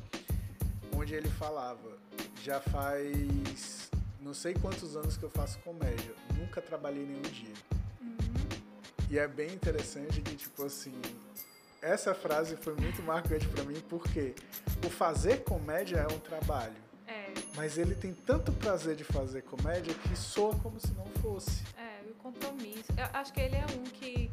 onde 1.12 1.16
ele 1.18 1.30
falava, 1.32 1.98
já 2.42 2.62
faz 2.62 3.92
não 4.22 4.34
sei 4.34 4.54
quantos 4.54 4.96
anos 4.96 5.18
que 5.18 5.24
eu 5.24 5.30
faço 5.30 5.60
comédia, 5.60 6.14
nunca 6.38 6.62
trabalhei 6.62 7.06
nenhum 7.06 7.22
dia. 7.22 7.54
E 9.10 9.20
é 9.20 9.28
bem 9.28 9.52
interessante 9.52 10.22
que, 10.22 10.36
tipo 10.38 10.64
assim, 10.64 10.94
essa 11.82 12.16
frase 12.16 12.56
foi 12.56 12.76
muito 12.76 13.04
marcante 13.04 13.46
para 13.50 13.62
mim 13.66 13.82
porque 13.90 14.34
o 14.86 14.90
fazer 14.90 15.44
comédia 15.44 15.98
é 15.98 16.08
um 16.08 16.20
trabalho. 16.20 16.78
É. 17.06 17.34
Mas 17.56 17.78
ele 17.78 17.94
tem 17.94 18.14
tanto 18.14 18.54
prazer 18.54 18.96
de 18.96 19.04
fazer 19.04 19.42
comédia 19.42 19.94
que 19.94 20.16
soa 20.16 20.56
como 20.60 20.80
se 20.80 20.94
não 20.94 21.08
fosse. 21.22 21.62
É, 21.78 22.10
o 22.10 22.14
compromisso. 22.14 22.86
Eu 22.98 23.10
acho 23.12 23.34
que 23.34 23.42
ele 23.42 23.58
é 23.58 23.66
um 23.78 23.84
que 23.84 24.31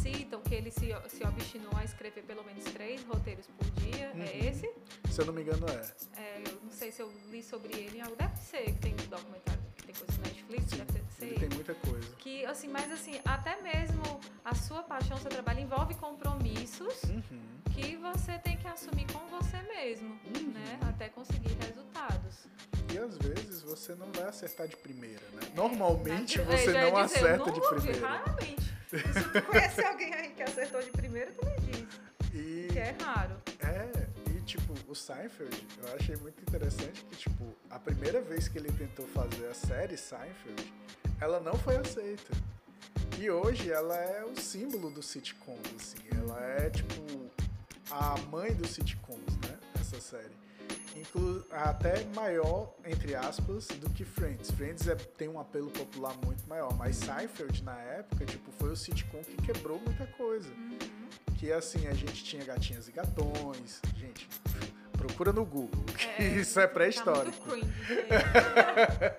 citam 0.00 0.40
que 0.40 0.54
ele 0.54 0.70
se, 0.70 0.88
se 1.08 1.24
obstinou 1.24 1.72
a 1.76 1.84
escrever 1.84 2.22
pelo 2.22 2.42
menos 2.44 2.64
três 2.64 3.02
roteiros 3.04 3.46
por 3.46 3.70
dia. 3.82 4.06
É 4.06 4.12
uhum. 4.14 4.22
É 4.22 4.48
esse? 4.48 4.70
Se 5.10 5.20
eu 5.20 5.26
não 5.26 5.32
me 5.32 5.42
engano, 5.42 5.66
é. 5.68 6.20
é. 6.20 6.42
Eu 6.46 6.60
não 6.62 6.72
sei 6.72 6.90
se 6.90 7.02
eu 7.02 7.12
li 7.30 7.42
sobre 7.42 7.74
ele. 7.74 8.02
Deve 8.16 8.36
ser 8.36 8.64
que 8.64 8.80
tem 8.80 8.96
documentário 9.08 9.59
tem 9.90 9.94
coisas 9.94 10.16
no 10.16 10.22
Netflix, 10.22 10.70
Sim, 10.70 10.84
deve 10.84 11.12
ser. 11.18 11.40
Tem 11.40 11.48
muita 11.50 11.74
coisa. 11.74 12.08
Que, 12.18 12.44
assim, 12.46 12.68
mas 12.68 12.90
assim, 12.92 13.20
até 13.24 13.60
mesmo 13.60 14.02
a 14.44 14.54
sua 14.54 14.82
paixão, 14.82 15.16
o 15.16 15.20
seu 15.20 15.30
trabalho 15.30 15.60
envolve 15.60 15.94
compromissos 15.94 17.02
uhum. 17.04 17.42
que 17.72 17.96
você 17.96 18.38
tem 18.38 18.56
que 18.56 18.68
assumir 18.68 19.06
com 19.12 19.26
você 19.28 19.60
mesmo, 19.62 20.08
uhum. 20.08 20.52
né? 20.52 20.78
Até 20.88 21.08
conseguir 21.08 21.56
resultados. 21.64 22.46
E 22.92 22.98
às 22.98 23.16
vezes 23.18 23.62
você 23.62 23.94
não 23.94 24.10
vai 24.12 24.24
acertar 24.28 24.68
de 24.68 24.76
primeira, 24.76 25.24
né? 25.32 25.42
É, 25.52 25.56
Normalmente 25.56 26.38
você 26.38 26.72
não 26.72 27.02
dizer, 27.02 27.18
acerta 27.18 27.50
de 27.50 27.60
primeira. 27.60 28.06
Raramente. 28.06 28.74
se 28.90 29.30
tu 29.32 29.42
conhece 29.42 29.84
alguém 29.84 30.14
aí 30.14 30.30
que 30.30 30.42
acertou 30.42 30.82
de 30.82 30.90
primeira, 30.90 31.32
tu 31.32 31.46
me 31.46 31.56
diz. 31.60 32.00
E... 32.32 32.68
Que 32.72 32.78
é 32.78 32.96
raro. 33.02 33.36
É, 33.60 34.09
tipo, 34.50 34.74
o 34.88 34.94
Seinfeld, 34.94 35.66
eu 35.78 35.94
achei 35.94 36.16
muito 36.16 36.42
interessante 36.42 37.04
que, 37.04 37.16
tipo, 37.16 37.54
a 37.68 37.78
primeira 37.78 38.20
vez 38.20 38.48
que 38.48 38.58
ele 38.58 38.72
tentou 38.72 39.06
fazer 39.08 39.46
a 39.46 39.54
série 39.54 39.96
Seinfeld, 39.96 40.72
ela 41.20 41.38
não 41.38 41.56
foi 41.58 41.76
aceita. 41.76 42.32
E 43.18 43.30
hoje 43.30 43.70
ela 43.70 43.96
é 43.96 44.24
o 44.24 44.34
símbolo 44.40 44.90
do 44.90 45.02
sitcoms, 45.02 45.60
assim. 45.76 45.98
Ela 46.18 46.40
é, 46.42 46.70
tipo, 46.70 47.30
a 47.90 48.16
mãe 48.30 48.52
dos 48.54 48.70
sitcoms, 48.70 49.36
né? 49.46 49.58
Essa 49.78 50.00
série. 50.00 50.40
Inclu 50.96 51.44
até 51.52 52.04
maior, 52.16 52.74
entre 52.84 53.14
aspas, 53.14 53.68
do 53.68 53.88
que 53.90 54.04
Friends. 54.04 54.50
Friends 54.50 54.88
é, 54.88 54.94
tem 54.94 55.28
um 55.28 55.38
apelo 55.38 55.70
popular 55.70 56.16
muito 56.24 56.44
maior, 56.48 56.74
mas 56.76 56.96
Seinfeld, 56.96 57.62
na 57.62 57.78
época, 57.78 58.24
tipo, 58.24 58.50
foi 58.52 58.70
o 58.70 58.76
sitcom 58.76 59.22
que 59.22 59.36
quebrou 59.36 59.78
muita 59.80 60.06
coisa. 60.06 60.50
Uhum 60.50 60.99
que 61.40 61.50
assim, 61.50 61.86
a 61.86 61.94
gente 61.94 62.22
tinha 62.22 62.44
gatinhas 62.44 62.86
e 62.86 62.92
gatões. 62.92 63.80
Gente, 63.96 64.28
procura 64.92 65.32
no 65.32 65.42
Google, 65.42 65.82
que 65.84 66.22
é, 66.22 66.26
isso 66.38 66.60
é 66.60 66.66
pré-histórico. 66.66 67.48
Tá 67.48 69.16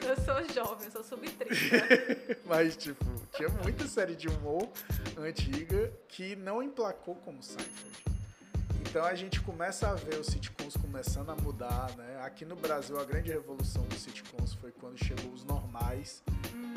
eu 0.06 0.16
sou 0.24 0.54
jovem, 0.54 0.86
eu 0.86 0.92
sou 0.92 1.02
sub-30. 1.02 2.38
Mas, 2.46 2.76
tipo, 2.76 3.04
tinha 3.34 3.48
muita 3.48 3.88
série 3.88 4.14
de 4.14 4.28
humor 4.28 4.70
antiga 5.18 5.92
que 6.06 6.36
não 6.36 6.62
emplacou 6.62 7.16
como 7.16 7.42
Seinfeld. 7.42 8.04
Então 8.88 9.04
a 9.04 9.16
gente 9.16 9.40
começa 9.40 9.88
a 9.88 9.94
ver 9.94 10.20
os 10.20 10.28
sitcoms 10.28 10.76
começando 10.76 11.30
a 11.30 11.34
mudar, 11.34 11.90
né? 11.96 12.20
Aqui 12.22 12.44
no 12.44 12.54
Brasil 12.54 12.96
a 13.00 13.04
grande 13.04 13.32
revolução 13.32 13.82
dos 13.86 14.00
sitcoms 14.00 14.54
foi 14.54 14.70
quando 14.70 14.96
chegou 14.96 15.32
os 15.32 15.44
normais. 15.44 16.22
Hum 16.54 16.73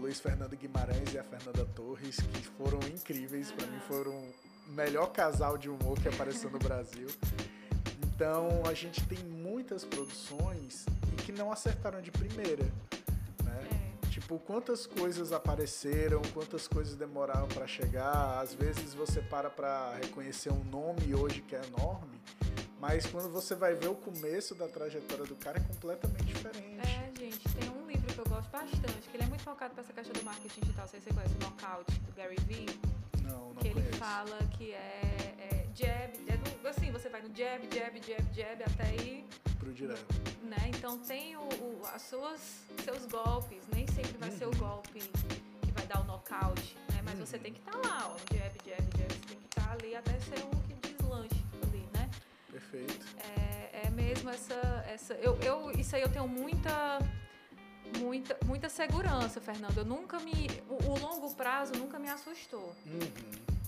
Luiz 0.00 0.20
Fernando 0.20 0.56
Guimarães 0.56 1.12
e 1.12 1.18
a 1.18 1.24
Fernanda 1.24 1.64
Torres, 1.74 2.16
que 2.16 2.42
foram 2.58 2.78
incríveis, 2.88 3.50
para 3.50 3.66
mim 3.66 3.80
foram 3.80 4.12
o 4.12 4.72
melhor 4.72 5.12
casal 5.12 5.58
de 5.58 5.68
humor 5.68 5.98
que 6.00 6.08
apareceu 6.08 6.50
no 6.50 6.58
Brasil. 6.58 7.08
Então 8.02 8.62
a 8.68 8.74
gente 8.74 9.04
tem 9.06 9.18
muitas 9.18 9.84
produções 9.84 10.86
e 11.12 11.16
que 11.22 11.32
não 11.32 11.50
acertaram 11.50 12.00
de 12.00 12.12
primeira. 12.12 12.64
Né? 13.42 13.68
É. 14.04 14.06
Tipo, 14.06 14.38
quantas 14.38 14.86
coisas 14.86 15.32
apareceram, 15.32 16.22
quantas 16.32 16.68
coisas 16.68 16.94
demoraram 16.94 17.48
para 17.48 17.66
chegar. 17.66 18.40
Às 18.40 18.54
vezes 18.54 18.94
você 18.94 19.20
para 19.20 19.50
para 19.50 19.96
reconhecer 19.96 20.52
um 20.52 20.62
nome 20.64 21.14
hoje 21.14 21.40
que 21.42 21.56
é 21.56 21.62
enorme, 21.76 22.20
mas 22.80 23.04
quando 23.06 23.30
você 23.30 23.54
vai 23.54 23.74
ver 23.74 23.88
o 23.88 23.96
começo 23.96 24.54
da 24.54 24.68
trajetória 24.68 25.24
do 25.24 25.34
cara 25.34 25.58
é 25.58 25.60
completamente 25.60 26.24
diferente. 26.24 26.86
É, 26.86 27.03
gosto 28.34 28.50
bastante, 28.50 29.08
que 29.10 29.16
ele 29.16 29.24
é 29.24 29.26
muito 29.26 29.42
focado 29.42 29.74
para 29.74 29.82
essa 29.82 29.92
questão 29.92 30.12
do 30.12 30.24
marketing 30.24 30.60
digital. 30.60 30.88
Sei 30.88 31.00
se 31.00 31.06
você 31.08 31.14
conhece 31.14 31.34
o 31.34 31.38
Knockout, 31.38 31.92
do 32.00 32.12
Gary 32.16 32.36
Vee. 32.46 32.66
Não, 33.22 33.48
não 33.50 33.54
que 33.56 33.68
ele 33.68 33.74
conheço. 33.74 33.96
fala 33.98 34.38
que 34.58 34.72
é, 34.72 35.34
é 35.38 35.66
jab, 35.74 36.12
é 36.28 36.68
assim, 36.68 36.90
você 36.90 37.08
vai 37.08 37.22
no 37.22 37.28
jab, 37.34 37.62
jab, 37.74 38.00
jab, 38.00 38.34
jab, 38.34 38.62
até 38.64 38.94
ir 38.96 39.24
Pro 39.58 39.72
direto. 39.72 40.04
né? 40.42 40.56
Então 40.68 40.98
tem 40.98 41.36
o, 41.36 41.40
o- 41.42 41.82
as 41.94 42.02
suas 42.02 42.40
seus 42.84 43.06
golpes, 43.06 43.62
nem 43.74 43.86
sempre 43.88 44.16
vai 44.18 44.30
ser 44.30 44.46
o 44.46 44.48
Uhum. 44.50 44.58
golpe 44.58 44.98
que 45.00 45.72
vai 45.72 45.86
dar 45.86 46.00
o 46.00 46.04
nocaute, 46.04 46.76
né? 46.92 47.00
Mas 47.04 47.18
você 47.18 47.36
Uhum. 47.36 47.42
tem 47.42 47.52
que 47.54 47.60
estar 47.60 47.76
lá, 47.78 48.12
ó, 48.14 48.18
jab, 48.34 48.54
jab, 48.66 48.82
jab, 48.98 49.12
você 49.14 49.26
tem 49.28 49.38
que 49.38 49.46
estar 49.46 49.70
ali 49.72 49.94
até 49.96 50.18
ser 50.20 50.44
um 50.44 50.50
que 50.66 50.74
deslanche 50.88 51.44
ali, 51.62 51.88
né? 51.94 52.10
Perfeito. 52.50 53.06
É, 53.38 53.86
é 53.86 53.90
mesmo 53.90 54.28
essa, 54.28 54.84
essa 54.88 55.14
eu, 55.14 55.38
eu, 55.40 55.70
isso 55.72 55.94
aí 55.96 56.02
eu 56.02 56.08
tenho 56.10 56.28
muita 56.28 56.98
muita 57.98 58.36
muita 58.44 58.68
segurança, 58.68 59.40
Fernando. 59.40 59.78
Eu 59.78 59.84
nunca 59.84 60.18
me 60.20 60.48
o, 60.68 60.90
o 60.92 60.98
longo 60.98 61.32
prazo 61.34 61.72
nunca 61.74 61.98
me 61.98 62.08
assustou, 62.08 62.74
Uhum. 62.86 63.00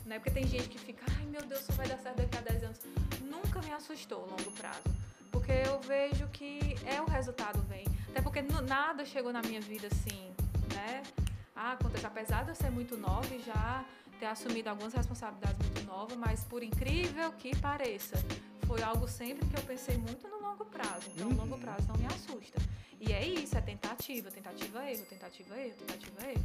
né? 0.04 0.18
Porque 0.18 0.30
tem 0.30 0.46
gente 0.46 0.68
que 0.68 0.78
fica, 0.78 1.04
ai 1.18 1.26
meu 1.26 1.42
Deus, 1.42 1.62
só 1.62 1.72
vai 1.74 1.86
dar 1.88 1.98
certo 1.98 2.16
daqui 2.16 2.36
a 2.38 2.40
10 2.40 2.64
anos. 2.64 2.78
Nunca 3.22 3.60
me 3.62 3.72
assustou 3.72 4.18
o 4.24 4.30
longo 4.30 4.50
prazo. 4.52 4.82
Porque 5.30 5.52
eu 5.52 5.78
vejo 5.80 6.26
que 6.28 6.76
é 6.86 7.00
o 7.00 7.04
resultado 7.06 7.60
vem. 7.62 7.84
Até 8.10 8.22
porque 8.22 8.40
nada 8.42 9.04
chegou 9.04 9.32
na 9.32 9.42
minha 9.42 9.60
vida 9.60 9.88
assim, 9.88 10.30
né? 10.74 11.02
Ah, 11.54 11.72
acontece, 11.72 12.06
apesar 12.06 12.44
de 12.44 12.50
eu 12.50 12.54
ser 12.54 12.70
muito 12.70 12.96
nova 12.96 13.34
e 13.34 13.42
já 13.42 13.84
ter 14.18 14.26
assumido 14.26 14.70
algumas 14.70 14.94
responsabilidades 14.94 15.58
muito 15.58 15.82
novas, 15.84 16.16
mas 16.16 16.42
por 16.44 16.62
incrível 16.62 17.32
que 17.32 17.54
pareça, 17.56 18.16
foi 18.66 18.82
algo 18.82 19.06
sempre 19.06 19.46
que 19.46 19.56
eu 19.58 19.62
pensei 19.64 19.96
muito 19.98 20.26
no 20.28 20.40
longo 20.40 20.64
prazo. 20.64 21.06
Então, 21.14 21.28
o 21.28 21.34
longo 21.34 21.54
Uhum. 21.54 21.60
prazo 21.60 21.86
não 21.88 21.96
me 21.96 22.06
assusta. 22.06 22.58
E 23.01 23.12
é 23.12 23.27
isso, 23.27 23.56
é 23.56 23.60
tentativa, 23.60 24.31
tentativa, 24.31 24.90
erro, 24.90 25.05
tentativa, 25.05 25.59
erro, 25.59 25.74
tentativa, 25.74 26.31
erro. 26.31 26.44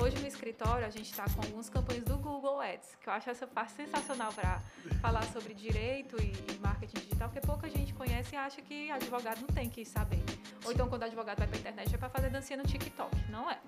Hoje 0.00 0.16
no 0.20 0.28
escritório 0.28 0.86
a 0.86 0.90
gente 0.90 1.10
está 1.10 1.24
com 1.24 1.40
algumas 1.42 1.68
campanhas 1.68 2.04
do 2.04 2.16
Google 2.18 2.60
Ads, 2.60 2.96
que 3.00 3.08
eu 3.08 3.12
acho 3.12 3.30
essa 3.30 3.46
parte 3.46 3.72
sensacional 3.72 4.32
para 4.32 4.62
falar 5.02 5.24
sobre 5.32 5.54
direito 5.54 6.16
e, 6.22 6.32
e 6.52 6.58
marketing 6.60 7.00
digital, 7.00 7.28
porque 7.28 7.44
pouca 7.44 7.68
gente 7.68 7.92
conhece 7.94 8.34
e 8.34 8.38
acha 8.38 8.62
que 8.62 8.90
advogado 8.90 9.40
não 9.40 9.48
tem 9.48 9.68
que 9.68 9.84
saber. 9.84 10.22
Ou 10.64 10.72
então 10.72 10.88
quando 10.88 11.02
o 11.02 11.04
advogado 11.06 11.38
vai 11.38 11.48
para 11.48 11.56
a 11.56 11.60
internet 11.60 11.94
é 11.94 11.98
para 11.98 12.08
fazer 12.08 12.30
dancinha 12.30 12.58
no 12.58 12.64
TikTok. 12.64 13.16
Não 13.30 13.50
é. 13.50 13.58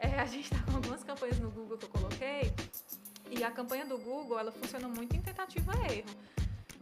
É, 0.00 0.20
a 0.20 0.26
gente 0.26 0.52
está 0.52 0.62
com 0.64 0.76
algumas 0.76 1.02
campanhas 1.02 1.38
no 1.38 1.50
Google 1.50 1.78
que 1.78 1.86
eu 1.86 1.90
coloquei 1.90 2.52
e 3.30 3.42
a 3.42 3.50
campanha 3.50 3.86
do 3.86 3.98
Google 3.98 4.38
ela 4.38 4.52
funciona 4.52 4.86
muito 4.86 5.16
em 5.16 5.20
tentativa 5.20 5.72
e 5.76 5.98
erro. 5.98 6.08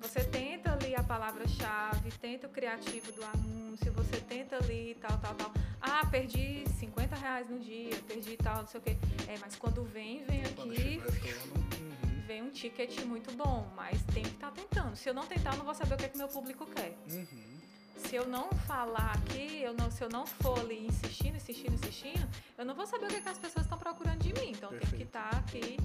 Você 0.01 0.23
tenta 0.25 0.73
ali 0.73 0.95
a 0.95 1.03
palavra-chave, 1.03 2.11
tenta 2.21 2.47
o 2.47 2.51
criativo 2.51 3.11
do 3.13 3.25
anúncio, 3.25 3.93
você 3.93 4.21
tenta 4.21 4.57
ali 4.57 4.97
tal, 5.01 5.19
tal, 5.19 5.35
tal. 5.35 5.53
Ah, 5.81 6.07
perdi 6.07 6.65
50 6.79 7.17
reais 7.17 7.49
no 7.49 7.59
dia, 7.59 7.97
perdi 8.07 8.37
tal, 8.37 8.59
não 8.59 8.67
sei 8.67 8.81
o 8.81 8.83
quê. 8.83 8.97
É, 9.29 9.39
mas 9.39 9.57
quando 9.57 9.85
vem, 9.85 10.25
vem 10.25 10.43
Quando 10.55 10.73
aqui. 10.73 11.01
Uhum. 11.01 12.23
vem 12.27 12.43
um 12.43 12.51
ticket 12.51 13.05
muito 13.05 13.35
bom, 13.37 13.71
mas 13.75 14.03
tem 14.15 14.23
que 14.23 14.31
estar 14.31 14.51
tentando. 14.51 14.97
Se 14.97 15.09
eu 15.09 15.15
não 15.15 15.27
tentar, 15.27 15.53
eu 15.53 15.59
não 15.59 15.65
vou 15.65 15.75
saber 15.75 15.95
o 15.95 15.97
que, 15.97 16.05
é 16.05 16.09
que 16.09 16.19
meu 16.19 16.29
público 16.29 16.67
quer. 16.67 16.97
Uhum. 17.11 17.57
Se 17.97 18.15
eu 18.15 18.27
não 18.29 18.51
falar 18.67 19.13
aqui, 19.13 19.63
eu 19.63 19.73
não, 19.73 19.91
se 19.91 20.03
eu 20.03 20.09
não 20.09 20.27
for 20.27 20.59
ali 20.61 20.87
insistindo, 20.87 21.37
insistindo, 21.37 21.75
insistindo, 21.75 22.29
eu 22.59 22.65
não 22.65 22.75
vou 22.75 22.87
saber 22.87 23.07
o 23.07 23.09
que, 23.09 23.17
é 23.17 23.21
que 23.21 23.29
as 23.29 23.39
pessoas 23.39 23.65
estão 23.65 23.79
procurando 23.79 24.19
de 24.19 24.33
mim. 24.35 24.51
Então 24.51 24.69
tem 24.71 24.81
que 24.81 24.87
Perfeito. 24.87 25.07
estar 25.07 25.31
aqui 25.31 25.77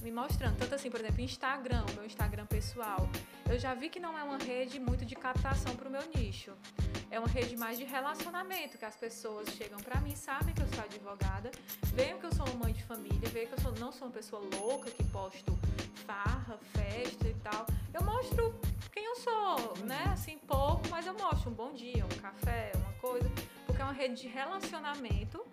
me 0.00 0.10
mostrando. 0.10 0.56
Tanto 0.58 0.74
assim, 0.74 0.90
por 0.90 1.00
exemplo, 1.00 1.20
Instagram, 1.20 1.84
meu 1.94 2.04
Instagram 2.04 2.46
pessoal. 2.46 3.08
Eu 3.48 3.58
já 3.58 3.74
vi 3.74 3.88
que 3.88 3.98
não 4.00 4.16
é 4.18 4.22
uma 4.22 4.38
rede 4.38 4.78
muito 4.78 5.04
de 5.04 5.14
captação 5.14 5.74
para 5.76 5.88
o 5.88 5.90
meu 5.90 6.02
nicho. 6.14 6.52
É 7.10 7.18
uma 7.18 7.28
rede 7.28 7.56
mais 7.56 7.76
de 7.78 7.84
relacionamento, 7.84 8.78
que 8.78 8.84
as 8.84 8.96
pessoas 8.96 9.48
chegam 9.50 9.78
para 9.80 10.00
mim, 10.00 10.14
sabem 10.14 10.54
que 10.54 10.62
eu 10.62 10.68
sou 10.68 10.84
advogada, 10.84 11.50
veem 11.92 12.16
que 12.18 12.26
eu 12.26 12.32
sou 12.32 12.46
uma 12.46 12.64
mãe 12.66 12.72
de 12.72 12.82
família, 12.84 13.28
veem 13.30 13.46
que 13.48 13.54
eu 13.54 13.60
sou- 13.60 13.72
não 13.78 13.90
sou 13.90 14.06
uma 14.06 14.14
pessoa 14.14 14.40
louca 14.56 14.90
que 14.90 15.02
posto 15.04 15.58
farra, 16.06 16.58
festa 16.72 17.28
e 17.28 17.34
tal. 17.42 17.66
Eu 17.92 18.02
mostro 18.04 18.54
quem 18.92 19.04
eu 19.04 19.16
sou, 19.16 19.76
né? 19.84 20.04
Assim, 20.12 20.38
pouco, 20.38 20.88
mas 20.88 21.04
eu 21.06 21.14
mostro 21.14 21.50
um 21.50 21.54
bom 21.54 21.72
dia, 21.72 22.04
um 22.04 22.20
café, 22.20 22.70
uma 22.76 22.92
coisa, 22.94 23.28
porque 23.66 23.82
é 23.82 23.84
uma 23.84 23.92
rede 23.92 24.22
de 24.22 24.28
relacionamento 24.28 25.44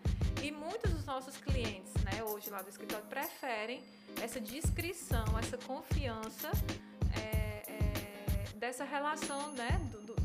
e 0.43 0.51
muitos 0.51 0.91
dos 0.93 1.05
nossos 1.05 1.37
clientes, 1.37 1.91
né, 2.03 2.23
hoje 2.23 2.49
lá 2.51 2.61
do 2.61 2.69
escritório, 2.69 3.05
preferem 3.07 3.83
essa 4.21 4.39
descrição, 4.39 5.25
essa 5.39 5.57
confiança 5.57 6.49
é, 7.15 7.63
é, 7.71 8.45
dessa 8.55 8.83
relação, 8.83 9.51
né, 9.53 9.69
do, 9.91 10.01
do- 10.01 10.15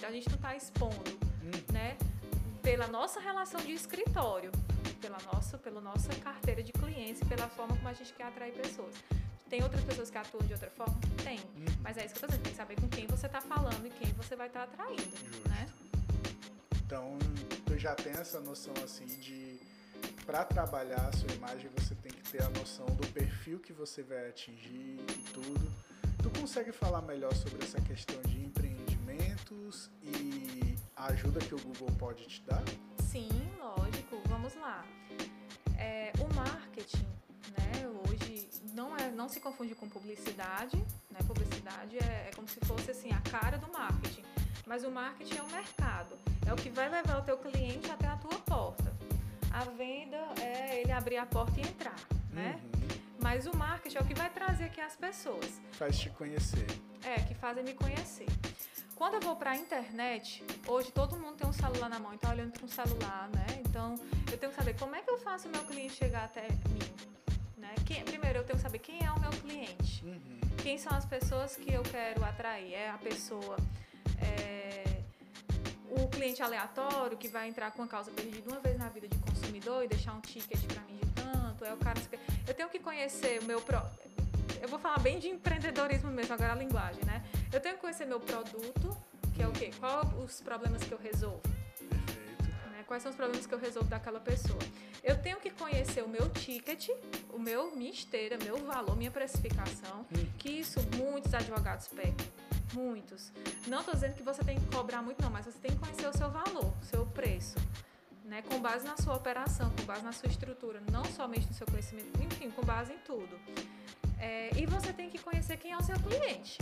da 0.00 0.10
gente 0.10 0.28
não 0.28 0.36
estar 0.36 0.56
expondo, 0.56 1.10
Uhum. 1.42 1.72
né, 1.72 1.96
pela 2.62 2.86
nossa 2.88 3.18
relação 3.20 3.60
de 3.60 3.72
escritório, 3.72 4.52
pela 5.00 5.18
nossa, 5.32 5.56
pela 5.58 5.80
nossa 5.80 6.14
carteira 6.16 6.62
de 6.62 6.72
clientes 6.72 7.22
pela 7.28 7.48
forma 7.48 7.74
como 7.76 7.88
a 7.88 7.92
gente 7.92 8.12
quer 8.12 8.24
atrair 8.24 8.52
pessoas. 8.52 8.94
Tem 9.48 9.62
outras 9.62 9.82
pessoas 9.84 10.10
que 10.10 10.18
atuam 10.18 10.44
de 10.46 10.52
outra 10.52 10.70
forma? 10.70 10.94
Tem. 11.24 11.38
Uhum. 11.38 11.64
Mas 11.80 11.96
é 11.96 12.04
isso 12.04 12.14
que 12.14 12.24
eu 12.24 12.28
tô 12.28 12.32
dizendo, 12.32 12.42
tem 12.44 12.52
que 12.52 12.56
saber 12.58 12.76
com 12.80 12.88
quem 12.88 13.06
você 13.06 13.26
está 13.26 13.40
falando 13.40 13.86
e 13.86 13.90
quem 13.90 14.12
você 14.12 14.36
vai 14.36 14.48
estar 14.48 14.64
atraindo, 14.64 15.02
Justo. 15.02 15.48
né? 15.48 15.66
Então, 16.84 17.18
tu 17.64 17.78
já 17.78 17.94
tem 17.94 18.12
essa 18.12 18.40
noção 18.40 18.74
assim 18.84 19.06
de 19.06 19.58
para 20.26 20.44
trabalhar 20.44 21.08
a 21.08 21.12
sua 21.16 21.30
imagem, 21.34 21.70
você 21.78 21.94
tem 21.94 22.12
que 22.12 22.17
ter 22.30 22.42
a 22.42 22.48
noção 22.50 22.84
do 22.86 23.06
perfil 23.08 23.58
que 23.58 23.72
você 23.72 24.02
vai 24.02 24.28
atingir 24.28 24.98
e 24.98 25.24
tudo. 25.32 25.72
Tu 26.22 26.30
consegue 26.38 26.72
falar 26.72 27.00
melhor 27.02 27.34
sobre 27.34 27.64
essa 27.64 27.80
questão 27.80 28.20
de 28.22 28.44
empreendimentos 28.44 29.90
e 30.02 30.76
a 30.94 31.06
ajuda 31.06 31.40
que 31.40 31.54
o 31.54 31.58
Google 31.58 31.90
pode 31.98 32.26
te 32.26 32.42
dar? 32.42 32.62
Sim, 33.10 33.28
lógico. 33.58 34.20
Vamos 34.26 34.54
lá. 34.56 34.84
É, 35.78 36.12
o 36.20 36.34
marketing, 36.34 37.06
né, 37.56 37.88
hoje 38.08 38.48
não, 38.74 38.94
é, 38.96 39.10
não 39.10 39.28
se 39.28 39.40
confunde 39.40 39.74
com 39.74 39.88
publicidade. 39.88 40.76
Né? 41.10 41.20
Publicidade 41.26 41.96
é, 41.96 42.28
é 42.28 42.30
como 42.34 42.46
se 42.46 42.60
fosse 42.66 42.90
assim, 42.90 43.10
a 43.10 43.20
cara 43.20 43.56
do 43.56 43.72
marketing. 43.72 44.24
Mas 44.66 44.84
o 44.84 44.90
marketing 44.90 45.36
é 45.38 45.42
o 45.42 45.50
mercado. 45.50 46.14
É 46.46 46.52
o 46.52 46.56
que 46.56 46.68
vai 46.68 46.90
levar 46.90 47.20
o 47.20 47.22
teu 47.22 47.38
cliente 47.38 47.90
até 47.90 48.06
a 48.06 48.16
tua 48.16 48.38
porta. 48.40 48.92
A 49.50 49.64
venda 49.64 50.18
é 50.42 50.82
ele 50.82 50.92
abrir 50.92 51.16
a 51.16 51.24
porta 51.24 51.58
e 51.58 51.62
entrar, 51.62 51.96
né? 52.38 52.60
Uhum. 52.62 52.98
Mas 53.20 53.46
o 53.46 53.56
marketing 53.56 53.96
é 53.98 54.00
o 54.00 54.04
que 54.04 54.14
vai 54.14 54.30
trazer 54.30 54.64
aqui 54.64 54.80
as 54.80 54.94
pessoas. 54.96 55.60
Faz 55.72 55.98
te 55.98 56.08
conhecer. 56.10 56.66
É, 57.04 57.16
que 57.20 57.34
fazem 57.34 57.64
me 57.64 57.74
conhecer. 57.74 58.26
Quando 58.94 59.14
eu 59.14 59.20
vou 59.20 59.36
para 59.36 59.50
a 59.52 59.56
internet, 59.56 60.44
hoje 60.66 60.90
todo 60.90 61.16
mundo 61.16 61.36
tem 61.36 61.46
um 61.48 61.52
celular 61.52 61.88
na 61.88 61.98
mão 61.98 62.12
e 62.14 62.18
tá 62.18 62.30
olhando 62.30 62.52
para 62.52 62.64
um 62.64 62.68
celular, 62.68 63.28
né? 63.34 63.46
Então, 63.66 63.94
eu 64.30 64.36
tenho 64.38 64.50
que 64.52 64.58
saber 64.58 64.76
como 64.78 64.94
é 64.96 65.00
que 65.02 65.10
eu 65.10 65.18
faço 65.18 65.48
o 65.48 65.50
meu 65.50 65.62
cliente 65.64 65.94
chegar 65.94 66.24
até 66.24 66.42
mim, 66.42 66.78
né? 67.56 67.72
Quem- 67.86 68.04
primeiro, 68.04 68.38
eu 68.40 68.44
tenho 68.44 68.56
que 68.56 68.62
saber 68.62 68.78
quem 68.80 69.04
é 69.04 69.10
o 69.12 69.20
meu 69.20 69.30
cliente. 69.30 70.04
Uhum. 70.04 70.40
Quem 70.62 70.78
são 70.78 70.92
as 70.96 71.04
pessoas 71.06 71.54
que 71.56 71.72
eu 71.72 71.82
quero 71.82 72.24
atrair? 72.24 72.74
É 72.74 72.90
a 72.90 72.98
pessoa... 72.98 73.56
é, 74.20 74.97
o 75.90 76.08
cliente 76.08 76.42
aleatório 76.42 77.16
que 77.16 77.28
vai 77.28 77.48
entrar 77.48 77.70
com 77.72 77.82
a 77.82 77.86
causa 77.88 78.10
perdida 78.10 78.48
uma 78.50 78.60
vez 78.60 78.78
na 78.78 78.88
vida 78.88 79.08
de 79.08 79.16
consumidor 79.18 79.84
e 79.84 79.88
deixar 79.88 80.12
um 80.14 80.20
ticket 80.20 80.60
para 80.66 80.82
mim 80.82 80.98
de 80.98 81.06
tanto. 81.22 81.64
É 81.64 81.72
o 81.72 81.76
cara... 81.76 82.00
Eu 82.46 82.54
tenho 82.54 82.68
que 82.68 82.78
conhecer 82.78 83.40
o 83.40 83.44
meu... 83.44 83.60
Pro, 83.60 83.80
eu 84.60 84.68
vou 84.68 84.78
falar 84.78 84.98
bem 84.98 85.18
de 85.18 85.28
empreendedorismo 85.28 86.10
mesmo, 86.10 86.34
agora 86.34 86.52
a 86.52 86.56
linguagem, 86.56 87.04
né? 87.04 87.24
Eu 87.52 87.60
tenho 87.60 87.76
que 87.76 87.80
conhecer 87.80 88.04
meu 88.06 88.20
produto, 88.20 88.96
que 89.34 89.42
é 89.42 89.48
o 89.48 89.52
quê? 89.52 89.70
Qual 89.78 90.04
os 90.24 90.40
problemas 90.40 90.82
que 90.82 90.92
eu 90.92 90.98
resolvo? 90.98 91.42
Né? 92.70 92.84
Quais 92.86 93.02
são 93.02 93.10
os 93.10 93.16
problemas 93.16 93.46
que 93.46 93.54
eu 93.54 93.58
resolvo 93.58 93.88
daquela 93.88 94.20
pessoa? 94.20 94.58
Eu 95.02 95.16
tenho 95.22 95.38
que 95.38 95.50
conhecer 95.50 96.02
o 96.02 96.08
meu 96.08 96.28
ticket, 96.30 96.88
o 97.32 97.38
meu 97.38 97.74
minha 97.74 97.90
esteira, 97.90 98.36
meu 98.42 98.58
valor, 98.58 98.96
minha 98.96 99.10
precificação, 99.10 100.04
Hum. 100.12 100.26
que 100.38 100.50
isso 100.50 100.80
muitos 100.96 101.32
advogados 101.32 101.88
pecam. 101.88 102.26
Muitos. 102.72 103.32
Não 103.66 103.80
estou 103.80 103.94
dizendo 103.94 104.14
que 104.14 104.22
você 104.22 104.42
tem 104.44 104.58
que 104.58 104.66
cobrar 104.74 105.02
muito, 105.02 105.22
não, 105.22 105.30
mas 105.30 105.46
você 105.46 105.58
tem 105.58 105.70
que 105.70 105.78
conhecer 105.78 106.06
o 106.06 106.12
seu 106.16 106.30
valor, 106.30 106.72
o 106.80 106.84
seu 106.84 107.06
preço. 107.06 107.56
Né, 108.24 108.42
com 108.42 108.60
base 108.60 108.86
na 108.86 108.94
sua 108.98 109.16
operação, 109.16 109.70
com 109.70 109.84
base 109.84 110.02
na 110.02 110.12
sua 110.12 110.28
estrutura, 110.28 110.82
não 110.92 111.02
somente 111.06 111.46
no 111.46 111.54
seu 111.54 111.66
conhecimento, 111.66 112.22
enfim, 112.22 112.50
com 112.50 112.62
base 112.62 112.92
em 112.92 112.98
tudo. 112.98 113.40
É, 114.20 114.50
e 114.54 114.66
você 114.66 114.92
tem 114.92 115.08
que 115.08 115.18
conhecer 115.18 115.56
quem 115.56 115.72
é 115.72 115.76
o 115.78 115.82
seu 115.82 115.96
cliente. 115.98 116.58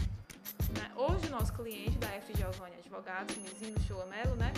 né? 0.78 0.92
Hoje, 0.94 1.26
o 1.26 1.30
nosso 1.30 1.52
cliente 1.52 1.98
da 1.98 2.06
F. 2.08 2.32
Giovanni 2.36 2.76
Advogados, 2.76 3.36
Mizino 3.38 3.80
Shoa 3.80 4.06
Melo, 4.06 4.36
né? 4.36 4.52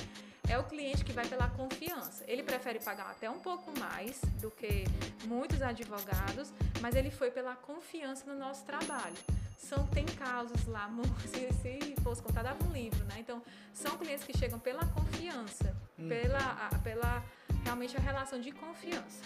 É 0.49 0.59
o 0.59 0.65
cliente 0.65 1.05
que 1.05 1.13
vai 1.13 1.27
pela 1.27 1.49
confiança. 1.49 2.25
Ele 2.27 2.43
prefere 2.43 2.79
pagar 2.79 3.11
até 3.11 3.31
um 3.31 3.39
pouco 3.39 3.73
mais 3.79 4.21
do 4.41 4.51
que 4.51 4.85
muitos 5.27 5.63
advogados, 5.63 6.53
mas 6.81 6.95
ele 6.95 7.11
foi 7.11 7.31
pela 7.31 7.55
confiança 7.55 8.25
no 8.27 8.39
nosso 8.39 8.65
trabalho. 8.65 9.17
São, 9.59 9.87
tem 9.89 10.07
casos 10.07 10.65
lá, 10.67 10.89
se, 11.27 11.53
se 11.53 11.95
fosse 12.03 12.23
contar, 12.23 12.43
dava 12.43 12.65
um 12.65 12.73
livro, 12.73 13.05
né? 13.05 13.17
Então, 13.19 13.43
são 13.75 13.99
clientes 13.99 14.25
que 14.25 14.37
chegam 14.39 14.59
pela 14.59 14.87
confiança, 14.87 15.77
hum. 15.99 16.09
pela, 16.09 16.39
a, 16.39 16.79
pela 16.79 17.23
realmente 17.65 17.95
a 17.97 18.01
relação 18.01 18.41
de 18.41 18.53
confiança. 18.53 19.21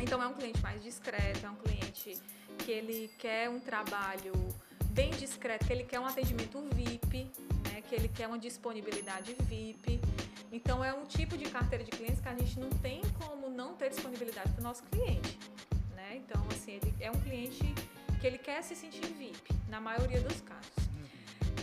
Então 0.00 0.22
é 0.22 0.26
um 0.26 0.34
cliente 0.34 0.60
mais 0.60 0.82
discreto, 0.82 1.46
é 1.46 1.50
um 1.50 1.56
cliente 1.56 2.20
que 2.58 2.70
ele 2.70 3.10
quer 3.18 3.48
um 3.48 3.58
trabalho 3.58 4.32
bem 4.90 5.10
discreto, 5.10 5.66
que 5.66 5.72
ele 5.72 5.84
quer 5.84 6.00
um 6.00 6.06
atendimento 6.06 6.60
VIP, 6.74 7.30
né, 7.70 7.82
que 7.88 7.94
ele 7.94 8.08
quer 8.08 8.26
uma 8.26 8.38
disponibilidade 8.38 9.34
VIP. 9.40 10.00
Então 10.52 10.84
é 10.84 10.92
um 10.92 11.04
tipo 11.06 11.36
de 11.36 11.44
carteira 11.46 11.84
de 11.84 11.90
clientes 11.90 12.20
que 12.20 12.28
a 12.28 12.34
gente 12.34 12.58
não 12.58 12.70
tem 12.70 13.00
como 13.18 13.48
não 13.48 13.74
ter 13.74 13.90
disponibilidade 13.90 14.50
para 14.52 14.60
o 14.60 14.64
nosso 14.64 14.82
cliente. 14.84 15.38
Né? 15.94 16.16
Então, 16.16 16.46
assim, 16.52 16.72
ele 16.72 16.94
é 17.00 17.10
um 17.10 17.20
cliente 17.20 17.74
que 18.26 18.30
ele 18.30 18.38
quer 18.38 18.60
se 18.62 18.74
sentir 18.74 19.06
VIP, 19.06 19.54
na 19.68 19.80
maioria 19.80 20.20
dos 20.20 20.40
casos. 20.40 20.72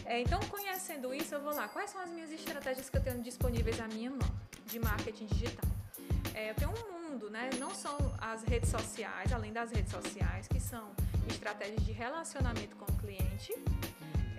É, 0.05 0.21
então, 0.21 0.39
conhecendo 0.47 1.13
isso, 1.13 1.35
eu 1.35 1.41
vou 1.41 1.53
lá. 1.53 1.67
Quais 1.67 1.89
são 1.89 1.99
as 1.99 2.09
minhas 2.09 2.31
estratégias 2.31 2.89
que 2.89 2.95
eu 2.95 3.03
tenho 3.03 3.21
disponíveis 3.21 3.81
à 3.81 3.87
minha 3.89 4.09
mão 4.09 4.31
de 4.65 4.79
marketing 4.79 5.25
digital? 5.25 5.69
É, 6.33 6.51
eu 6.51 6.55
tenho 6.55 6.71
um 6.71 6.91
mundo, 6.93 7.29
né? 7.29 7.49
Não 7.59 7.71
são 7.75 7.97
as 8.17 8.43
redes 8.43 8.69
sociais, 8.69 9.33
além 9.33 9.51
das 9.51 9.71
redes 9.71 9.91
sociais, 9.91 10.47
que 10.47 10.59
são 10.59 10.91
estratégias 11.27 11.83
de 11.83 11.91
relacionamento 11.91 12.77
com 12.77 12.89
o 12.89 12.97
cliente. 12.97 13.53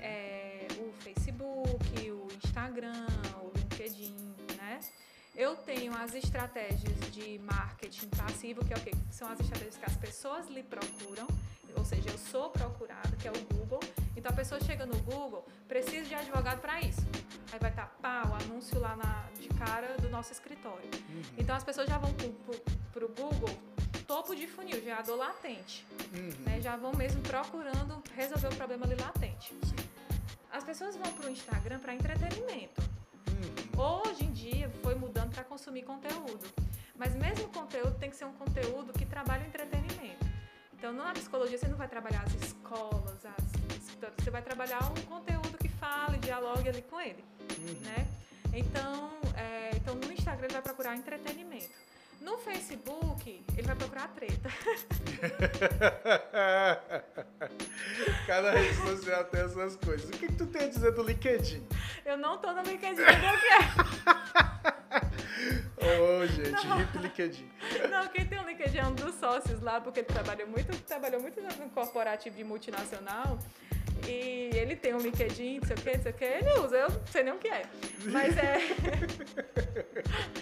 É, 0.01 0.67
o 0.79 0.93
Facebook, 1.03 2.11
o 2.11 2.29
Instagram, 2.43 3.07
o 3.43 3.53
LinkedIn, 3.59 4.35
né? 4.57 4.81
Eu 5.37 5.57
tenho 5.57 5.93
as 5.95 6.15
estratégias 6.15 6.99
de 7.13 7.39
marketing 7.41 8.09
passivo, 8.09 8.65
que 8.65 8.73
é 8.73 8.77
o 8.77 8.81
quê? 8.81 8.93
São 9.11 9.29
as 9.31 9.39
estratégias 9.41 9.77
que 9.77 9.85
as 9.85 9.97
pessoas 9.97 10.47
lhe 10.49 10.63
procuram, 10.63 11.27
ou 11.77 11.85
seja, 11.85 12.11
eu 12.11 12.19
sou 12.19 12.51
procurado, 12.51 13.17
que 13.17 13.29
é 13.29 13.31
o 13.31 13.45
Google. 13.55 13.81
Então 14.17 14.31
a 14.31 14.35
pessoa 14.35 14.61
chega 14.61 14.87
no 14.87 14.97
Google, 15.03 15.47
precisa 15.69 16.05
de 16.05 16.15
advogado 16.15 16.61
para 16.61 16.81
isso. 16.81 17.03
Aí 17.53 17.59
vai 17.59 17.71
estar, 17.71 17.87
pá, 18.01 18.23
o 18.27 18.35
anúncio 18.45 18.79
lá 18.81 18.97
na, 18.97 19.27
de 19.41 19.49
cara 19.49 19.97
do 19.99 20.09
nosso 20.09 20.33
escritório. 20.33 20.89
Uhum. 21.09 21.23
Então 21.39 21.55
as 21.55 21.65
pessoas 21.65 21.89
já 21.89 21.99
vão 21.99 22.13
para 22.93 23.05
o 23.05 23.09
Google, 23.09 23.57
topo 24.07 24.35
de 24.35 24.47
funil, 24.47 24.83
já 24.83 24.91
é 24.91 24.95
a 24.95 25.03
dor 25.03 25.17
latente. 25.17 25.87
Uhum. 26.13 26.45
Né? 26.45 26.61
Já 26.61 26.77
vão 26.77 26.93
mesmo 26.95 27.21
procurando 27.23 28.03
resolver 28.17 28.49
o 28.49 28.57
problema 28.57 28.87
ali 28.87 28.95
latente. 28.97 29.55
Sim. 29.65 29.77
As 30.53 30.63
pessoas 30.63 30.97
vão 30.97 31.13
para 31.13 31.27
o 31.27 31.31
Instagram 31.31 31.81
para 31.81 31.95
entretenimento. 31.95 32.81
Uhum. 33.29 33.83
Hoje 33.83 34.25
em 34.25 34.33
dia 34.33 34.71
foi 34.83 34.95
mudando 34.95 35.35
para 35.35 35.45
consumir 35.45 35.83
conteúdo. 35.83 36.47
Mas 36.97 37.15
mesmo 37.15 37.47
o 37.47 37.49
conteúdo 37.49 37.99
tem 37.99 38.09
que 38.09 38.17
ser 38.17 38.25
um 38.25 38.33
conteúdo 38.33 38.93
que 38.93 39.05
trabalha 39.05 39.43
o 39.43 39.47
entretenimento. 39.47 40.24
Então, 40.85 40.93
na 40.93 41.15
psicologia, 41.15 41.57
você 41.57 41.67
não 41.67 41.79
vai 41.79 41.89
trabalhar 41.89 42.23
as 42.27 42.35
escolas, 42.35 43.25
as, 43.25 44.13
você 44.19 44.31
vai 44.31 44.43
trabalhar 44.43 44.81
um 44.93 45.01
conteúdo 45.07 45.57
que 45.57 45.67
fale, 45.67 46.19
dialogue 46.19 46.69
ali 46.69 46.83
com 46.83 47.01
ele. 47.01 47.25
Uhum. 47.41 47.81
Né? 47.81 48.07
Então, 48.53 49.11
é, 49.35 49.71
então, 49.77 49.95
no 49.95 50.13
Instagram, 50.13 50.45
ele 50.45 50.53
vai 50.53 50.61
procurar 50.61 50.95
entretenimento. 50.95 51.71
No 52.25 52.39
Facebook, 52.39 53.45
ele 53.55 53.67
vai 53.67 53.77
procurar 53.77 54.09
treta. 54.09 54.49
Cada 58.27 58.51
rede 58.53 58.75
social 58.77 59.25
tem 59.25 59.43
essas 59.43 59.77
coisas. 59.77 60.09
O 60.09 60.13
que, 60.13 60.29
que 60.29 60.33
tu 60.33 60.47
tem 60.47 60.65
a 60.65 60.69
dizer 60.69 60.93
do 60.93 61.03
LinkedIn? 61.03 61.63
Eu 62.03 62.17
não 62.17 62.39
tô 62.39 62.51
no 62.53 62.63
LinkedIn, 62.63 63.03
entendeu 63.03 63.31
o 63.31 63.39
que 63.39 63.47
é? 63.47 63.59
Ô, 66.01 66.23
oh, 66.23 66.27
gente, 66.27 66.67
não. 66.67 66.81
hip 66.81 66.97
LinkedIn. 66.97 67.47
Não, 67.91 68.09
quem 68.09 68.27
tem 68.27 68.39
o 68.39 68.47
LinkedIn 68.47 68.79
é 68.79 68.87
um 68.87 68.95
dos 68.95 69.17
sócios 69.17 69.61
lá, 69.61 69.83
porque 69.83 70.01
ele 70.01 70.07
trabalhou 70.07 70.49
muito, 70.49 70.75
trabalhou 70.85 71.21
muito 71.21 71.43
no 71.43 71.69
corporativo 71.71 72.35
de 72.35 72.43
multinacional. 72.43 73.39
E 74.09 74.49
ele 74.55 74.77
tem 74.77 74.95
um 74.95 74.99
LinkedIn, 74.99 75.61
não 75.61 75.67
sei 75.67 75.77
o 75.77 75.81
que, 75.81 75.95
não 75.95 76.03
sei 76.03 76.13
o 76.13 76.15
que, 76.15 76.25
ele 76.25 76.59
usa, 76.61 76.77
eu 76.77 76.89
não 76.89 77.07
sei 77.07 77.23
nem 77.23 77.35
o 77.35 77.39
que 77.39 77.49
é. 77.49 77.67
Mas 78.07 78.35
é. 78.39 78.61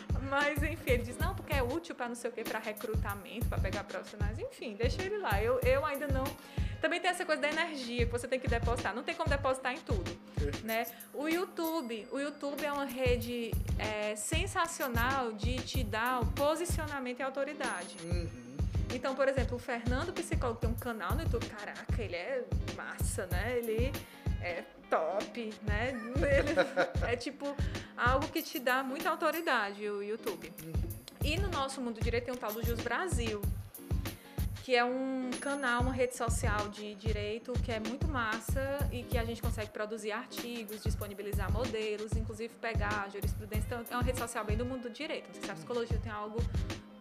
Mas 0.32 0.62
enfim, 0.62 0.92
ele 0.92 1.02
diz, 1.02 1.18
não, 1.18 1.34
porque 1.34 1.52
é 1.52 1.62
útil 1.62 1.94
para 1.94 2.08
não 2.08 2.14
sei 2.14 2.30
o 2.30 2.32
que, 2.32 2.42
para 2.42 2.58
recrutamento, 2.58 3.46
para 3.48 3.58
pegar 3.58 3.84
profissionais, 3.84 4.38
enfim, 4.38 4.72
deixa 4.72 5.02
ele 5.02 5.18
lá. 5.18 5.42
Eu, 5.42 5.60
eu 5.60 5.84
ainda 5.84 6.08
não. 6.08 6.24
Também 6.80 6.98
tem 6.98 7.10
essa 7.10 7.26
coisa 7.26 7.42
da 7.42 7.50
energia 7.50 8.06
que 8.06 8.10
você 8.10 8.26
tem 8.26 8.40
que 8.40 8.48
depositar. 8.48 8.94
Não 8.94 9.02
tem 9.02 9.14
como 9.14 9.28
depositar 9.28 9.74
em 9.74 9.80
tudo, 9.80 10.10
né? 10.64 10.86
O 11.12 11.28
YouTube, 11.28 12.08
o 12.10 12.18
YouTube 12.18 12.64
é 12.64 12.72
uma 12.72 12.86
rede 12.86 13.50
é, 13.78 14.16
sensacional 14.16 15.32
de 15.32 15.56
te 15.58 15.84
dar 15.84 16.22
o 16.22 16.26
posicionamento 16.28 17.20
e 17.20 17.22
autoridade. 17.22 17.98
Uhum. 18.02 18.26
Então, 18.94 19.14
por 19.14 19.28
exemplo, 19.28 19.56
o 19.56 19.60
Fernando 19.60 20.14
Psicólogo 20.14 20.60
tem 20.60 20.70
um 20.70 20.74
canal 20.74 21.14
no 21.14 21.20
YouTube, 21.20 21.44
caraca, 21.44 22.02
ele 22.02 22.16
é 22.16 22.42
massa, 22.74 23.26
né? 23.26 23.58
Ele 23.58 23.92
é 24.42 24.64
top, 24.90 25.54
né? 25.62 25.94
É 27.08 27.16
tipo 27.16 27.56
algo 27.96 28.28
que 28.28 28.42
te 28.42 28.58
dá 28.58 28.82
muita 28.82 29.10
autoridade, 29.10 29.88
o 29.88 30.02
YouTube. 30.02 30.52
E 31.24 31.38
no 31.38 31.48
nosso 31.48 31.80
mundo 31.80 32.00
direito 32.00 32.24
tem 32.24 32.34
um 32.34 32.36
tal 32.36 32.52
do 32.52 32.64
Jus 32.64 32.80
Brasil, 32.80 33.40
que 34.64 34.74
é 34.74 34.84
um 34.84 35.30
canal, 35.40 35.82
uma 35.82 35.92
rede 35.92 36.16
social 36.16 36.68
de 36.68 36.94
direito 36.94 37.52
que 37.64 37.72
é 37.72 37.80
muito 37.80 38.06
massa 38.08 38.78
e 38.92 39.02
que 39.02 39.16
a 39.16 39.24
gente 39.24 39.40
consegue 39.40 39.70
produzir 39.70 40.12
artigos, 40.12 40.82
disponibilizar 40.82 41.50
modelos, 41.52 42.12
inclusive 42.12 42.54
pegar 42.54 43.08
jurisprudência. 43.10 43.66
Então, 43.66 43.84
é 43.90 43.96
uma 43.96 44.02
rede 44.02 44.18
social 44.18 44.44
bem 44.44 44.56
do 44.56 44.64
mundo 44.64 44.82
do 44.82 44.90
direito. 44.90 45.28
Não 45.28 45.34
sei 45.34 45.42
se 45.44 45.50
a 45.50 45.54
psicologia 45.54 45.98
tem 46.02 46.12
algo 46.12 46.38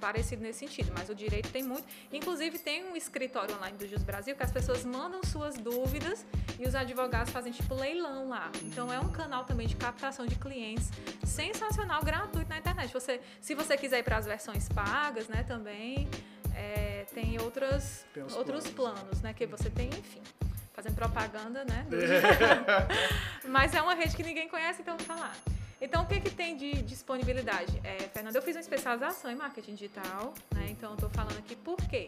parecido 0.02 0.42
nesse 0.42 0.60
sentido, 0.60 0.92
mas 0.98 1.08
o 1.10 1.16
direito 1.16 1.50
tem 1.50 1.62
muito. 1.62 1.86
Inclusive, 2.12 2.58
tem 2.58 2.84
um 2.84 2.96
escritório 2.96 3.56
online 3.56 3.78
do 3.78 3.88
Jus 3.88 4.04
Brasil 4.04 4.36
que 4.36 4.44
as 4.44 4.52
pessoas 4.52 4.84
mandam 4.84 5.22
suas 5.24 5.56
dúvidas 5.56 6.26
e 6.60 6.68
os 6.68 6.74
advogados 6.74 7.32
fazem 7.32 7.54
tipo 7.54 7.76
leilão 7.76 8.28
lá. 8.28 8.52
Então, 8.64 8.92
é 8.92 9.00
um 9.00 9.10
canal 9.10 9.46
também 9.46 9.68
de 9.68 9.76
captação 9.76 10.26
de 10.26 10.36
clientes 10.36 10.90
sensacional, 11.24 12.04
gratuito 12.04 12.50
na 12.50 12.58
internet. 12.58 12.92
Você, 12.92 13.22
se 13.40 13.54
você 13.54 13.78
quiser 13.78 14.00
ir 14.00 14.04
para 14.04 14.18
as 14.18 14.26
versões 14.26 14.68
pagas, 14.68 15.28
né, 15.28 15.44
também 15.44 16.10
é, 16.56 17.06
tem 17.14 17.40
outras, 17.40 18.04
tem 18.14 18.24
outros 18.24 18.68
planos, 18.68 19.00
planos, 19.02 19.22
né, 19.22 19.34
que 19.34 19.46
você 19.46 19.70
tem, 19.70 19.88
enfim 19.90 20.22
fazendo 20.74 20.96
propaganda, 20.96 21.66
né? 21.66 21.86
Mas 23.48 23.76
é 23.76 23.82
uma 23.82 23.94
rede 23.94 24.16
que 24.16 24.24
ninguém 24.24 24.48
conhece, 24.48 24.82
então 24.82 24.98
vou 24.98 25.06
falar. 25.06 25.36
Então, 25.82 26.04
o 26.04 26.06
que, 26.06 26.20
que 26.20 26.30
tem 26.30 26.56
de 26.56 26.74
disponibilidade? 26.84 27.82
É, 27.84 27.98
Fernanda, 28.10 28.38
eu 28.38 28.42
fiz 28.44 28.56
uma 28.56 28.62
especialização 28.62 29.32
em 29.32 29.36
marketing 29.36 29.74
digital, 29.74 30.32
né? 30.54 30.68
Então, 30.70 30.92
eu 30.92 30.98
tô 30.98 31.10
falando 31.10 31.40
aqui 31.40 31.56
por 31.56 31.76
quê? 31.90 32.08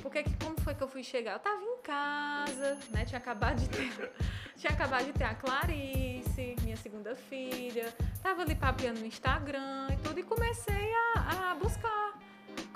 Porque 0.00 0.22
como 0.40 0.58
foi 0.60 0.72
que 0.72 0.82
eu 0.82 0.88
fui 0.88 1.02
chegar? 1.02 1.32
Eu 1.32 1.40
tava 1.40 1.60
em 1.60 1.78
casa, 1.82 2.78
né? 2.90 3.04
Tinha 3.04 3.18
acabado 3.18 3.56
de 3.56 3.68
ter, 3.68 4.12
tinha 4.56 4.72
acabado 4.72 5.06
de 5.06 5.12
ter 5.12 5.24
a 5.24 5.34
Clarice, 5.34 6.54
minha 6.62 6.76
segunda 6.76 7.16
filha. 7.16 7.92
Tava 8.22 8.42
ali 8.42 8.54
papeando 8.54 9.00
no 9.00 9.06
Instagram 9.06 9.88
e 9.92 9.96
tudo, 9.96 10.20
e 10.20 10.22
comecei 10.22 10.92
a, 11.16 11.50
a 11.50 11.54
buscar 11.56 12.07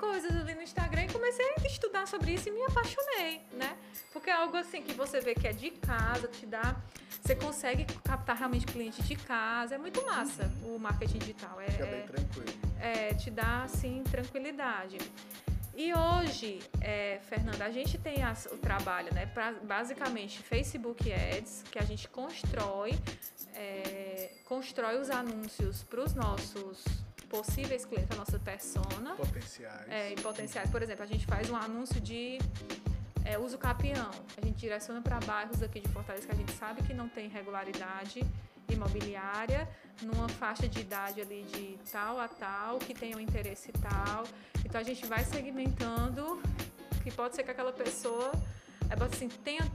coisas 0.03 0.35
ali 0.35 0.53
no 0.53 0.61
Instagram 0.61 1.05
e 1.05 1.13
comecei 1.13 1.45
a 1.45 1.65
estudar 1.65 2.05
sobre 2.07 2.33
isso 2.33 2.49
e 2.49 2.51
me 2.51 2.61
apaixonei, 2.63 3.41
né? 3.53 3.77
Porque 4.11 4.29
é 4.29 4.33
algo 4.33 4.57
assim 4.57 4.81
que 4.81 4.93
você 4.93 5.21
vê 5.21 5.33
que 5.33 5.47
é 5.47 5.53
de 5.53 5.71
casa, 5.71 6.27
te 6.27 6.45
dá. 6.45 6.75
Você 7.21 7.35
consegue 7.35 7.85
captar 8.03 8.35
realmente 8.35 8.65
cliente 8.65 9.01
de 9.01 9.15
casa. 9.15 9.75
É 9.75 9.77
muito 9.77 10.05
massa 10.05 10.51
o 10.65 10.77
marketing 10.77 11.19
digital. 11.19 11.61
É, 11.61 11.71
Fica 11.71 11.85
bem 11.85 12.01
é, 12.01 12.03
tranquilo. 12.03 12.53
É, 12.81 13.13
te 13.13 13.31
dá, 13.31 13.63
assim, 13.63 14.03
tranquilidade. 14.11 14.97
E 15.73 15.93
hoje, 15.93 16.59
é, 16.81 17.19
Fernanda, 17.29 17.63
a 17.63 17.71
gente 17.71 17.97
tem 17.97 18.23
as, 18.23 18.45
o 18.47 18.57
trabalho, 18.57 19.11
né? 19.13 19.25
Pra, 19.27 19.53
basicamente, 19.53 20.37
Facebook 20.43 21.11
Ads, 21.13 21.63
que 21.71 21.79
a 21.79 21.83
gente 21.83 22.09
constrói, 22.09 22.91
é, 23.55 24.31
constrói 24.43 24.99
os 24.99 25.09
anúncios 25.09 25.81
para 25.83 26.01
os 26.01 26.13
nossos 26.13 26.83
possíveis 27.33 27.83
clientes, 27.83 28.11
a 28.11 28.15
nossa 28.15 28.37
persona. 28.37 29.15
Potenciais. 29.15 29.89
É, 29.89 30.11
e 30.11 30.15
potenciais. 30.21 30.69
Por 30.69 30.83
exemplo, 30.83 31.03
a 31.03 31.07
gente 31.07 31.25
faz 31.25 31.49
um 31.49 31.55
anúncio 31.55 31.99
de 31.99 32.37
é, 33.25 33.39
uso 33.39 33.57
capião. 33.57 34.11
A 34.37 34.45
gente 34.45 34.57
direciona 34.57 35.01
para 35.01 35.19
bairros 35.21 35.63
aqui 35.63 35.79
de 35.79 35.89
Fortaleza 35.89 36.27
que 36.27 36.31
a 36.31 36.35
gente 36.35 36.51
sabe 36.51 36.83
que 36.83 36.93
não 36.93 37.09
tem 37.09 37.27
regularidade 37.27 38.23
imobiliária, 38.69 39.67
numa 40.03 40.29
faixa 40.29 40.67
de 40.67 40.79
idade 40.79 41.21
ali 41.21 41.43
de 41.43 41.77
tal 41.91 42.19
a 42.19 42.27
tal, 42.27 42.77
que 42.77 42.93
tem 42.93 43.15
um 43.15 43.19
interesse 43.19 43.71
tal. 43.71 44.25
Então 44.63 44.79
a 44.79 44.83
gente 44.83 45.03
vai 45.07 45.23
segmentando, 45.23 46.39
que 47.03 47.11
pode 47.11 47.35
ser 47.35 47.43
que 47.43 47.51
aquela 47.51 47.73
pessoa 47.73 48.31
é, 48.91 49.03
assim, 49.03 49.27
tenha, 49.27 49.67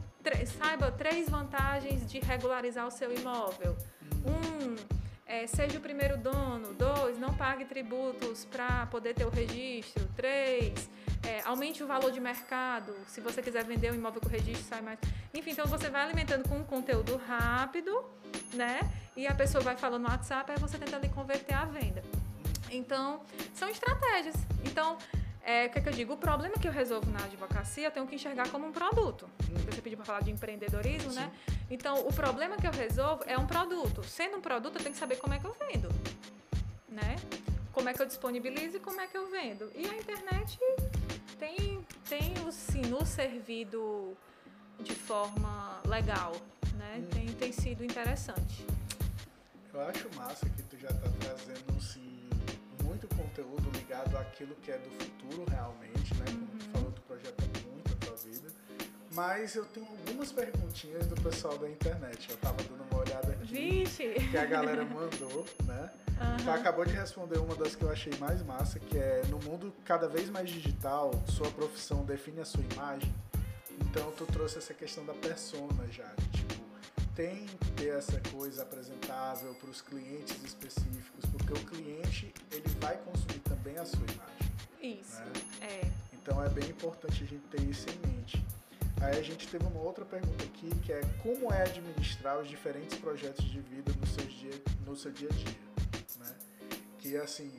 saiba 0.46 0.92
três 0.92 1.28
vantagens 1.28 2.08
de 2.08 2.20
regularizar 2.20 2.86
o 2.86 2.90
seu 2.90 3.12
imóvel. 3.12 3.76
Um, 4.24 4.98
é, 5.28 5.46
seja 5.46 5.78
o 5.78 5.80
primeiro 5.80 6.16
dono. 6.16 6.72
Dois, 6.72 7.18
não 7.18 7.34
pague 7.34 7.66
tributos 7.66 8.46
para 8.46 8.86
poder 8.86 9.14
ter 9.14 9.26
o 9.26 9.28
registro. 9.28 10.08
Três, 10.16 10.88
é, 11.22 11.42
aumente 11.44 11.84
o 11.84 11.86
valor 11.86 12.10
de 12.10 12.18
mercado. 12.18 12.96
Se 13.06 13.20
você 13.20 13.42
quiser 13.42 13.62
vender 13.62 13.92
um 13.92 13.94
imóvel 13.94 14.22
com 14.22 14.28
registro, 14.28 14.64
sai 14.64 14.80
mais. 14.80 14.98
Enfim, 15.34 15.50
então 15.50 15.66
você 15.66 15.90
vai 15.90 16.02
alimentando 16.02 16.48
com 16.48 16.56
um 16.56 16.64
conteúdo 16.64 17.16
rápido, 17.16 18.02
né? 18.54 18.80
E 19.14 19.26
a 19.26 19.34
pessoa 19.34 19.62
vai 19.62 19.76
falando 19.76 20.04
no 20.04 20.08
WhatsApp, 20.08 20.50
aí 20.50 20.58
você 20.58 20.78
tenta 20.78 20.96
ali 20.96 21.10
converter 21.10 21.54
a 21.54 21.66
venda. 21.66 22.02
Então, 22.70 23.20
são 23.54 23.68
estratégias. 23.68 24.36
Então, 24.64 24.96
É, 25.48 25.64
o 25.64 25.70
que, 25.70 25.78
é 25.78 25.80
que 25.80 25.88
eu 25.88 25.92
digo? 25.94 26.12
O 26.12 26.16
problema 26.18 26.56
que 26.58 26.68
eu 26.68 26.72
resolvo 26.72 27.10
na 27.10 27.24
advocacia, 27.24 27.86
eu 27.86 27.90
tenho 27.90 28.06
que 28.06 28.14
enxergar 28.14 28.50
como 28.50 28.66
um 28.66 28.70
produto. 28.70 29.26
Você 29.64 29.80
pediu 29.80 29.96
para 29.96 30.04
falar 30.04 30.20
de 30.20 30.30
empreendedorismo, 30.30 31.10
né? 31.14 31.22
Sim. 31.22 31.52
né? 31.54 31.58
Então, 31.70 32.06
o 32.06 32.12
problema 32.12 32.58
que 32.58 32.66
eu 32.66 32.70
resolvo 32.70 33.24
é 33.26 33.38
um 33.38 33.46
produto. 33.46 34.04
Sendo 34.04 34.36
um 34.36 34.42
produto, 34.42 34.76
eu 34.76 34.82
tenho 34.82 34.92
que 34.92 34.98
saber 34.98 35.16
como 35.16 35.32
é 35.32 35.38
que 35.38 35.46
eu 35.46 35.56
vendo, 35.58 35.88
né? 36.86 37.16
Como 37.72 37.88
é 37.88 37.94
que 37.94 38.02
eu 38.02 38.04
disponibilizo 38.04 38.76
e 38.76 38.80
como 38.80 39.00
é 39.00 39.06
que 39.06 39.16
eu 39.16 39.30
vendo. 39.30 39.72
E 39.74 39.88
a 39.88 39.96
internet 39.96 40.58
tem, 41.38 41.82
tem 42.06 42.34
sim, 42.52 42.82
nos 42.82 43.08
servido 43.08 44.14
de 44.78 44.94
forma 44.94 45.80
legal, 45.86 46.32
né? 46.74 46.96
Hum. 46.98 47.06
Tem, 47.06 47.26
tem 47.26 47.52
sido 47.52 47.82
interessante. 47.82 48.66
Eu 49.72 49.80
acho 49.80 50.14
massa 50.14 50.46
que 50.46 50.62
tu 50.64 50.76
já 50.76 50.88
está 50.88 51.08
trazendo, 51.08 51.80
sim, 51.80 52.00
muito 52.00 52.17
conteúdo 53.18 53.70
ligado 53.76 54.16
àquilo 54.16 54.54
que 54.62 54.70
é 54.70 54.78
do 54.78 54.90
futuro 54.90 55.44
realmente, 55.50 56.14
né? 56.14 56.24
Como 56.26 56.46
tu 56.46 56.64
falou, 56.70 56.92
tu 56.92 57.02
projeta 57.02 57.44
muito 57.66 57.92
a 57.92 58.06
tua 58.06 58.16
vida. 58.16 58.48
Mas 59.10 59.54
eu 59.56 59.64
tenho 59.64 59.86
algumas 59.86 60.30
perguntinhas 60.30 61.06
do 61.06 61.20
pessoal 61.20 61.58
da 61.58 61.68
internet. 61.68 62.30
Eu 62.30 62.36
tava 62.36 62.62
dando 62.62 62.84
uma 62.90 63.00
olhada 63.00 63.32
aqui. 63.32 63.46
Vixe. 63.46 64.14
Que 64.30 64.38
a 64.38 64.46
galera 64.46 64.84
mandou, 64.84 65.44
né? 65.64 65.90
Uhum. 66.20 66.44
Tu 66.44 66.50
acabou 66.50 66.84
de 66.84 66.92
responder 66.92 67.38
uma 67.38 67.54
das 67.54 67.74
que 67.74 67.82
eu 67.82 67.90
achei 67.90 68.12
mais 68.18 68.42
massa, 68.42 68.78
que 68.78 68.98
é 68.98 69.22
no 69.28 69.38
mundo 69.38 69.72
cada 69.84 70.08
vez 70.08 70.28
mais 70.30 70.48
digital, 70.50 71.10
sua 71.28 71.50
profissão 71.50 72.04
define 72.04 72.40
a 72.40 72.44
sua 72.44 72.62
imagem. 72.72 73.12
Então 73.80 74.10
tu 74.12 74.26
trouxe 74.26 74.58
essa 74.58 74.74
questão 74.74 75.04
da 75.04 75.14
persona 75.14 75.86
já, 75.90 76.08
tipo, 76.32 76.54
tem 77.18 77.46
que 77.46 77.72
ter 77.72 77.88
essa 77.88 78.20
coisa 78.30 78.62
apresentável 78.62 79.52
para 79.54 79.68
os 79.68 79.80
clientes 79.80 80.40
específicos, 80.44 81.24
porque 81.32 81.52
o 81.52 81.66
cliente 81.66 82.32
ele 82.52 82.68
vai 82.80 82.96
consumir 82.98 83.40
também 83.40 83.76
a 83.76 83.84
sua 83.84 84.04
imagem. 84.04 85.00
Isso. 85.00 85.18
Né? 85.18 85.32
É. 85.62 85.90
Então 86.12 86.40
é 86.40 86.48
bem 86.48 86.70
importante 86.70 87.24
a 87.24 87.26
gente 87.26 87.42
ter 87.48 87.60
isso 87.62 87.86
em 87.90 88.06
mente. 88.06 88.44
Aí 89.00 89.18
a 89.18 89.22
gente 89.22 89.48
teve 89.48 89.64
uma 89.66 89.80
outra 89.80 90.04
pergunta 90.04 90.44
aqui 90.44 90.70
que 90.84 90.92
é 90.92 91.00
como 91.20 91.52
é 91.52 91.62
administrar 91.62 92.38
os 92.38 92.48
diferentes 92.48 92.96
projetos 92.96 93.44
de 93.46 93.60
vida 93.62 93.92
no 94.00 94.06
seu 94.06 94.24
dia, 94.24 94.62
no 94.86 94.94
seu 94.94 95.10
dia 95.10 95.28
a 95.28 95.34
dia, 95.34 95.58
né? 96.20 96.36
Que 97.00 97.16
assim, 97.16 97.50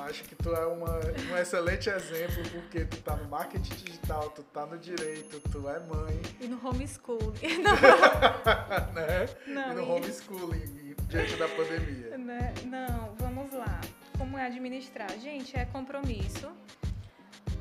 acho 0.00 0.24
que 0.24 0.34
tu 0.34 0.54
é 0.54 0.66
uma, 0.66 0.98
um 1.30 1.36
excelente 1.36 1.88
exemplo, 1.88 2.42
porque 2.50 2.84
tu 2.84 2.96
tá 2.98 3.16
no 3.16 3.28
marketing 3.28 3.74
digital, 3.74 4.30
tu 4.30 4.42
tá 4.44 4.66
no 4.66 4.78
direito, 4.78 5.40
tu 5.50 5.68
é 5.68 5.78
mãe. 5.80 6.20
E 6.40 6.46
no 6.46 6.66
homeschooling. 6.66 7.62
né? 8.94 9.28
Não, 9.46 9.72
e 9.72 9.74
no 9.74 9.82
e... 9.82 9.90
homeschooling, 9.90 10.94
diante 11.08 11.36
da 11.36 11.48
pandemia. 11.48 12.18
Né? 12.18 12.54
Não, 12.64 13.14
vamos 13.18 13.52
lá. 13.52 13.80
Como 14.18 14.38
é 14.38 14.46
administrar? 14.46 15.10
Gente, 15.18 15.56
é 15.56 15.64
compromisso. 15.66 16.50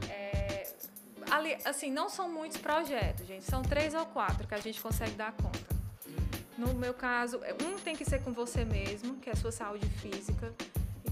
É... 0.10 0.68
Ali, 1.30 1.58
assim, 1.66 1.92
não 1.92 2.10
são 2.10 2.30
muitos 2.30 2.58
projetos, 2.58 3.26
gente. 3.26 3.46
São 3.46 3.62
três 3.62 3.94
ou 3.94 4.06
quatro 4.06 4.48
que 4.48 4.54
a 4.54 4.60
gente 4.60 4.82
consegue 4.82 5.12
dar 5.12 5.32
conta. 5.34 5.82
No 6.58 6.74
meu 6.76 6.94
caso, 6.94 7.40
um 7.66 7.80
tem 7.80 7.96
que 7.96 8.06
ser 8.06 8.22
com 8.22 8.32
você 8.32 8.64
mesmo, 8.64 9.16
que 9.16 9.30
é 9.30 9.34
a 9.34 9.36
sua 9.36 9.52
saúde 9.52 9.88
física. 9.90 10.54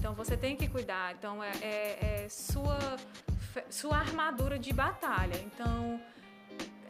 Então 0.00 0.14
você 0.14 0.34
tem 0.34 0.56
que 0.56 0.66
cuidar. 0.66 1.14
Então 1.14 1.44
é, 1.44 1.52
é, 1.60 2.24
é 2.24 2.28
sua, 2.30 2.78
sua 3.68 3.98
armadura 3.98 4.58
de 4.58 4.72
batalha. 4.72 5.36
Então 5.44 6.00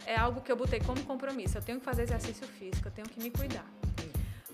é 0.07 0.17
algo 0.17 0.41
que 0.41 0.51
eu 0.51 0.57
botei 0.57 0.79
como 0.79 1.03
compromisso. 1.03 1.59
Eu 1.59 1.63
tenho 1.63 1.81
que 1.81 1.85
fazer 1.85 2.03
exercício 2.03 2.47
físico, 2.47 2.87
eu 2.87 2.93
tenho 2.93 3.09
que 3.09 3.21
me 3.21 3.31
cuidar. 3.31 3.67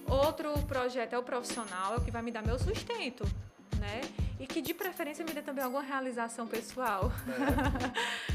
Outro 0.08 0.50
projeto 0.62 1.12
é 1.12 1.18
o 1.18 1.22
profissional, 1.22 1.94
é 1.94 1.96
o 1.98 2.00
que 2.00 2.10
vai 2.10 2.22
me 2.22 2.30
dar 2.30 2.42
meu 2.42 2.58
sustento, 2.58 3.24
né? 3.78 4.00
E 4.40 4.46
que 4.46 4.62
de 4.62 4.72
preferência 4.72 5.22
me 5.22 5.32
dê 5.32 5.42
também 5.42 5.62
alguma 5.62 5.82
realização 5.82 6.46
pessoal. 6.46 7.12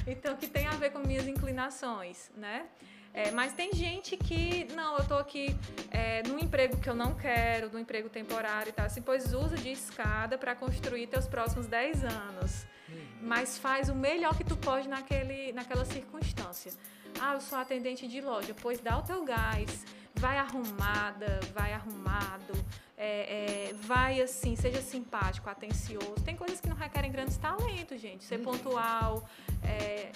É. 0.05 0.11
então, 0.11 0.35
que 0.35 0.47
tem 0.47 0.67
a 0.67 0.71
ver 0.71 0.91
com 0.91 0.99
minhas 0.99 1.27
inclinações, 1.27 2.29
né? 2.35 2.67
É, 3.13 3.29
mas 3.31 3.53
tem 3.53 3.73
gente 3.73 4.15
que, 4.15 4.65
não, 4.73 4.97
eu 4.97 5.05
tô 5.05 5.15
aqui 5.15 5.55
é, 5.91 6.23
num 6.23 6.39
emprego 6.39 6.77
que 6.77 6.89
eu 6.89 6.95
não 6.95 7.13
quero, 7.13 7.69
num 7.71 7.79
emprego 7.79 8.09
temporário 8.09 8.69
e 8.69 8.71
tal, 8.71 8.85
assim, 8.85 9.01
pois 9.01 9.33
usa 9.33 9.57
de 9.57 9.69
escada 9.69 10.37
para 10.37 10.55
construir 10.55 11.07
teus 11.07 11.27
próximos 11.27 11.67
10 11.67 12.05
anos. 12.05 12.65
Uhum. 12.87 13.01
Mas 13.21 13.57
faz 13.57 13.89
o 13.89 13.95
melhor 13.95 14.35
que 14.37 14.43
tu 14.43 14.55
pode 14.55 14.87
naquele, 14.87 15.51
naquela 15.51 15.83
circunstância. 15.83 16.71
Ah, 17.19 17.33
eu 17.33 17.41
sou 17.41 17.57
atendente 17.57 18.07
de 18.07 18.21
loja, 18.21 18.55
pois 18.61 18.79
dá 18.79 18.97
o 18.97 19.01
teu 19.01 19.23
gás, 19.25 19.85
vai 20.15 20.37
arrumada, 20.37 21.39
vai 21.53 21.73
arrumado, 21.73 22.53
é, 22.97 23.69
é, 23.69 23.73
vai 23.73 24.21
assim, 24.21 24.55
seja 24.55 24.81
simpático, 24.81 25.49
atencioso. 25.49 26.15
Tem 26.23 26.35
coisas 26.35 26.61
que 26.61 26.69
não 26.69 26.75
requerem 26.77 27.11
grandes 27.11 27.35
talentos, 27.37 27.99
gente. 27.99 28.23
Ser 28.23 28.37
uhum. 28.37 28.43
pontual, 28.43 29.27
é, 29.63 30.11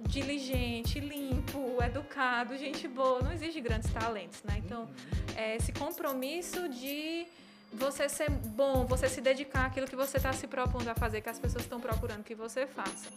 diligente, 0.00 1.00
limpo, 1.00 1.82
educado, 1.82 2.56
gente 2.56 2.86
boa. 2.86 3.20
Não 3.22 3.32
existe 3.32 3.60
grandes 3.60 3.90
talentos, 3.92 4.42
né? 4.42 4.60
Então, 4.64 4.82
uhum. 4.82 4.88
é 5.36 5.56
esse 5.56 5.72
compromisso 5.72 6.68
de 6.68 7.26
você 7.72 8.08
ser 8.08 8.30
bom, 8.30 8.86
você 8.86 9.08
se 9.08 9.20
dedicar 9.20 9.66
àquilo 9.66 9.86
que 9.86 9.96
você 9.96 10.16
está 10.16 10.32
se 10.32 10.46
propondo 10.46 10.88
a 10.88 10.94
fazer, 10.94 11.20
que 11.20 11.28
as 11.28 11.38
pessoas 11.38 11.64
estão 11.64 11.80
procurando 11.80 12.22
que 12.22 12.34
você 12.34 12.66
faça. 12.66 13.08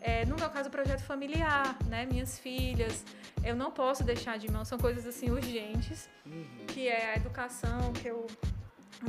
É, 0.00 0.24
no 0.24 0.34
meu 0.34 0.50
caso, 0.50 0.68
o 0.68 0.72
projeto 0.72 1.02
familiar, 1.02 1.76
né? 1.86 2.04
Minhas 2.06 2.38
filhas, 2.38 3.04
eu 3.44 3.54
não 3.54 3.70
posso 3.70 4.02
deixar 4.02 4.36
de 4.38 4.50
mão, 4.50 4.64
são 4.64 4.78
coisas 4.78 5.06
assim 5.06 5.30
urgentes, 5.30 6.08
uhum. 6.26 6.66
que 6.66 6.88
é 6.88 7.12
a 7.12 7.16
educação, 7.16 7.92
que 7.92 8.08
eu 8.08 8.26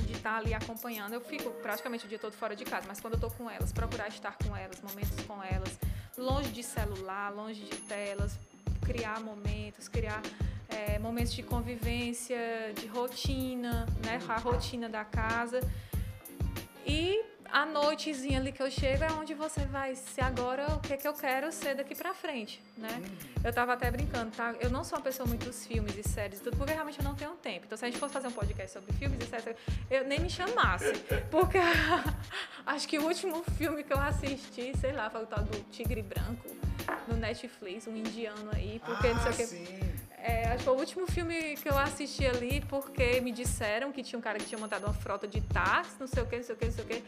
de 0.01 0.13
estar 0.13 0.31
tá 0.31 0.37
ali 0.37 0.53
acompanhando. 0.53 1.13
Eu 1.13 1.21
fico 1.21 1.49
praticamente 1.61 2.05
o 2.05 2.09
dia 2.09 2.19
todo 2.19 2.33
fora 2.33 2.55
de 2.55 2.65
casa, 2.65 2.85
mas 2.87 2.99
quando 2.99 3.13
eu 3.13 3.17
estou 3.17 3.31
com 3.31 3.49
elas, 3.49 3.71
procurar 3.71 4.07
estar 4.07 4.37
com 4.37 4.55
elas, 4.55 4.81
momentos 4.81 5.19
com 5.25 5.43
elas, 5.43 5.77
longe 6.17 6.49
de 6.49 6.63
celular, 6.63 7.33
longe 7.33 7.61
de 7.61 7.77
telas, 7.77 8.37
criar 8.85 9.19
momentos, 9.19 9.87
criar 9.87 10.21
é, 10.69 10.99
momentos 10.99 11.33
de 11.33 11.43
convivência, 11.43 12.37
de 12.75 12.87
rotina, 12.87 13.85
né? 14.05 14.19
A 14.27 14.37
rotina 14.37 14.89
da 14.89 15.03
casa. 15.03 15.59
E 16.85 17.23
a 17.53 17.67
noitezinha 17.67 18.39
ali 18.39 18.51
que 18.51 18.63
eu 18.63 18.71
chego 18.71 19.03
é 19.03 19.11
onde 19.11 19.35
você 19.35 19.63
vai 19.65 19.93
se 19.95 20.19
agora 20.19 20.65
o 20.73 20.79
que 20.79 20.91
é 20.91 20.97
que 20.97 21.07
eu 21.07 21.13
quero 21.13 21.51
ser 21.51 21.75
daqui 21.75 21.93
pra 21.93 22.11
frente, 22.11 22.59
né? 22.75 22.89
Uhum. 22.89 23.43
Eu 23.43 23.53
tava 23.53 23.73
até 23.73 23.91
brincando, 23.91 24.31
tá? 24.31 24.55
Eu 24.59 24.71
não 24.71 24.83
sou 24.83 24.97
uma 24.97 25.03
pessoa 25.03 25.27
muito 25.27 25.45
dos 25.45 25.63
filmes 25.63 25.95
e 25.95 26.01
séries 26.01 26.39
e 26.39 26.41
tudo, 26.41 26.57
porque 26.57 26.73
realmente 26.73 26.97
eu 26.97 27.05
não 27.05 27.13
tenho 27.13 27.31
tempo. 27.33 27.65
Então 27.67 27.77
se 27.77 27.85
a 27.85 27.87
gente 27.87 27.99
fosse 27.99 28.11
fazer 28.11 28.27
um 28.27 28.31
podcast 28.31 28.73
sobre 28.73 28.91
filmes 28.93 29.19
e 29.21 29.27
séries, 29.27 29.55
eu 29.91 30.03
nem 30.03 30.19
me 30.19 30.31
chamasse. 30.31 30.93
Porque 31.29 31.59
acho 32.65 32.87
que 32.87 32.97
o 32.97 33.03
último 33.03 33.43
filme 33.55 33.83
que 33.83 33.93
eu 33.93 33.99
assisti, 33.99 34.75
sei 34.75 34.91
lá, 34.91 35.11
foi 35.11 35.21
o 35.21 35.27
tal 35.27 35.43
do 35.43 35.59
Tigre 35.69 36.01
Branco 36.01 36.49
no 37.07 37.15
Netflix, 37.15 37.85
um 37.85 37.95
indiano 37.95 38.49
aí, 38.51 38.81
porque 38.83 39.07
ah, 39.09 39.13
não 39.13 39.31
sei 39.31 39.45
o 39.45 39.49
que. 39.49 40.12
É, 40.25 40.45
acho 40.45 40.59
que 40.59 40.63
foi 40.63 40.73
o 40.73 40.79
último 40.79 41.05
filme 41.05 41.57
que 41.57 41.67
eu 41.67 41.77
assisti 41.77 42.25
ali, 42.25 42.61
porque 42.69 43.19
me 43.19 43.29
disseram 43.29 43.91
que 43.91 44.01
tinha 44.01 44.17
um 44.17 44.21
cara 44.21 44.39
que 44.39 44.45
tinha 44.45 44.57
montado 44.57 44.85
uma 44.85 44.93
frota 44.93 45.27
de 45.27 45.41
táxi, 45.41 45.97
não 45.99 46.07
sei 46.07 46.23
o 46.23 46.25
que, 46.25 46.37
não 46.37 46.43
sei 46.43 46.55
o 46.55 46.57
que, 46.57 46.65
não 46.65 46.71
sei 46.71 46.83
o 46.85 46.87
que. 46.87 47.03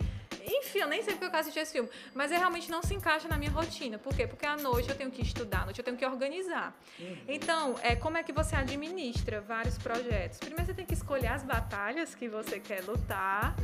Enfim, 0.46 0.80
eu 0.80 0.88
nem 0.90 1.02
sei 1.02 1.16
porque 1.16 1.34
eu 1.34 1.40
assisti 1.40 1.60
esse 1.60 1.72
filme. 1.72 1.90
Mas 2.14 2.30
ele 2.30 2.40
realmente 2.40 2.70
não 2.70 2.84
se 2.84 2.94
encaixa 2.94 3.30
na 3.30 3.38
minha 3.38 3.50
rotina. 3.50 3.98
Por 3.98 4.14
quê? 4.14 4.28
Porque 4.28 4.46
à 4.46 4.58
noite 4.58 4.90
eu 4.90 4.96
tenho 4.98 5.10
que 5.10 5.22
estudar, 5.22 5.62
à 5.62 5.66
noite 5.66 5.80
eu 5.80 5.86
tenho 5.86 5.96
que 5.96 6.06
organizar. 6.06 6.78
Uhum. 7.00 7.18
Então, 7.30 7.76
é, 7.82 7.96
como 7.96 8.18
é 8.18 8.24
que 8.24 8.34
você 8.34 8.54
administra 8.54 9.40
vários 9.40 9.78
projetos? 9.78 10.38
Primeiro 10.38 10.66
você 10.66 10.74
tem 10.74 10.86
que 10.86 10.94
escolher 10.94 11.28
as 11.28 11.42
batalhas 11.42 12.14
que 12.14 12.28
você 12.28 12.60
quer 12.60 12.84
lutar 12.84 13.56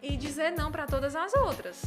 e 0.00 0.16
dizer 0.16 0.50
não 0.52 0.72
para 0.72 0.86
todas 0.86 1.14
as 1.14 1.34
outras. 1.34 1.82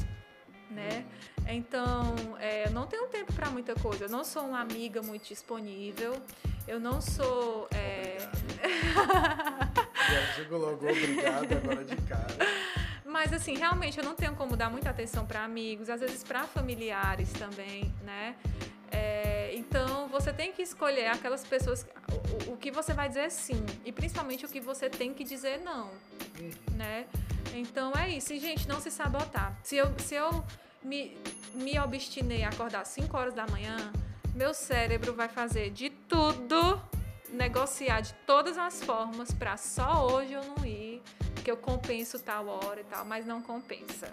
Né? 0.69 1.06
Então, 1.48 2.15
é, 2.40 2.68
eu 2.68 2.72
não 2.72 2.88
tenho 2.88 3.07
tempo 3.07 3.31
para 3.34 3.49
muita 3.49 3.76
coisa. 3.76 4.06
Eu 4.06 4.10
não 4.10 4.23
sou 4.23 4.44
uma 4.44 4.60
amiga 4.60 5.02
muito 5.02 5.27
disponível. 5.27 6.19
Eu 6.68 6.80
não 6.80 7.02
sou. 7.02 7.68
É... 7.72 8.18
Já 10.10 10.57
logo 10.57 10.90
obrigado 10.90 11.52
agora 11.52 11.84
de 11.84 11.95
cara. 12.03 12.38
Mas 13.06 13.31
assim, 13.31 13.56
realmente 13.56 13.99
eu 13.99 14.03
não 14.03 14.15
tenho 14.15 14.34
como 14.35 14.57
dar 14.57 14.72
muita 14.72 14.90
atenção 14.90 15.26
para 15.26 15.44
amigos, 15.44 15.88
às 15.90 15.99
vezes 15.99 16.23
para 16.23 16.45
familiares 16.45 17.31
também, 17.34 17.94
né? 18.03 18.35
É, 18.90 19.53
então 19.56 20.07
você 20.07 20.34
tem 20.34 20.52
que 20.52 20.61
escolher 20.61 21.07
aquelas 21.07 21.44
pessoas, 21.45 21.85
o, 22.48 22.53
o, 22.53 22.57
que 22.57 22.72
você 22.72 22.94
vai 22.94 23.07
dizer 23.07 23.30
sim 23.31 23.64
e 23.84 23.91
principalmente 23.91 24.45
o 24.45 24.49
que 24.49 24.60
você 24.60 24.90
tem 24.90 25.14
que 25.14 25.23
dizer 25.23 25.60
não, 25.60 25.85
uhum. 26.40 26.52
né? 26.76 27.06
Então 27.54 27.94
é 27.94 28.10
isso. 28.10 28.34
E 28.34 28.40
gente, 28.40 28.68
não 28.68 28.80
se 28.80 28.92
sabotar. 28.92 29.58
Se 29.64 29.76
eu, 29.78 29.94
se 30.00 30.16
eu 30.16 30.44
me, 30.84 31.18
me 31.54 31.80
obstinei 31.80 32.44
a 32.44 32.50
acordar 32.50 32.86
5 32.86 33.16
horas 33.16 33.34
da 33.34 33.46
manhã, 33.48 33.78
meu 34.36 34.54
cérebro 34.54 35.14
vai 35.14 35.30
fazer 35.30 35.70
de 35.70 35.90
tudo, 35.90 36.82
negociar 37.30 38.02
de 38.02 38.14
todas 38.26 38.58
as 38.58 38.84
formas 38.84 39.32
para 39.32 39.58
só 39.58 40.08
hoje 40.08 40.34
eu 40.34 40.44
não 40.44 40.66
ir 40.66 41.02
que 41.44 41.52
eu 41.52 41.58
compenso 41.58 42.18
tal 42.20 42.48
hora 42.48 42.80
e 42.80 42.84
tal, 42.86 43.04
mas 43.04 43.26
não 43.26 43.42
compensa. 43.42 44.12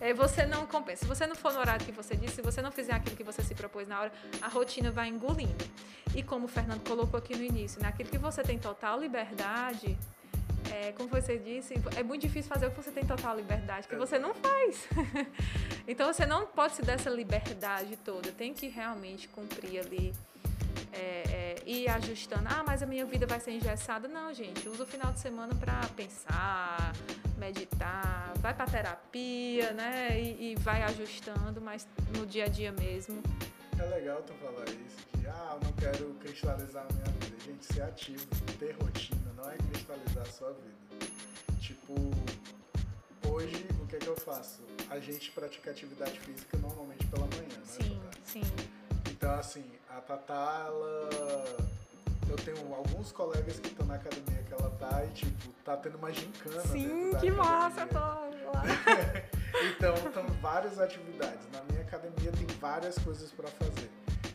É, 0.00 0.12
você 0.12 0.44
não 0.44 0.66
compensa. 0.66 1.02
Se 1.02 1.06
você 1.06 1.26
não 1.26 1.36
for 1.36 1.52
no 1.52 1.60
horário 1.60 1.86
que 1.86 1.92
você 1.92 2.16
disse, 2.16 2.36
se 2.36 2.42
você 2.42 2.60
não 2.60 2.72
fizer 2.72 2.92
aquilo 2.92 3.16
que 3.16 3.22
você 3.22 3.42
se 3.42 3.54
propôs 3.54 3.86
na 3.86 4.00
hora, 4.00 4.12
a 4.42 4.48
rotina 4.48 4.90
vai 4.90 5.08
engolindo. 5.08 5.64
E 6.14 6.22
como 6.22 6.46
o 6.46 6.48
Fernando 6.48 6.86
colocou 6.86 7.18
aqui 7.18 7.36
no 7.36 7.44
início, 7.44 7.80
naquilo 7.80 8.10
que 8.10 8.18
você 8.18 8.42
tem 8.42 8.58
total 8.58 8.98
liberdade, 8.98 9.96
é, 10.70 10.92
como 10.92 11.08
você 11.08 11.38
disse, 11.38 11.74
é 11.96 12.02
muito 12.02 12.22
difícil 12.22 12.48
fazer 12.48 12.66
o 12.66 12.70
que 12.70 12.82
você 12.82 12.90
tem 12.90 13.04
total 13.04 13.36
liberdade, 13.36 13.88
que 13.88 13.96
você 13.96 14.18
não 14.18 14.34
faz. 14.34 14.88
então 15.86 16.12
você 16.12 16.26
não 16.26 16.46
pode 16.46 16.74
se 16.74 16.82
dar 16.82 16.94
essa 16.94 17.10
liberdade 17.10 17.96
toda, 17.96 18.30
tem 18.32 18.52
que 18.52 18.68
realmente 18.68 19.28
cumprir 19.28 19.80
ali. 19.80 20.14
É, 20.94 20.98
é, 20.98 21.62
ir 21.64 21.88
ajustando, 21.88 22.46
ah, 22.50 22.62
mas 22.66 22.82
a 22.82 22.86
minha 22.86 23.06
vida 23.06 23.26
vai 23.26 23.40
ser 23.40 23.52
engessada. 23.52 24.06
Não, 24.06 24.32
gente, 24.34 24.68
usa 24.68 24.82
o 24.82 24.86
final 24.86 25.10
de 25.10 25.20
semana 25.20 25.54
para 25.54 25.80
pensar, 25.96 26.92
meditar, 27.38 28.34
vai 28.36 28.52
para 28.52 28.66
terapia, 28.66 29.72
né? 29.72 30.20
E, 30.20 30.52
e, 30.52 30.54
vai 30.56 30.82
ajustando, 30.82 31.62
mas 31.62 31.86
no 32.14 32.26
dia 32.26 32.44
a 32.44 32.48
dia 32.48 32.72
mesmo. 32.72 33.22
É 33.78 33.86
legal 33.86 34.22
tu 34.22 34.34
falar 34.34 34.68
isso, 34.68 35.18
de 35.18 35.26
ah, 35.26 35.56
eu 35.56 35.66
não 35.66 35.72
quero 35.72 36.14
cristalizar 36.20 36.86
a 36.88 36.92
minha 36.92 37.04
vida. 37.04 37.32
Gente, 37.44 37.72
ser 37.72 37.82
ativo, 37.82 38.26
ter 38.58 38.76
rotina, 38.82 39.21
não 39.42 39.50
é 39.50 39.56
cristalizar 39.56 40.22
a 40.22 40.30
sua 40.30 40.52
vida. 40.52 41.12
Tipo, 41.60 41.94
hoje 43.28 43.66
o 43.82 43.86
que 43.86 43.96
é 43.96 43.98
que 43.98 44.06
eu 44.06 44.16
faço? 44.16 44.62
A 44.88 45.00
gente 45.00 45.30
pratica 45.32 45.70
atividade 45.70 46.18
física 46.20 46.56
normalmente 46.58 47.04
pela 47.06 47.26
manhã, 47.26 47.48
né? 47.48 47.62
Sim, 47.64 48.00
sim. 48.24 48.42
Então, 49.10 49.34
assim, 49.34 49.64
a 49.90 50.00
Tatá, 50.00 50.64
ela. 50.66 51.72
Eu 52.28 52.36
tenho 52.36 52.74
alguns 52.74 53.12
colegas 53.12 53.58
que 53.60 53.68
estão 53.68 53.84
na 53.84 53.96
academia 53.96 54.42
que 54.42 54.54
ela 54.54 54.70
tá 54.78 55.04
e, 55.04 55.08
tipo, 55.12 55.48
tá 55.64 55.76
tendo 55.76 55.98
uma 55.98 56.12
gincana. 56.12 56.60
Sim, 56.62 57.10
que 57.10 57.28
academia. 57.28 57.32
massa, 57.36 57.86
tô 57.86 57.98
lá. 57.98 58.64
então, 59.76 59.94
estão 59.94 60.26
várias 60.40 60.78
atividades. 60.78 61.46
Na 61.52 61.62
minha 61.64 61.82
academia 61.82 62.32
tem 62.32 62.46
várias 62.58 62.96
coisas 62.98 63.30
para 63.32 63.48
fazer. 63.48 63.90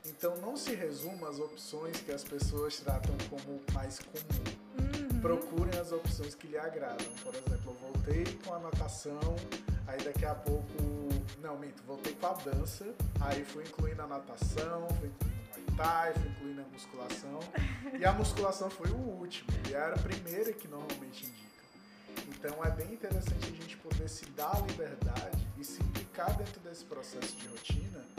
Então, 0.05 0.35
não 0.37 0.55
se 0.55 0.75
resuma 0.75 1.29
às 1.29 1.39
opções 1.39 1.99
que 2.01 2.11
as 2.11 2.23
pessoas 2.23 2.77
tratam 2.79 3.15
como 3.29 3.61
mais 3.73 3.99
comum. 3.99 4.66
Uhum. 5.17 5.21
Procurem 5.21 5.79
as 5.79 5.91
opções 5.91 6.35
que 6.35 6.47
lhe 6.47 6.57
agradam. 6.57 7.05
Por 7.23 7.33
exemplo, 7.33 7.71
eu 7.71 7.73
voltei 7.73 8.23
com 8.45 8.53
a 8.53 8.59
natação, 8.59 9.19
aí 9.87 10.01
daqui 10.03 10.25
a 10.25 10.35
pouco. 10.35 10.67
Não, 11.41 11.57
minto, 11.57 11.83
voltei 11.85 12.13
com 12.13 12.27
a 12.27 12.33
dança, 12.33 12.85
aí 13.19 13.43
fui 13.43 13.63
incluindo 13.63 14.01
a 14.01 14.07
natação, 14.07 14.87
fui 14.99 15.09
incluindo 15.09 15.37
o 15.41 15.61
Muay 15.61 15.77
Thai, 15.77 16.13
fui 16.13 16.29
incluindo 16.29 16.61
a 16.61 16.65
musculação. 16.65 17.39
e 17.99 18.05
a 18.05 18.13
musculação 18.13 18.69
foi 18.69 18.89
o 18.91 18.97
último, 18.97 19.49
e 19.69 19.73
era 19.73 19.95
a 19.95 19.99
primeira 19.99 20.53
que 20.53 20.67
normalmente 20.67 21.25
indica. 21.25 21.47
Então 22.27 22.63
é 22.63 22.71
bem 22.71 22.93
interessante 22.93 23.45
a 23.45 23.55
gente 23.61 23.77
poder 23.77 24.07
se 24.09 24.25
dar 24.27 24.61
liberdade 24.67 25.47
e 25.57 25.63
se 25.63 25.81
implicar 25.81 26.35
dentro 26.37 26.59
desse 26.61 26.85
processo 26.85 27.35
de 27.35 27.47
rotina 27.47 28.16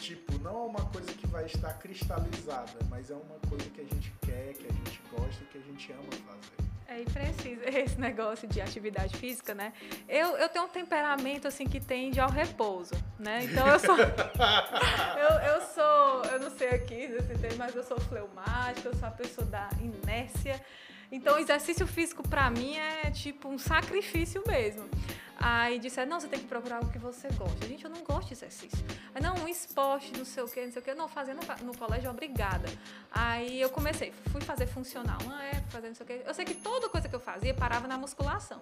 tipo, 0.00 0.38
não 0.38 0.50
é 0.50 0.66
uma 0.66 0.84
coisa 0.86 1.12
que 1.12 1.26
vai 1.26 1.44
estar 1.44 1.74
cristalizada, 1.74 2.78
mas 2.88 3.10
é 3.10 3.14
uma 3.14 3.38
coisa 3.48 3.68
que 3.70 3.80
a 3.80 3.84
gente 3.84 4.12
quer, 4.22 4.54
que 4.54 4.66
a 4.66 4.72
gente 4.72 5.00
gosta, 5.10 5.44
que 5.44 5.58
a 5.58 5.60
gente 5.60 5.92
ama 5.92 6.10
fazer. 6.26 6.70
É, 6.88 7.02
e 7.02 7.04
precisa 7.04 7.68
esse 7.70 8.00
negócio 8.00 8.48
de 8.48 8.60
atividade 8.60 9.16
física, 9.16 9.54
né? 9.54 9.72
Eu, 10.08 10.36
eu 10.38 10.48
tenho 10.48 10.64
um 10.64 10.68
temperamento, 10.68 11.46
assim, 11.46 11.66
que 11.66 11.78
tende 11.78 12.18
ao 12.18 12.30
repouso, 12.30 12.94
né? 13.18 13.44
Então, 13.44 13.68
eu 13.68 13.78
sou... 13.78 13.96
eu, 14.00 15.54
eu 15.54 15.60
sou... 15.74 16.24
Eu 16.32 16.40
não 16.40 16.50
sei 16.50 16.70
aqui 16.70 17.08
se 17.08 17.38
tem, 17.38 17.56
mas 17.56 17.76
eu 17.76 17.84
sou 17.84 18.00
fleumática, 18.00 18.88
eu 18.88 18.94
sou 18.96 19.06
a 19.06 19.12
pessoa 19.12 19.46
da 19.46 19.68
inércia. 19.80 20.60
Então, 21.12 21.38
exercício 21.38 21.86
físico 21.86 22.26
para 22.26 22.48
mim 22.50 22.76
é 22.76 23.10
tipo 23.10 23.48
um 23.48 23.58
sacrifício 23.58 24.42
mesmo. 24.46 24.88
Aí 25.42 25.78
disseram, 25.78 26.10
não, 26.10 26.20
você 26.20 26.28
tem 26.28 26.38
que 26.38 26.46
procurar 26.46 26.76
algo 26.76 26.90
que 26.92 26.98
você 26.98 27.28
gosta. 27.28 27.66
Gente, 27.66 27.82
eu 27.82 27.90
não 27.90 28.04
gosto 28.04 28.28
de 28.28 28.34
exercício. 28.34 28.78
Aí, 29.14 29.22
não, 29.22 29.34
um 29.36 29.48
esporte, 29.48 30.12
não 30.16 30.24
sei 30.24 30.42
o 30.42 30.48
quê, 30.48 30.66
não 30.66 30.72
sei 30.72 30.82
o 30.82 30.84
quê. 30.84 30.94
Não, 30.94 31.08
fazia 31.08 31.34
no, 31.34 31.40
no 31.64 31.76
colégio, 31.76 32.10
obrigada. 32.10 32.68
Aí 33.10 33.58
eu 33.58 33.70
comecei, 33.70 34.12
fui 34.30 34.42
fazer 34.42 34.66
funcional. 34.66 35.16
Uma 35.24 35.42
é, 35.42 35.54
fazer 35.70 35.88
não 35.88 35.94
sei 35.94 36.04
o 36.04 36.06
quê. 36.06 36.22
Eu 36.26 36.34
sei 36.34 36.44
que 36.44 36.54
toda 36.54 36.90
coisa 36.90 37.08
que 37.08 37.16
eu 37.16 37.20
fazia 37.20 37.54
parava 37.54 37.88
na 37.88 37.96
musculação. 37.96 38.60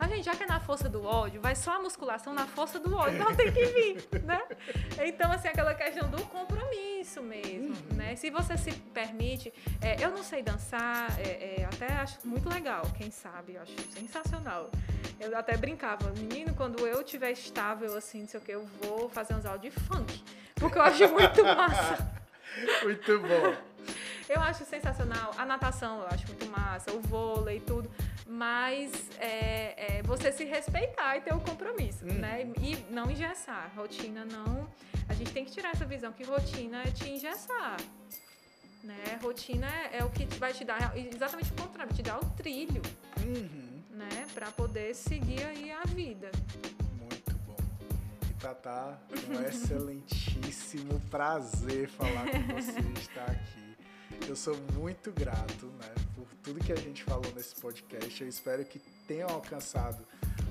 A 0.00 0.08
gente, 0.08 0.24
já 0.24 0.34
que 0.34 0.42
é 0.42 0.46
na 0.46 0.58
força 0.58 0.88
do 0.88 1.04
ódio, 1.04 1.40
vai 1.40 1.54
só 1.54 1.76
a 1.76 1.78
musculação 1.78 2.34
na 2.34 2.46
força 2.46 2.80
do 2.80 2.94
ódio. 2.96 3.14
Então 3.20 3.34
tem 3.36 3.52
que 3.52 3.64
vir, 3.66 4.08
né? 4.24 4.42
Então, 5.04 5.30
assim, 5.30 5.46
aquela 5.46 5.74
questão 5.74 6.10
do 6.10 6.20
compromisso 6.26 7.22
mesmo, 7.22 7.68
uhum. 7.68 7.96
né? 7.96 8.16
Se 8.16 8.30
você 8.30 8.56
se 8.58 8.72
permite... 8.72 9.52
É, 9.80 10.04
eu 10.04 10.10
não 10.10 10.24
sei 10.24 10.42
dançar, 10.42 11.08
é, 11.20 11.60
é, 11.60 11.64
até 11.64 11.92
acho 11.94 12.18
muito 12.24 12.48
legal, 12.48 12.82
quem 12.96 13.10
sabe, 13.10 13.54
eu 13.54 13.62
acho 13.62 13.74
sensacional. 13.92 14.70
Eu 15.18 15.36
até 15.36 15.56
brincava, 15.56 16.12
menino, 16.16 16.54
quando 16.54 16.86
eu 16.86 17.00
estiver 17.00 17.30
estável, 17.32 17.96
assim, 17.96 18.22
não 18.22 18.28
sei 18.28 18.40
o 18.40 18.42
que, 18.42 18.52
eu 18.52 18.66
vou 18.82 19.08
fazer 19.08 19.34
uns 19.34 19.46
áudios 19.46 19.74
de 19.74 19.80
funk. 19.80 20.22
Porque 20.54 20.78
eu 20.78 20.82
acho 20.82 21.08
muito 21.12 21.44
massa. 21.44 22.22
muito 22.82 23.20
bom. 23.20 23.56
Eu 24.28 24.40
acho 24.40 24.64
sensacional. 24.64 25.32
A 25.36 25.46
natação 25.46 26.00
eu 26.00 26.06
acho 26.08 26.26
muito 26.26 26.46
massa, 26.46 26.92
o 26.92 27.00
vôlei 27.00 27.58
e 27.58 27.60
tudo. 27.60 27.90
Mas 28.26 28.92
é, 29.20 29.98
é, 29.98 30.02
você 30.02 30.32
se 30.32 30.44
respeitar 30.44 31.16
e 31.16 31.20
ter 31.20 31.32
o 31.32 31.40
compromisso, 31.40 32.04
hum. 32.04 32.14
né? 32.14 32.42
E 32.60 32.76
não 32.90 33.10
engessar. 33.10 33.70
Rotina 33.76 34.24
não. 34.24 34.68
A 35.08 35.14
gente 35.14 35.32
tem 35.32 35.44
que 35.44 35.52
tirar 35.52 35.70
essa 35.70 35.84
visão 35.84 36.12
que 36.12 36.24
rotina 36.24 36.82
é 36.82 36.90
te 36.90 37.08
engessar. 37.08 37.76
Né? 38.82 39.18
Rotina 39.22 39.68
é, 39.68 39.98
é 39.98 40.04
o 40.04 40.10
que 40.10 40.24
vai 40.38 40.52
te 40.52 40.64
dar 40.64 40.96
exatamente 40.96 41.52
o 41.52 41.54
contrário, 41.54 41.94
te 41.94 42.02
dar 42.02 42.18
o 42.18 42.24
trilho. 42.30 42.82
Uhum 43.24 43.65
né, 43.96 44.26
para 44.34 44.50
poder 44.52 44.94
seguir 44.94 45.42
aí 45.44 45.72
a 45.72 45.82
vida. 45.84 46.30
Muito 46.98 47.34
bom. 47.46 47.56
E 48.30 48.34
Tatá, 48.34 48.98
um 49.28 49.42
excelentíssimo 49.48 51.00
prazer 51.10 51.88
falar 51.88 52.30
com 52.30 52.54
você 52.54 52.78
estar 53.00 53.30
aqui. 53.30 53.76
Eu 54.28 54.36
sou 54.36 54.56
muito 54.74 55.10
grato, 55.12 55.66
né, 55.66 55.94
por 56.14 56.26
tudo 56.42 56.64
que 56.64 56.72
a 56.72 56.76
gente 56.76 57.02
falou 57.04 57.32
nesse 57.34 57.54
podcast. 57.56 58.22
Eu 58.22 58.28
espero 58.28 58.64
que 58.64 58.78
tenham 59.06 59.28
alcançado 59.30 60.04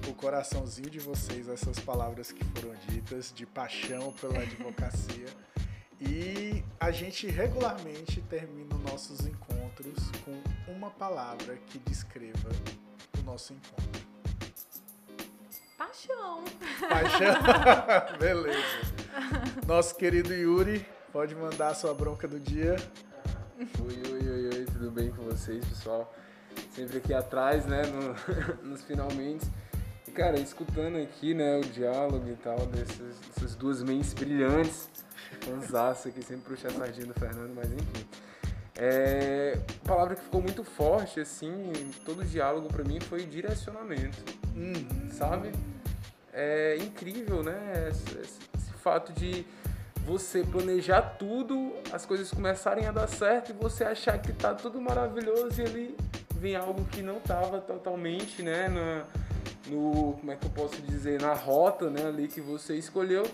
o 0.08 0.14
coraçãozinho 0.14 0.90
de 0.90 1.00
vocês 1.00 1.48
essas 1.48 1.80
palavras 1.80 2.32
que 2.32 2.44
foram 2.46 2.76
ditas 2.88 3.32
de 3.34 3.46
paixão 3.46 4.12
pela 4.14 4.40
advocacia. 4.40 5.28
E 6.00 6.64
a 6.80 6.92
gente 6.92 7.28
regularmente 7.28 8.22
termina 8.24 8.76
nossos 8.78 9.26
encontros 9.26 9.96
com 10.24 10.72
uma 10.72 10.90
palavra 10.92 11.58
que 11.68 11.80
descreva 11.80 12.50
nosso 13.24 13.54
encontro? 13.54 14.06
Paixão. 15.78 16.44
Paixão? 16.90 18.18
Beleza. 18.20 18.60
Nosso 19.68 19.96
querido 19.96 20.34
Yuri, 20.34 20.86
pode 21.12 21.36
mandar 21.36 21.70
a 21.70 21.74
sua 21.74 21.94
bronca 21.94 22.28
do 22.28 22.40
dia. 22.40 22.76
Oi, 23.58 24.12
oi, 24.12 24.30
oi, 24.30 24.48
oi, 24.48 24.66
tudo 24.66 24.92
bem 24.92 25.12
com 25.12 25.24
vocês, 25.24 25.64
pessoal? 25.66 26.14
Sempre 26.72 26.98
aqui 26.98 27.14
atrás, 27.14 27.66
né, 27.66 27.84
no, 27.84 28.64
nos 28.70 28.84
finalmente. 28.84 29.46
E, 30.08 30.12
cara, 30.12 30.40
escutando 30.40 30.98
aqui, 30.98 31.34
né, 31.34 31.58
o 31.58 31.62
diálogo 31.62 32.30
e 32.30 32.36
tal 32.36 32.58
dessas, 32.68 33.20
dessas 33.20 33.56
duas 33.56 33.82
mentes 33.82 34.14
brilhantes, 34.14 34.90
fanzaço 35.42 36.10
aqui, 36.10 36.22
sempre 36.22 36.50
puxar 36.56 36.70
a 36.70 36.72
sardinha 36.72 37.08
do 37.08 37.14
Fernando, 37.14 37.54
mas 37.56 37.72
enfim. 37.72 38.06
É, 38.78 39.58
a 39.84 39.88
palavra 39.88 40.16
que 40.16 40.22
ficou 40.22 40.42
muito 40.42 40.64
forte, 40.64 41.20
assim, 41.20 41.72
em 41.72 41.92
todo 42.04 42.22
o 42.22 42.26
diálogo 42.26 42.68
para 42.68 42.84
mim 42.84 43.00
foi 43.00 43.26
direcionamento, 43.26 44.18
uhum. 44.54 45.10
sabe? 45.12 45.52
É 46.34 46.76
incrível, 46.78 47.42
né? 47.42 47.88
Esse, 47.90 48.20
esse, 48.20 48.40
esse, 48.58 48.74
fato 48.84 49.14
de 49.14 49.46
você 50.06 50.44
planejar 50.44 51.02
tudo, 51.18 51.74
as 51.92 52.06
coisas 52.06 52.30
começarem 52.30 52.86
a 52.86 52.92
dar 52.92 53.08
certo 53.08 53.52
e 53.52 53.54
você 53.54 53.86
achar 53.86 54.20
que 54.20 54.34
tá 54.34 54.54
tudo 54.54 54.80
maravilhoso 54.82 55.62
e 55.62 55.66
ali 55.66 55.98
vem 56.36 56.56
algo 56.56 56.84
que 56.86 57.02
não 57.02 57.22
tava 57.22 57.62
totalmente, 57.62 58.44
né? 58.44 58.68
Na, 58.68 59.06
no, 59.68 60.18
como 60.20 60.32
é 60.32 60.36
que 60.36 60.46
eu 60.46 60.52
posso 60.52 60.82
dizer, 60.82 61.22
na 61.22 61.34
rota, 61.34 61.90
né? 61.90 62.08
Ali 62.08 62.28
que 62.28 62.42
você 62.42 62.76
escolheu, 62.76 63.26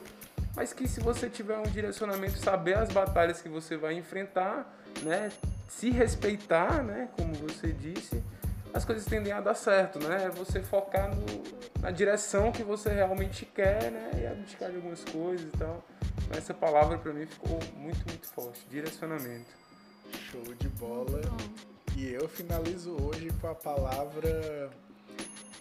mas 0.56 0.72
que 0.72 0.88
se 0.88 1.00
você 1.00 1.28
tiver 1.28 1.58
um 1.58 1.64
direcionamento, 1.64 2.38
saber 2.38 2.78
as 2.78 2.90
batalhas 2.90 3.42
que 3.42 3.50
você 3.50 3.76
vai 3.76 3.96
enfrentar, 3.96 4.81
né, 5.04 5.32
se 5.68 5.90
respeitar, 5.90 6.84
né, 6.84 7.10
como 7.18 7.34
você 7.34 7.72
disse, 7.72 8.24
as 8.74 8.86
coisas 8.86 9.06
tendem 9.06 9.34
a 9.34 9.42
dar 9.42 9.54
certo, 9.54 10.00
né? 10.00 10.26
É 10.26 10.30
você 10.30 10.62
focar 10.62 11.14
no, 11.14 11.26
na 11.82 11.92
direção 11.92 12.52
que 12.52 12.64
você 12.64 12.90
realmente 12.90 13.46
quer, 13.46 13.92
né? 13.92 14.12
E 14.22 14.26
abdicar 14.26 14.70
de 14.70 14.78
algumas 14.78 15.04
coisas 15.04 15.54
e 15.54 15.58
tal. 15.58 15.84
Então, 16.24 16.38
essa 16.38 16.54
palavra 16.54 16.98
para 16.98 17.12
mim 17.12 17.26
ficou 17.26 17.60
muito, 17.76 18.08
muito 18.08 18.28
forte. 18.28 18.66
Direcionamento. 18.70 19.50
Show 20.32 20.56
de 20.56 20.70
bola. 20.70 21.22
E 21.98 22.08
eu 22.14 22.30
finalizo 22.30 22.96
hoje 23.02 23.30
com 23.42 23.48
a 23.48 23.56
palavra 23.56 24.70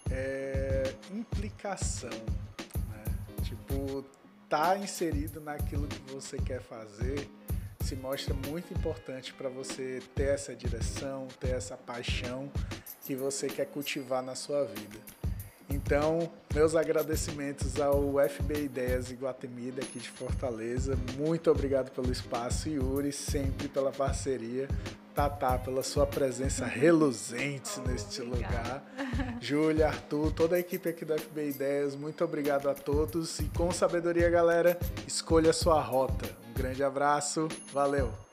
é, 0.09 0.93
implicação. 1.11 2.09
Né? 2.09 3.03
Tipo, 3.43 4.05
tá 4.47 4.77
inserido 4.77 5.41
naquilo 5.41 5.87
que 5.87 5.99
você 6.13 6.37
quer 6.37 6.61
fazer 6.61 7.27
se 7.91 7.95
mostra 7.97 8.33
muito 8.47 8.73
importante 8.73 9.33
para 9.33 9.49
você 9.49 10.01
ter 10.15 10.29
essa 10.29 10.55
direção, 10.55 11.27
ter 11.41 11.49
essa 11.49 11.75
paixão 11.75 12.49
que 13.03 13.13
você 13.13 13.47
quer 13.47 13.65
cultivar 13.65 14.23
na 14.23 14.33
sua 14.33 14.63
vida. 14.63 14.97
Então, 15.69 16.31
meus 16.55 16.73
agradecimentos 16.73 17.81
ao 17.81 18.13
FB 18.29 18.63
Ideias 18.63 19.11
Iguatemi 19.11 19.71
daqui 19.71 19.99
de 19.99 20.09
Fortaleza. 20.09 20.97
Muito 21.17 21.51
obrigado 21.51 21.91
pelo 21.91 22.09
espaço, 22.09 22.69
Yuri, 22.69 23.11
sempre 23.11 23.67
pela 23.67 23.91
parceria. 23.91 24.69
Tatá, 25.13 25.57
pela 25.57 25.83
sua 25.83 26.07
presença 26.07 26.65
reluzente 26.65 27.71
oh, 27.77 27.87
neste 27.87 28.21
lugar. 28.21 28.83
Júlia, 29.39 29.87
Arthur, 29.87 30.31
toda 30.31 30.55
a 30.55 30.59
equipe 30.59 30.87
aqui 30.89 31.03
da 31.03 31.17
FB 31.17 31.49
Ideias, 31.49 31.95
muito 31.95 32.23
obrigado 32.23 32.69
a 32.69 32.73
todos. 32.73 33.39
E 33.39 33.45
com 33.49 33.71
sabedoria, 33.71 34.29
galera, 34.29 34.79
escolha 35.05 35.49
a 35.49 35.53
sua 35.53 35.81
rota. 35.81 36.29
Um 36.49 36.53
grande 36.53 36.83
abraço, 36.83 37.47
valeu! 37.73 38.30